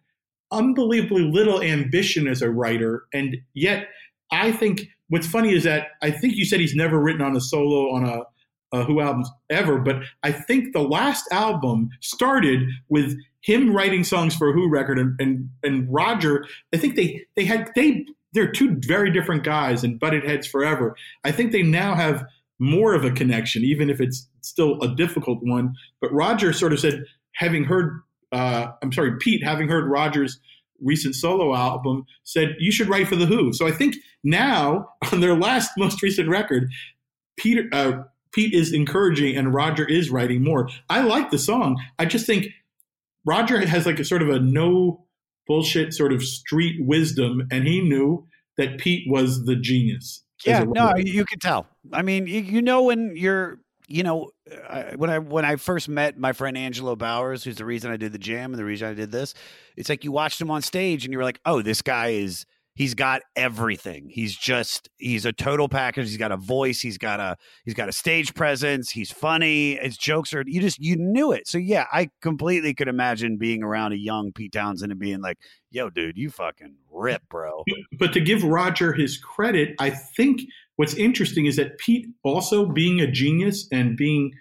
unbelievably 0.52 1.22
little 1.22 1.60
ambition 1.60 2.28
as 2.28 2.40
a 2.40 2.50
writer, 2.50 3.06
and 3.12 3.36
yet 3.52 3.88
I 4.30 4.52
think 4.52 4.88
what's 5.08 5.26
funny 5.26 5.52
is 5.52 5.64
that 5.64 5.88
I 6.02 6.10
think 6.10 6.36
you 6.36 6.44
said 6.44 6.60
he's 6.60 6.74
never 6.74 7.00
written 7.00 7.22
on 7.22 7.36
a 7.36 7.40
solo 7.40 7.94
on 7.94 8.04
a 8.04 8.22
uh, 8.72 8.84
Who 8.84 9.00
albums 9.00 9.30
ever, 9.48 9.78
but 9.78 10.02
I 10.24 10.32
think 10.32 10.72
the 10.72 10.82
last 10.82 11.24
album 11.30 11.88
started 12.00 12.68
with 12.88 13.16
him 13.40 13.74
writing 13.74 14.02
songs 14.02 14.34
for 14.34 14.50
a 14.50 14.52
Who 14.52 14.68
record, 14.68 14.98
and 14.98 15.18
and, 15.20 15.48
and 15.62 15.92
Roger. 15.92 16.46
I 16.74 16.78
think 16.78 16.96
they 16.96 17.24
they 17.36 17.44
had 17.44 17.70
they 17.76 18.04
they're 18.32 18.50
two 18.50 18.76
very 18.80 19.10
different 19.12 19.44
guys 19.44 19.84
and 19.84 19.98
butted 19.98 20.24
heads 20.24 20.46
forever. 20.46 20.96
I 21.24 21.32
think 21.32 21.52
they 21.52 21.62
now 21.62 21.94
have 21.94 22.24
more 22.58 22.94
of 22.94 23.04
a 23.04 23.10
connection, 23.10 23.62
even 23.64 23.90
if 23.90 24.00
it's 24.00 24.28
still 24.40 24.80
a 24.82 24.94
difficult 24.94 25.38
one. 25.42 25.74
But 26.00 26.12
Roger 26.12 26.52
sort 26.52 26.72
of 26.72 26.80
said, 26.80 27.04
having 27.32 27.64
heard, 27.64 28.00
uh, 28.32 28.68
I'm 28.82 28.92
sorry, 28.92 29.16
Pete, 29.20 29.44
having 29.44 29.68
heard 29.68 29.88
Roger's 29.88 30.40
recent 30.80 31.14
solo 31.14 31.54
album, 31.54 32.04
said 32.24 32.56
you 32.58 32.70
should 32.70 32.88
write 32.88 33.08
for 33.08 33.16
the 33.16 33.26
Who. 33.26 33.52
So 33.52 33.66
I 33.66 33.72
think 33.72 33.96
now 34.22 34.90
on 35.12 35.20
their 35.20 35.34
last 35.34 35.70
most 35.76 36.02
recent 36.02 36.28
record, 36.28 36.70
Peter. 37.36 37.68
Uh, 37.72 38.02
Pete 38.32 38.52
is 38.52 38.70
encouraging 38.70 39.34
and 39.34 39.54
Roger 39.54 39.88
is 39.88 40.10
writing 40.10 40.44
more. 40.44 40.68
I 40.90 41.00
like 41.00 41.30
the 41.30 41.38
song. 41.38 41.82
I 41.98 42.04
just 42.04 42.26
think 42.26 42.48
Roger 43.24 43.66
has 43.66 43.86
like 43.86 43.98
a 43.98 44.04
sort 44.04 44.20
of 44.20 44.28
a 44.28 44.38
no 44.38 45.06
bullshit 45.46 45.94
sort 45.94 46.12
of 46.12 46.22
street 46.22 46.84
wisdom, 46.84 47.48
and 47.50 47.66
he 47.66 47.80
knew 47.80 48.26
that 48.56 48.78
Pete 48.78 49.04
was 49.08 49.44
the 49.44 49.56
genius. 49.56 50.22
Yeah, 50.44 50.64
no, 50.66 50.92
you 50.96 51.24
can 51.24 51.38
tell. 51.38 51.66
I 51.92 52.02
mean, 52.02 52.26
you, 52.26 52.40
you 52.40 52.62
know 52.62 52.82
when 52.82 53.14
you're, 53.16 53.58
you 53.86 54.02
know, 54.02 54.30
I, 54.68 54.94
when 54.96 55.10
I 55.10 55.18
when 55.18 55.44
I 55.44 55.56
first 55.56 55.88
met 55.88 56.18
my 56.18 56.32
friend 56.32 56.56
Angelo 56.56 56.96
Bowers, 56.96 57.44
who's 57.44 57.56
the 57.56 57.64
reason 57.64 57.90
I 57.90 57.96
did 57.96 58.12
the 58.12 58.18
jam 58.18 58.52
and 58.52 58.58
the 58.58 58.64
reason 58.64 58.88
I 58.88 58.94
did 58.94 59.12
this, 59.12 59.34
it's 59.76 59.88
like 59.88 60.04
you 60.04 60.12
watched 60.12 60.40
him 60.40 60.50
on 60.50 60.62
stage 60.62 61.04
and 61.04 61.12
you 61.12 61.18
were 61.18 61.24
like, 61.24 61.40
oh, 61.44 61.62
this 61.62 61.82
guy 61.82 62.08
is 62.08 62.46
he's 62.76 62.94
got 62.94 63.22
everything. 63.34 64.08
He's 64.08 64.36
just 64.36 64.88
he's 64.98 65.24
a 65.24 65.32
total 65.32 65.68
package. 65.68 66.08
He's 66.08 66.16
got 66.18 66.30
a 66.30 66.36
voice. 66.36 66.80
He's 66.80 66.98
got 66.98 67.18
a 67.18 67.36
he's 67.64 67.74
got 67.74 67.88
a 67.88 67.92
stage 67.92 68.34
presence. 68.34 68.90
He's 68.90 69.10
funny. 69.10 69.76
His 69.76 69.96
jokes 69.96 70.32
are 70.34 70.44
you 70.46 70.60
just 70.60 70.78
you 70.78 70.96
knew 70.96 71.32
it. 71.32 71.48
So 71.48 71.58
yeah, 71.58 71.86
I 71.92 72.10
completely 72.20 72.74
could 72.74 72.88
imagine 72.88 73.38
being 73.38 73.64
around 73.64 73.92
a 73.92 73.98
young 73.98 74.32
Pete 74.32 74.52
Townshend 74.52 74.92
and 74.92 75.00
being 75.00 75.20
like, 75.20 75.38
yo, 75.70 75.90
dude, 75.90 76.16
you 76.16 76.30
fucking 76.30 76.76
rip, 76.90 77.22
bro. 77.28 77.64
but 77.98 78.12
to 78.12 78.20
give 78.20 78.44
Roger 78.44 78.92
his 78.92 79.16
credit, 79.16 79.74
I 79.80 79.90
think 79.90 80.42
what's 80.76 80.94
interesting 80.94 81.46
is 81.46 81.56
that 81.56 81.78
Pete 81.78 82.06
also 82.22 82.66
being 82.66 83.00
a 83.00 83.10
genius 83.10 83.66
and 83.72 83.96
being, 83.96 84.32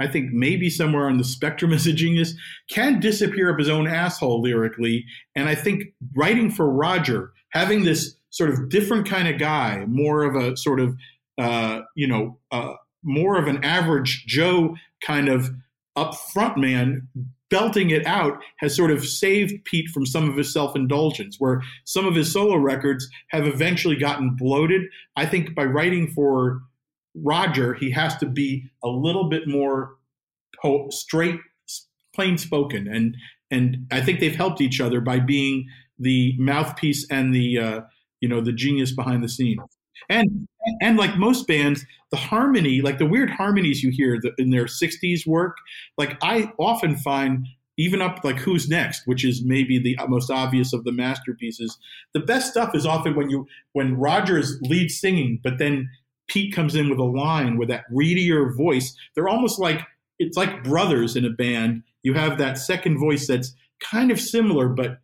I 0.00 0.06
think 0.06 0.32
maybe 0.32 0.68
somewhere 0.68 1.06
on 1.06 1.18
the 1.18 1.24
spectrum 1.24 1.72
as 1.72 1.86
a 1.86 1.92
genius, 1.92 2.34
can 2.70 3.00
disappear 3.00 3.52
up 3.52 3.58
his 3.58 3.68
own 3.68 3.86
asshole 3.86 4.42
lyrically. 4.42 5.04
And 5.34 5.48
I 5.48 5.54
think 5.54 5.84
writing 6.14 6.50
for 6.50 6.70
Roger, 6.70 7.32
having 7.50 7.84
this 7.84 8.16
sort 8.30 8.50
of 8.50 8.68
different 8.68 9.06
kind 9.06 9.28
of 9.28 9.38
guy, 9.38 9.84
more 9.86 10.24
of 10.24 10.34
a 10.34 10.56
sort 10.56 10.80
of, 10.80 10.96
uh, 11.38 11.82
you 11.94 12.06
know, 12.06 12.38
uh, 12.50 12.74
more 13.02 13.38
of 13.38 13.46
an 13.46 13.62
average 13.64 14.24
Joe 14.26 14.76
kind 15.04 15.28
of 15.28 15.50
upfront 15.96 16.56
man 16.56 17.08
belting 17.52 17.90
it 17.90 18.04
out 18.06 18.42
has 18.56 18.74
sort 18.74 18.90
of 18.90 19.04
saved 19.04 19.62
Pete 19.64 19.90
from 19.90 20.06
some 20.06 20.28
of 20.28 20.36
his 20.36 20.52
self 20.52 20.74
indulgence, 20.74 21.36
where 21.38 21.62
some 21.84 22.06
of 22.06 22.14
his 22.14 22.32
solo 22.32 22.56
records 22.56 23.08
have 23.28 23.46
eventually 23.46 23.94
gotten 23.94 24.34
bloated. 24.34 24.82
I 25.16 25.26
think 25.26 25.54
by 25.54 25.64
writing 25.64 26.08
for 26.08 26.62
Roger, 27.14 27.74
he 27.74 27.90
has 27.90 28.16
to 28.16 28.26
be 28.26 28.64
a 28.82 28.88
little 28.88 29.28
bit 29.28 29.46
more 29.46 29.96
po- 30.60 30.88
straight, 30.88 31.38
plain 32.14 32.38
spoken, 32.38 32.88
and 32.88 33.16
and 33.50 33.86
I 33.92 34.00
think 34.00 34.18
they've 34.18 34.34
helped 34.34 34.62
each 34.62 34.80
other 34.80 35.02
by 35.02 35.20
being 35.20 35.68
the 35.98 36.34
mouthpiece 36.38 37.06
and 37.10 37.34
the 37.34 37.58
uh, 37.58 37.80
you 38.22 38.28
know 38.30 38.40
the 38.40 38.52
genius 38.52 38.92
behind 38.92 39.22
the 39.22 39.28
scenes. 39.28 39.60
And 40.08 40.48
and 40.80 40.96
like 40.96 41.18
most 41.18 41.46
bands, 41.46 41.84
the 42.12 42.18
harmony, 42.18 42.82
like 42.82 42.98
the 42.98 43.06
weird 43.06 43.30
harmonies 43.30 43.82
you 43.82 43.90
hear 43.90 44.20
in 44.38 44.50
their 44.50 44.66
'60s 44.66 45.26
work, 45.26 45.56
like 45.98 46.16
I 46.22 46.52
often 46.58 46.96
find 46.96 47.46
even 47.78 48.02
up 48.02 48.22
like 48.22 48.36
Who's 48.36 48.68
Next, 48.68 49.02
which 49.06 49.24
is 49.24 49.42
maybe 49.44 49.78
the 49.78 49.96
most 50.06 50.30
obvious 50.30 50.72
of 50.72 50.84
the 50.84 50.92
masterpieces. 50.92 51.78
The 52.12 52.20
best 52.20 52.50
stuff 52.50 52.74
is 52.74 52.86
often 52.86 53.16
when 53.16 53.30
you 53.30 53.46
when 53.72 53.96
Roger's 53.96 54.60
lead 54.62 54.90
singing, 54.90 55.40
but 55.42 55.58
then 55.58 55.88
Pete 56.28 56.54
comes 56.54 56.74
in 56.74 56.90
with 56.90 56.98
a 56.98 57.04
line 57.04 57.56
with 57.56 57.68
that 57.68 57.84
readier 57.90 58.52
voice. 58.52 58.94
They're 59.14 59.28
almost 59.28 59.58
like 59.58 59.80
it's 60.18 60.36
like 60.36 60.62
brothers 60.62 61.16
in 61.16 61.24
a 61.24 61.30
band. 61.30 61.82
You 62.02 62.14
have 62.14 62.38
that 62.38 62.58
second 62.58 62.98
voice 62.98 63.26
that's 63.26 63.54
kind 63.80 64.10
of 64.10 64.20
similar, 64.20 64.68
but 64.68 64.98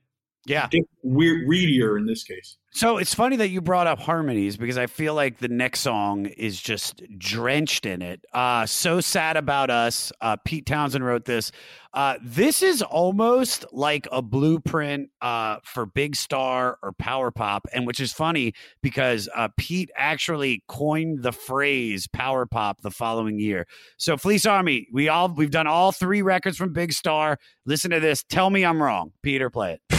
yeah, 0.46 0.68
weird 1.02 1.48
readier 1.48 1.98
in 1.98 2.06
this 2.06 2.24
case. 2.24 2.56
So 2.70 2.98
it's 2.98 3.14
funny 3.14 3.36
that 3.36 3.48
you 3.48 3.60
brought 3.60 3.86
up 3.86 3.98
harmonies 3.98 4.56
because 4.56 4.76
I 4.78 4.86
feel 4.86 5.14
like 5.14 5.38
the 5.38 5.48
next 5.48 5.80
song 5.80 6.26
is 6.26 6.60
just 6.60 7.02
drenched 7.18 7.86
in 7.86 8.02
it. 8.02 8.24
Uh, 8.32 8.66
so 8.66 9.00
sad 9.00 9.36
about 9.36 9.70
us. 9.70 10.12
Uh, 10.20 10.36
Pete 10.44 10.66
Townshend 10.66 11.04
wrote 11.04 11.24
this. 11.24 11.50
Uh, 11.94 12.16
this 12.22 12.62
is 12.62 12.82
almost 12.82 13.64
like 13.72 14.06
a 14.12 14.20
blueprint 14.20 15.10
uh, 15.22 15.56
for 15.64 15.86
Big 15.86 16.14
Star 16.14 16.78
or 16.82 16.92
Power 16.92 17.30
Pop, 17.30 17.66
and 17.72 17.86
which 17.86 18.00
is 18.00 18.12
funny 18.12 18.52
because 18.82 19.28
uh, 19.34 19.48
Pete 19.56 19.90
actually 19.96 20.62
coined 20.68 21.22
the 21.22 21.32
phrase 21.32 22.06
Power 22.06 22.44
Pop 22.44 22.82
the 22.82 22.90
following 22.90 23.38
year. 23.40 23.66
So 23.96 24.16
Fleece 24.16 24.44
Army, 24.44 24.86
we 24.92 25.08
all 25.08 25.28
we've 25.28 25.50
done 25.50 25.66
all 25.66 25.90
three 25.90 26.22
records 26.22 26.58
from 26.58 26.74
Big 26.74 26.92
Star. 26.92 27.38
Listen 27.64 27.90
to 27.90 27.98
this. 27.98 28.22
Tell 28.22 28.50
me 28.50 28.64
I'm 28.64 28.80
wrong. 28.82 29.12
Peter, 29.22 29.48
play 29.48 29.72
it. 29.72 29.97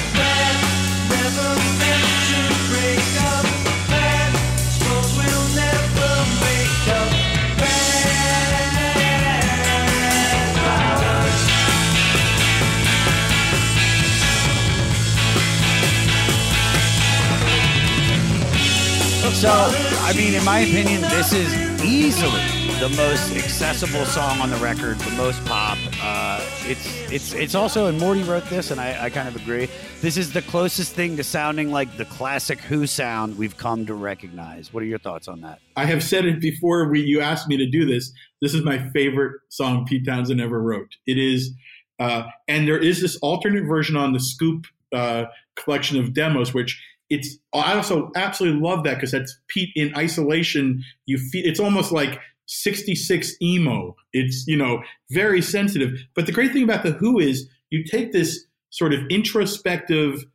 So, 19.40 19.48
I 19.50 20.12
mean, 20.18 20.34
in 20.34 20.44
my 20.44 20.60
opinion, 20.60 21.00
this 21.00 21.32
is 21.32 21.56
easily 21.82 22.59
the 22.80 22.88
most 22.96 23.36
accessible 23.36 24.06
song 24.06 24.40
on 24.40 24.50
the 24.50 24.56
record, 24.56 24.98
the 25.00 25.12
most 25.18 25.44
pop. 25.44 25.78
Uh, 26.02 26.42
it's 26.64 27.12
it's 27.12 27.34
it's 27.34 27.54
also, 27.54 27.88
and 27.88 28.00
Morty 28.00 28.24
wrote 28.24 28.46
this, 28.46 28.72
and 28.72 28.80
I, 28.80 29.04
I 29.04 29.10
kind 29.10 29.28
of 29.28 29.36
agree. 29.36 29.68
This 30.00 30.16
is 30.16 30.32
the 30.32 30.42
closest 30.44 30.96
thing 30.96 31.18
to 31.18 31.24
sounding 31.26 31.72
like 31.72 31.98
the 31.98 32.06
classic 32.06 32.58
Who 32.60 32.88
sound 32.88 33.38
we've 33.38 33.58
come 33.58 33.86
to 33.88 33.94
recognize. 33.94 34.74
What 34.74 34.82
are 34.82 34.86
your 34.86 34.98
thoughts 34.98 35.28
on 35.28 35.42
that? 35.42 35.60
I 35.76 35.84
have 35.88 36.02
said 36.02 36.24
it 36.24 36.40
before. 36.40 36.88
We 36.88 37.02
you 37.02 37.20
asked 37.20 37.50
me 37.50 37.58
to 37.58 37.70
do 37.70 37.86
this. 37.86 38.14
This 38.42 38.54
is 38.54 38.64
my 38.64 38.90
favorite 38.92 39.42
song 39.50 39.86
Pete 39.86 40.06
Townshend 40.06 40.40
ever 40.40 40.62
wrote. 40.62 40.96
It 41.06 41.18
is, 41.18 41.52
uh, 42.00 42.24
and 42.48 42.66
there 42.66 42.80
is 42.80 43.02
this 43.02 43.18
alternate 43.18 43.66
version 43.66 43.98
on 43.98 44.14
the 44.14 44.22
Scoop 44.22 44.68
uh, 44.94 45.26
collection 45.58 46.00
of 46.00 46.14
demos, 46.14 46.54
which 46.54 46.82
it's. 47.10 47.40
I 47.54 47.74
also 47.74 48.10
absolutely 48.16 48.62
love 48.62 48.86
that 48.86 48.96
because 48.96 49.12
that's 49.12 49.38
Pete 49.50 49.72
in 49.76 49.94
isolation. 49.98 50.82
You 51.08 51.18
feel 51.18 51.46
it's 51.46 51.60
almost 51.60 51.92
like 51.92 52.22
66 52.50 53.36
emo. 53.42 53.96
It's 54.12 54.46
you 54.48 54.58
know 54.58 54.82
very 55.12 55.42
sensitive. 55.42 56.00
But 56.16 56.26
the 56.26 56.32
great 56.32 56.52
thing 56.52 56.64
about 56.64 56.84
the 56.84 56.92
Who 56.92 57.20
is 57.20 57.48
you 57.70 57.84
take 57.84 58.12
this 58.12 58.46
sort 58.72 58.94
of 58.94 59.02
introspective, 59.10 60.26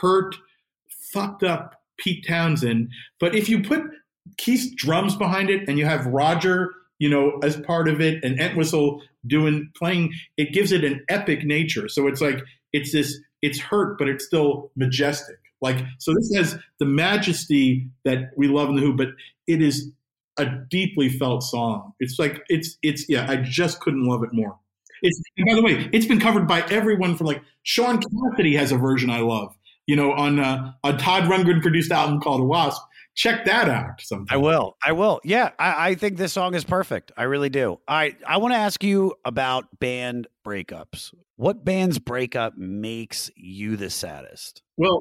hurt, 0.00 0.36
fucked 1.12 1.42
up 1.42 1.74
Pete 1.98 2.24
Townshend, 2.26 2.90
but 3.18 3.34
if 3.34 3.48
you 3.48 3.62
put 3.62 3.82
Keith's 4.38 4.70
drums 4.74 5.16
behind 5.16 5.50
it 5.50 5.68
and 5.68 5.78
you 5.78 5.84
have 5.86 6.06
Roger, 6.06 6.72
you 6.98 7.08
know, 7.08 7.38
as 7.42 7.56
part 7.56 7.88
of 7.88 8.00
it 8.00 8.22
and 8.22 8.38
Entwistle 8.38 9.02
doing 9.26 9.70
playing, 9.76 10.12
it 10.36 10.52
gives 10.52 10.70
it 10.70 10.84
an 10.84 11.04
epic 11.08 11.44
nature. 11.44 11.88
So 11.88 12.06
it's 12.06 12.20
like 12.20 12.44
it's 12.72 12.92
this 12.92 13.18
it's 13.42 13.58
hurt, 13.58 13.98
but 13.98 14.08
it's 14.08 14.24
still 14.24 14.70
majestic. 14.76 15.36
Like 15.60 15.84
so 15.98 16.14
this 16.14 16.32
has 16.36 16.58
the 16.78 16.86
majesty 16.86 17.88
that 18.04 18.30
we 18.36 18.46
love 18.46 18.68
in 18.68 18.76
the 18.76 18.82
Who, 18.82 18.94
but 18.94 19.08
it 19.48 19.60
is 19.60 19.90
a 20.38 20.46
deeply 20.70 21.08
felt 21.08 21.42
song. 21.42 21.92
It's 22.00 22.18
like 22.18 22.42
it's 22.48 22.76
it's 22.82 23.08
yeah, 23.08 23.26
I 23.28 23.36
just 23.36 23.80
couldn't 23.80 24.04
love 24.04 24.22
it 24.22 24.30
more. 24.32 24.58
It's 25.02 25.20
and 25.36 25.46
by 25.46 25.54
the 25.54 25.62
way, 25.62 25.88
it's 25.92 26.06
been 26.06 26.20
covered 26.20 26.46
by 26.46 26.62
everyone 26.70 27.16
from 27.16 27.26
like 27.26 27.42
Shaun 27.62 28.00
Cassidy 28.00 28.54
has 28.56 28.72
a 28.72 28.76
version 28.76 29.10
I 29.10 29.20
love. 29.20 29.54
You 29.86 29.96
know, 29.96 30.12
on 30.12 30.40
uh, 30.40 30.72
a 30.82 30.94
Todd 30.94 31.24
Rundgren 31.24 31.62
produced 31.62 31.92
album 31.92 32.20
called 32.20 32.46
Wasp. 32.46 32.82
Check 33.14 33.46
that 33.46 33.68
out. 33.70 34.00
Sometime. 34.00 34.26
I 34.28 34.36
will. 34.36 34.76
I 34.84 34.92
will. 34.92 35.20
Yeah, 35.24 35.50
I, 35.58 35.90
I 35.90 35.94
think 35.94 36.18
this 36.18 36.34
song 36.34 36.54
is 36.54 36.64
perfect. 36.64 37.12
I 37.16 37.22
really 37.22 37.48
do. 37.48 37.80
Right, 37.88 38.16
I 38.26 38.36
want 38.36 38.52
to 38.52 38.58
ask 38.58 38.82
you 38.84 39.14
about 39.24 39.78
band 39.78 40.26
breakups. 40.44 41.14
What 41.36 41.64
band's 41.64 41.98
breakup 41.98 42.58
makes 42.58 43.30
you 43.36 43.76
the 43.76 43.88
saddest? 43.88 44.62
Well, 44.76 45.00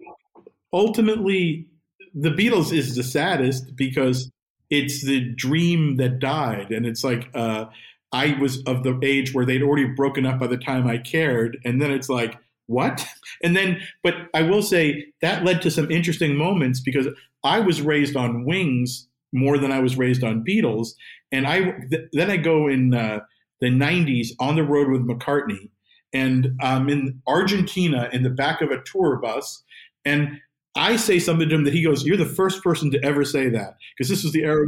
ultimately, 0.71 1.67
the 2.13 2.29
Beatles 2.29 2.71
is 2.71 2.95
the 2.95 3.03
saddest 3.03 3.75
because 3.75 4.31
it's 4.69 5.03
the 5.03 5.21
dream 5.21 5.97
that 5.97 6.19
died, 6.19 6.71
and 6.71 6.85
it's 6.85 7.03
like 7.03 7.29
uh, 7.33 7.65
I 8.11 8.37
was 8.39 8.63
of 8.63 8.83
the 8.83 8.99
age 9.03 9.33
where 9.33 9.45
they'd 9.45 9.61
already 9.61 9.85
broken 9.85 10.25
up 10.25 10.39
by 10.39 10.47
the 10.47 10.57
time 10.57 10.87
I 10.87 10.97
cared, 10.97 11.57
and 11.65 11.81
then 11.81 11.91
it's 11.91 12.09
like 12.09 12.37
what? 12.67 13.05
And 13.43 13.55
then, 13.55 13.81
but 14.01 14.15
I 14.33 14.43
will 14.43 14.63
say 14.63 15.07
that 15.21 15.43
led 15.43 15.61
to 15.63 15.69
some 15.69 15.91
interesting 15.91 16.37
moments 16.37 16.79
because 16.79 17.07
I 17.43 17.59
was 17.59 17.81
raised 17.81 18.15
on 18.15 18.45
Wings 18.45 19.07
more 19.33 19.57
than 19.57 19.73
I 19.73 19.81
was 19.81 19.97
raised 19.97 20.23
on 20.23 20.43
Beatles, 20.43 20.93
and 21.31 21.45
I 21.45 21.71
th- 21.89 22.09
then 22.13 22.31
I 22.31 22.37
go 22.37 22.67
in 22.67 22.93
uh, 22.93 23.19
the 23.59 23.67
'90s 23.67 24.29
on 24.39 24.55
the 24.55 24.63
road 24.63 24.89
with 24.89 25.05
McCartney, 25.05 25.69
and 26.13 26.57
I'm 26.61 26.89
in 26.89 27.21
Argentina 27.27 28.09
in 28.13 28.23
the 28.23 28.29
back 28.29 28.61
of 28.61 28.71
a 28.71 28.81
tour 28.83 29.17
bus, 29.17 29.63
and 30.05 30.39
I 30.75 30.95
say 30.97 31.19
something 31.19 31.47
to 31.49 31.55
him 31.55 31.63
that 31.63 31.73
he 31.73 31.83
goes, 31.83 32.05
"You're 32.05 32.17
the 32.17 32.25
first 32.25 32.63
person 32.63 32.91
to 32.91 33.03
ever 33.03 33.23
say 33.23 33.49
that," 33.49 33.77
because 33.97 34.09
this 34.09 34.23
was 34.23 34.33
the 34.33 34.43
era 34.43 34.65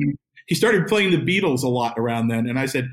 he 0.48 0.56
started 0.56 0.88
playing 0.88 1.12
the 1.12 1.18
Beatles 1.18 1.64
a 1.64 1.68
lot 1.68 1.96
around 1.98 2.30
then, 2.30 2.48
and 2.48 2.58
I 2.58 2.66
said, 2.66 2.90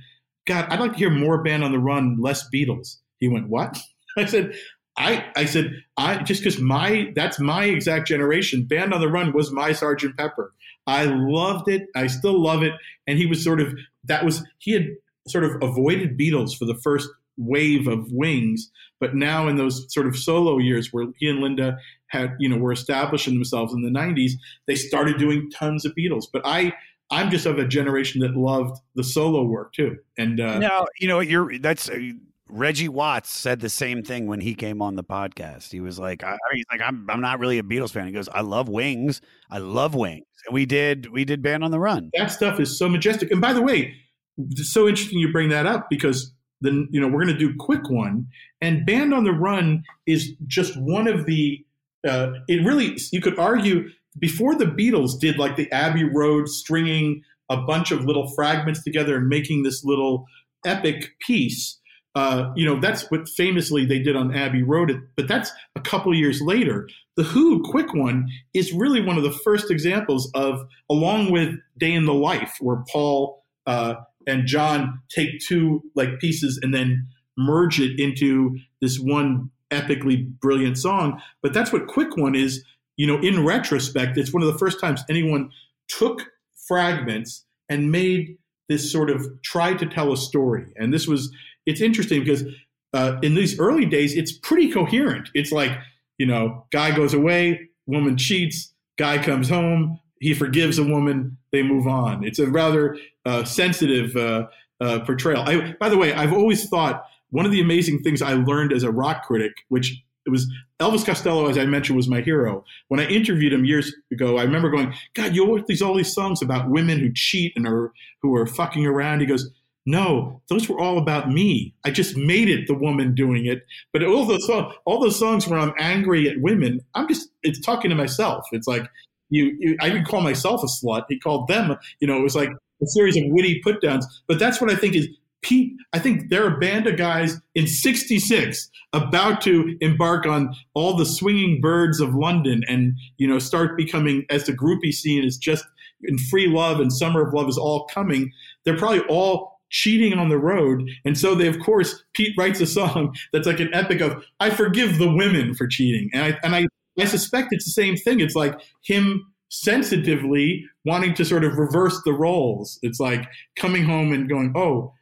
"God, 0.47 0.67
I'd 0.69 0.81
like 0.81 0.93
to 0.93 0.99
hear 0.99 1.11
more 1.11 1.43
Band 1.43 1.63
on 1.63 1.73
the 1.73 1.79
Run, 1.79 2.19
less 2.21 2.49
Beatles." 2.53 2.97
He 3.19 3.29
went, 3.29 3.49
"What?" 3.49 3.79
I 4.17 4.27
said, 4.27 4.55
I, 4.97 5.25
I 5.37 5.45
said, 5.45 5.73
I 5.97 6.23
just 6.23 6.43
because 6.43 6.61
my 6.61 7.13
that's 7.15 7.41
my 7.41 7.65
exact 7.65 8.07
generation. 8.07 8.65
Band 8.65 8.95
on 8.95 9.01
the 9.01 9.09
Run 9.09 9.33
was 9.33 9.53
my 9.53 9.73
Sergeant 9.73 10.17
Pepper. 10.17 10.53
I 10.87 11.05
loved 11.05 11.69
it. 11.69 11.89
I 11.97 12.07
still 12.07 12.41
love 12.41 12.63
it. 12.63 12.73
And 13.07 13.19
he 13.19 13.27
was 13.27 13.43
sort 13.43 13.61
of 13.61 13.75
that 14.05 14.25
was 14.25 14.45
he 14.59 14.73
had 14.73 14.87
sort 15.27 15.45
of 15.45 15.63
avoided 15.63 16.19
Beatles 16.19 16.57
for 16.57 16.65
the 16.65 16.77
first 16.77 17.09
wave 17.37 17.89
of 17.89 18.13
Wings, 18.13 18.71
but 19.01 19.15
now 19.15 19.49
in 19.49 19.57
those 19.57 19.93
sort 19.93 20.07
of 20.07 20.17
solo 20.17 20.59
years 20.59 20.93
where 20.93 21.07
he 21.19 21.29
and 21.29 21.41
Linda 21.41 21.79
had 22.15 22.35
you 22.39 22.49
know 22.49 22.57
were 22.57 22.73
establishing 22.73 23.35
themselves 23.35 23.75
in 23.75 23.83
the 23.83 23.91
'90s, 23.91 24.33
they 24.67 24.75
started 24.75 25.19
doing 25.19 25.51
tons 25.51 25.85
of 25.85 25.93
Beatles. 25.99 26.25
But 26.33 26.43
I 26.45 26.73
I'm 27.11 27.31
just 27.31 27.47
of 27.47 27.59
a 27.59 27.67
generation 27.67 28.21
that 28.23 28.35
loved 28.35 28.79
the 28.95 29.05
solo 29.05 29.45
work 29.45 29.73
too. 29.73 29.97
And 30.17 30.41
uh, 30.41 30.59
now 30.59 30.87
you 30.99 31.09
know 31.09 31.21
you're 31.21 31.59
that's. 31.59 31.89
Uh, 31.89 32.13
Reggie 32.47 32.89
Watts 32.89 33.31
said 33.31 33.61
the 33.61 33.71
same 33.71 34.03
thing 34.03 34.27
when 34.27 34.39
he 34.39 34.55
came 34.55 34.83
on 34.83 34.97
the 34.97 35.03
podcast. 35.03 35.73
He 35.73 35.81
was 35.81 35.99
like, 35.99 36.23
I, 36.23 36.37
he's 36.53 36.67
like, 36.71 36.83
I'm, 36.83 37.09
I'm 37.09 37.23
not 37.23 37.41
really 37.41 37.59
a 37.59 37.63
Beatles 37.63 37.91
fan. 37.91 38.07
He 38.07 38.13
goes, 38.13 38.29
I 38.29 38.43
love 38.43 38.69
Wings. 38.69 39.23
I 39.51 39.59
love 39.59 39.95
Wings. 39.95 40.27
And 40.47 40.55
we 40.55 40.67
did, 40.67 41.11
we 41.11 41.25
did 41.25 41.43
Band 41.43 41.65
on 41.65 41.71
the 41.71 41.81
Run. 41.81 42.11
that 42.15 42.31
stuff 42.31 42.61
is 42.61 42.79
so 42.79 42.87
majestic. 42.87 43.31
And 43.33 43.41
by 43.41 43.55
the 43.55 43.63
way, 43.63 43.95
it's 44.37 44.73
so 44.73 44.87
interesting 44.87 45.19
you 45.19 45.33
bring 45.33 45.49
that 45.49 45.67
up 45.67 45.89
because 45.89 46.33
then 46.61 46.87
you 46.91 47.01
know 47.01 47.09
we're 47.09 47.25
going 47.25 47.37
to 47.37 47.39
do 47.39 47.55
quick 47.59 47.89
one 47.91 48.27
and 48.61 48.87
Band 48.87 49.13
on 49.13 49.25
the 49.25 49.33
Run 49.33 49.83
is 50.07 50.33
just 50.47 50.77
one 50.77 51.07
of 51.07 51.27
the. 51.27 51.65
Uh, 52.07 52.33
it 52.49 52.65
really 52.65 52.97
you 53.13 53.21
could 53.21 53.39
argue 53.39 53.89
before 54.19 54.55
the 54.55 54.67
Beatles 54.67 55.19
did 55.19 55.39
like 55.39 55.57
the 55.57 55.71
Abbey 55.73 56.05
Road 56.05 56.49
stringing 56.49 57.23
a 57.51 57.57
bunch 57.57 57.91
of 57.91 58.05
little 58.05 58.31
fragments 58.35 58.83
together 58.83 59.17
and 59.17 59.29
making 59.29 59.63
this 59.63 59.85
little 59.85 60.27
epic 60.65 61.13
piece. 61.27 61.79
Uh, 62.15 62.53
you 62.55 62.65
know, 62.65 62.79
that's 62.79 63.11
what 63.11 63.29
famously 63.29 63.85
they 63.85 63.99
did 63.99 64.15
on 64.15 64.35
Abbey 64.35 64.63
Road, 64.63 64.93
but 65.17 65.27
that's 65.27 65.51
a 65.75 65.81
couple 65.81 66.15
years 66.15 66.41
later. 66.41 66.89
The 67.17 67.25
Who 67.25 67.63
Quick 67.65 67.93
One 67.93 68.29
is 68.55 68.73
really 68.73 69.01
one 69.01 69.17
of 69.17 69.25
the 69.25 69.33
first 69.33 69.71
examples 69.71 70.31
of, 70.35 70.61
along 70.89 71.33
with 71.33 71.57
Day 71.77 71.93
in 71.93 72.07
the 72.07 72.15
Life, 72.15 72.57
where 72.61 72.85
Paul 72.93 73.43
uh, 73.67 73.95
and 74.29 74.47
John 74.47 75.01
take 75.11 75.41
two 75.41 75.83
like 75.97 76.21
pieces 76.21 76.59
and 76.63 76.73
then 76.73 77.09
merge 77.37 77.81
it 77.81 77.99
into 77.99 78.59
this 78.81 78.99
one 79.01 79.51
epically 79.75 80.27
brilliant 80.41 80.79
song. 80.79 81.21
But 81.43 81.53
that's 81.53 81.73
what 81.73 81.87
Quick 81.87 82.17
One 82.17 82.35
is. 82.35 82.65
You 82.97 83.07
know, 83.09 83.19
in 83.21 83.45
retrospect, 83.45 84.17
it's 84.17 84.33
one 84.33 84.43
of 84.43 84.53
the 84.53 84.59
first 84.59 84.81
times 84.81 85.03
anyone 85.11 85.51
took 85.89 86.23
fragments 86.69 87.45
and 87.69 87.91
made 87.91 88.39
this 88.69 88.91
sort 88.91 89.11
of 89.11 89.27
tried 89.43 89.79
to 89.81 89.87
tell 89.87 90.13
a 90.13 90.17
story. 90.17 90.73
And 90.77 90.95
this 90.95 91.07
was 91.09 91.31
it's 91.67 91.81
interesting 91.81 92.21
because 92.21 92.45
uh, 92.93 93.19
in 93.23 93.35
these 93.35 93.59
early 93.59 93.85
days, 93.85 94.15
it's 94.15 94.33
pretty 94.33 94.71
coherent. 94.71 95.29
It's 95.35 95.51
like 95.51 95.73
you 96.19 96.27
know, 96.27 96.67
guy 96.71 96.95
goes 96.95 97.15
away, 97.15 97.69
woman 97.87 98.17
cheats, 98.17 98.73
guy 98.97 99.23
comes 99.23 99.49
home, 99.49 99.99
he 100.21 100.35
forgives 100.35 100.79
a 100.79 100.85
woman, 100.85 101.37
they 101.53 101.63
move 101.63 101.87
on. 101.87 102.25
It's 102.25 102.39
a 102.39 102.47
rather 102.47 102.97
uh, 103.27 103.45
sensitive 103.45 104.17
uh, 104.17 104.47
uh, 104.81 105.01
portrayal. 105.01 105.43
I, 105.43 105.75
by 105.79 105.89
the 105.89 105.99
way, 105.99 106.13
I've 106.13 106.33
always 106.33 106.69
thought 106.69 107.05
one 107.35 107.45
of 107.45 107.51
the 107.51 107.61
amazing 107.61 108.01
things 108.01 108.23
I 108.23 108.35
learned 108.35 108.73
as 108.73 108.85
a 108.85 108.93
rock 108.93 109.27
critic, 109.27 109.53
which 109.69 110.01
it 110.25 110.31
was 110.31 110.47
Elvis 110.79 111.05
Costello, 111.05 111.49
as 111.49 111.59
I 111.59 111.67
mentioned, 111.67 111.97
was 111.97 112.07
my 112.07 112.21
hero. 112.21 112.65
When 112.89 113.01
I 113.01 113.07
interviewed 113.09 113.53
him 113.53 113.65
years 113.65 113.93
ago, 114.13 114.39
I 114.39 114.45
remember 114.45 114.71
going, 114.71 114.95
"God, 115.15 115.35
you 115.35 115.45
wrote 115.45 115.67
these 115.67 115.83
all 115.83 115.97
these 115.97 116.15
songs 116.15 116.43
about 116.43 116.71
women 116.71 117.01
who 117.01 117.13
cheat 117.13 117.53
and 117.57 117.67
are 117.67 117.93
who 118.23 118.37
are 118.37 118.47
fucking 118.47 118.87
around." 118.87 119.19
He 119.19 119.27
goes, 119.27 119.51
"No, 119.85 120.41
those 120.49 120.69
were 120.69 120.79
all 120.79 120.97
about 120.97 121.29
me. 121.29 121.75
I 121.85 121.91
just 121.91 122.17
made 122.17 122.49
it 122.49 122.69
the 122.69 122.75
woman 122.75 123.17
doing 123.17 123.47
it. 123.47 123.67
But 123.93 124.05
all 124.05 124.25
those 124.25 124.47
songs, 124.47 124.73
all 124.85 125.01
those 125.01 125.19
songs 125.19 125.49
where 125.49 125.59
I'm 125.59 125.75
angry 125.77 126.29
at 126.29 126.41
women, 126.41 126.83
I'm 126.95 127.09
just 127.09 127.31
it's 127.43 127.61
talking 127.61 127.91
to 127.91 127.97
myself. 127.97 128.45
It's 128.53 128.69
like 128.69 128.87
you, 129.31 129.57
you 129.59 129.77
I 129.81 129.89
didn't 129.89 130.07
call 130.07 130.21
myself 130.21 130.63
a 130.63 130.69
slut. 130.69 131.07
He 131.09 131.19
called 131.19 131.49
them. 131.49 131.77
You 131.99 132.07
know, 132.07 132.17
it 132.17 132.23
was 132.23 132.37
like 132.37 132.51
a 132.81 132.87
series 132.87 133.17
of 133.17 133.25
witty 133.27 133.61
put 133.65 133.83
downs. 133.83 134.23
But 134.29 134.39
that's 134.39 134.61
what 134.61 134.71
I 134.71 134.77
think 134.77 134.95
is 134.95 135.09
Pete, 135.45 135.75
I 135.93 135.99
think 135.99 136.31
they're 136.31 136.57
a 136.57 136.59
band 136.59 136.87
of 136.87 136.97
guys 136.97 137.39
in 137.55 137.67
66 137.67 138.71
about 138.95 139.43
to 139.43 139.77
embark 139.83 140.25
on 140.25 140.55
all 140.73 140.97
the 140.97 141.05
swinging 141.05 141.61
birds 141.61 142.01
of 142.01 142.15
London 142.15 142.63
and, 142.67 142.95
you 143.19 143.29
know, 143.29 143.39
start 143.39 143.77
becoming, 143.77 144.25
as 144.31 144.47
the 144.47 144.55
groupie 144.55 144.93
scene 144.93 145.23
is 145.23 145.37
just 145.37 145.67
in 146.05 146.17
free 146.17 146.49
love 146.49 146.81
and 146.81 146.91
summer 146.91 147.29
of 147.29 147.35
love 147.35 147.47
is 147.51 147.59
all 147.59 147.87
coming. 147.93 148.33
They're 148.65 148.79
probably 148.79 149.01
all 149.01 149.61
cheating 149.69 150.15
on 150.15 150.31
the 150.31 150.39
road. 150.39 150.89
And 151.05 151.19
so 151.19 151.35
they, 151.35 151.47
of 151.47 151.61
course, 151.61 152.03
Pete 152.15 152.35
writes 152.39 152.63
a 152.63 152.67
song 152.67 153.15
that's 153.35 153.47
like 153.47 153.61
an 153.61 153.75
epic 153.75 154.01
of, 154.01 154.25
I 154.41 154.49
forgive 154.49 154.97
the 154.97 155.13
women 155.13 155.53
for 155.53 155.67
cheating. 155.67 156.09
And 156.15 156.23
I, 156.23 156.39
and 156.43 156.57
I, 156.57 156.67
I 156.99 157.05
suspect 157.05 157.49
it's 157.51 157.67
the 157.67 157.71
same 157.71 157.97
thing. 157.97 158.21
It's 158.21 158.35
like 158.35 158.59
him 158.83 159.27
sensitively 159.51 160.65
wanting 160.87 161.13
to 161.15 161.25
sort 161.25 161.45
of 161.45 161.59
reverse 161.59 162.01
the 162.05 162.15
roles. 162.15 162.79
It's 162.83 162.99
like 162.99 163.29
coming 163.57 163.85
home 163.85 164.13
and 164.13 164.27
going, 164.27 164.55
oh, 164.57 164.95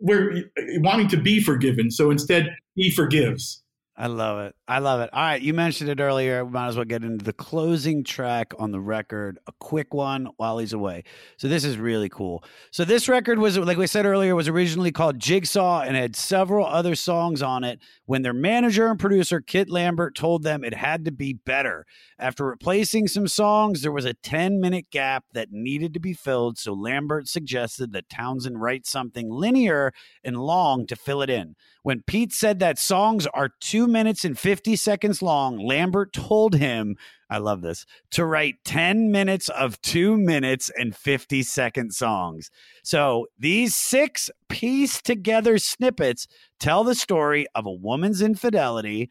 we're 0.00 0.36
eh, 0.56 0.78
wanting 0.78 1.08
to 1.08 1.16
be 1.16 1.42
forgiven. 1.42 1.90
So 1.90 2.10
instead, 2.10 2.54
he 2.74 2.90
forgives. 2.90 3.63
I 3.96 4.08
love 4.08 4.40
it. 4.40 4.56
I 4.66 4.80
love 4.80 5.00
it. 5.00 5.10
All 5.12 5.22
right, 5.22 5.40
you 5.40 5.54
mentioned 5.54 5.88
it 5.88 6.00
earlier. 6.00 6.44
We 6.44 6.50
might 6.50 6.66
as 6.66 6.74
well 6.74 6.84
get 6.84 7.04
into 7.04 7.24
the 7.24 7.32
closing 7.32 8.02
track 8.02 8.52
on 8.58 8.72
the 8.72 8.80
record, 8.80 9.38
a 9.46 9.52
quick 9.60 9.94
one 9.94 10.30
while 10.36 10.58
he's 10.58 10.72
away. 10.72 11.04
So 11.36 11.46
this 11.46 11.64
is 11.64 11.78
really 11.78 12.08
cool. 12.08 12.42
So 12.72 12.84
this 12.84 13.08
record 13.08 13.38
was, 13.38 13.56
like 13.56 13.78
we 13.78 13.86
said 13.86 14.04
earlier, 14.04 14.34
was 14.34 14.48
originally 14.48 14.90
called 14.90 15.20
Jigsaw 15.20 15.82
and 15.82 15.96
had 15.96 16.16
several 16.16 16.66
other 16.66 16.96
songs 16.96 17.40
on 17.40 17.62
it. 17.62 17.78
When 18.06 18.22
their 18.22 18.32
manager 18.32 18.88
and 18.88 18.98
producer 18.98 19.40
Kit 19.40 19.70
Lambert 19.70 20.16
told 20.16 20.42
them 20.42 20.64
it 20.64 20.74
had 20.74 21.04
to 21.04 21.12
be 21.12 21.32
better, 21.32 21.86
after 22.18 22.44
replacing 22.44 23.06
some 23.06 23.28
songs, 23.28 23.82
there 23.82 23.92
was 23.92 24.04
a 24.04 24.14
10 24.14 24.60
minute 24.60 24.86
gap 24.90 25.24
that 25.34 25.52
needed 25.52 25.94
to 25.94 26.00
be 26.00 26.14
filled. 26.14 26.58
So 26.58 26.72
Lambert 26.72 27.28
suggested 27.28 27.92
that 27.92 28.08
Townshend 28.08 28.60
write 28.60 28.86
something 28.86 29.30
linear 29.30 29.92
and 30.24 30.36
long 30.36 30.86
to 30.88 30.96
fill 30.96 31.22
it 31.22 31.30
in. 31.30 31.54
When 31.84 32.02
Pete 32.02 32.32
said 32.32 32.60
that 32.60 32.78
songs 32.78 33.26
are 33.34 33.50
two 33.84 33.90
minutes 33.90 34.24
and 34.24 34.38
50 34.38 34.76
seconds 34.76 35.20
long, 35.20 35.58
Lambert 35.58 36.12
told 36.12 36.54
him, 36.54 36.96
I 37.28 37.38
love 37.38 37.60
this, 37.60 37.84
to 38.12 38.24
write 38.24 38.56
10 38.64 39.10
minutes 39.10 39.48
of 39.50 39.80
two 39.82 40.16
minutes 40.16 40.70
and 40.78 40.96
50 40.96 41.42
second 41.42 41.92
songs. 41.92 42.50
So 42.82 43.26
these 43.38 43.74
six 43.74 44.30
pieced 44.48 45.04
together 45.04 45.58
snippets 45.58 46.26
tell 46.58 46.82
the 46.84 46.94
story 46.94 47.46
of 47.54 47.66
a 47.66 47.72
woman's 47.72 48.22
infidelity 48.22 49.10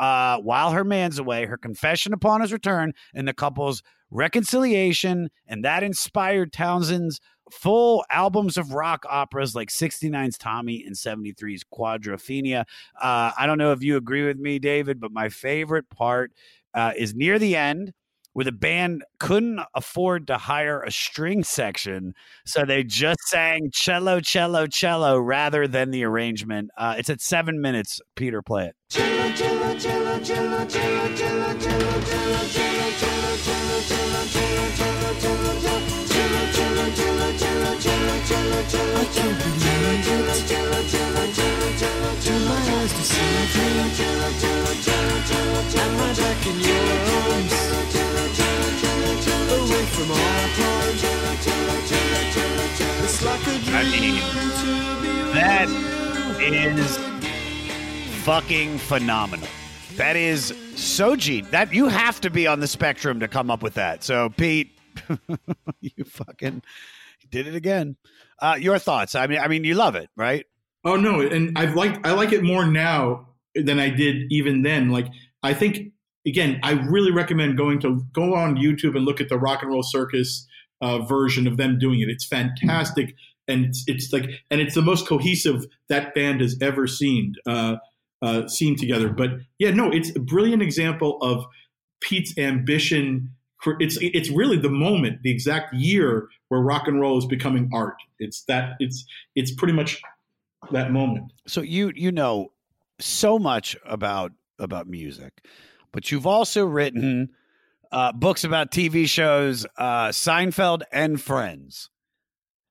uh, 0.00 0.38
while 0.38 0.70
her 0.70 0.84
man's 0.84 1.18
away, 1.18 1.44
her 1.44 1.58
confession 1.58 2.12
upon 2.14 2.40
his 2.40 2.52
return, 2.52 2.92
and 3.14 3.28
the 3.28 3.34
couple's 3.34 3.82
reconciliation. 4.10 5.28
And 5.46 5.64
that 5.64 5.82
inspired 5.82 6.52
Townshend's 6.52 7.20
full 7.50 8.04
albums 8.10 8.56
of 8.56 8.72
rock 8.72 9.04
operas 9.08 9.54
like 9.54 9.68
69's 9.68 10.38
Tommy 10.38 10.84
and 10.84 10.94
73's 10.94 11.64
Quadrophenia. 11.64 12.64
Uh, 13.00 13.32
I 13.36 13.46
don't 13.46 13.58
know 13.58 13.72
if 13.72 13.82
you 13.82 13.96
agree 13.96 14.26
with 14.26 14.38
me, 14.38 14.58
David, 14.58 15.00
but 15.00 15.12
my 15.12 15.28
favorite 15.28 15.88
part 15.90 16.32
uh, 16.72 16.92
is 16.96 17.14
near 17.14 17.38
the 17.38 17.56
end 17.56 17.92
where 18.34 18.44
the 18.44 18.52
band 18.52 19.04
couldn't 19.18 19.60
afford 19.74 20.26
to 20.26 20.36
hire 20.36 20.82
a 20.82 20.90
string 20.90 21.44
section. 21.44 22.14
So 22.44 22.64
they 22.64 22.82
just 22.82 23.20
sang 23.28 23.70
cello, 23.72 24.20
cello, 24.20 24.66
cello 24.66 25.18
rather 25.18 25.66
than 25.68 25.92
the 25.92 26.04
arrangement. 26.04 26.70
Uh, 26.76 26.96
it's 26.98 27.08
at 27.08 27.20
seven 27.20 27.60
minutes. 27.60 28.00
Peter, 28.16 28.42
play 28.42 28.66
it. 28.66 28.76
I 28.96 29.32
can't 29.36 29.60
believe 29.60 29.78
it. 29.78 30.24
Turn 30.24 30.50
my 30.50 30.64
eyes 30.64 30.72
to 30.72 30.80
see 30.80 31.04
And 35.54 35.90
my 35.90 35.93
back 35.93 35.93
in 35.93 35.93
your 35.93 35.93
arms. 35.93 35.93
Away 35.93 35.93
from 35.93 35.93
our 35.93 35.93
heart. 35.93 35.93
It's 35.93 35.93
like 35.93 35.93
a 35.93 35.93
dream 35.93 35.93
I 35.93 35.93
mean, 35.93 35.93
to 35.93 35.93
be 53.94 54.12
with 54.12 55.34
that 55.34 55.68
is 56.40 56.98
fucking 58.24 58.78
phenomenal. 58.78 59.48
That 59.96 60.16
is 60.16 60.54
so 60.74 61.16
gene. 61.16 61.46
That 61.50 61.72
you 61.72 61.88
have 61.88 62.20
to 62.22 62.30
be 62.30 62.46
on 62.46 62.60
the 62.60 62.66
spectrum 62.66 63.20
to 63.20 63.28
come 63.28 63.50
up 63.50 63.62
with 63.62 63.74
that. 63.74 64.04
So, 64.04 64.30
Pete, 64.30 64.73
you 65.80 66.04
fucking 66.04 66.62
did 67.30 67.46
it 67.46 67.54
again. 67.54 67.96
Uh, 68.40 68.56
your 68.58 68.78
thoughts? 68.78 69.14
I 69.14 69.26
mean, 69.26 69.38
I 69.38 69.48
mean, 69.48 69.64
you 69.64 69.74
love 69.74 69.94
it, 69.96 70.10
right? 70.16 70.46
Oh 70.84 70.96
no, 70.96 71.20
and 71.20 71.56
I've 71.56 71.74
liked 71.74 72.06
I 72.06 72.12
like 72.12 72.32
it 72.32 72.42
more 72.42 72.66
now 72.66 73.28
than 73.54 73.78
I 73.78 73.88
did 73.88 74.30
even 74.30 74.62
then. 74.62 74.90
Like 74.90 75.06
I 75.42 75.54
think 75.54 75.92
again, 76.26 76.60
I 76.62 76.72
really 76.72 77.10
recommend 77.10 77.56
going 77.56 77.80
to 77.80 78.04
go 78.12 78.34
on 78.34 78.56
YouTube 78.56 78.96
and 78.96 79.04
look 79.04 79.20
at 79.20 79.28
the 79.28 79.38
Rock 79.38 79.62
and 79.62 79.70
Roll 79.70 79.82
Circus 79.82 80.46
uh, 80.80 80.98
version 80.98 81.46
of 81.46 81.56
them 81.56 81.78
doing 81.78 82.00
it. 82.00 82.08
It's 82.08 82.26
fantastic, 82.26 83.14
and 83.48 83.66
it's, 83.66 83.84
it's 83.86 84.12
like 84.12 84.28
and 84.50 84.60
it's 84.60 84.74
the 84.74 84.82
most 84.82 85.06
cohesive 85.06 85.66
that 85.88 86.14
band 86.14 86.40
has 86.40 86.56
ever 86.60 86.86
seen 86.86 87.34
uh, 87.46 87.76
uh, 88.20 88.46
seen 88.48 88.76
together. 88.76 89.08
But 89.08 89.30
yeah, 89.58 89.70
no, 89.70 89.90
it's 89.90 90.14
a 90.14 90.20
brilliant 90.20 90.62
example 90.62 91.18
of 91.22 91.46
Pete's 92.00 92.36
ambition. 92.36 93.33
For- 93.64 93.76
It's 93.80 93.98
it's 94.00 94.30
really 94.30 94.58
the 94.58 94.68
moment, 94.70 95.22
the 95.22 95.30
exact 95.30 95.74
year 95.74 96.28
where 96.48 96.60
rock 96.60 96.86
and 96.86 97.00
roll 97.00 97.18
is 97.18 97.24
becoming 97.26 97.70
art. 97.72 97.96
It's 98.18 98.42
that 98.44 98.74
it's 98.78 99.04
it's 99.34 99.52
pretty 99.52 99.72
much 99.72 100.00
that 100.70 100.92
moment. 100.92 101.32
So 101.46 101.62
you 101.62 101.90
you 101.94 102.12
know 102.12 102.52
so 103.00 103.38
much 103.38 103.76
about 103.84 104.32
about 104.58 104.86
music, 104.86 105.44
but 105.92 106.12
you've 106.12 106.26
also 106.26 106.64
written 106.64 107.30
uh, 107.90 108.12
books 108.12 108.44
about 108.44 108.70
TV 108.70 109.08
shows, 109.08 109.66
uh, 109.78 110.08
Seinfeld 110.08 110.82
and 110.92 111.20
Friends. 111.20 111.90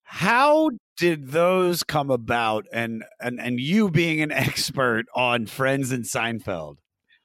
How 0.03 0.69
did 0.97 1.31
those 1.31 1.83
come 1.83 2.11
about? 2.11 2.67
And 2.71 3.03
and 3.19 3.39
and 3.39 3.59
you 3.59 3.89
being 3.89 4.21
an 4.21 4.31
expert 4.47 5.05
on 5.15 5.47
Friends 5.47 5.91
and 5.91 6.05
Seinfeld. 6.05 6.77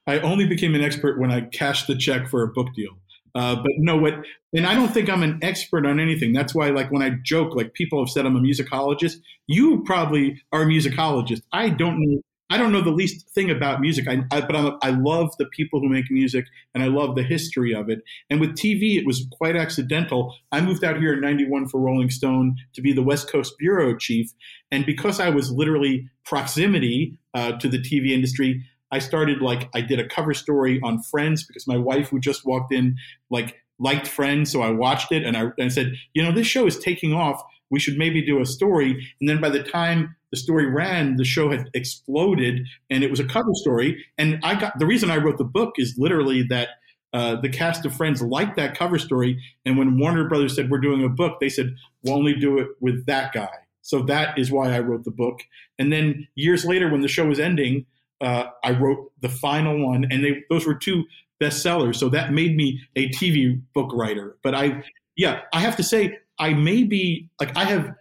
I 0.07 0.19
only 0.21 0.47
became 0.47 0.73
an 0.73 0.81
expert 0.81 1.19
when 1.19 1.29
I 1.31 1.41
cashed 1.41 1.85
the 1.85 1.95
check 1.95 2.27
for 2.29 2.41
a 2.41 2.47
book 2.47 2.73
deal. 2.75 2.97
Uh, 3.35 3.55
but 3.55 3.71
no, 3.77 3.97
what, 3.97 4.13
and 4.53 4.65
I 4.65 4.73
don't 4.73 4.93
think 4.93 5.09
I'm 5.09 5.23
an 5.23 5.39
expert 5.41 5.85
on 5.85 5.99
anything. 5.99 6.33
That's 6.33 6.55
why, 6.55 6.69
like, 6.69 6.91
when 6.91 7.01
I 7.01 7.11
joke, 7.23 7.55
like, 7.55 7.73
people 7.73 7.99
have 7.99 8.09
said 8.09 8.25
I'm 8.25 8.35
a 8.35 8.39
musicologist. 8.39 9.17
You 9.47 9.83
probably 9.85 10.41
are 10.51 10.63
a 10.63 10.65
musicologist. 10.65 11.41
I 11.51 11.69
don't 11.69 11.99
know. 11.99 12.21
I 12.51 12.57
don't 12.57 12.71
know 12.71 12.81
the 12.81 12.89
least 12.89 13.29
thing 13.29 13.51
about 13.51 13.79
music. 13.79 14.07
I, 14.07 14.23
I 14.31 14.41
but 14.41 14.55
I'm, 14.55 14.77
I 14.81 14.89
love 14.89 15.29
the 15.37 15.45
people 15.45 15.79
who 15.79 15.87
make 15.87 16.09
music, 16.09 16.45
and 16.73 16.83
I 16.83 16.87
love 16.87 17.15
the 17.15 17.21
history 17.21 17.75
of 17.75 17.89
it. 17.89 17.99
And 18.29 18.39
with 18.39 18.57
TV, 18.57 18.97
it 18.97 19.05
was 19.05 19.27
quite 19.31 19.55
accidental. 19.55 20.35
I 20.51 20.61
moved 20.61 20.83
out 20.83 20.97
here 20.97 21.13
in 21.13 21.21
'91 21.21 21.67
for 21.67 21.79
Rolling 21.79 22.09
Stone 22.09 22.55
to 22.73 22.81
be 22.81 22.91
the 22.91 23.03
West 23.03 23.31
Coast 23.31 23.53
bureau 23.59 23.95
chief, 23.95 24.33
and 24.71 24.83
because 24.83 25.19
I 25.19 25.29
was 25.29 25.51
literally 25.51 26.09
proximity 26.25 27.19
uh, 27.35 27.53
to 27.53 27.67
the 27.67 27.77
TV 27.77 28.11
industry, 28.11 28.63
I 28.91 28.99
started 28.99 29.41
like 29.41 29.69
I 29.73 29.81
did 29.81 29.99
a 29.99 30.07
cover 30.07 30.33
story 30.33 30.79
on 30.83 31.01
Friends 31.01 31.43
because 31.43 31.67
my 31.67 31.77
wife 31.77 32.09
who 32.09 32.19
just 32.19 32.45
walked 32.45 32.73
in 32.73 32.97
like 33.29 33.55
liked 33.79 34.07
Friends, 34.07 34.51
so 34.51 34.61
I 34.61 34.71
watched 34.71 35.11
it 35.11 35.23
and 35.23 35.37
I, 35.37 35.41
and 35.41 35.53
I 35.59 35.67
said, 35.69 35.93
you 36.13 36.21
know, 36.21 36.31
this 36.31 36.47
show 36.47 36.67
is 36.67 36.77
taking 36.77 37.13
off. 37.13 37.41
We 37.69 37.79
should 37.79 37.97
maybe 37.97 38.25
do 38.25 38.41
a 38.41 38.45
story. 38.45 39.07
And 39.19 39.29
then 39.29 39.39
by 39.39 39.49
the 39.49 39.63
time 39.63 40.15
the 40.31 40.37
story 40.37 40.65
ran, 40.65 41.15
the 41.15 41.23
show 41.23 41.49
had 41.49 41.69
exploded 41.73 42.67
and 42.89 43.03
it 43.03 43.09
was 43.09 43.19
a 43.19 43.25
cover 43.25 43.53
story. 43.53 44.05
And 44.17 44.39
I 44.43 44.59
got 44.59 44.77
the 44.79 44.85
reason 44.85 45.09
I 45.09 45.17
wrote 45.17 45.37
the 45.37 45.43
book 45.43 45.75
is 45.77 45.95
literally 45.97 46.43
that 46.49 46.69
uh, 47.13 47.37
the 47.41 47.49
cast 47.49 47.85
of 47.85 47.95
Friends 47.95 48.21
liked 48.21 48.55
that 48.57 48.77
cover 48.77 48.99
story. 48.99 49.41
And 49.65 49.77
when 49.77 49.97
Warner 49.97 50.27
Brothers 50.27 50.55
said 50.55 50.69
we're 50.69 50.79
doing 50.79 51.03
a 51.03 51.09
book, 51.09 51.39
they 51.39 51.49
said 51.49 51.75
we'll 52.03 52.15
only 52.15 52.35
do 52.35 52.59
it 52.59 52.67
with 52.79 53.05
that 53.05 53.33
guy. 53.33 53.49
So 53.81 54.03
that 54.03 54.37
is 54.37 54.51
why 54.51 54.75
I 54.75 54.79
wrote 54.79 55.05
the 55.05 55.11
book. 55.11 55.41
And 55.79 55.91
then 55.91 56.27
years 56.35 56.65
later, 56.65 56.89
when 56.91 57.01
the 57.01 57.07
show 57.07 57.25
was 57.25 57.39
ending, 57.39 57.85
uh, 58.21 58.45
I 58.63 58.71
wrote 58.71 59.11
the 59.21 59.29
final 59.29 59.85
one, 59.85 60.05
and 60.09 60.23
they 60.23 60.43
those 60.49 60.65
were 60.65 60.75
two 60.75 61.05
bestsellers. 61.41 61.95
So 61.95 62.09
that 62.09 62.33
made 62.33 62.55
me 62.55 62.81
a 62.95 63.09
TV 63.09 63.61
book 63.73 63.91
writer. 63.93 64.37
But 64.43 64.55
I, 64.55 64.83
yeah, 65.15 65.41
I 65.53 65.61
have 65.61 65.75
to 65.77 65.83
say, 65.83 66.17
I 66.37 66.53
may 66.53 66.83
be 66.83 67.29
like 67.39 67.55
I 67.55 67.65
have, 67.65 67.93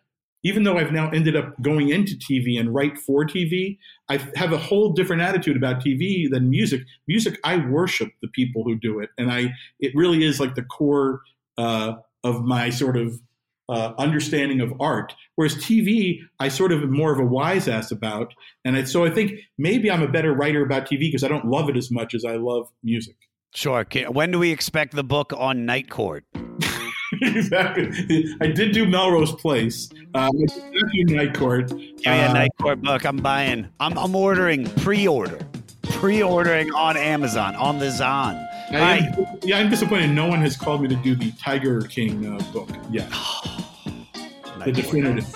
even 0.45 0.65
though 0.65 0.79
I've 0.79 0.93
now 0.93 1.11
ended 1.11 1.37
up 1.37 1.61
going 1.63 1.89
into 1.89 2.15
TV 2.15 2.59
and 2.59 2.75
write 2.75 2.99
for 2.99 3.25
TV, 3.25 3.79
I 4.09 4.19
have 4.37 4.53
a 4.53 4.59
whole 4.59 4.93
different 4.93 5.23
attitude 5.23 5.57
about 5.57 5.83
TV 5.85 6.31
than 6.31 6.51
music. 6.51 6.83
Music, 7.07 7.39
I 7.45 7.59
worship 7.59 8.11
the 8.23 8.29
people 8.29 8.65
who 8.65 8.77
do 8.77 9.01
it, 9.01 9.11
and 9.19 9.31
I 9.31 9.55
it 9.81 9.93
really 9.95 10.25
is 10.25 10.41
like 10.41 10.55
the 10.55 10.63
core 10.63 11.21
uh, 11.57 11.95
of 12.25 12.45
my 12.45 12.71
sort 12.71 12.97
of 12.97 13.21
uh, 13.69 13.93
understanding 13.99 14.61
of 14.61 14.73
art. 14.81 15.15
Whereas 15.37 15.55
TV, 15.57 16.21
I 16.41 16.49
sort 16.49 16.73
of 16.73 16.83
am 16.83 16.93
more 16.93 17.13
of 17.13 17.19
a 17.19 17.25
wise 17.25 17.69
ass 17.69 17.91
about. 17.91 18.33
And 18.65 18.77
I, 18.77 18.85
so 18.85 19.05
I 19.05 19.11
think 19.11 19.33
maybe 19.59 19.91
I'm 19.91 20.03
a 20.03 20.09
better 20.09 20.33
writer 20.33 20.63
about 20.63 20.87
TV 20.87 21.01
because 21.01 21.25
I 21.25 21.29
don't 21.29 21.47
love 21.47 21.69
it 21.69 21.77
as 21.77 21.91
much 21.91 22.15
as 22.15 22.25
I 22.25 22.37
love 22.37 22.69
music. 22.83 23.17
Sure. 23.55 23.85
When 24.09 24.31
do 24.31 24.39
we 24.39 24.51
expect 24.51 24.95
the 24.95 25.05
book 25.05 25.33
on 25.37 25.65
Night 25.67 25.91
Court? 25.91 26.25
exactly. 27.23 28.27
I 28.41 28.49
did 28.49 28.73
do 28.73 28.87
Melrose 28.87 29.33
Place. 29.33 29.87
Did 29.87 31.11
Night 31.11 31.35
Court. 31.35 31.71
A 31.73 32.09
Uh, 32.09 32.33
Night 32.33 32.51
Court 32.61 32.83
book. 32.83 33.05
I'm 33.05 33.17
buying. 33.17 33.69
I'm, 33.81 33.97
I'm 33.99 34.15
ordering 34.15 34.69
pre-order, 34.77 35.39
pre-ordering 35.83 36.73
on 36.75 36.97
Amazon 36.97 37.57
on 37.57 37.79
the 37.79 37.91
Zon. 37.91 38.48
I 38.71 38.99
am, 38.99 39.27
yeah, 39.43 39.59
I'm 39.59 39.71
disappointed. 39.71 40.09
No 40.11 40.27
one 40.27 40.41
has 40.41 40.57
called 40.57 40.83
me 40.83 40.89
to 40.89 40.97
do 40.97 41.15
the 41.15 41.33
Tiger 41.33 41.81
King 41.83 42.27
uh, 42.27 42.39
book 42.53 42.69
yet. 42.91 43.09
the 44.65 44.73
definitive. 44.73 45.31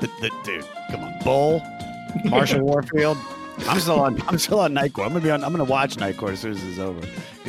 The, 0.00 0.06
the, 0.20 0.30
dude, 0.42 0.64
come 0.90 1.04
on, 1.04 1.18
Bull, 1.22 1.62
Marshall 2.24 2.60
Warfield. 2.64 3.18
I'm 3.68 3.78
still 3.78 4.00
on. 4.00 4.20
I'm 4.28 4.38
still 4.38 4.60
on 4.60 4.72
Night 4.72 4.94
Court. 4.94 5.06
I'm 5.06 5.12
gonna 5.12 5.24
be 5.24 5.30
on. 5.30 5.44
I'm 5.44 5.52
gonna 5.52 5.64
watch 5.64 5.98
Night 5.98 6.16
Court 6.16 6.32
as 6.32 6.40
soon 6.40 6.52
as 6.52 6.64
it's 6.64 6.78
over. 6.78 7.00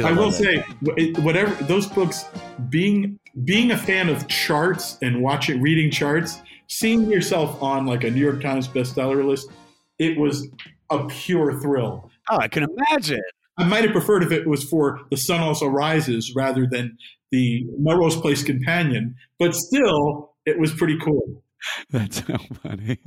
I 0.04 0.12
will 0.12 0.32
say, 0.32 0.64
it- 0.98 1.18
whatever 1.20 1.64
those 1.64 1.88
books, 1.88 2.26
being 2.70 3.18
being 3.46 3.72
a 3.72 3.78
fan 3.78 4.10
of 4.10 4.28
charts 4.28 4.98
and 5.02 5.22
watching 5.22 5.62
reading 5.62 5.90
charts, 5.90 6.42
seeing 6.68 7.10
yourself 7.10 7.62
on 7.64 7.86
like 7.86 8.04
a 8.04 8.12
New 8.12 8.20
York 8.20 8.42
Times 8.42 8.68
bestseller 8.68 9.26
list, 9.26 9.50
it 9.98 10.18
was 10.18 10.50
a 10.90 11.06
pure 11.06 11.60
thrill. 11.62 12.12
Oh, 12.30 12.38
I 12.38 12.48
can 12.48 12.64
imagine. 12.64 13.22
I 13.58 13.66
might 13.66 13.84
have 13.84 13.92
preferred 13.94 14.24
if 14.24 14.32
it 14.32 14.48
was 14.48 14.64
for 14.64 15.02
The 15.12 15.18
Sun 15.18 15.42
Also 15.42 15.68
Rises 15.68 16.34
rather 16.36 16.66
than 16.70 16.98
the 17.32 17.66
Melrose 17.78 18.16
Place 18.16 18.44
Companion, 18.44 19.16
but 19.40 19.56
still, 19.56 20.34
it 20.46 20.60
was 20.60 20.74
pretty 20.74 20.98
cool. 21.00 21.44
That's 21.90 22.26
so 22.26 22.38
funny. 22.62 22.98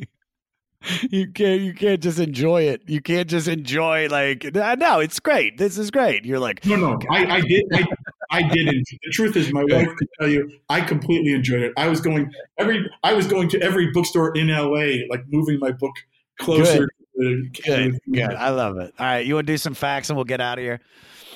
You 1.10 1.30
can't 1.32 1.62
you 1.62 1.74
can't 1.74 2.00
just 2.00 2.20
enjoy 2.20 2.62
it. 2.62 2.82
You 2.86 3.00
can't 3.00 3.28
just 3.28 3.48
enjoy 3.48 4.06
like 4.08 4.44
no, 4.54 5.00
it's 5.00 5.18
great. 5.18 5.58
This 5.58 5.78
is 5.78 5.90
great. 5.90 6.24
You're 6.24 6.38
like 6.38 6.64
No, 6.64 6.76
no, 6.76 6.98
I, 7.10 7.26
I 7.26 7.40
did. 7.40 7.64
I, 7.72 7.84
I 8.30 8.42
did. 8.42 8.68
enjoy- 8.68 8.98
The 9.04 9.10
truth 9.10 9.36
is, 9.36 9.52
my 9.52 9.64
wife 9.64 9.88
could 9.96 10.08
tell 10.20 10.28
you, 10.28 10.48
I 10.68 10.80
completely 10.82 11.32
enjoyed 11.32 11.62
it. 11.62 11.72
I 11.76 11.88
was 11.88 12.00
going 12.00 12.30
every. 12.58 12.88
I 13.02 13.14
was 13.14 13.26
going 13.26 13.48
to 13.50 13.60
every 13.62 13.90
bookstore 13.90 14.36
in 14.36 14.46
LA, 14.48 15.06
like 15.10 15.24
moving 15.28 15.58
my 15.58 15.72
book 15.72 15.94
closer. 16.38 16.86
Good. 17.16 17.98
Good. 18.10 18.20
I 18.20 18.50
love 18.50 18.76
it. 18.78 18.92
All 18.98 19.06
right, 19.06 19.24
you 19.24 19.34
want 19.34 19.46
to 19.46 19.52
do 19.52 19.58
some 19.58 19.74
facts 19.74 20.10
and 20.10 20.16
we'll 20.16 20.24
get 20.24 20.40
out 20.40 20.58
of 20.58 20.64
here. 20.64 20.80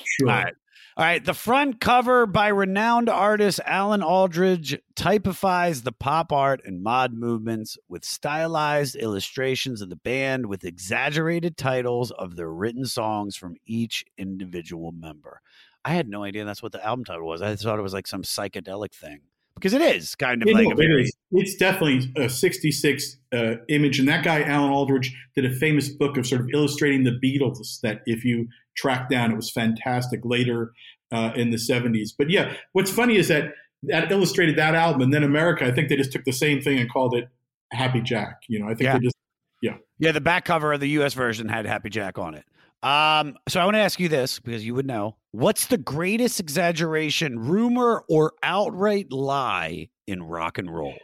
Sure. 0.05 0.31
All 0.31 0.37
right. 0.37 0.55
All 0.97 1.05
right. 1.05 1.25
The 1.25 1.35
front 1.35 1.81
cover 1.81 2.27
by 2.27 2.49
renowned 2.49 3.09
artist 3.09 3.61
Alan 3.65 4.03
Aldridge 4.03 4.79
typifies 4.97 5.83
the 5.83 5.93
pop 5.93 6.33
art 6.33 6.61
and 6.65 6.83
mod 6.83 7.15
movements 7.15 7.79
with 7.89 8.05
stylized 8.05 8.97
illustrations 8.97 9.81
of 9.81 9.89
the 9.89 9.97
band 9.97 10.47
with 10.47 10.65
exaggerated 10.65 11.57
titles 11.57 12.11
of 12.11 12.37
their 12.37 12.51
written 12.53 12.85
songs 12.85 13.37
from 13.37 13.57
each 13.65 14.05
individual 14.19 14.93
member. 14.93 15.41
I 15.85 15.91
had 15.95 16.09
no 16.09 16.25
idea 16.25 16.45
that's 16.45 16.63
what 16.63 16.73
the 16.73 16.85
album 16.85 17.07
title 17.07 17.27
was. 17.27 17.41
I 17.41 17.57
thought 17.57 17.79
it 17.79 17.83
was 17.83 17.95
like 17.95 18.07
some 18.07 18.23
psychedelic 18.23 18.93
thing 18.93 19.21
because 19.61 19.75
it 19.75 19.83
is 19.83 20.15
kind 20.15 20.43
of 20.43 20.49
Yeah, 20.49 20.55
like 20.55 20.77
very 20.77 21.03
is. 21.05 21.13
It's 21.33 21.55
definitely 21.55 22.11
a 22.17 22.29
66 22.29 23.17
uh, 23.33 23.55
image. 23.69 23.99
And 23.99 24.09
that 24.09 24.25
guy, 24.25 24.43
Alan 24.43 24.71
Aldridge, 24.71 25.15
did 25.37 25.45
a 25.45 25.55
famous 25.55 25.89
book 25.89 26.17
of 26.17 26.27
sort 26.27 26.41
of 26.41 26.49
illustrating 26.55 27.05
the 27.05 27.13
Beatles 27.23 27.81
that 27.83 28.01
if 28.07 28.25
you 28.25 28.49
track 28.77 29.11
down, 29.11 29.33
it 29.33 29.37
was 29.37 29.51
fantastic 29.51 30.21
later 30.25 30.73
uh, 31.13 31.33
in 31.37 31.51
the 31.51 31.57
70s. 31.59 32.11
But 32.17 32.31
yeah, 32.31 32.55
what's 32.73 32.91
funny 32.91 33.17
is 33.17 33.29
that 33.29 33.53
that 33.85 34.11
illustrated 34.11 34.57
that 34.57 34.75
album. 34.75 35.03
And 35.03 35.15
then 35.15 35.23
America, 35.23 35.65
I 35.65 35.73
think 35.73 35.89
they 35.89 35.97
just 35.97 36.13
took 36.13 36.25
the 36.25 36.33
same 36.33 36.61
thing 36.61 36.79
and 36.79 36.91
called 36.91 37.15
it 37.15 37.29
Happy 37.73 38.01
Jack. 38.01 38.43
You 38.49 38.61
know, 38.61 38.67
I 38.67 38.71
think 38.71 38.83
Yeah. 38.83 38.95
they 38.95 39.05
just, 39.05 39.17
yeah. 39.63 39.77
Yeah, 39.99 40.13
the 40.13 40.21
back 40.21 40.45
cover 40.45 40.73
of 40.73 40.81
the 40.81 40.89
US 41.01 41.15
version 41.15 41.49
had 41.49 41.67
Happy 41.67 41.91
Jack 41.91 42.19
on 42.19 42.35
it. 42.35 42.45
Um, 42.83 43.37
so 43.49 43.61
I 43.61 43.65
want 43.65 43.75
to 43.75 43.81
ask 43.81 44.01
you 44.01 44.09
this 44.09 44.41
because 44.41 44.65
you 44.65 44.75
would 44.75 44.87
know. 44.87 45.17
What's 45.33 45.67
the 45.67 45.79
greatest 45.79 46.41
exaggeration, 46.41 47.39
rumor, 47.39 48.05
or 48.09 48.33
outright 48.43 49.13
lie 49.13 49.91
in 50.07 50.23
rock 50.23 50.59
and 50.59 50.75
roll? 50.75 50.97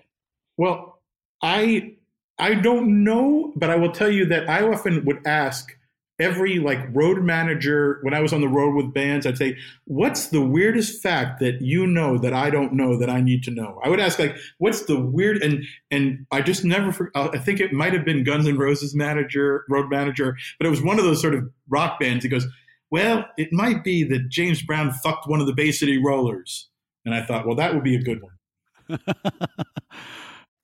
Well, 0.56 1.00
I 1.42 1.96
I 2.38 2.54
don't 2.54 3.04
know, 3.04 3.52
but 3.56 3.70
I 3.70 3.76
will 3.76 3.92
tell 3.92 4.10
you 4.10 4.26
that 4.26 4.48
I 4.48 4.62
often 4.62 5.04
would 5.04 5.26
ask 5.26 5.70
every 6.18 6.58
like 6.58 6.78
road 6.94 7.22
manager 7.22 7.98
when 8.02 8.14
I 8.14 8.20
was 8.20 8.32
on 8.32 8.40
the 8.40 8.48
road 8.48 8.74
with 8.74 8.94
bands. 8.94 9.26
I'd 9.26 9.38
say, 9.38 9.56
"What's 9.84 10.28
the 10.28 10.40
weirdest 10.40 11.02
fact 11.02 11.40
that 11.40 11.60
you 11.60 11.86
know 11.86 12.18
that 12.18 12.32
I 12.32 12.50
don't 12.50 12.72
know 12.72 12.98
that 12.98 13.10
I 13.10 13.20
need 13.20 13.42
to 13.44 13.50
know?" 13.50 13.80
I 13.84 13.88
would 13.88 14.00
ask 14.00 14.18
like, 14.18 14.36
"What's 14.58 14.84
the 14.84 14.98
weird?" 14.98 15.42
and 15.42 15.64
and 15.90 16.26
I 16.30 16.40
just 16.40 16.64
never. 16.64 17.10
uh, 17.14 17.28
I 17.32 17.38
think 17.38 17.60
it 17.60 17.72
might 17.72 17.92
have 17.92 18.04
been 18.04 18.24
Guns 18.24 18.46
N' 18.46 18.58
Roses 18.58 18.94
manager, 18.94 19.64
road 19.68 19.90
manager, 19.90 20.36
but 20.58 20.66
it 20.66 20.70
was 20.70 20.82
one 20.82 20.98
of 20.98 21.04
those 21.04 21.20
sort 21.20 21.34
of 21.34 21.50
rock 21.68 22.00
bands. 22.00 22.24
He 22.24 22.30
goes, 22.30 22.46
"Well, 22.90 23.26
it 23.36 23.52
might 23.52 23.84
be 23.84 24.04
that 24.04 24.28
James 24.28 24.62
Brown 24.62 24.92
fucked 24.92 25.28
one 25.28 25.40
of 25.40 25.46
the 25.46 25.54
Bay 25.54 25.72
City 25.72 25.98
Rollers," 25.98 26.68
and 27.04 27.14
I 27.14 27.22
thought, 27.22 27.46
"Well, 27.46 27.56
that 27.56 27.74
would 27.74 27.84
be 27.84 27.96
a 27.96 28.02
good 28.02 28.22
one." 28.22 28.98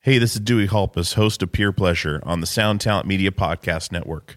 Hey, 0.04 0.18
this 0.18 0.34
is 0.34 0.40
Dewey 0.40 0.66
Halpus, 0.66 1.12
host 1.12 1.44
of 1.44 1.52
Peer 1.52 1.70
Pleasure 1.70 2.20
on 2.24 2.40
the 2.40 2.46
Sound 2.48 2.80
Talent 2.80 3.06
Media 3.06 3.30
Podcast 3.30 3.92
Network. 3.92 4.36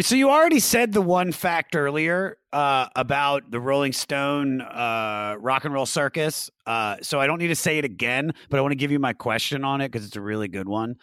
So 0.00 0.14
you 0.14 0.30
already 0.30 0.60
said 0.60 0.92
the 0.92 1.02
one 1.02 1.32
fact 1.32 1.74
earlier 1.74 2.38
uh, 2.52 2.88
about 2.96 3.50
the 3.50 3.60
Rolling 3.60 3.92
Stone 3.92 4.60
uh, 4.60 5.36
rock 5.38 5.64
and 5.64 5.72
roll 5.72 5.86
circus. 5.86 6.50
Uh, 6.66 6.96
so 7.02 7.20
I 7.20 7.26
don't 7.26 7.38
need 7.38 7.48
to 7.48 7.56
say 7.56 7.78
it 7.78 7.84
again, 7.84 8.32
but 8.50 8.58
I 8.58 8.60
want 8.60 8.72
to 8.72 8.76
give 8.76 8.90
you 8.90 8.98
my 8.98 9.12
question 9.12 9.64
on 9.64 9.80
it 9.80 9.90
because 9.90 10.06
it's 10.06 10.16
a 10.16 10.20
really 10.20 10.48
good 10.48 10.68
one. 10.68 10.96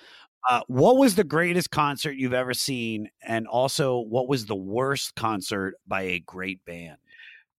Uh, 0.47 0.61
what 0.67 0.97
was 0.97 1.15
the 1.15 1.23
greatest 1.23 1.71
concert 1.71 2.11
you've 2.17 2.33
ever 2.33 2.53
seen, 2.53 3.09
and 3.23 3.47
also 3.47 3.99
what 3.99 4.27
was 4.27 4.45
the 4.45 4.55
worst 4.55 5.15
concert 5.15 5.73
by 5.87 6.03
a 6.03 6.19
great 6.19 6.63
band? 6.65 6.97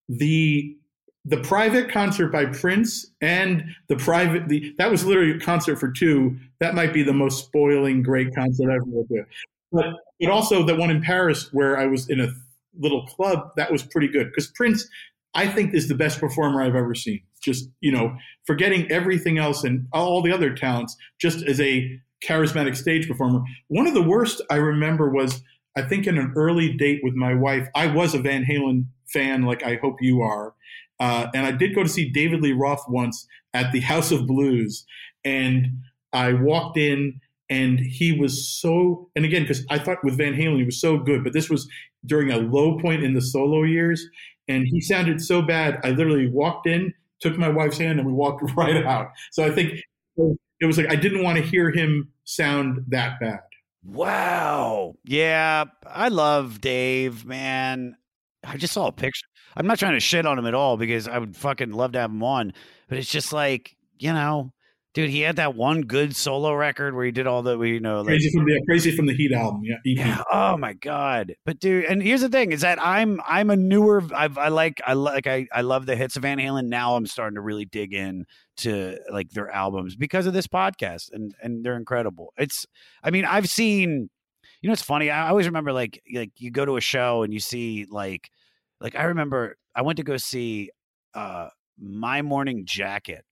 the 0.09 0.77
the 1.25 1.39
private 1.39 1.91
concert 1.91 2.29
by 2.29 2.47
Prince 2.47 3.11
and 3.21 3.65
the 3.89 3.97
private 3.97 4.49
the 4.49 4.75
that 4.79 4.91
was 4.91 5.05
literally 5.05 5.33
a 5.33 5.41
concert 5.41 5.77
for 5.77 5.91
two. 5.91 6.37
That 6.61 6.75
might 6.75 6.93
be 6.93 7.03
the 7.03 7.13
most 7.13 7.47
spoiling 7.47 8.03
great 8.03 8.35
concert 8.35 8.71
I've 8.71 8.83
ever 8.89 9.05
been. 9.09 9.27
But 9.73 9.87
but 10.21 10.31
also 10.31 10.63
the 10.63 10.75
one 10.75 10.91
in 10.91 11.03
Paris 11.03 11.53
where 11.53 11.79
I 11.79 11.87
was 11.87 12.09
in 12.09 12.21
a 12.21 12.33
little 12.79 13.07
club 13.07 13.51
that 13.57 13.73
was 13.73 13.83
pretty 13.83 14.09
good 14.09 14.29
because 14.29 14.49
Prince 14.49 14.89
I 15.35 15.47
think 15.47 15.75
is 15.75 15.89
the 15.89 15.95
best 15.95 16.19
performer 16.19 16.63
I've 16.63 16.75
ever 16.75 16.95
seen. 16.95 17.21
Just 17.43 17.69
you 17.81 17.93
know, 17.93 18.17
forgetting 18.47 18.91
everything 18.91 19.39
else 19.39 19.65
and 19.65 19.87
all 19.93 20.23
the 20.23 20.33
other 20.33 20.55
talents, 20.55 20.97
just 21.19 21.47
as 21.47 21.61
a 21.61 22.01
charismatic 22.25 22.77
stage 22.77 23.07
performer. 23.07 23.43
One 23.69 23.87
of 23.87 23.95
the 23.95 24.03
worst 24.03 24.41
I 24.51 24.57
remember 24.57 25.11
was 25.11 25.43
I 25.77 25.83
think 25.83 26.07
in 26.07 26.17
an 26.17 26.33
early 26.37 26.73
date 26.73 27.01
with 27.03 27.15
my 27.15 27.35
wife, 27.35 27.69
I 27.75 27.87
was 27.87 28.15
a 28.15 28.19
Van 28.19 28.45
Halen 28.45 28.87
fan, 29.07 29.43
like 29.43 29.63
I 29.63 29.77
hope 29.77 30.01
you 30.01 30.23
are. 30.23 30.55
Uh, 30.99 31.27
and 31.35 31.45
I 31.47 31.53
did 31.53 31.75
go 31.75 31.83
to 31.83 31.89
see 31.89 32.09
David 32.09 32.41
Lee 32.41 32.53
Roth 32.53 32.85
once 32.89 33.27
at 33.53 33.73
the 33.73 33.81
House 33.81 34.11
of 34.11 34.27
Blues. 34.27 34.87
And 35.25 35.83
I 36.13 36.33
walked 36.33 36.79
in 36.79 37.21
and 37.49 37.79
he 37.79 38.13
was 38.13 38.49
so, 38.49 39.09
and 39.15 39.25
again, 39.25 39.43
because 39.43 39.65
I 39.71 39.79
thought 39.79 40.03
with 40.03 40.19
Van 40.19 40.35
Halen, 40.35 40.59
he 40.59 40.65
was 40.65 40.81
so 40.81 40.99
good, 40.99 41.23
but 41.23 41.33
this 41.33 41.49
was 41.49 41.69
during 42.05 42.31
a 42.31 42.39
low 42.39 42.79
point 42.79 43.05
in 43.05 43.15
the 43.15 43.21
solo 43.21 43.63
years. 43.63 44.05
And 44.49 44.67
he 44.67 44.81
sounded 44.81 45.21
so 45.21 45.43
bad. 45.43 45.81
I 45.85 45.91
literally 45.91 46.29
walked 46.29 46.67
in, 46.67 46.93
took 47.21 47.37
my 47.37 47.49
wife's 47.49 47.79
hand, 47.79 47.99
and 47.99 48.07
we 48.07 48.13
walked 48.13 48.43
right 48.57 48.85
out. 48.85 49.09
So 49.33 49.45
I 49.45 49.51
think 49.51 49.81
it 50.61 50.67
was 50.67 50.79
like 50.79 50.91
I 50.91 50.97
didn't 50.97 51.23
want 51.23 51.39
to 51.39 51.45
hear 51.45 51.71
him 51.71 52.11
sound 52.25 52.85
that 52.89 53.19
bad. 53.21 53.41
Wow. 53.85 54.97
Yeah, 55.05 55.65
I 55.87 56.09
love 56.09 56.61
Dave, 56.61 57.25
man. 57.25 57.97
I 58.45 58.57
just 58.57 58.73
saw 58.73 58.89
a 58.89 58.93
picture. 58.93 59.27
I'm 59.57 59.67
not 59.67 59.79
trying 59.79 59.95
to 59.95 60.01
shit 60.01 60.27
on 60.27 60.39
him 60.39 60.47
at 60.47 60.55
all 60.55 60.77
because 60.77 61.09
I 61.09 61.19
would 61.19 61.37
fucking 61.37 61.73
love 61.73 61.93
to 61.93 62.01
have 62.01 62.11
him 62.11 62.23
on, 62.23 62.53
but 62.89 62.99
it's 62.99 63.11
just 63.11 63.33
like, 63.33 63.77
you 63.99 64.13
know, 64.13 64.53
dude, 64.97 65.11
he 65.11 65.21
had 65.21 65.37
that 65.37 65.55
one 65.55 65.83
good 65.83 66.17
solo 66.17 66.55
record 66.55 66.95
where 66.95 67.05
he 67.05 67.13
did 67.13 67.27
all 67.27 67.43
the, 67.43 67.61
you 67.61 67.81
know, 67.81 67.99
like, 67.99 68.07
Crazy 68.07 68.31
from 68.31 68.47
the 68.47 68.63
Crazy 68.67 68.97
from 68.97 69.05
the 69.05 69.13
Heat 69.13 69.31
album, 69.31 69.61
yeah. 69.63 69.77
Yeah. 69.85 70.23
Oh 70.33 70.57
my 70.57 70.73
god. 70.73 71.35
But 71.45 71.61
dude, 71.61 71.85
and 71.85 72.03
here's 72.03 72.23
the 72.23 72.31
thing: 72.31 72.51
is 72.51 72.63
that 72.63 72.83
I'm 72.83 73.21
I'm 73.29 73.51
a 73.51 73.57
newer. 73.57 74.03
I've, 74.15 74.39
I 74.39 74.49
like 74.49 74.81
I 74.87 74.95
like 74.95 75.27
I 75.27 75.47
I 75.53 75.61
love 75.61 75.85
the 75.85 75.97
hits 75.97 76.17
of 76.17 76.23
Van 76.23 76.39
Halen. 76.39 76.69
Now 76.69 76.97
I'm 76.97 77.07
starting 77.07 77.35
to 77.35 77.43
really 77.43 77.67
dig 77.67 77.93
in 77.93 78.25
to 78.59 78.99
like 79.13 79.31
their 79.31 79.51
albums 79.51 79.97
because 79.97 80.27
of 80.27 80.33
this 80.33 80.47
podcast, 80.47 81.13
and 81.13 81.35
and 81.43 81.63
they're 81.63 81.77
incredible. 81.77 82.33
It's 82.39 82.67
I 83.03 83.11
mean 83.11 83.27
I've 83.27 83.49
seen. 83.49 84.09
You 84.63 84.69
know, 84.69 84.73
it's 84.73 84.83
funny. 84.83 85.11
I 85.11 85.29
always 85.29 85.47
remember 85.47 85.73
like 85.75 86.03
like 86.13 86.31
you 86.39 86.51
go 86.51 86.65
to 86.65 86.79
a 86.79 86.81
show 86.81 87.23
and 87.23 87.33
you 87.33 87.41
see 87.41 87.87
like 87.91 88.31
like 88.81 88.97
I 88.97 89.05
remember 89.05 89.59
I 89.75 89.83
went 89.83 89.99
to 89.99 90.03
go 90.03 90.17
see 90.17 90.71
uh 91.13 91.51
My 91.79 92.23
Morning 92.23 92.65
Jacket 92.65 93.25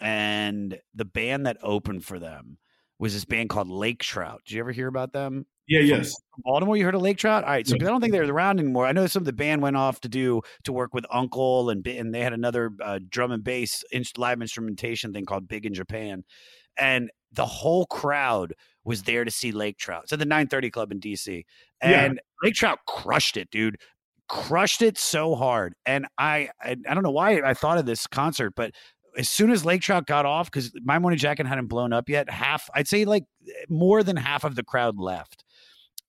and 0.00 0.78
the 0.94 1.04
band 1.04 1.46
that 1.46 1.58
opened 1.62 2.04
for 2.04 2.18
them 2.18 2.58
was 2.98 3.14
this 3.14 3.24
band 3.24 3.48
called 3.48 3.68
Lake 3.68 4.00
Trout. 4.02 4.42
Did 4.46 4.54
you 4.54 4.60
ever 4.60 4.72
hear 4.72 4.88
about 4.88 5.12
them? 5.12 5.46
Yeah, 5.66 5.80
From- 5.80 5.88
yes. 5.88 6.14
Baltimore, 6.44 6.76
you 6.76 6.84
heard 6.84 6.94
of 6.94 7.02
Lake 7.02 7.16
Trout? 7.18 7.44
All 7.44 7.50
right, 7.50 7.66
so 7.66 7.76
Yeah. 7.78 7.86
I 7.86 7.90
don't 7.90 8.00
think 8.00 8.12
they're 8.12 8.28
around 8.28 8.58
anymore. 8.58 8.86
I 8.86 8.92
know 8.92 9.06
some 9.06 9.20
of 9.22 9.26
the 9.26 9.32
band 9.32 9.62
went 9.62 9.76
off 9.76 10.00
to 10.00 10.08
do 10.08 10.42
to 10.64 10.72
work 10.72 10.92
with 10.94 11.04
UNKLE, 11.12 11.70
and 11.70 11.86
and 11.86 12.14
they 12.14 12.20
had 12.20 12.32
another 12.32 12.72
uh, 12.82 12.98
drum 13.08 13.30
and 13.30 13.44
bass 13.44 13.84
live 14.16 14.40
instrumentation 14.42 15.12
thing 15.12 15.24
called 15.26 15.46
Big 15.48 15.64
in 15.66 15.72
Japan, 15.74 16.24
and 16.76 17.10
the 17.32 17.46
whole 17.46 17.86
crowd 17.86 18.54
was 18.84 19.04
there 19.04 19.24
to 19.24 19.30
see 19.30 19.52
Lake 19.52 19.78
Trout. 19.78 20.04
It's 20.04 20.12
at 20.12 20.18
the 20.18 20.24
930 20.24 20.70
Club 20.70 20.90
in 20.92 20.98
DC, 21.00 21.44
Yeah. 21.82 22.04
and 22.04 22.20
Lake 22.42 22.54
Trout 22.54 22.80
crushed 22.86 23.36
it, 23.36 23.50
dude. 23.50 23.76
Crushed 24.28 24.80
it 24.82 24.96
so 24.98 25.34
hard, 25.34 25.74
and 25.86 26.06
I, 26.18 26.48
I 26.60 26.76
I 26.88 26.94
don't 26.94 27.02
know 27.02 27.10
why 27.10 27.40
I 27.42 27.52
thought 27.54 27.78
of 27.78 27.86
this 27.86 28.06
concert, 28.06 28.54
but 28.56 28.72
as 29.16 29.28
soon 29.28 29.50
as 29.50 29.64
Lake 29.64 29.82
Trout 29.82 30.06
got 30.06 30.26
off, 30.26 30.50
because 30.50 30.72
my 30.82 30.98
morning 30.98 31.18
jacket 31.18 31.46
hadn't 31.46 31.66
blown 31.66 31.92
up 31.92 32.08
yet, 32.08 32.30
half 32.30 32.68
I'd 32.74 32.88
say 32.88 33.04
like 33.04 33.24
more 33.68 34.02
than 34.02 34.16
half 34.16 34.44
of 34.44 34.54
the 34.54 34.62
crowd 34.62 34.98
left. 34.98 35.44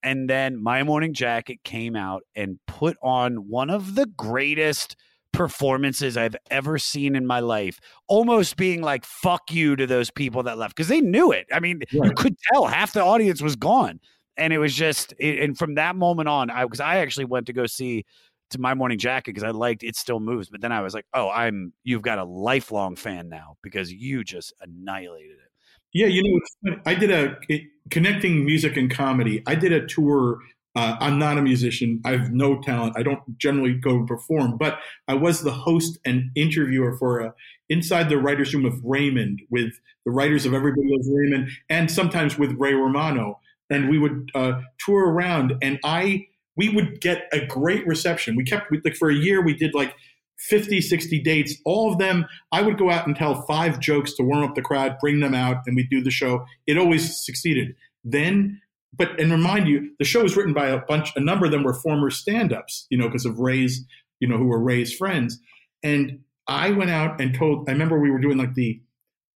And 0.03 0.29
then 0.29 0.61
my 0.61 0.83
morning 0.83 1.13
jacket 1.13 1.59
came 1.63 1.95
out 1.95 2.23
and 2.35 2.59
put 2.67 2.97
on 3.03 3.49
one 3.49 3.69
of 3.69 3.95
the 3.95 4.07
greatest 4.07 4.95
performances 5.31 6.17
I've 6.17 6.35
ever 6.49 6.77
seen 6.77 7.15
in 7.15 7.25
my 7.25 7.39
life, 7.39 7.79
almost 8.07 8.57
being 8.57 8.81
like 8.81 9.05
"fuck 9.05 9.51
you" 9.51 9.75
to 9.75 9.87
those 9.87 10.11
people 10.11 10.43
that 10.43 10.57
left 10.57 10.75
because 10.75 10.87
they 10.87 11.01
knew 11.01 11.31
it. 11.31 11.47
I 11.53 11.59
mean, 11.59 11.81
you 11.91 12.11
could 12.15 12.35
tell 12.51 12.65
half 12.65 12.93
the 12.93 13.03
audience 13.03 13.41
was 13.41 13.55
gone, 13.55 13.99
and 14.37 14.51
it 14.53 14.57
was 14.57 14.75
just. 14.75 15.13
It, 15.19 15.39
and 15.39 15.57
from 15.57 15.75
that 15.75 15.95
moment 15.95 16.29
on, 16.29 16.49
I 16.49 16.63
because 16.63 16.79
I 16.79 16.97
actually 16.97 17.25
went 17.25 17.45
to 17.47 17.53
go 17.53 17.65
see 17.65 18.05
to 18.51 18.59
my 18.59 18.73
morning 18.73 18.97
jacket 18.97 19.33
because 19.33 19.43
I 19.43 19.51
liked 19.51 19.83
it 19.83 19.95
still 19.95 20.19
moves, 20.19 20.49
but 20.49 20.61
then 20.61 20.71
I 20.71 20.81
was 20.81 20.93
like, 20.93 21.05
oh, 21.13 21.29
I'm 21.29 21.73
you've 21.83 22.01
got 22.01 22.19
a 22.19 22.23
lifelong 22.23 22.95
fan 22.95 23.29
now 23.29 23.57
because 23.61 23.91
you 23.91 24.23
just 24.23 24.53
annihilated 24.61 25.31
it. 25.31 25.51
Yeah, 25.93 26.07
you 26.07 26.23
know. 26.63 26.77
I 26.85 26.95
did 26.95 27.11
a 27.11 27.37
it, 27.49 27.63
connecting 27.89 28.45
music 28.45 28.77
and 28.77 28.89
comedy. 28.89 29.43
I 29.45 29.55
did 29.55 29.73
a 29.73 29.85
tour. 29.85 30.39
Uh, 30.73 30.95
I'm 31.01 31.19
not 31.19 31.37
a 31.37 31.41
musician. 31.41 31.99
I 32.05 32.11
have 32.11 32.31
no 32.31 32.61
talent. 32.61 32.93
I 32.97 33.03
don't 33.03 33.37
generally 33.37 33.73
go 33.73 33.91
and 33.91 34.07
perform, 34.07 34.57
but 34.57 34.79
I 35.07 35.15
was 35.15 35.41
the 35.41 35.51
host 35.51 35.97
and 36.05 36.31
interviewer 36.35 36.95
for 36.97 37.19
a 37.19 37.33
inside 37.69 38.09
the 38.09 38.17
writers' 38.17 38.53
room 38.53 38.65
of 38.65 38.79
Raymond 38.83 39.41
with 39.49 39.73
the 40.05 40.11
writers 40.11 40.45
of 40.45 40.53
Everybody 40.53 40.87
Loves 40.89 41.09
Raymond, 41.11 41.49
and 41.69 41.91
sometimes 41.91 42.37
with 42.37 42.53
Ray 42.57 42.73
Romano. 42.73 43.39
And 43.69 43.89
we 43.89 43.97
would 43.97 44.29
uh, 44.35 44.59
tour 44.85 45.09
around, 45.09 45.55
and 45.61 45.79
I 45.85 46.27
we 46.55 46.69
would 46.69 47.01
get 47.01 47.27
a 47.31 47.45
great 47.45 47.85
reception. 47.87 48.35
We 48.35 48.43
kept 48.43 48.71
we, 48.71 48.81
like 48.83 48.95
for 48.95 49.09
a 49.09 49.15
year. 49.15 49.43
We 49.43 49.53
did 49.53 49.73
like 49.73 49.93
50, 50.39 50.81
60 50.81 51.19
dates. 51.19 51.55
All 51.65 51.91
of 51.91 51.99
them, 51.99 52.25
I 52.51 52.61
would 52.61 52.77
go 52.77 52.89
out 52.89 53.07
and 53.07 53.15
tell 53.15 53.43
five 53.43 53.79
jokes 53.79 54.13
to 54.15 54.23
warm 54.23 54.43
up 54.43 54.55
the 54.55 54.61
crowd, 54.61 54.97
bring 54.99 55.19
them 55.19 55.35
out, 55.35 55.57
and 55.65 55.75
we'd 55.75 55.89
do 55.89 56.01
the 56.01 56.11
show. 56.11 56.45
It 56.67 56.77
always 56.77 57.23
succeeded. 57.23 57.75
Then, 58.03 58.59
but 58.93 59.19
and 59.19 59.31
remind 59.31 59.67
you, 59.67 59.91
the 59.99 60.05
show 60.05 60.23
was 60.23 60.35
written 60.35 60.53
by 60.53 60.69
a 60.69 60.79
bunch, 60.79 61.11
a 61.15 61.19
number 61.19 61.45
of 61.45 61.51
them 61.51 61.63
were 61.63 61.73
former 61.73 62.09
stand-ups, 62.09 62.87
you 62.89 62.97
know, 62.97 63.07
because 63.07 63.25
of 63.25 63.39
Ray's, 63.39 63.85
you 64.19 64.27
know, 64.27 64.37
who 64.37 64.47
were 64.47 64.59
Ray's 64.59 64.93
friends. 64.93 65.39
And 65.83 66.19
I 66.47 66.71
went 66.71 66.89
out 66.89 67.21
and 67.21 67.33
told. 67.33 67.69
I 67.69 67.73
remember 67.73 67.99
we 67.99 68.11
were 68.11 68.19
doing 68.19 68.37
like 68.37 68.55
the, 68.55 68.81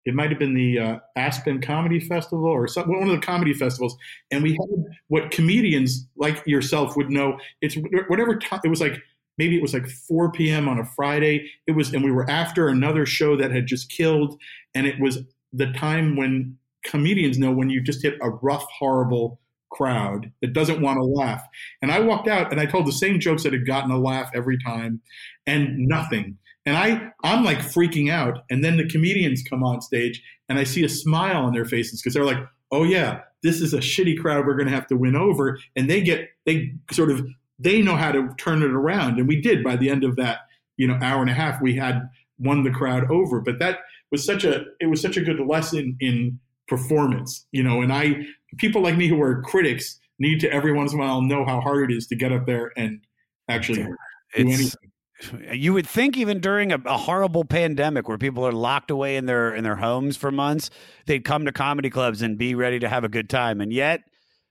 it 0.06 0.14
might 0.14 0.30
have 0.30 0.40
been 0.40 0.53
the 0.53 0.80
uh, 0.80 0.99
Aspen 1.15 1.61
Comedy 1.61 1.99
Festival 1.99 2.45
or 2.45 2.68
some, 2.68 2.88
one 2.88 3.10
of 3.10 3.15
the 3.15 3.26
comedy 3.26 3.53
festivals, 3.53 3.98
and 4.32 4.44
we 4.44 4.52
had 4.52 4.98
what 5.07 5.32
comedians 5.32 6.07
like 6.15 6.41
yourself 6.45 6.95
would 6.95 7.10
know. 7.10 7.40
It's 7.61 7.76
whatever 8.07 8.38
time 8.38 8.61
it 8.64 8.69
was 8.69 8.82
like 8.82 9.02
maybe 9.38 9.57
it 9.57 9.61
was 9.61 9.73
like 9.73 9.88
4 9.88 10.32
p.m. 10.32 10.68
on 10.68 10.80
a 10.80 10.86
Friday. 10.86 11.52
It 11.68 11.72
was, 11.72 11.94
and 11.94 12.03
we 12.03 12.11
were 12.11 12.30
after 12.30 12.68
another 12.68 13.06
show 13.06 13.36
that 13.38 13.52
had 13.52 13.68
just 13.68 13.90
killed, 13.90 14.40
and 14.73 14.88
it 14.88 14.99
was 14.99 15.19
the 15.52 15.72
time 15.73 16.15
when 16.15 16.57
comedians 16.84 17.38
know 17.38 17.52
when 17.52 17.69
you 17.69 17.82
just 17.82 18.03
hit 18.03 18.15
a 18.22 18.30
rough, 18.30 18.65
horrible 18.77 19.40
crowd 19.72 20.32
that 20.41 20.53
doesn't 20.53 20.82
want 20.82 20.98
to 20.98 21.03
laugh. 21.03 21.44
And 21.82 21.91
I 21.91 21.99
walked 21.99 22.27
out 22.27 22.52
and 22.52 22.61
I 22.61 22.65
told 22.65 22.86
the 22.86 22.94
same 22.94 23.19
jokes 23.19 23.44
that 23.44 23.53
had 23.53 23.65
gotten 23.65 23.91
a 23.91 23.98
laugh 23.98 24.30
every 24.34 24.57
time, 24.57 25.02
and 25.48 25.77
nothing. 25.88 26.38
And 26.66 26.78
I, 26.78 27.12
I'm 27.24 27.44
like 27.44 27.60
freaking 27.60 28.12
out. 28.12 28.44
And 28.50 28.64
then 28.64 28.78
the 28.78 28.88
comedians 28.88 29.44
come 29.48 29.64
on 29.64 29.82
stage, 29.82 30.22
and 30.50 30.58
I 30.58 30.64
see 30.64 30.84
a 30.84 30.90
smile 30.90 31.46
on 31.46 31.54
their 31.54 31.66
faces 31.66 32.02
because 32.02 32.14
they're 32.14 32.26
like, 32.26 32.44
"Oh 32.72 32.84
yeah, 32.84 33.22
this 33.44 33.62
is 33.62 33.74
a 33.74 33.80
shitty 33.80 34.20
crowd. 34.20 34.46
We're 34.46 34.56
going 34.56 34.68
to 34.68 34.74
have 34.74 34.88
to 34.88 34.98
win 34.98 35.16
over." 35.16 35.60
And 35.76 35.90
they 35.90 36.02
get, 36.02 36.30
they 36.46 36.74
sort 36.92 37.12
of 37.12 37.26
they 37.60 37.82
know 37.82 37.96
how 37.96 38.12
to 38.12 38.30
turn 38.38 38.62
it 38.62 38.72
around 38.72 39.18
and 39.18 39.28
we 39.28 39.40
did 39.40 39.64
by 39.64 39.76
the 39.76 39.90
end 39.90 40.04
of 40.04 40.16
that 40.16 40.40
you 40.78 40.88
know 40.88 40.98
hour 41.02 41.22
and 41.22 41.30
a 41.30 41.34
half 41.34 41.62
we 41.62 41.76
had 41.76 42.10
won 42.38 42.64
the 42.64 42.72
crowd 42.72 43.10
over 43.10 43.40
but 43.40 43.60
that 43.60 43.80
was 44.12 44.26
such 44.26 44.44
a 44.44 44.66
it 44.80 44.88
was 44.88 45.02
such 45.02 45.18
a 45.18 45.22
good 45.22 45.40
lesson 45.40 45.96
in 46.00 46.40
performance 46.68 47.46
you 47.52 47.64
know 47.64 47.82
and 47.82 47.94
i 47.94 48.16
people 48.58 48.82
like 48.82 48.98
me 48.98 49.08
who 49.08 49.22
are 49.22 49.42
critics 49.44 50.00
need 50.20 50.40
to 50.40 50.52
every 50.52 50.74
once 50.74 50.94
in 50.94 51.00
a 51.00 51.02
while 51.02 51.22
know 51.22 51.46
how 51.46 51.62
hard 51.62 51.90
it 51.90 51.96
is 51.96 52.08
to 52.08 52.16
get 52.16 52.32
up 52.32 52.46
there 52.46 52.72
and 52.76 53.00
actually 53.48 53.84
do 53.84 53.96
anything 54.36 54.92
You 55.54 55.74
would 55.74 55.88
think 55.88 56.18
even 56.18 56.40
during 56.40 56.72
a, 56.74 56.80
a 56.86 56.98
horrible 56.98 57.46
pandemic 57.46 58.08
where 58.08 58.18
people 58.18 58.46
are 58.46 58.52
locked 58.52 58.92
away 58.92 59.16
in 59.16 59.26
their 59.26 59.54
in 59.56 59.64
their 59.64 59.78
homes 59.78 60.18
for 60.18 60.32
months, 60.32 60.70
they'd 61.06 61.24
come 61.24 61.46
to 61.46 61.52
comedy 61.54 61.90
clubs 61.90 62.22
and 62.22 62.38
be 62.38 62.54
ready 62.54 62.80
to 62.80 62.90
have 62.90 63.04
a 63.06 63.10
good 63.10 63.30
time. 63.30 63.62
And 63.62 63.72
yet 63.72 64.02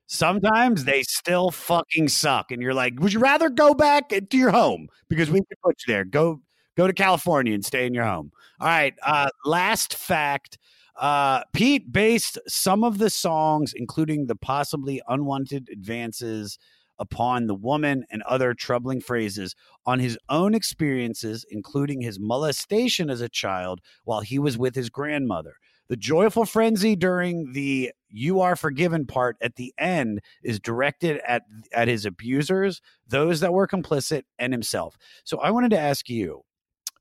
sometimes 0.06 0.84
they 0.84 1.02
still 1.02 1.50
fucking 1.50 2.08
suck. 2.08 2.50
And 2.50 2.62
you're 2.62 2.74
like, 2.74 2.98
would 2.98 3.12
you 3.12 3.20
rather 3.20 3.50
go 3.50 3.74
back 3.74 4.08
to 4.08 4.36
your 4.36 4.50
home? 4.50 4.88
Because 5.08 5.30
we 5.30 5.40
can 5.40 5.56
put 5.62 5.76
you 5.86 5.92
there. 5.92 6.04
Go 6.04 6.40
go 6.76 6.86
to 6.86 6.94
California 6.94 7.54
and 7.54 7.64
stay 7.64 7.86
in 7.86 7.92
your 7.92 8.06
home. 8.06 8.32
All 8.60 8.68
right. 8.68 8.94
Uh 9.02 9.28
last 9.44 9.94
fact. 9.94 10.58
Uh, 10.96 11.42
Pete 11.52 11.90
based 11.90 12.38
some 12.46 12.84
of 12.84 12.98
the 12.98 13.10
songs, 13.10 13.72
including 13.74 14.26
the 14.26 14.36
possibly 14.36 15.02
unwanted 15.08 15.68
advances 15.72 16.56
upon 16.98 17.46
the 17.46 17.54
woman 17.54 18.04
and 18.10 18.22
other 18.22 18.54
troubling 18.54 19.00
phrases, 19.00 19.54
on 19.86 19.98
his 19.98 20.18
own 20.28 20.54
experiences, 20.54 21.44
including 21.50 22.00
his 22.00 22.18
molestation 22.18 23.10
as 23.10 23.20
a 23.20 23.28
child 23.28 23.80
while 24.04 24.20
he 24.20 24.38
was 24.38 24.56
with 24.56 24.74
his 24.74 24.90
grandmother. 24.90 25.54
The 25.88 25.96
joyful 25.96 26.46
frenzy 26.46 26.96
during 26.96 27.52
the 27.52 27.92
"You 28.08 28.40
Are 28.40 28.56
Forgiven" 28.56 29.06
part 29.06 29.36
at 29.42 29.56
the 29.56 29.74
end 29.76 30.20
is 30.42 30.58
directed 30.58 31.20
at 31.26 31.42
at 31.74 31.88
his 31.88 32.06
abusers, 32.06 32.80
those 33.06 33.40
that 33.40 33.52
were 33.52 33.68
complicit, 33.68 34.22
and 34.38 34.52
himself. 34.52 34.96
So 35.24 35.38
I 35.40 35.50
wanted 35.50 35.70
to 35.72 35.78
ask 35.78 36.08
you: 36.08 36.42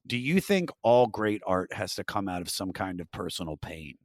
Do 0.05 0.17
you 0.17 0.41
think 0.41 0.69
all 0.81 1.07
great 1.07 1.41
art 1.47 1.71
has 1.73 1.95
to 1.95 2.03
come 2.03 2.27
out 2.27 2.41
of 2.41 2.49
some 2.49 2.73
kind 2.73 2.99
of 2.99 3.09
personal 3.11 3.55
pain? 3.55 3.95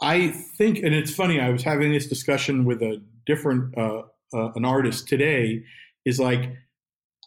I 0.00 0.28
think, 0.28 0.78
and 0.78 0.94
it's 0.94 1.14
funny. 1.14 1.40
I 1.40 1.50
was 1.50 1.64
having 1.64 1.92
this 1.92 2.06
discussion 2.06 2.64
with 2.64 2.82
a 2.82 3.02
different 3.26 3.76
uh, 3.76 4.02
uh, 4.34 4.52
an 4.54 4.64
artist 4.64 5.08
today. 5.08 5.62
Is 6.04 6.18
like 6.18 6.52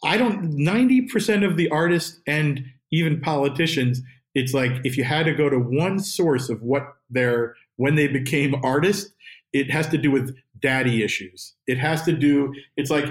I 0.04 0.16
don't. 0.16 0.52
Ninety 0.54 1.02
percent 1.02 1.44
of 1.44 1.56
the 1.56 1.68
artists 1.70 2.20
and 2.26 2.64
even 2.90 3.20
politicians, 3.20 4.00
it's 4.34 4.54
like 4.54 4.72
if 4.84 4.96
you 4.96 5.04
had 5.04 5.26
to 5.26 5.34
go 5.34 5.48
to 5.48 5.58
one 5.58 5.98
source 5.98 6.48
of 6.48 6.62
what 6.62 6.82
their 7.10 7.54
when 7.76 7.94
they 7.94 8.08
became 8.08 8.54
artists, 8.64 9.12
it 9.52 9.70
has 9.70 9.88
to 9.88 9.98
do 9.98 10.10
with 10.10 10.36
daddy 10.60 11.02
issues. 11.02 11.54
It 11.66 11.78
has 11.78 12.02
to 12.02 12.12
do. 12.12 12.52
It's 12.76 12.90
like 12.90 13.06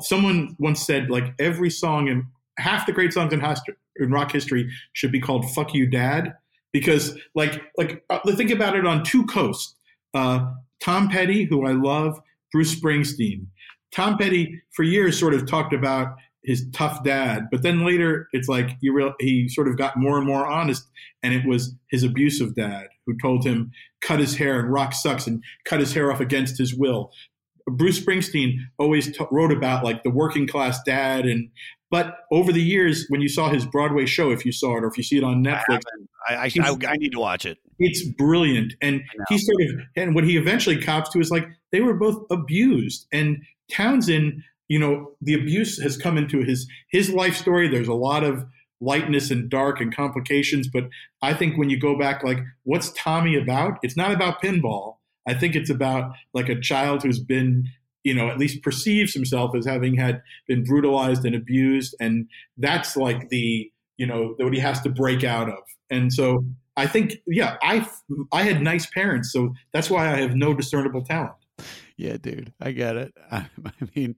someone 0.00 0.56
once 0.58 0.84
said, 0.84 1.10
like 1.10 1.34
every 1.38 1.70
song 1.70 2.08
and 2.08 2.24
half 2.58 2.86
the 2.86 2.92
great 2.92 3.12
songs 3.12 3.32
in, 3.32 3.40
history, 3.40 3.74
in 3.96 4.10
rock 4.10 4.30
history 4.32 4.70
should 4.92 5.12
be 5.12 5.20
called 5.20 5.50
"Fuck 5.52 5.74
You, 5.74 5.86
Dad." 5.86 6.34
because 6.74 7.16
like 7.34 7.62
like 7.78 8.04
uh, 8.10 8.18
think 8.32 8.50
about 8.50 8.76
it 8.76 8.84
on 8.86 9.02
two 9.02 9.24
coasts 9.24 9.74
uh, 10.12 10.52
tom 10.82 11.08
petty 11.08 11.44
who 11.44 11.64
i 11.64 11.72
love 11.72 12.20
bruce 12.54 12.80
springsteen. 12.80 13.46
Tom 13.92 14.16
petty 14.16 14.62
for 14.74 14.84
years 14.84 15.18
sort 15.18 15.34
of 15.34 15.44
talked 15.46 15.74
about 15.74 16.14
his 16.44 16.66
tough 16.72 17.02
dad 17.02 17.48
but 17.50 17.62
then 17.62 17.84
later 17.84 18.28
it's 18.32 18.48
like 18.48 18.70
you 18.80 18.92
real 18.92 19.14
he 19.18 19.48
sort 19.48 19.66
of 19.66 19.78
got 19.78 19.96
more 19.96 20.18
and 20.18 20.26
more 20.26 20.46
honest 20.46 20.86
and 21.22 21.32
it 21.34 21.46
was 21.46 21.74
his 21.90 22.02
abusive 22.02 22.54
dad 22.54 22.86
who 23.06 23.16
told 23.20 23.44
him 23.44 23.72
cut 24.02 24.20
his 24.20 24.36
hair 24.36 24.60
and 24.60 24.72
rock 24.72 24.92
sucks 24.92 25.26
and 25.26 25.42
cut 25.64 25.80
his 25.80 25.94
hair 25.94 26.12
off 26.12 26.20
against 26.20 26.58
his 26.58 26.74
will. 26.74 27.10
Bruce 27.66 27.98
springsteen 27.98 28.58
always 28.78 29.06
t- 29.16 29.24
wrote 29.30 29.50
about 29.50 29.82
like 29.82 30.02
the 30.02 30.10
working 30.10 30.46
class 30.46 30.82
dad 30.84 31.24
and 31.24 31.48
but 31.90 32.18
over 32.30 32.52
the 32.52 32.62
years 32.62 33.06
when 33.08 33.20
you 33.20 33.28
saw 33.28 33.48
his 33.48 33.64
broadway 33.64 34.04
show 34.04 34.30
if 34.30 34.44
you 34.44 34.52
saw 34.52 34.76
it 34.76 34.84
or 34.84 34.88
if 34.88 34.98
you 34.98 35.02
see 35.02 35.16
it 35.16 35.24
on 35.24 35.42
netflix 35.42 35.80
I, 36.28 36.34
I, 36.34 36.50
I, 36.62 36.76
I 36.88 36.96
need 36.96 37.12
to 37.12 37.20
watch 37.20 37.46
it. 37.46 37.56
it's 37.78 38.06
brilliant 38.18 38.74
and 38.82 39.00
he 39.28 39.38
sort 39.38 39.62
of 39.62 39.80
and 39.96 40.14
what 40.14 40.24
he 40.24 40.36
eventually 40.36 40.80
cops 40.80 41.10
to 41.10 41.20
is 41.20 41.30
like 41.30 41.46
they 41.74 41.80
were 41.80 41.94
both 41.94 42.24
abused. 42.30 43.06
And 43.12 43.42
townshend 43.68 44.44
you 44.68 44.78
know 44.78 45.10
the 45.20 45.34
abuse 45.34 45.78
has 45.82 45.96
come 45.96 46.16
into 46.16 46.42
his 46.42 46.68
his 46.88 47.10
life 47.10 47.36
story. 47.36 47.68
There's 47.68 47.88
a 47.88 47.94
lot 47.94 48.22
of 48.22 48.46
lightness 48.80 49.30
and 49.30 49.48
dark 49.48 49.80
and 49.80 49.94
complications 49.94 50.68
but 50.68 50.84
i 51.22 51.32
think 51.32 51.56
when 51.56 51.70
you 51.70 51.78
go 51.78 51.96
back 51.98 52.22
like 52.22 52.38
what's 52.64 52.92
tommy 52.92 53.36
about? 53.36 53.78
It's 53.82 53.96
not 53.96 54.12
about 54.12 54.42
pinball. 54.42 54.96
I 55.26 55.32
think 55.34 55.54
it's 55.54 55.70
about 55.70 56.12
like 56.34 56.48
a 56.48 56.60
child 56.60 57.02
who's 57.02 57.18
been 57.18 57.68
you 58.04 58.14
know 58.14 58.28
at 58.28 58.38
least 58.38 58.62
perceives 58.62 59.12
himself 59.14 59.54
as 59.56 59.66
having 59.66 59.96
had 59.96 60.22
been 60.46 60.62
brutalized 60.64 61.24
and 61.24 61.34
abused 61.34 61.96
and 61.98 62.28
that's 62.56 62.96
like 62.96 63.30
the 63.30 63.70
you 63.96 64.06
know 64.06 64.34
what 64.38 64.54
he 64.54 64.60
has 64.60 64.80
to 64.82 64.90
break 64.90 65.24
out 65.24 65.48
of. 65.48 65.62
And 65.90 66.12
so 66.12 66.44
i 66.76 66.86
think 66.86 67.16
yeah 67.26 67.56
i 67.62 67.86
i 68.32 68.42
had 68.42 68.60
nice 68.60 68.86
parents 68.86 69.32
so 69.32 69.54
that's 69.72 69.88
why 69.90 70.12
i 70.12 70.16
have 70.16 70.34
no 70.34 70.54
discernible 70.54 71.04
talent 71.04 71.43
Yeah, 71.96 72.16
dude, 72.16 72.52
I 72.60 72.72
get 72.72 72.96
it. 72.96 73.14
I, 73.30 73.46
I 73.64 73.88
mean, 73.94 74.16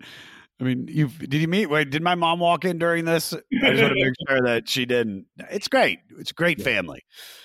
I 0.61 0.65
mean, 0.65 0.89
you 0.89 1.09
did 1.09 1.35
you 1.35 1.49
meet? 1.49 1.67
Wait, 1.67 1.91
did 1.91 2.03
my 2.03 2.15
mom 2.15 2.41
walk 2.41 2.65
in 2.65 2.79
during 2.79 3.05
this? 3.05 3.33
I 3.33 3.71
just 3.71 3.83
want 3.83 3.95
to 3.97 4.05
make 4.05 4.15
sure 4.29 4.43
that 4.43 4.69
she 4.69 4.87
didn't. 4.87 5.27
It's 5.51 5.69
great. 5.69 6.01
It's 6.19 6.31
a 6.31 6.35
great 6.35 6.63
family. 6.63 7.05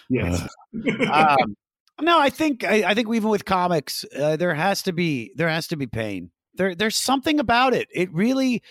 yes 0.10 0.48
um, 1.12 1.56
no, 2.02 2.20
I 2.20 2.30
think 2.30 2.64
I, 2.64 2.84
I 2.90 2.94
think 2.94 3.14
even 3.14 3.30
with 3.30 3.46
comics, 3.46 4.06
uh, 4.18 4.36
there 4.36 4.54
has 4.54 4.82
to 4.84 4.94
be 4.94 5.32
there 5.36 5.50
has 5.50 5.68
to 5.68 5.78
be 5.78 5.88
pain. 5.88 6.32
There 6.56 6.76
there's 6.76 6.96
something 6.98 7.40
about 7.40 7.74
it. 7.74 7.88
It 7.94 8.12
really 8.14 8.62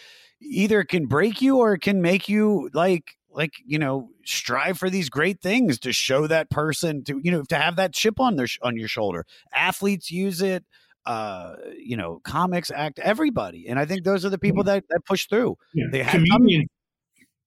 either 0.40 0.84
can 0.84 1.06
break 1.06 1.40
you 1.42 1.58
or 1.58 1.74
it 1.74 1.80
can 1.80 2.02
make 2.02 2.28
you 2.28 2.70
like 2.72 3.16
like 3.30 3.52
you 3.64 3.78
know 3.78 4.08
strive 4.24 4.78
for 4.78 4.90
these 4.90 5.08
great 5.08 5.40
things 5.40 5.78
to 5.80 5.92
show 5.92 6.26
that 6.26 6.50
person 6.50 7.04
to 7.04 7.20
you 7.22 7.30
know 7.30 7.42
to 7.44 7.56
have 7.56 7.76
that 7.76 7.92
chip 7.92 8.18
on 8.18 8.36
their 8.36 8.46
sh- 8.46 8.58
on 8.62 8.76
your 8.76 8.88
shoulder. 8.88 9.24
Athletes 9.54 10.10
use 10.10 10.42
it. 10.42 10.64
Uh, 11.06 11.56
you 11.78 11.96
know, 11.96 12.20
comics 12.24 12.70
act 12.70 12.98
everybody, 12.98 13.66
and 13.68 13.78
I 13.78 13.86
think 13.86 14.04
those 14.04 14.24
are 14.24 14.28
the 14.28 14.38
people 14.38 14.64
that 14.64 14.84
that 14.90 15.04
push 15.06 15.26
through. 15.26 15.56
Yeah. 15.74 15.86
They 15.90 16.02
have 16.02 16.12
comedians 16.12 16.68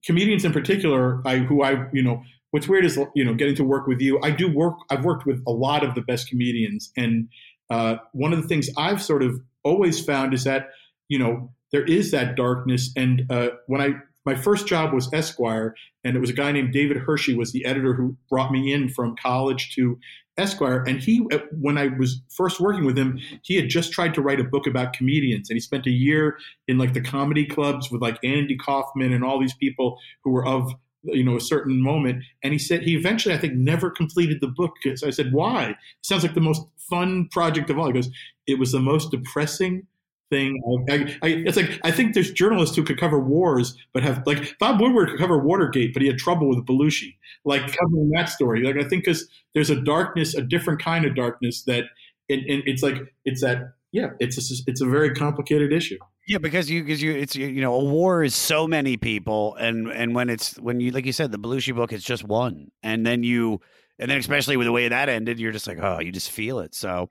comedians 0.05 0.45
in 0.45 0.51
particular, 0.53 1.21
I 1.25 1.39
who 1.39 1.63
I 1.63 1.88
you 1.93 2.03
know 2.03 2.23
what's 2.51 2.67
weird 2.67 2.85
is 2.85 2.99
you 3.15 3.23
know 3.23 3.34
getting 3.34 3.55
to 3.55 3.63
work 3.63 3.88
with 3.88 4.01
you. 4.01 4.19
I 4.21 4.31
do 4.31 4.53
work. 4.53 4.75
I've 4.89 5.03
worked 5.03 5.25
with 5.25 5.41
a 5.47 5.51
lot 5.51 5.84
of 5.84 5.95
the 5.95 6.01
best 6.01 6.30
comedians, 6.30 6.91
and 6.97 7.30
uh, 7.69 7.97
one 8.11 8.34
of 8.34 8.41
the 8.41 8.47
things 8.47 8.69
I've 8.77 9.01
sort 9.01 9.23
of 9.23 9.39
always 9.63 10.03
found 10.03 10.34
is 10.34 10.43
that 10.43 10.69
you 11.07 11.19
know 11.19 11.51
there 11.71 11.85
is 11.85 12.11
that 12.11 12.35
darkness. 12.35 12.91
And 12.95 13.23
uh, 13.30 13.49
when 13.67 13.81
I 13.81 13.89
my 14.25 14.35
first 14.35 14.67
job 14.67 14.93
was 14.93 15.11
Esquire, 15.13 15.75
and 16.03 16.15
it 16.15 16.19
was 16.19 16.30
a 16.30 16.34
guy 16.34 16.51
named 16.51 16.73
David 16.73 16.97
Hirshey 16.97 17.35
was 17.35 17.51
the 17.51 17.65
editor 17.65 17.93
who 17.93 18.17
brought 18.30 18.51
me 18.51 18.71
in 18.71 18.89
from 18.89 19.15
college 19.15 19.73
to 19.75 19.99
Esquire. 20.38 20.84
And 20.88 20.99
he, 20.99 21.26
uh, 21.31 21.39
when 21.51 21.77
I 21.77 21.88
was 21.88 22.22
first 22.30 22.60
working 22.60 22.85
with 22.85 22.97
him, 22.97 23.19
he 23.43 23.55
had 23.55 23.69
just 23.69 23.91
tried 23.91 24.14
to 24.15 24.22
write 24.22 24.39
a 24.39 24.43
book 24.43 24.68
about 24.68 24.93
comedians, 24.93 25.49
and 25.49 25.55
he 25.55 25.60
spent 25.60 25.85
a 25.85 25.91
year 25.91 26.38
in 26.68 26.77
like 26.77 26.93
the 26.93 27.01
comedy 27.01 27.45
clubs 27.45 27.91
with 27.91 28.01
like 28.01 28.18
Andy 28.23 28.57
Kaufman 28.57 29.14
and 29.14 29.23
all 29.23 29.39
these 29.39 29.53
people 29.53 29.99
who 30.23 30.31
were 30.31 30.45
of 30.45 30.73
you 31.03 31.23
know 31.23 31.35
a 31.35 31.41
certain 31.41 31.81
moment. 31.81 32.23
And 32.43 32.53
he 32.53 32.60
said 32.60 32.81
he 32.81 32.95
eventually, 32.95 33.35
I 33.35 33.38
think, 33.38 33.53
never 33.53 33.89
completed 33.89 34.39
the 34.41 34.47
book. 34.47 34.73
So 34.95 35.07
I 35.07 35.11
said, 35.11 35.31
"Why? 35.34 35.69
It 35.69 35.77
sounds 36.01 36.23
like 36.23 36.34
the 36.34 36.41
most 36.41 36.65
fun 36.89 37.27
project 37.31 37.69
of 37.69 37.77
all." 37.77 37.88
He 37.88 37.93
goes, 37.93 38.10
"It 38.47 38.57
was 38.57 38.72
the 38.72 38.80
most 38.80 39.11
depressing." 39.11 39.88
Thing. 40.30 40.86
I, 40.90 41.16
I, 41.22 41.28
it's 41.45 41.58
like 41.58 41.80
I 41.84 41.91
think 41.91 42.16
there's 42.16 42.32
journalists 42.32 42.76
who 42.76 42.84
could 42.84 43.00
cover 43.00 43.20
wars, 43.20 43.78
but 43.94 44.02
have 44.02 44.24
like 44.26 44.58
Bob 44.60 44.82
Woodward 44.82 45.10
could 45.10 45.20
cover 45.20 45.38
Watergate, 45.38 45.94
but 45.94 46.02
he 46.02 46.08
had 46.08 46.18
trouble 46.18 46.50
with 46.50 46.66
Belushi, 46.66 47.18
like 47.45 47.62
covering 47.62 48.10
that 48.16 48.30
story. 48.30 48.64
Like 48.64 48.84
I 48.84 48.88
think 48.88 49.06
because 49.06 49.30
there's 49.54 49.70
a 49.70 49.80
darkness, 49.80 50.34
a 50.34 50.41
different 50.41 50.82
kind 50.82 51.06
of 51.06 51.16
darkness 51.16 51.64
that, 51.64 51.84
and, 52.30 52.41
it's 52.48 52.82
like 52.82 52.95
it's 53.26 53.41
that 53.41 53.74
yeah, 53.91 54.10
it's 54.20 54.38
a, 54.38 54.56
it's 54.66 54.82
a 54.82 54.88
very 54.88 55.14
complicated 55.14 55.72
issue. 55.72 56.00
Yeah, 56.28 56.40
because 56.40 56.70
you 56.70 56.84
because 56.84 57.02
you 57.02 57.12
it's 57.12 57.36
you 57.36 57.62
know 57.62 57.76
a 57.76 57.84
war 57.84 58.24
is 58.24 58.34
so 58.34 58.68
many 58.68 58.98
people, 58.98 59.56
and 59.56 59.88
and 59.88 60.16
when 60.16 60.30
it's 60.30 60.58
when 60.58 60.80
you 60.80 60.91
like 60.91 61.06
you 61.06 61.12
said 61.12 61.32
the 61.32 61.38
Belushi 61.38 61.76
book 61.76 61.94
it's 61.94 62.04
just 62.04 62.24
one, 62.24 62.72
and 62.82 63.06
then 63.06 63.24
you 63.24 63.62
and 64.03 64.11
then 64.11 64.19
especially 64.19 64.57
with 64.57 64.65
the 64.65 64.71
way 64.73 64.89
that 64.89 65.07
ended, 65.07 65.39
you're 65.39 65.53
just 65.53 65.65
like 65.65 65.80
oh 65.81 66.01
you 66.01 66.11
just 66.11 66.30
feel 66.30 66.59
it. 66.59 66.75
So 66.75 67.09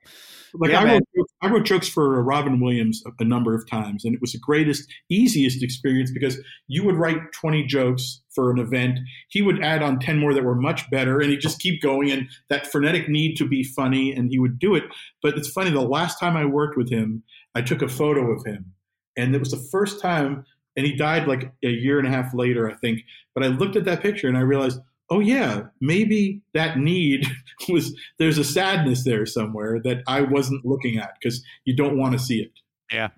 like 0.53 0.69
yeah, 0.69 0.81
I, 0.81 0.83
wrote, 0.83 1.03
jokes- 1.15 1.33
I 1.41 1.47
wrote 1.49 1.65
jokes 1.65 1.87
for 1.87 2.19
uh, 2.19 2.21
Robin 2.21 2.59
Williams 2.59 3.01
a, 3.07 3.11
a 3.19 3.25
number 3.25 3.55
of 3.55 3.67
times, 3.67 4.05
and 4.05 4.13
it 4.13 4.21
was 4.21 4.33
the 4.33 4.39
greatest, 4.39 4.87
easiest 5.09 5.63
experience 5.63 6.11
because 6.11 6.37
you 6.67 6.83
would 6.85 6.95
write 6.95 7.17
20 7.33 7.65
jokes 7.65 8.21
for 8.35 8.51
an 8.51 8.59
event. 8.59 8.99
He 9.29 9.41
would 9.41 9.63
add 9.63 9.81
on 9.81 9.99
10 9.99 10.19
more 10.19 10.35
that 10.35 10.43
were 10.43 10.53
much 10.53 10.87
better, 10.91 11.19
and 11.19 11.31
he'd 11.31 11.41
just 11.41 11.59
keep 11.59 11.81
going. 11.81 12.11
And 12.11 12.29
that 12.49 12.71
frenetic 12.71 13.09
need 13.09 13.35
to 13.37 13.47
be 13.47 13.63
funny, 13.63 14.13
and 14.13 14.29
he 14.29 14.37
would 14.37 14.59
do 14.59 14.75
it. 14.75 14.83
But 15.23 15.35
it's 15.35 15.49
funny, 15.49 15.71
the 15.71 15.81
last 15.81 16.19
time 16.19 16.37
I 16.37 16.45
worked 16.45 16.77
with 16.77 16.91
him, 16.91 17.23
I 17.55 17.63
took 17.63 17.81
a 17.81 17.87
photo 17.87 18.31
of 18.31 18.45
him, 18.45 18.73
and 19.17 19.33
it 19.33 19.39
was 19.39 19.51
the 19.51 19.67
first 19.71 19.99
time, 19.99 20.45
and 20.77 20.85
he 20.85 20.95
died 20.95 21.27
like 21.27 21.51
a 21.63 21.69
year 21.69 21.97
and 21.97 22.07
a 22.07 22.11
half 22.11 22.33
later, 22.35 22.69
I 22.69 22.75
think. 22.75 22.99
But 23.33 23.43
I 23.43 23.47
looked 23.47 23.75
at 23.75 23.85
that 23.85 24.01
picture 24.01 24.27
and 24.27 24.37
I 24.37 24.41
realized, 24.41 24.79
oh 25.13 25.19
yeah, 25.19 25.61
maybe 25.79 26.41
that 26.55 26.79
need 26.79 27.27
was 27.69 27.95
there's 28.17 28.39
a 28.39 28.43
sadness 28.43 29.03
there 29.03 29.25
somewhere 29.27 29.79
that 29.83 30.01
I 30.07 30.21
wasn't 30.21 30.65
looking 30.65 30.97
at 30.97 31.11
because 31.21 31.43
you 31.65 31.75
don't 31.75 31.99
want 31.99 32.13
to 32.13 32.19
see 32.19 32.41
it. 32.41 32.51
Yeah. 32.91 33.09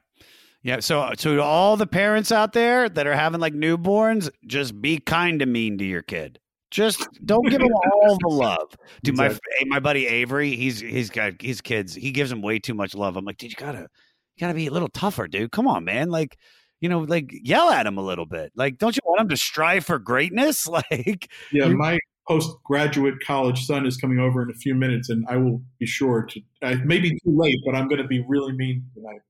Yeah. 0.62 0.82
So, 0.82 1.10
so 1.18 1.36
to 1.36 1.42
all 1.42 1.78
the 1.78 1.88
parents 1.88 2.32
out 2.32 2.52
there 2.52 2.90
that 2.90 3.08
are 3.08 3.16
having 3.16 3.40
like 3.40 3.54
newborns, 3.54 4.30
just 4.46 4.82
be 4.82 4.98
kind 4.98 5.40
to 5.40 5.46
mean 5.46 5.78
to 5.78 5.86
your 5.86 6.02
kid. 6.02 6.40
Just 6.70 7.08
don't 7.24 7.48
give 7.50 7.62
them 7.62 7.72
all 7.94 8.18
the 8.20 8.36
love. 8.36 8.76
Dude, 9.04 9.16
my 9.16 9.30
hey, 9.30 9.40
eh, 9.62 9.66
my 9.68 9.80
buddy 9.80 10.06
Avery, 10.06 10.56
he's 10.56 10.82
he's 10.82 11.10
got 11.10 11.42
his 11.42 11.62
kids. 11.62 11.96
He 11.96 12.12
gives 12.12 12.30
them 12.30 12.42
way 12.42 12.60
too 12.60 12.74
much 12.74 12.94
love. 12.94 13.16
I'm 13.16 13.24
like, 13.24 13.38
dude, 13.38 13.52
you 13.52 13.58
gotta 13.58 13.88
you 14.36 14.42
gotta 14.42 14.54
be 14.54 14.68
a 14.68 14.72
little 14.72 14.90
tougher, 14.90 15.28
dude. 15.28 15.52
Come 15.52 15.68
on, 15.68 15.86
man. 15.86 16.10
Like, 16.10 16.38
you 16.82 16.90
know, 16.90 17.00
like 17.00 17.32
yell 17.32 17.70
at 17.70 17.86
him 17.86 17.98
a 17.98 18.04
little 18.04 18.26
bit. 18.26 18.52
Like, 18.56 18.78
don't 18.78 18.96
you 18.96 19.02
want 19.06 19.22
him 19.22 19.30
to 19.30 19.38
strive 19.38 19.86
for 19.86 20.00
greatness? 20.00 20.68
Like, 20.76 21.32
Yeah, 21.52 21.68
my 21.70 21.98
postgraduate 22.28 23.16
college 23.26 23.66
son 23.66 23.86
is 23.86 23.98
coming 23.98 24.20
over 24.20 24.42
in 24.42 24.50
a 24.50 24.54
few 24.56 24.76
minutes, 24.76 25.10
and 25.10 25.26
I 25.30 25.38
will 25.38 25.62
be 25.80 25.86
sure 25.86 26.24
to. 26.24 26.42
I 26.62 26.76
may 26.76 27.00
be 27.00 27.12
too 27.12 27.38
late, 27.38 27.60
but 27.66 27.76
I'm 27.76 27.88
going 27.88 28.02
to 28.02 28.08
be 28.08 28.24
really 28.28 28.54
mean 28.54 28.84
tonight. 28.94 29.22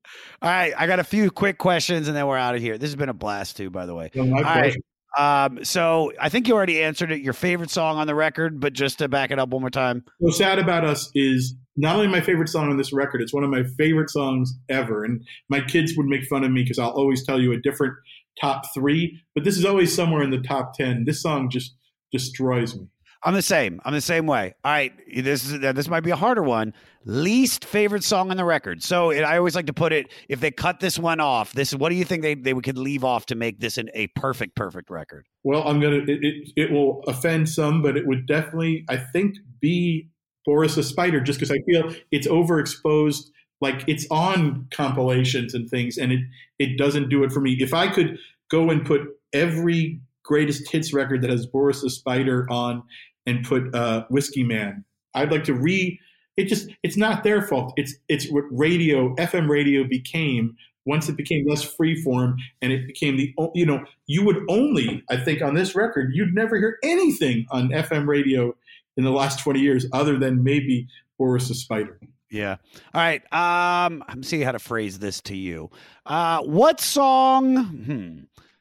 All 0.42 0.50
right, 0.50 0.74
I 0.78 0.88
got 0.88 1.00
a 1.00 1.04
few 1.04 1.30
quick 1.30 1.58
questions 1.58 2.08
and 2.08 2.16
then 2.16 2.26
we're 2.26 2.38
out 2.38 2.56
of 2.56 2.62
here. 2.62 2.78
This 2.78 2.90
has 2.90 2.96
been 2.96 3.10
a 3.10 3.14
blast 3.14 3.58
too, 3.58 3.70
by 3.70 3.86
the 3.86 3.94
way. 3.94 4.12
No, 4.16 4.42
right. 4.42 4.76
Um, 5.18 5.64
so 5.64 6.12
I 6.20 6.30
think 6.30 6.48
you 6.48 6.56
already 6.56 6.84
answered 6.84 7.12
it. 7.12 7.22
Your 7.22 7.34
favorite 7.34 7.70
song 7.70 7.98
on 7.98 8.08
the 8.08 8.16
record, 8.16 8.60
but 8.60 8.74
just 8.74 9.00
to 9.00 9.08
back 9.08 9.32
it 9.32 9.40
up 9.40 9.50
one 9.50 9.62
more 9.62 9.70
time. 9.70 10.04
What's 10.20 10.38
sad 10.38 10.60
about 10.60 10.84
us 10.84 11.10
is 11.16 11.56
not 11.78 11.96
only 11.96 12.08
my 12.08 12.22
favorite 12.22 12.50
song 12.50 12.70
on 12.70 12.78
this 12.78 12.94
record, 12.94 13.22
it's 13.22 13.34
one 13.34 13.44
of 13.44 13.50
my 13.50 13.64
favorite 13.78 14.10
songs 14.10 14.54
ever. 14.70 15.04
And 15.04 15.22
my 15.50 15.62
kids 15.62 15.96
would 15.98 16.06
make 16.06 16.26
fun 16.26 16.44
of 16.44 16.52
me 16.52 16.64
because 16.64 16.80
I'll 16.80 16.92
always 16.92 17.26
tell 17.26 17.42
you 17.42 17.52
a 17.52 17.60
different 17.60 17.94
top 18.40 18.64
three, 18.74 19.22
but 19.34 19.44
this 19.44 19.58
is 19.58 19.66
always 19.66 19.94
somewhere 19.94 20.24
in 20.24 20.32
the 20.32 20.42
top 20.42 20.74
10. 20.74 21.06
This 21.06 21.22
song 21.22 21.50
just 21.50 21.76
destroys 22.12 22.76
me. 22.76 22.88
I'm 23.26 23.34
the 23.34 23.42
same. 23.42 23.82
I'm 23.84 23.94
the 23.94 24.02
same 24.02 24.28
way. 24.28 24.54
All 24.64 24.72
right, 24.72 24.94
this 25.12 25.46
is 25.46 25.60
this 25.60 25.88
might 25.88 26.02
be 26.02 26.12
a 26.12 26.16
harder 26.16 26.44
one. 26.44 26.74
Least 27.06 27.66
favorite 27.66 28.04
song 28.04 28.30
on 28.30 28.38
the 28.38 28.46
record. 28.46 28.84
So 28.84 29.10
it, 29.10 29.22
I 29.22 29.38
always 29.38 29.56
like 29.56 29.66
to 29.66 29.74
put 29.74 29.94
it: 29.94 30.14
if 30.30 30.40
they 30.40 30.52
cut 30.52 30.80
this 30.80 31.00
one 31.00 31.20
off, 31.20 31.52
this 31.54 31.70
is 31.70 31.76
what 31.80 31.90
do 31.90 31.96
you 31.96 32.06
think 32.06 32.22
they 32.22 32.36
they 32.36 32.54
could 32.54 32.78
leave 32.78 33.04
off 33.04 33.26
to 33.28 33.36
make 33.36 33.60
this 33.60 33.80
an, 33.80 33.90
a 33.96 34.08
perfect 34.16 34.56
perfect 34.56 34.92
record? 34.92 35.26
Well, 35.44 35.68
I'm 35.68 35.80
gonna. 35.80 36.04
It, 36.08 36.24
it, 36.24 36.50
it 36.56 36.72
will 36.72 37.02
offend 37.08 37.50
some, 37.50 37.82
but 37.82 37.98
it 37.98 38.06
would 38.06 38.28
definitely, 38.28 38.86
I 38.90 38.98
think, 38.98 39.38
be 39.60 40.10
Boris 40.46 40.76
the 40.76 40.84
Spider, 40.84 41.20
just 41.20 41.40
because 41.40 41.52
I 41.52 41.60
feel 41.66 41.94
it's 42.12 42.28
overexposed. 42.28 43.30
Like 43.62 43.84
it's 43.88 44.06
on 44.12 44.68
compilations 44.72 45.54
and 45.54 45.70
things, 45.70 45.98
and 45.98 46.12
it 46.12 46.20
it 46.60 46.78
doesn't 46.78 47.10
do 47.10 47.24
it 47.24 47.32
for 47.32 47.40
me. 47.40 47.54
If 47.60 47.74
I 47.74 47.88
could 47.88 48.18
go 48.52 48.70
and 48.70 48.86
put 48.86 49.02
every 49.34 50.00
greatest 50.24 50.70
hits 50.70 50.94
record 50.94 51.22
that 51.22 51.30
has 51.30 51.46
Boris 51.46 51.82
the 51.82 51.90
Spider 51.90 52.46
on, 52.50 52.84
and 53.26 53.46
put 53.46 53.74
uh, 53.74 54.06
Whiskey 54.10 54.44
Man, 54.44 54.84
I'd 55.14 55.32
like 55.32 55.44
to 55.46 55.54
re. 55.54 56.00
It 56.38 56.46
just 56.46 56.70
it's 56.84 56.98
not 56.98 57.24
their 57.24 57.42
fault. 57.42 57.74
It's 57.78 57.96
it's 58.10 58.30
what 58.30 58.44
radio 58.52 59.16
FM 59.16 59.50
radio 59.50 59.86
became 59.86 60.58
once 60.86 61.10
it 61.10 61.18
became 61.18 61.48
less 61.48 61.66
freeform 61.66 62.36
and 62.62 62.72
it 62.72 62.86
became 62.88 63.18
the 63.18 63.34
you 63.54 63.66
know 63.66 63.84
you 64.08 64.24
would 64.24 64.44
only 64.50 65.04
I 65.10 65.18
think 65.18 65.42
on 65.42 65.56
this 65.56 65.76
record 65.76 66.12
you'd 66.14 66.34
never 66.34 66.58
hear 66.58 66.78
anything 66.84 67.46
on 67.52 67.70
FM 67.70 68.08
radio 68.08 68.56
in 68.98 69.04
the 69.04 69.12
last 69.12 69.40
20 69.40 69.60
years 69.60 69.86
other 69.94 70.18
than 70.18 70.44
maybe 70.44 70.88
Boris 71.18 71.48
the 71.48 71.56
Spider. 71.56 72.00
Yeah. 72.30 72.58
All 72.94 73.02
right. 73.02 73.22
Um, 73.32 74.04
I'm 74.08 74.24
seeing 74.24 74.42
how 74.42 74.52
to 74.52 74.60
phrase 74.60 75.00
this 75.00 75.22
to 75.22 75.38
you. 75.38 75.70
Uh, 76.06 76.42
what 76.42 76.82
song? 76.82 77.66
Hmm. 77.66 78.20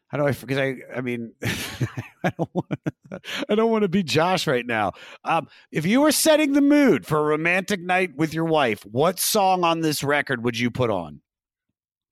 How 0.09 0.19
do 0.19 0.27
I? 0.28 0.32
Because 0.32 0.59
I, 0.59 0.77
I 0.94 1.01
mean, 1.01 1.32
I 1.43 2.31
don't 2.36 2.55
want. 2.55 2.73
I 3.48 3.55
don't 3.55 3.70
want 3.70 3.82
to 3.82 3.89
be 3.89 4.02
Josh 4.02 4.47
right 4.47 4.66
now. 4.66 4.93
Um, 5.24 5.48
if 5.73 5.86
you 5.86 6.01
were 6.01 6.12
setting 6.12 6.52
the 6.52 6.61
mood 6.61 7.06
for 7.06 7.19
a 7.19 7.23
romantic 7.24 7.81
night 7.81 8.16
with 8.16 8.35
your 8.35 8.44
wife, 8.44 8.85
what 8.86 9.19
song 9.19 9.65
on 9.65 9.81
this 9.81 10.05
record 10.05 10.44
would 10.44 10.59
you 10.59 10.70
put 10.70 10.90
on? 10.90 11.20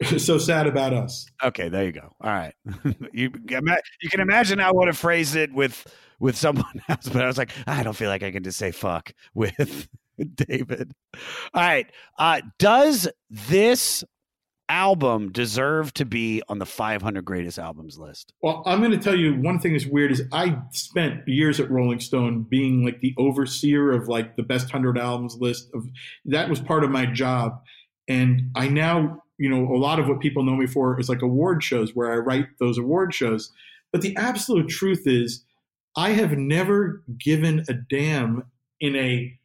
so 0.18 0.38
sad 0.38 0.66
about 0.66 0.92
us. 0.92 1.26
Okay, 1.42 1.68
there 1.68 1.84
you 1.84 1.92
go. 1.92 2.12
All 2.20 2.30
right, 2.30 2.54
you 3.12 3.30
you 3.48 4.10
can 4.10 4.20
imagine 4.20 4.60
I 4.60 4.70
would 4.72 4.88
have 4.88 4.98
phrased 4.98 5.36
it 5.36 5.52
with 5.52 5.86
with 6.18 6.36
someone 6.36 6.82
else, 6.88 7.08
but 7.08 7.22
I 7.22 7.26
was 7.26 7.38
like, 7.38 7.50
I 7.66 7.82
don't 7.82 7.96
feel 7.96 8.08
like 8.08 8.22
I 8.22 8.30
can 8.30 8.42
just 8.42 8.58
say 8.58 8.70
fuck 8.70 9.12
with 9.34 9.88
David. 10.34 10.92
All 11.54 11.62
right, 11.62 11.86
uh, 12.18 12.40
does 12.58 13.08
this 13.30 14.04
album 14.68 15.30
deserve 15.30 15.92
to 15.92 16.06
be 16.06 16.40
on 16.48 16.58
the 16.58 16.64
500 16.64 17.24
greatest 17.24 17.58
albums 17.58 17.98
list? 17.98 18.32
Well, 18.40 18.62
I'm 18.64 18.78
going 18.78 18.92
to 18.92 18.98
tell 18.98 19.14
you 19.14 19.34
one 19.34 19.58
thing 19.58 19.72
that's 19.72 19.84
weird 19.84 20.12
is 20.12 20.22
I 20.32 20.56
spent 20.70 21.28
years 21.28 21.60
at 21.60 21.70
Rolling 21.70 22.00
Stone 22.00 22.46
being 22.48 22.82
like 22.82 23.00
the 23.00 23.14
overseer 23.18 23.92
of 23.92 24.08
like 24.08 24.36
the 24.36 24.42
best 24.42 24.66
100 24.72 24.96
albums 24.96 25.36
list 25.38 25.68
of 25.74 25.86
that 26.24 26.48
was 26.48 26.60
part 26.60 26.84
of 26.84 26.90
my 26.90 27.04
job 27.04 27.60
and 28.08 28.50
I 28.54 28.68
now, 28.68 29.22
you 29.42 29.50
know, 29.50 29.74
a 29.74 29.76
lot 29.76 29.98
of 29.98 30.06
what 30.06 30.20
people 30.20 30.44
know 30.44 30.54
me 30.54 30.68
for 30.68 31.00
is 31.00 31.08
like 31.08 31.20
award 31.20 31.64
shows 31.64 31.96
where 31.96 32.12
I 32.12 32.16
write 32.18 32.46
those 32.60 32.78
award 32.78 33.12
shows. 33.12 33.50
But 33.90 34.00
the 34.00 34.16
absolute 34.16 34.68
truth 34.68 35.02
is 35.04 35.44
I 35.96 36.10
have 36.10 36.38
never 36.38 37.02
given 37.18 37.64
a 37.68 37.74
damn 37.74 38.44
in 38.80 38.94
a 38.94 39.36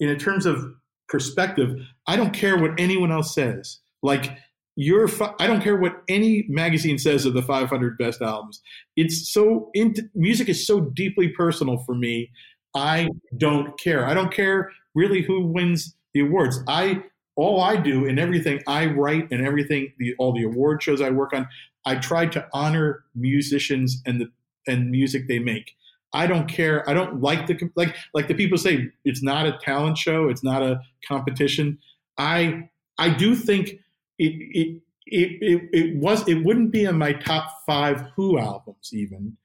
in 0.00 0.08
a 0.08 0.16
terms 0.16 0.46
of 0.46 0.64
perspective. 1.10 1.76
I 2.06 2.16
don't 2.16 2.32
care 2.32 2.56
what 2.56 2.70
anyone 2.80 3.12
else 3.12 3.34
says. 3.34 3.80
Like 4.02 4.38
you're, 4.74 5.06
fi- 5.06 5.34
I 5.38 5.46
don't 5.46 5.60
care 5.60 5.76
what 5.76 6.02
any 6.08 6.46
magazine 6.48 6.96
says 6.96 7.26
of 7.26 7.34
the 7.34 7.42
500 7.42 7.98
best 7.98 8.22
albums. 8.22 8.62
It's 8.96 9.30
so 9.30 9.68
into 9.74 10.04
music 10.14 10.48
is 10.48 10.66
so 10.66 10.80
deeply 10.80 11.28
personal 11.28 11.76
for 11.84 11.94
me. 11.94 12.30
I 12.74 13.10
don't 13.36 13.78
care. 13.78 14.06
I 14.06 14.14
don't 14.14 14.32
care 14.32 14.70
really 14.94 15.20
who 15.20 15.46
wins 15.46 15.94
the 16.14 16.20
awards. 16.20 16.58
I 16.66 17.02
all 17.36 17.60
I 17.60 17.76
do 17.76 18.06
and 18.06 18.18
everything 18.18 18.62
I 18.66 18.86
write 18.86 19.28
and 19.30 19.46
everything 19.46 19.92
the 19.98 20.14
all 20.18 20.32
the 20.32 20.44
award 20.44 20.82
shows 20.82 21.00
I 21.00 21.10
work 21.10 21.32
on, 21.32 21.48
I 21.84 21.96
try 21.96 22.26
to 22.26 22.46
honor 22.52 23.04
musicians 23.14 24.02
and 24.06 24.20
the 24.20 24.30
and 24.66 24.90
music 24.90 25.28
they 25.28 25.38
make. 25.38 25.72
I 26.12 26.26
don't 26.26 26.48
care. 26.48 26.88
I 26.88 26.94
don't 26.94 27.20
like 27.20 27.46
the 27.46 27.70
like 27.76 27.96
like 28.14 28.28
the 28.28 28.34
people 28.34 28.58
say 28.58 28.90
it's 29.04 29.22
not 29.22 29.46
a 29.46 29.58
talent 29.62 29.96
show. 29.96 30.28
It's 30.28 30.42
not 30.42 30.62
a 30.62 30.80
competition. 31.06 31.78
I 32.18 32.68
I 32.98 33.10
do 33.10 33.34
think 33.34 33.80
it 34.18 34.34
it 34.36 34.82
it, 35.06 35.38
it 35.40 35.68
it 35.72 35.96
was 35.96 36.26
it 36.28 36.44
wouldn't 36.44 36.72
be 36.72 36.84
in 36.84 36.98
my 36.98 37.12
top 37.12 37.48
five 37.66 38.04
Who 38.16 38.38
albums 38.38 38.90
even, 38.92 39.36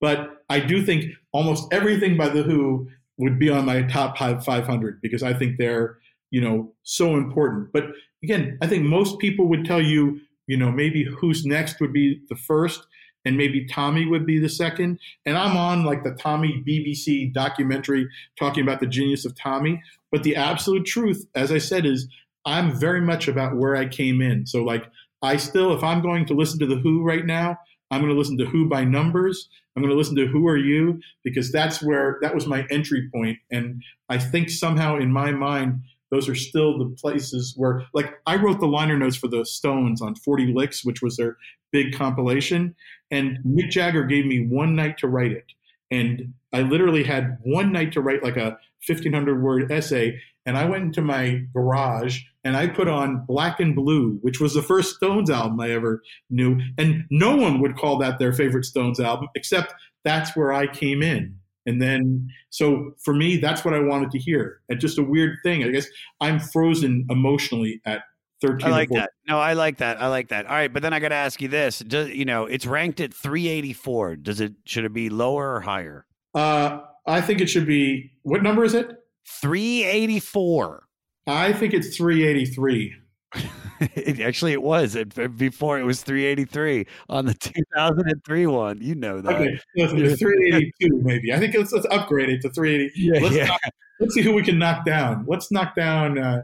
but 0.00 0.44
I 0.48 0.60
do 0.60 0.84
think 0.84 1.12
almost 1.32 1.72
everything 1.72 2.16
by 2.16 2.28
the 2.28 2.42
Who 2.42 2.88
would 3.18 3.38
be 3.38 3.50
on 3.50 3.66
my 3.66 3.82
top 3.82 4.16
five 4.16 4.44
500 4.44 5.00
because 5.02 5.22
I 5.22 5.34
think 5.34 5.58
they're 5.58 5.98
you 6.32 6.40
know 6.40 6.72
so 6.82 7.14
important. 7.14 7.72
But 7.72 7.84
again, 8.24 8.58
I 8.60 8.66
think 8.66 8.82
most 8.82 9.20
people 9.20 9.46
would 9.48 9.64
tell 9.64 9.80
you 9.80 10.20
you 10.48 10.56
know 10.56 10.72
maybe 10.72 11.04
Who's 11.04 11.46
Next 11.46 11.80
would 11.80 11.92
be 11.92 12.20
the 12.28 12.36
first. 12.36 12.84
And 13.24 13.36
maybe 13.36 13.64
Tommy 13.66 14.04
would 14.04 14.26
be 14.26 14.40
the 14.40 14.48
second. 14.48 14.98
And 15.24 15.38
I'm 15.38 15.56
on 15.56 15.84
like 15.84 16.02
the 16.02 16.10
Tommy 16.10 16.60
BBC 16.66 17.32
documentary 17.32 18.08
talking 18.36 18.64
about 18.64 18.80
the 18.80 18.88
genius 18.88 19.24
of 19.24 19.36
Tommy. 19.36 19.80
But 20.10 20.24
the 20.24 20.34
absolute 20.34 20.84
truth, 20.86 21.24
as 21.36 21.52
I 21.52 21.58
said, 21.58 21.86
is 21.86 22.08
I'm 22.44 22.78
very 22.78 23.00
much 23.00 23.28
about 23.28 23.56
where 23.56 23.76
I 23.76 23.86
came 23.86 24.20
in. 24.20 24.46
So 24.46 24.64
like 24.64 24.86
I 25.22 25.36
still, 25.36 25.72
if 25.72 25.84
I'm 25.84 26.02
going 26.02 26.26
to 26.26 26.34
listen 26.34 26.58
to 26.58 26.66
the 26.66 26.78
Who 26.78 27.02
right 27.04 27.24
now, 27.24 27.56
I'm 27.90 28.00
going 28.00 28.12
to 28.12 28.18
listen 28.18 28.38
to 28.38 28.46
Who 28.46 28.68
by 28.68 28.84
numbers. 28.84 29.48
I'm 29.76 29.82
going 29.82 29.92
to 29.92 29.98
listen 29.98 30.16
to 30.16 30.26
Who 30.26 30.48
Are 30.48 30.56
You 30.56 31.00
because 31.24 31.52
that's 31.52 31.82
where 31.82 32.18
that 32.22 32.34
was 32.34 32.46
my 32.46 32.66
entry 32.70 33.08
point. 33.14 33.38
And 33.50 33.82
I 34.08 34.18
think 34.18 34.50
somehow 34.50 34.96
in 34.96 35.12
my 35.12 35.30
mind, 35.30 35.82
those 36.12 36.28
are 36.28 36.34
still 36.34 36.78
the 36.78 36.94
places 37.00 37.54
where, 37.56 37.86
like, 37.94 38.12
I 38.26 38.36
wrote 38.36 38.60
the 38.60 38.66
liner 38.66 38.98
notes 38.98 39.16
for 39.16 39.28
the 39.28 39.46
Stones 39.46 40.02
on 40.02 40.14
40 40.14 40.52
Licks, 40.54 40.84
which 40.84 41.00
was 41.00 41.16
their 41.16 41.38
big 41.72 41.96
compilation. 41.96 42.76
And 43.10 43.38
Mick 43.46 43.70
Jagger 43.70 44.04
gave 44.04 44.26
me 44.26 44.46
one 44.46 44.76
night 44.76 44.98
to 44.98 45.08
write 45.08 45.32
it. 45.32 45.46
And 45.90 46.34
I 46.52 46.60
literally 46.62 47.02
had 47.02 47.38
one 47.42 47.72
night 47.72 47.92
to 47.92 48.02
write 48.02 48.22
like 48.22 48.36
a 48.36 48.58
1500 48.86 49.42
word 49.42 49.72
essay. 49.72 50.20
And 50.44 50.58
I 50.58 50.66
went 50.66 50.84
into 50.84 51.00
my 51.00 51.44
garage 51.54 52.20
and 52.44 52.58
I 52.58 52.66
put 52.66 52.88
on 52.88 53.24
Black 53.24 53.58
and 53.58 53.74
Blue, 53.74 54.18
which 54.20 54.38
was 54.38 54.52
the 54.52 54.62
first 54.62 54.96
Stones 54.96 55.30
album 55.30 55.60
I 55.60 55.70
ever 55.70 56.02
knew. 56.28 56.60
And 56.76 57.06
no 57.10 57.36
one 57.36 57.60
would 57.62 57.78
call 57.78 57.96
that 57.98 58.18
their 58.18 58.34
favorite 58.34 58.66
Stones 58.66 59.00
album, 59.00 59.28
except 59.34 59.72
that's 60.04 60.36
where 60.36 60.52
I 60.52 60.66
came 60.66 61.02
in. 61.02 61.38
And 61.66 61.80
then, 61.80 62.28
so 62.50 62.92
for 63.04 63.14
me, 63.14 63.36
that's 63.36 63.64
what 63.64 63.74
I 63.74 63.80
wanted 63.80 64.10
to 64.12 64.18
hear. 64.18 64.60
And 64.68 64.80
just 64.80 64.98
a 64.98 65.02
weird 65.02 65.38
thing. 65.44 65.64
I 65.64 65.68
guess 65.68 65.86
I'm 66.20 66.40
frozen 66.40 67.06
emotionally 67.08 67.80
at 67.86 68.02
13. 68.40 68.66
I 68.66 68.70
like 68.70 68.88
or 68.88 68.94
14. 68.94 69.00
that. 69.00 69.10
No, 69.28 69.38
I 69.38 69.52
like 69.52 69.78
that. 69.78 70.02
I 70.02 70.08
like 70.08 70.28
that. 70.28 70.46
All 70.46 70.52
right, 70.52 70.72
but 70.72 70.82
then 70.82 70.92
I 70.92 70.98
got 70.98 71.10
to 71.10 71.14
ask 71.14 71.40
you 71.40 71.48
this: 71.48 71.78
Does 71.78 72.08
you 72.10 72.24
know 72.24 72.46
it's 72.46 72.66
ranked 72.66 73.00
at 73.00 73.14
384? 73.14 74.16
Does 74.16 74.40
it 74.40 74.54
should 74.64 74.84
it 74.84 74.92
be 74.92 75.08
lower 75.08 75.54
or 75.54 75.60
higher? 75.60 76.06
Uh, 76.34 76.80
I 77.06 77.20
think 77.20 77.40
it 77.40 77.48
should 77.48 77.66
be, 77.66 78.12
what 78.22 78.42
number 78.42 78.64
is 78.64 78.74
it? 78.74 78.88
384. 79.26 80.84
I 81.26 81.52
think 81.52 81.74
it's 81.74 81.96
383. 81.96 82.94
It, 83.96 84.20
actually, 84.20 84.52
it 84.52 84.62
was 84.62 84.94
It- 84.94 85.36
before 85.36 85.78
it 85.78 85.84
was 85.84 86.02
383 86.02 86.86
on 87.08 87.26
the 87.26 87.34
2003 87.40 88.46
one. 88.46 88.78
You 88.80 88.94
know 88.94 89.20
that. 89.20 89.34
Okay, 89.34 89.58
let's 89.76 89.92
382 89.92 91.00
maybe. 91.02 91.32
I 91.32 91.38
think 91.38 91.54
let's, 91.54 91.72
let's 91.72 91.86
upgrade 91.90 92.28
it 92.30 92.40
to 92.42 92.50
380. 92.50 92.92
Yeah, 92.96 93.20
let's, 93.22 93.34
yeah. 93.34 93.46
knock- 93.46 93.60
let's 94.00 94.14
see 94.14 94.22
who 94.22 94.32
we 94.34 94.42
can 94.42 94.58
knock 94.58 94.84
down. 94.84 95.24
Let's 95.28 95.50
knock 95.50 95.74
down 95.74 96.18
uh, 96.18 96.42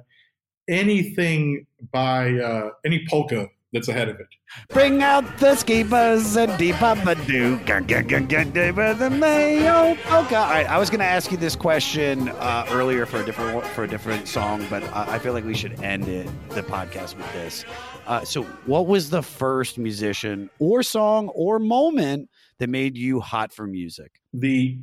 anything 0.68 1.66
by 1.92 2.32
uh, 2.38 2.70
any 2.84 3.04
polka 3.08 3.48
that's 3.72 3.88
ahead 3.88 4.08
of 4.08 4.18
it. 4.20 4.26
Bring 4.70 5.02
out 5.02 5.38
the 5.38 5.54
skeepers 5.54 6.36
and 6.36 6.56
deep 6.58 6.80
up 6.82 7.04
a 7.06 7.14
do. 7.26 7.58
Deeper 7.58 8.94
than 8.94 9.18
Mayo 9.20 9.94
polka. 10.04 10.36
All 10.36 10.50
right, 10.50 10.68
I 10.68 10.78
was 10.78 10.90
going 10.90 11.00
to 11.00 11.06
ask 11.06 11.30
you 11.30 11.36
this 11.36 11.54
question 11.56 12.28
uh, 12.30 12.66
earlier 12.70 13.06
for 13.06 13.20
a 13.20 13.24
different 13.24 13.64
for 13.66 13.84
a 13.84 13.88
different 13.88 14.28
song, 14.28 14.66
but 14.70 14.82
I, 14.94 15.14
I 15.14 15.18
feel 15.18 15.32
like 15.32 15.44
we 15.44 15.54
should 15.54 15.80
end 15.82 16.08
it 16.08 16.28
the 16.50 16.62
podcast 16.62 17.16
with 17.16 17.30
this. 17.32 17.64
Uh, 18.06 18.24
so, 18.24 18.42
what 18.64 18.86
was 18.86 19.10
the 19.10 19.22
first 19.22 19.76
musician 19.76 20.48
or 20.58 20.82
song 20.82 21.28
or 21.28 21.58
moment 21.58 22.30
that 22.58 22.68
made 22.68 22.96
you 22.96 23.20
hot 23.20 23.52
for 23.52 23.66
music? 23.66 24.20
the 24.32 24.78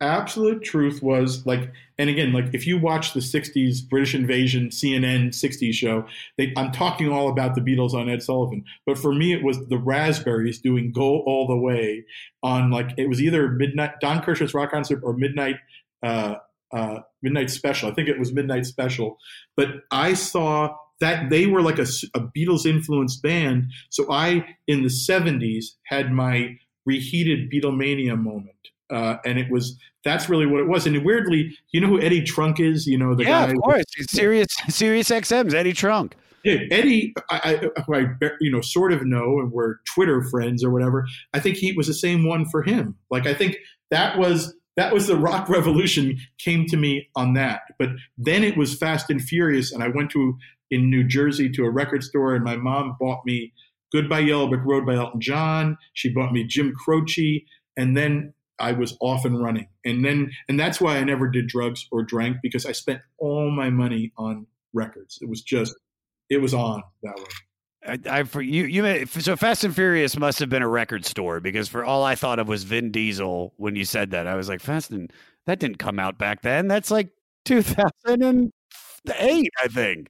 absolute 0.00 0.62
truth 0.62 1.02
was 1.02 1.44
like 1.46 1.70
and 1.98 2.08
again 2.08 2.32
like 2.32 2.46
if 2.54 2.66
you 2.66 2.78
watch 2.78 3.12
the 3.12 3.20
60s 3.20 3.86
british 3.86 4.14
invasion 4.14 4.70
cnn 4.70 5.28
60s 5.28 5.74
show 5.74 6.06
they, 6.38 6.54
i'm 6.56 6.72
talking 6.72 7.10
all 7.10 7.28
about 7.28 7.54
the 7.54 7.60
beatles 7.60 7.92
on 7.92 8.08
ed 8.08 8.22
sullivan 8.22 8.64
but 8.86 8.96
for 8.96 9.12
me 9.12 9.34
it 9.34 9.44
was 9.44 9.58
the 9.68 9.76
raspberries 9.76 10.58
doing 10.58 10.90
go 10.90 11.20
all 11.20 11.46
the 11.46 11.56
way 11.56 12.02
on 12.42 12.70
like 12.70 12.92
it 12.96 13.10
was 13.10 13.20
either 13.20 13.50
midnight 13.50 13.92
don 14.00 14.22
kirshner's 14.22 14.54
rock 14.54 14.70
concert 14.70 15.00
or 15.04 15.12
midnight 15.12 15.56
uh, 16.02 16.36
uh, 16.72 17.00
midnight 17.22 17.50
special. 17.50 17.90
I 17.90 17.94
think 17.94 18.08
it 18.08 18.18
was 18.18 18.32
midnight 18.32 18.66
special. 18.66 19.18
But 19.56 19.68
i 19.90 20.14
saw 20.14 20.76
that 21.00 21.30
they 21.30 21.46
were 21.46 21.62
like 21.62 21.78
a 21.78 21.86
beatles 22.36 22.66
influenced 22.66 23.22
band. 23.22 23.72
So 23.90 24.10
i 24.10 24.46
in 24.66 24.82
the 24.82 24.88
70s 24.88 25.76
had 25.84 26.12
my 26.12 26.58
reheated 26.86 27.50
beatlemania 27.50 28.20
moment 28.20 28.59
uh, 28.90 29.16
and 29.24 29.38
it 29.38 29.50
was 29.50 29.78
that's 30.04 30.28
really 30.28 30.46
what 30.46 30.60
it 30.60 30.68
was. 30.68 30.86
And 30.86 31.04
weirdly, 31.04 31.56
you 31.72 31.80
know 31.80 31.88
who 31.88 32.00
Eddie 32.00 32.22
Trunk 32.22 32.60
is? 32.60 32.86
You 32.86 32.98
know 32.98 33.14
the 33.14 33.24
yeah, 33.24 33.46
guy. 33.46 33.52
of 33.52 33.58
course. 33.58 33.84
Sirius, 34.08 34.48
Sirius 34.68 35.08
XM's 35.10 35.54
Eddie 35.54 35.72
Trunk. 35.72 36.16
Yeah, 36.44 36.60
Eddie, 36.70 37.12
I, 37.30 37.60
I, 37.76 37.82
who 37.82 37.94
I 37.94 38.30
you 38.40 38.50
know 38.50 38.62
sort 38.62 38.92
of 38.92 39.04
know, 39.04 39.40
and 39.40 39.52
we're 39.52 39.76
Twitter 39.94 40.22
friends 40.22 40.64
or 40.64 40.70
whatever. 40.70 41.06
I 41.34 41.40
think 41.40 41.56
he 41.56 41.72
was 41.72 41.86
the 41.86 41.94
same 41.94 42.26
one 42.26 42.46
for 42.46 42.62
him. 42.62 42.96
Like 43.10 43.26
I 43.26 43.34
think 43.34 43.56
that 43.90 44.18
was 44.18 44.54
that 44.76 44.94
was 44.94 45.06
the 45.06 45.16
rock 45.16 45.48
revolution 45.50 46.18
came 46.38 46.66
to 46.66 46.76
me 46.76 47.08
on 47.14 47.34
that. 47.34 47.62
But 47.78 47.90
then 48.16 48.42
it 48.42 48.56
was 48.56 48.74
Fast 48.74 49.10
and 49.10 49.20
Furious, 49.20 49.72
and 49.72 49.82
I 49.82 49.88
went 49.88 50.10
to 50.12 50.36
in 50.70 50.88
New 50.88 51.04
Jersey 51.04 51.50
to 51.50 51.64
a 51.64 51.70
record 51.70 52.02
store, 52.02 52.34
and 52.34 52.44
my 52.44 52.56
mom 52.56 52.96
bought 52.98 53.26
me 53.26 53.52
Goodbye 53.92 54.20
Yellow 54.20 54.48
Brick 54.48 54.62
Road 54.64 54.86
by 54.86 54.94
Elton 54.94 55.20
John. 55.20 55.76
She 55.94 56.12
bought 56.12 56.32
me 56.32 56.44
Jim 56.44 56.72
Croce, 56.74 57.44
and 57.76 57.96
then 57.96 58.32
I 58.60 58.72
was 58.72 58.96
off 59.00 59.24
and 59.24 59.42
running. 59.42 59.68
And 59.84 60.04
then 60.04 60.30
and 60.48 60.60
that's 60.60 60.80
why 60.80 60.98
I 60.98 61.04
never 61.04 61.28
did 61.28 61.46
drugs 61.48 61.86
or 61.90 62.02
drank 62.02 62.38
because 62.42 62.66
I 62.66 62.72
spent 62.72 63.00
all 63.18 63.50
my 63.50 63.70
money 63.70 64.12
on 64.16 64.46
records. 64.72 65.18
It 65.20 65.28
was 65.28 65.42
just 65.42 65.74
it 66.28 66.40
was 66.40 66.54
on 66.54 66.82
that 67.02 67.16
way. 67.16 67.24
I, 67.86 67.98
I 68.18 68.22
for 68.24 68.42
you 68.42 68.64
you 68.64 68.82
may, 68.82 69.06
so 69.06 69.36
Fast 69.36 69.64
and 69.64 69.74
Furious 69.74 70.16
must 70.16 70.38
have 70.38 70.50
been 70.50 70.62
a 70.62 70.68
record 70.68 71.04
store 71.04 71.40
because 71.40 71.68
for 71.68 71.84
all 71.84 72.04
I 72.04 72.14
thought 72.14 72.38
of 72.38 72.46
was 72.46 72.64
Vin 72.64 72.90
Diesel 72.90 73.54
when 73.56 73.74
you 73.74 73.84
said 73.84 74.10
that 74.10 74.26
I 74.26 74.36
was 74.36 74.48
like 74.48 74.60
Fast 74.60 74.90
and 74.90 75.12
that 75.46 75.58
didn't 75.58 75.78
come 75.78 75.98
out 75.98 76.18
back 76.18 76.42
then 76.42 76.68
that's 76.68 76.90
like 76.90 77.08
2008 77.46 78.50
I 79.62 79.68
think 79.68 80.08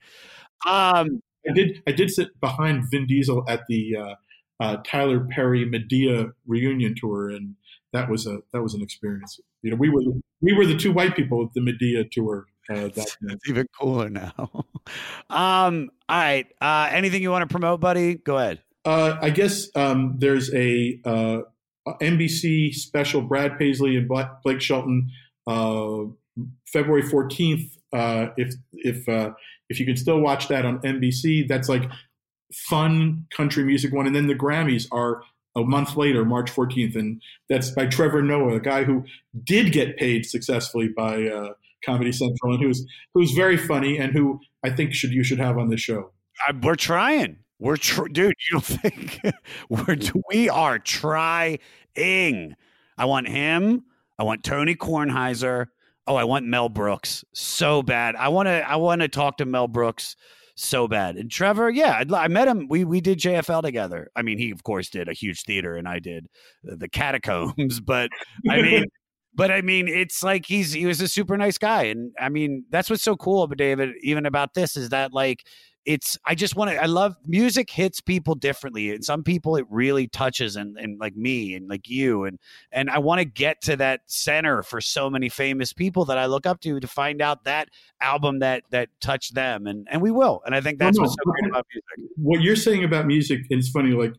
um 0.67 1.23
I 1.49 1.53
did 1.55 1.83
I 1.87 1.93
did 1.93 2.11
sit 2.11 2.39
behind 2.41 2.91
Vin 2.91 3.07
Diesel 3.07 3.45
at 3.49 3.63
the 3.69 3.97
uh, 3.97 4.15
uh, 4.61 4.77
Tyler 4.85 5.27
Perry 5.31 5.65
Madea 5.65 6.33
reunion 6.47 6.95
tour, 6.97 7.31
and 7.31 7.57
that 7.93 8.09
was 8.11 8.27
a 8.27 8.39
that 8.53 8.63
was 8.63 8.75
an 8.75 8.83
experience. 8.83 9.41
You 9.63 9.71
know, 9.71 9.77
we 9.77 9.89
were 9.91 10.03
we 10.41 10.53
were 10.53 10.67
the 10.67 10.77
two 10.77 10.93
white 10.93 11.17
people 11.17 11.43
at 11.45 11.55
the 11.55 11.61
Madea 11.61 12.11
tour. 12.11 12.47
Uh, 12.69 12.89
that 12.95 13.17
it's 13.23 13.49
even 13.49 13.67
cooler 13.81 14.09
now. 14.09 14.33
um 15.31 15.91
all 16.09 16.19
right 16.19 16.47
uh 16.61 16.89
anything 16.93 17.21
you 17.23 17.31
want 17.31 17.43
to 17.49 17.53
promote 17.53 17.81
buddy 17.81 18.15
go 18.15 18.39
ahead 18.39 18.61
Uh, 18.85 19.17
I 19.21 19.31
guess 19.31 19.69
um, 19.75 20.15
there's 20.19 20.53
a 20.55 21.01
uh, 21.05 21.41
NBC 22.01 22.73
special, 22.75 23.21
Brad 23.23 23.59
Paisley 23.59 23.97
and 23.97 24.09
Bla- 24.09 24.39
Blake 24.43 24.61
Shelton, 24.61 25.11
uh, 25.47 26.05
February 26.73 27.03
14th. 27.03 27.77
Uh, 27.93 28.29
if 28.37 28.55
if 28.73 29.09
uh, 29.09 29.33
if 29.69 29.81
you 29.81 29.87
can 29.87 29.97
still 29.97 30.21
watch 30.21 30.49
that 30.49 30.65
on 30.65 30.79
NBC, 30.81 31.47
that's 31.49 31.69
like 31.69 31.83
fun 32.53 33.27
country 33.37 33.65
music 33.65 33.93
one. 33.93 34.07
And 34.07 34.15
then 34.15 34.27
the 34.29 34.35
Grammys 34.35 34.87
are 34.93 35.23
a 35.61 35.67
month 35.67 35.97
later, 35.97 36.25
March 36.25 36.51
14th, 36.51 36.97
and 36.97 37.21
that's 37.49 37.71
by 37.71 37.87
Trevor 37.87 38.23
Noah, 38.23 38.57
a 38.57 38.61
guy 38.61 38.85
who 38.85 39.05
did 39.45 39.73
get 39.73 39.97
paid 39.97 40.27
successfully 40.27 40.89
by 40.89 41.29
uh, 41.29 41.55
Comedy 41.85 42.13
Central 42.13 42.55
and 42.55 42.63
who's 42.63 42.87
who's 43.15 43.33
very 43.33 43.57
funny 43.57 43.99
and 43.99 44.13
who 44.13 44.41
I 44.65 44.71
think 44.71 44.95
should 44.95 45.13
you 45.13 45.25
should 45.25 45.39
have 45.39 45.59
on 45.59 45.71
this 45.71 45.81
show. 45.81 46.11
I, 46.47 46.53
we're 46.53 46.75
trying. 46.75 47.39
We're 47.59 47.77
tr- 47.77 48.09
dude. 48.09 48.35
You 48.51 48.61
don't 48.61 48.65
think 48.65 49.21
we're 49.69 49.97
we 50.31 50.49
are 50.49 50.79
trying. 50.79 51.59
I 51.97 53.05
want 53.05 53.29
him. 53.29 53.85
I 54.19 54.25
want 54.25 54.45
Tony 54.45 54.75
Kornheiser. 54.75 55.67
Oh, 56.07 56.17
I 56.17 56.25
want 56.25 56.47
Mel 56.47 56.69
Brooks 56.69 57.25
so 57.33 57.83
bad. 57.83 58.17
I 58.17 58.29
want 58.29 58.47
to. 58.47 58.69
I 58.69 58.77
want 58.77 59.03
to 59.03 59.09
talk 59.09 59.39
to 59.39 59.45
Mel 59.45 59.69
Brooks 59.69 60.17
so 60.65 60.89
bad. 60.89 61.17
And 61.17 61.31
Trevor, 61.31 61.71
yeah, 61.71 61.97
I'd, 61.99 62.13
I 62.13 62.29
met 62.29 62.49
him. 62.49 62.69
We 62.69 62.85
we 62.85 63.01
did 63.01 63.19
JFL 63.19 63.63
together. 63.63 64.09
I 64.17 64.23
mean, 64.23 64.39
he 64.39 64.51
of 64.51 64.63
course 64.63 64.91
did 64.91 65.09
a 65.09 65.13
huge 65.13 65.43
theater, 65.43 65.77
and 65.77 65.89
I 65.89 65.99
did 65.99 66.27
the, 66.63 66.77
the 66.77 66.89
catacombs. 66.89 67.81
But 67.85 68.11
I 68.49 68.63
mean. 68.63 68.85
But 69.33 69.53
I 69.53 69.63
mean, 69.63 69.87
it's 69.87 70.25
like 70.25 70.45
he's 70.45 70.73
he 70.73 70.87
was 70.87 71.01
a 71.01 71.07
super 71.07 71.37
nice 71.37 71.57
guy, 71.57 71.85
and 71.85 72.13
I 72.19 72.29
mean 72.29 72.65
that's 72.69 72.91
what's 72.91 73.05
so 73.05 73.15
cool 73.15 73.45
about 73.45 73.59
David, 73.59 73.91
even 74.03 74.27
about 74.27 74.55
this, 74.55 74.77
is 74.77 74.89
that 74.89 75.13
like 75.13 75.47
it's 75.87 76.19
I 76.27 76.35
just 76.35 76.57
want 76.57 76.71
to 76.71 76.83
I 76.83 76.87
love 76.87 77.17
music 77.27 77.71
hits 77.71 78.01
people 78.01 78.35
differently 78.35 78.91
and 78.91 79.05
some 79.05 79.23
people 79.23 79.57
it 79.57 79.65
really 79.71 80.09
touches 80.09 80.57
and 80.57 80.77
and 80.77 81.01
like 81.01 81.17
me 81.17 81.55
and 81.55 81.69
like 81.69 81.89
you 81.89 82.25
and 82.25 82.39
and 82.71 82.91
I 82.91 82.99
want 82.99 83.21
to 83.21 83.25
get 83.25 83.63
to 83.63 83.77
that 83.77 84.03
center 84.07 84.63
for 84.63 84.81
so 84.81 85.09
many 85.09 85.29
famous 85.29 85.73
people 85.73 86.05
that 86.07 86.19
I 86.19 86.27
look 86.27 86.47
up 86.47 86.61
to 86.63 86.81
to 86.81 86.87
find 86.87 87.23
out 87.23 87.45
that 87.45 87.71
album 88.01 88.41
that 88.41 88.65
that 88.71 88.91
touched 89.01 89.35
them 89.35 89.67
and 89.67 89.89
and 89.91 90.03
we 90.03 90.11
will 90.11 90.43
and 90.45 90.55
I 90.55 90.61
think 90.61 90.79
that's 90.79 90.99
no, 90.99 91.03
what's 91.03 91.15
so 91.15 91.31
great 91.31 91.51
about 91.51 91.67
music. 91.73 92.13
what 92.17 92.41
you're 92.43 92.57
saying 92.57 92.85
about 92.85 93.07
music 93.07 93.41
it's 93.49 93.69
funny 93.71 93.93
like 93.93 94.15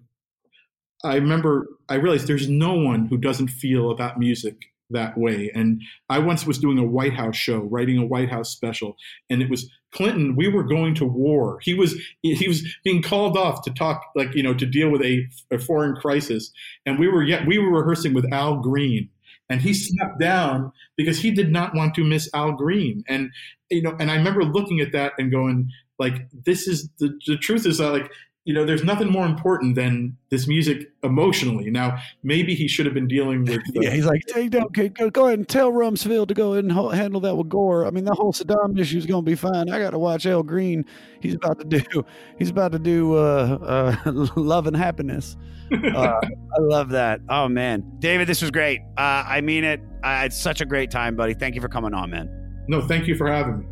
i 1.03 1.15
remember 1.15 1.67
i 1.89 1.95
realized 1.95 2.27
there's 2.27 2.49
no 2.49 2.73
one 2.73 3.05
who 3.05 3.17
doesn't 3.17 3.47
feel 3.47 3.91
about 3.91 4.19
music 4.19 4.70
that 4.91 5.17
way. 5.17 5.51
And 5.53 5.81
i 6.09 6.19
once 6.19 6.45
was 6.45 6.59
doing 6.59 6.77
a 6.77 6.83
white 6.83 7.13
house 7.13 7.35
show 7.35 7.59
writing 7.59 7.97
a 7.97 8.05
white 8.05 8.29
house 8.29 8.51
special 8.51 8.95
and 9.29 9.41
it 9.41 9.49
was 9.49 9.69
clinton 9.91 10.35
we 10.35 10.47
were 10.47 10.63
going 10.63 10.95
to 10.95 11.05
war. 11.05 11.59
He 11.61 11.73
was 11.73 11.95
he 12.21 12.47
was 12.47 12.63
being 12.83 13.01
called 13.01 13.37
off 13.37 13.63
to 13.63 13.71
talk 13.71 14.03
like 14.15 14.33
you 14.35 14.43
know 14.43 14.53
to 14.53 14.65
deal 14.65 14.89
with 14.89 15.01
a, 15.01 15.27
a 15.51 15.59
foreign 15.59 15.95
crisis. 15.95 16.51
And 16.85 16.99
we 16.99 17.07
were 17.07 17.23
yet 17.23 17.45
we 17.47 17.57
were 17.57 17.79
rehearsing 17.79 18.13
with 18.13 18.31
al 18.33 18.57
green. 18.57 19.09
And 19.49 19.59
he 19.59 19.73
stepped 19.73 20.17
down 20.17 20.71
because 20.95 21.19
he 21.19 21.29
did 21.29 21.51
not 21.51 21.75
want 21.75 21.93
to 21.95 22.05
miss 22.05 22.29
al 22.33 22.53
green. 22.53 23.03
And 23.07 23.31
you 23.71 23.81
know 23.81 23.95
and 23.99 24.11
i 24.11 24.15
remember 24.15 24.43
looking 24.43 24.79
at 24.79 24.91
that 24.91 25.13
and 25.17 25.31
going 25.31 25.71
like 25.97 26.27
this 26.45 26.67
is 26.67 26.89
the, 26.99 27.17
the 27.25 27.37
truth 27.37 27.65
is 27.65 27.77
that 27.77 27.91
like 27.91 28.11
you 28.43 28.53
know 28.53 28.65
there's 28.65 28.83
nothing 28.83 29.07
more 29.07 29.25
important 29.25 29.75
than 29.75 30.17
this 30.29 30.47
music 30.47 30.91
emotionally 31.03 31.69
now 31.69 31.97
maybe 32.23 32.55
he 32.55 32.67
should 32.67 32.85
have 32.87 32.95
been 32.95 33.07
dealing 33.07 33.45
with 33.45 33.61
the, 33.73 33.81
Yeah, 33.83 33.91
he's 33.91 34.05
like, 34.05 34.23
hey, 34.33 34.49
don't, 34.49 34.71
go, 34.73 35.09
go 35.09 35.27
ahead 35.27 35.39
and 35.39 35.47
tell 35.47 35.71
Rumsfeld 35.71 36.27
to 36.29 36.33
go 36.33 36.53
ahead 36.53 36.63
and 36.63 36.71
ho- 36.73 36.89
handle 36.89 37.21
that 37.21 37.35
with 37.35 37.49
Gore. 37.49 37.85
I 37.85 37.91
mean, 37.91 38.05
the 38.05 38.13
whole 38.13 38.33
Saddam 38.33 38.79
issue 38.79 38.97
is 38.97 39.05
going 39.05 39.23
to 39.23 39.29
be 39.29 39.35
fine. 39.35 39.69
I 39.69 39.79
got 39.79 39.91
to 39.91 39.99
watch 39.99 40.25
Al 40.25 40.43
Green. 40.43 40.85
He's 41.21 41.35
about 41.35 41.59
to 41.59 41.65
do, 41.65 42.05
he's 42.39 42.49
about 42.49 42.71
to 42.71 42.79
do 42.79 43.15
uh, 43.15 43.95
uh, 44.05 44.11
love 44.35 44.67
and 44.67 44.75
happiness. 44.75 45.37
Uh, 45.71 45.97
I 45.97 46.59
love 46.59 46.89
that. 46.89 47.21
Oh 47.29 47.47
man, 47.47 47.83
David, 47.99 48.27
this 48.27 48.41
was 48.41 48.51
great. 48.51 48.81
Uh, 48.97 49.23
I 49.25 49.41
mean 49.41 49.63
it. 49.63 49.79
Uh, 50.03 50.23
it's 50.25 50.37
such 50.37 50.61
a 50.61 50.65
great 50.65 50.89
time, 50.91 51.15
buddy. 51.15 51.33
Thank 51.33 51.55
you 51.55 51.61
for 51.61 51.69
coming 51.69 51.93
on, 51.93 52.09
man. 52.09 52.27
no 52.67 52.81
thank 52.81 53.07
you 53.07 53.15
for 53.15 53.27
having 53.31 53.59
me 53.59 53.65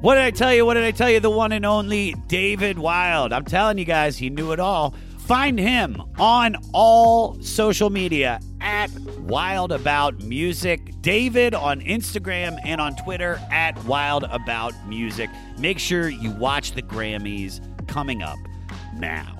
What 0.00 0.16
did 0.16 0.24
I 0.24 0.30
tell 0.30 0.52
you? 0.52 0.66
What 0.66 0.74
did 0.74 0.84
I 0.84 0.90
tell 0.90 1.10
you? 1.10 1.20
The 1.20 1.30
one 1.30 1.52
and 1.52 1.64
only 1.64 2.14
David 2.26 2.78
Wild. 2.78 3.32
I'm 3.32 3.46
telling 3.46 3.78
you 3.78 3.86
guys, 3.86 4.18
he 4.18 4.28
knew 4.28 4.52
it 4.52 4.60
all. 4.60 4.94
Find 5.20 5.58
him 5.58 6.02
on 6.18 6.56
all 6.74 7.40
social 7.40 7.88
media 7.88 8.38
at 8.60 8.90
Wild 9.20 9.72
About 9.72 10.22
Music. 10.22 10.92
David 11.00 11.54
on 11.54 11.80
Instagram 11.80 12.58
and 12.62 12.78
on 12.78 12.94
Twitter 12.96 13.40
at 13.50 13.82
Wild 13.84 14.24
About 14.24 14.74
Music. 14.86 15.30
Make 15.58 15.78
sure 15.78 16.10
you 16.10 16.30
watch 16.32 16.72
the 16.72 16.82
Grammys 16.82 17.60
coming 17.88 18.22
up 18.22 18.38
now. 18.94 19.34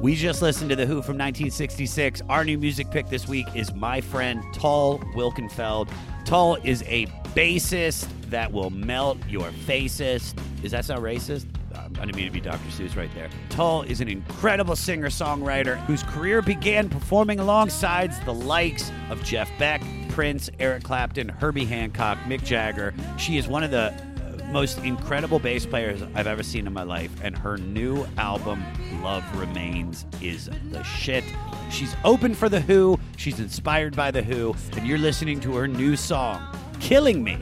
We 0.00 0.16
just 0.16 0.42
listened 0.42 0.70
to 0.70 0.76
The 0.76 0.84
Who 0.84 0.94
from 0.94 1.16
1966. 1.16 2.22
Our 2.28 2.44
new 2.44 2.58
music 2.58 2.90
pick 2.90 3.08
this 3.08 3.28
week 3.28 3.46
is 3.54 3.72
my 3.72 4.00
friend 4.00 4.42
Tal 4.52 4.98
Wilkenfeld. 5.14 5.88
Tal 6.24 6.56
is 6.64 6.82
a 6.88 7.06
bassist 7.36 8.08
that 8.32 8.52
will 8.52 8.70
melt 8.70 9.18
your 9.28 9.50
faces. 9.52 10.34
Does 10.60 10.72
that 10.72 10.84
sound 10.84 11.02
racist? 11.02 11.46
Um, 11.74 11.92
I 11.98 12.04
didn't 12.04 12.16
mean 12.16 12.26
to 12.26 12.32
be 12.32 12.40
Dr. 12.40 12.58
Seuss 12.70 12.96
right 12.96 13.12
there. 13.14 13.30
Tal 13.48 13.82
is 13.82 14.00
an 14.00 14.08
incredible 14.08 14.76
singer 14.76 15.08
songwriter 15.08 15.78
whose 15.86 16.02
career 16.02 16.42
began 16.42 16.88
performing 16.88 17.40
alongside 17.40 18.12
the 18.24 18.34
likes 18.34 18.90
of 19.10 19.22
Jeff 19.24 19.50
Beck, 19.58 19.82
Prince, 20.10 20.50
Eric 20.58 20.82
Clapton, 20.82 21.28
Herbie 21.28 21.64
Hancock, 21.64 22.18
Mick 22.26 22.44
Jagger. 22.44 22.92
She 23.16 23.38
is 23.38 23.48
one 23.48 23.62
of 23.62 23.70
the 23.70 23.94
uh, 23.94 24.44
most 24.50 24.78
incredible 24.78 25.38
bass 25.38 25.64
players 25.64 26.02
I've 26.14 26.26
ever 26.26 26.42
seen 26.42 26.66
in 26.66 26.72
my 26.72 26.82
life, 26.82 27.10
and 27.22 27.36
her 27.38 27.56
new 27.56 28.06
album, 28.18 28.62
Love 29.02 29.24
Remains, 29.38 30.04
is 30.20 30.50
the 30.70 30.82
shit. 30.82 31.24
She's 31.70 31.96
open 32.04 32.34
for 32.34 32.50
The 32.50 32.60
Who, 32.60 32.98
she's 33.16 33.40
inspired 33.40 33.96
by 33.96 34.10
The 34.10 34.22
Who, 34.22 34.54
and 34.72 34.86
you're 34.86 34.98
listening 34.98 35.40
to 35.40 35.54
her 35.54 35.66
new 35.66 35.96
song, 35.96 36.42
Killing 36.80 37.24
Me. 37.24 37.38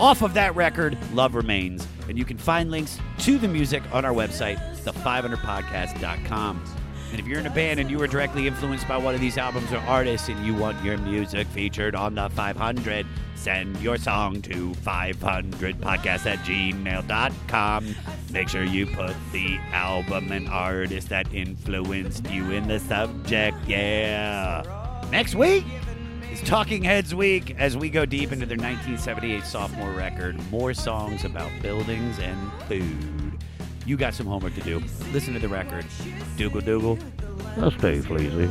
Off 0.00 0.22
of 0.22 0.32
that 0.32 0.56
record, 0.56 0.96
Love 1.12 1.34
Remains. 1.34 1.86
And 2.08 2.16
you 2.16 2.24
can 2.24 2.38
find 2.38 2.70
links 2.70 2.98
to 3.18 3.36
the 3.36 3.46
music 3.46 3.82
on 3.92 4.06
our 4.06 4.14
website, 4.14 4.58
the500podcast.com. 4.82 6.64
And 7.10 7.20
if 7.20 7.26
you're 7.26 7.38
in 7.38 7.46
a 7.46 7.50
band 7.50 7.80
and 7.80 7.90
you 7.90 7.98
were 7.98 8.06
directly 8.06 8.46
influenced 8.46 8.88
by 8.88 8.96
one 8.96 9.14
of 9.14 9.20
these 9.20 9.36
albums 9.36 9.70
or 9.72 9.76
artists 9.80 10.30
and 10.30 10.46
you 10.46 10.54
want 10.54 10.82
your 10.82 10.96
music 10.96 11.46
featured 11.48 11.94
on 11.94 12.14
the 12.14 12.30
500, 12.30 13.06
send 13.34 13.78
your 13.82 13.98
song 13.98 14.40
to 14.40 14.72
500podcast 14.72 16.24
at 16.24 16.38
gmail.com. 16.38 17.94
Make 18.32 18.48
sure 18.48 18.64
you 18.64 18.86
put 18.86 19.14
the 19.32 19.58
album 19.72 20.32
and 20.32 20.48
artist 20.48 21.10
that 21.10 21.30
influenced 21.34 22.26
you 22.30 22.52
in 22.52 22.68
the 22.68 22.80
subject. 22.80 23.58
Yeah. 23.66 24.62
Next 25.10 25.34
week 25.34 25.64
is 26.40 26.48
Talking 26.48 26.82
Heads 26.82 27.14
Week 27.14 27.56
as 27.58 27.76
we 27.76 27.88
go 27.88 28.04
deep 28.04 28.32
into 28.32 28.46
their 28.46 28.56
1978 28.56 29.44
sophomore 29.44 29.92
record. 29.92 30.38
More 30.50 30.74
songs 30.74 31.24
about 31.24 31.50
buildings 31.62 32.18
and 32.18 32.52
food. 32.64 33.38
You 33.86 33.96
got 33.96 34.14
some 34.14 34.26
homework 34.26 34.54
to 34.54 34.60
do. 34.60 34.82
Listen 35.12 35.34
to 35.34 35.40
the 35.40 35.48
record. 35.48 35.84
Dougal 36.36 36.60
Dougal. 36.60 36.98
I'll 37.58 37.70
stay 37.72 38.00
fleazy. 38.00 38.50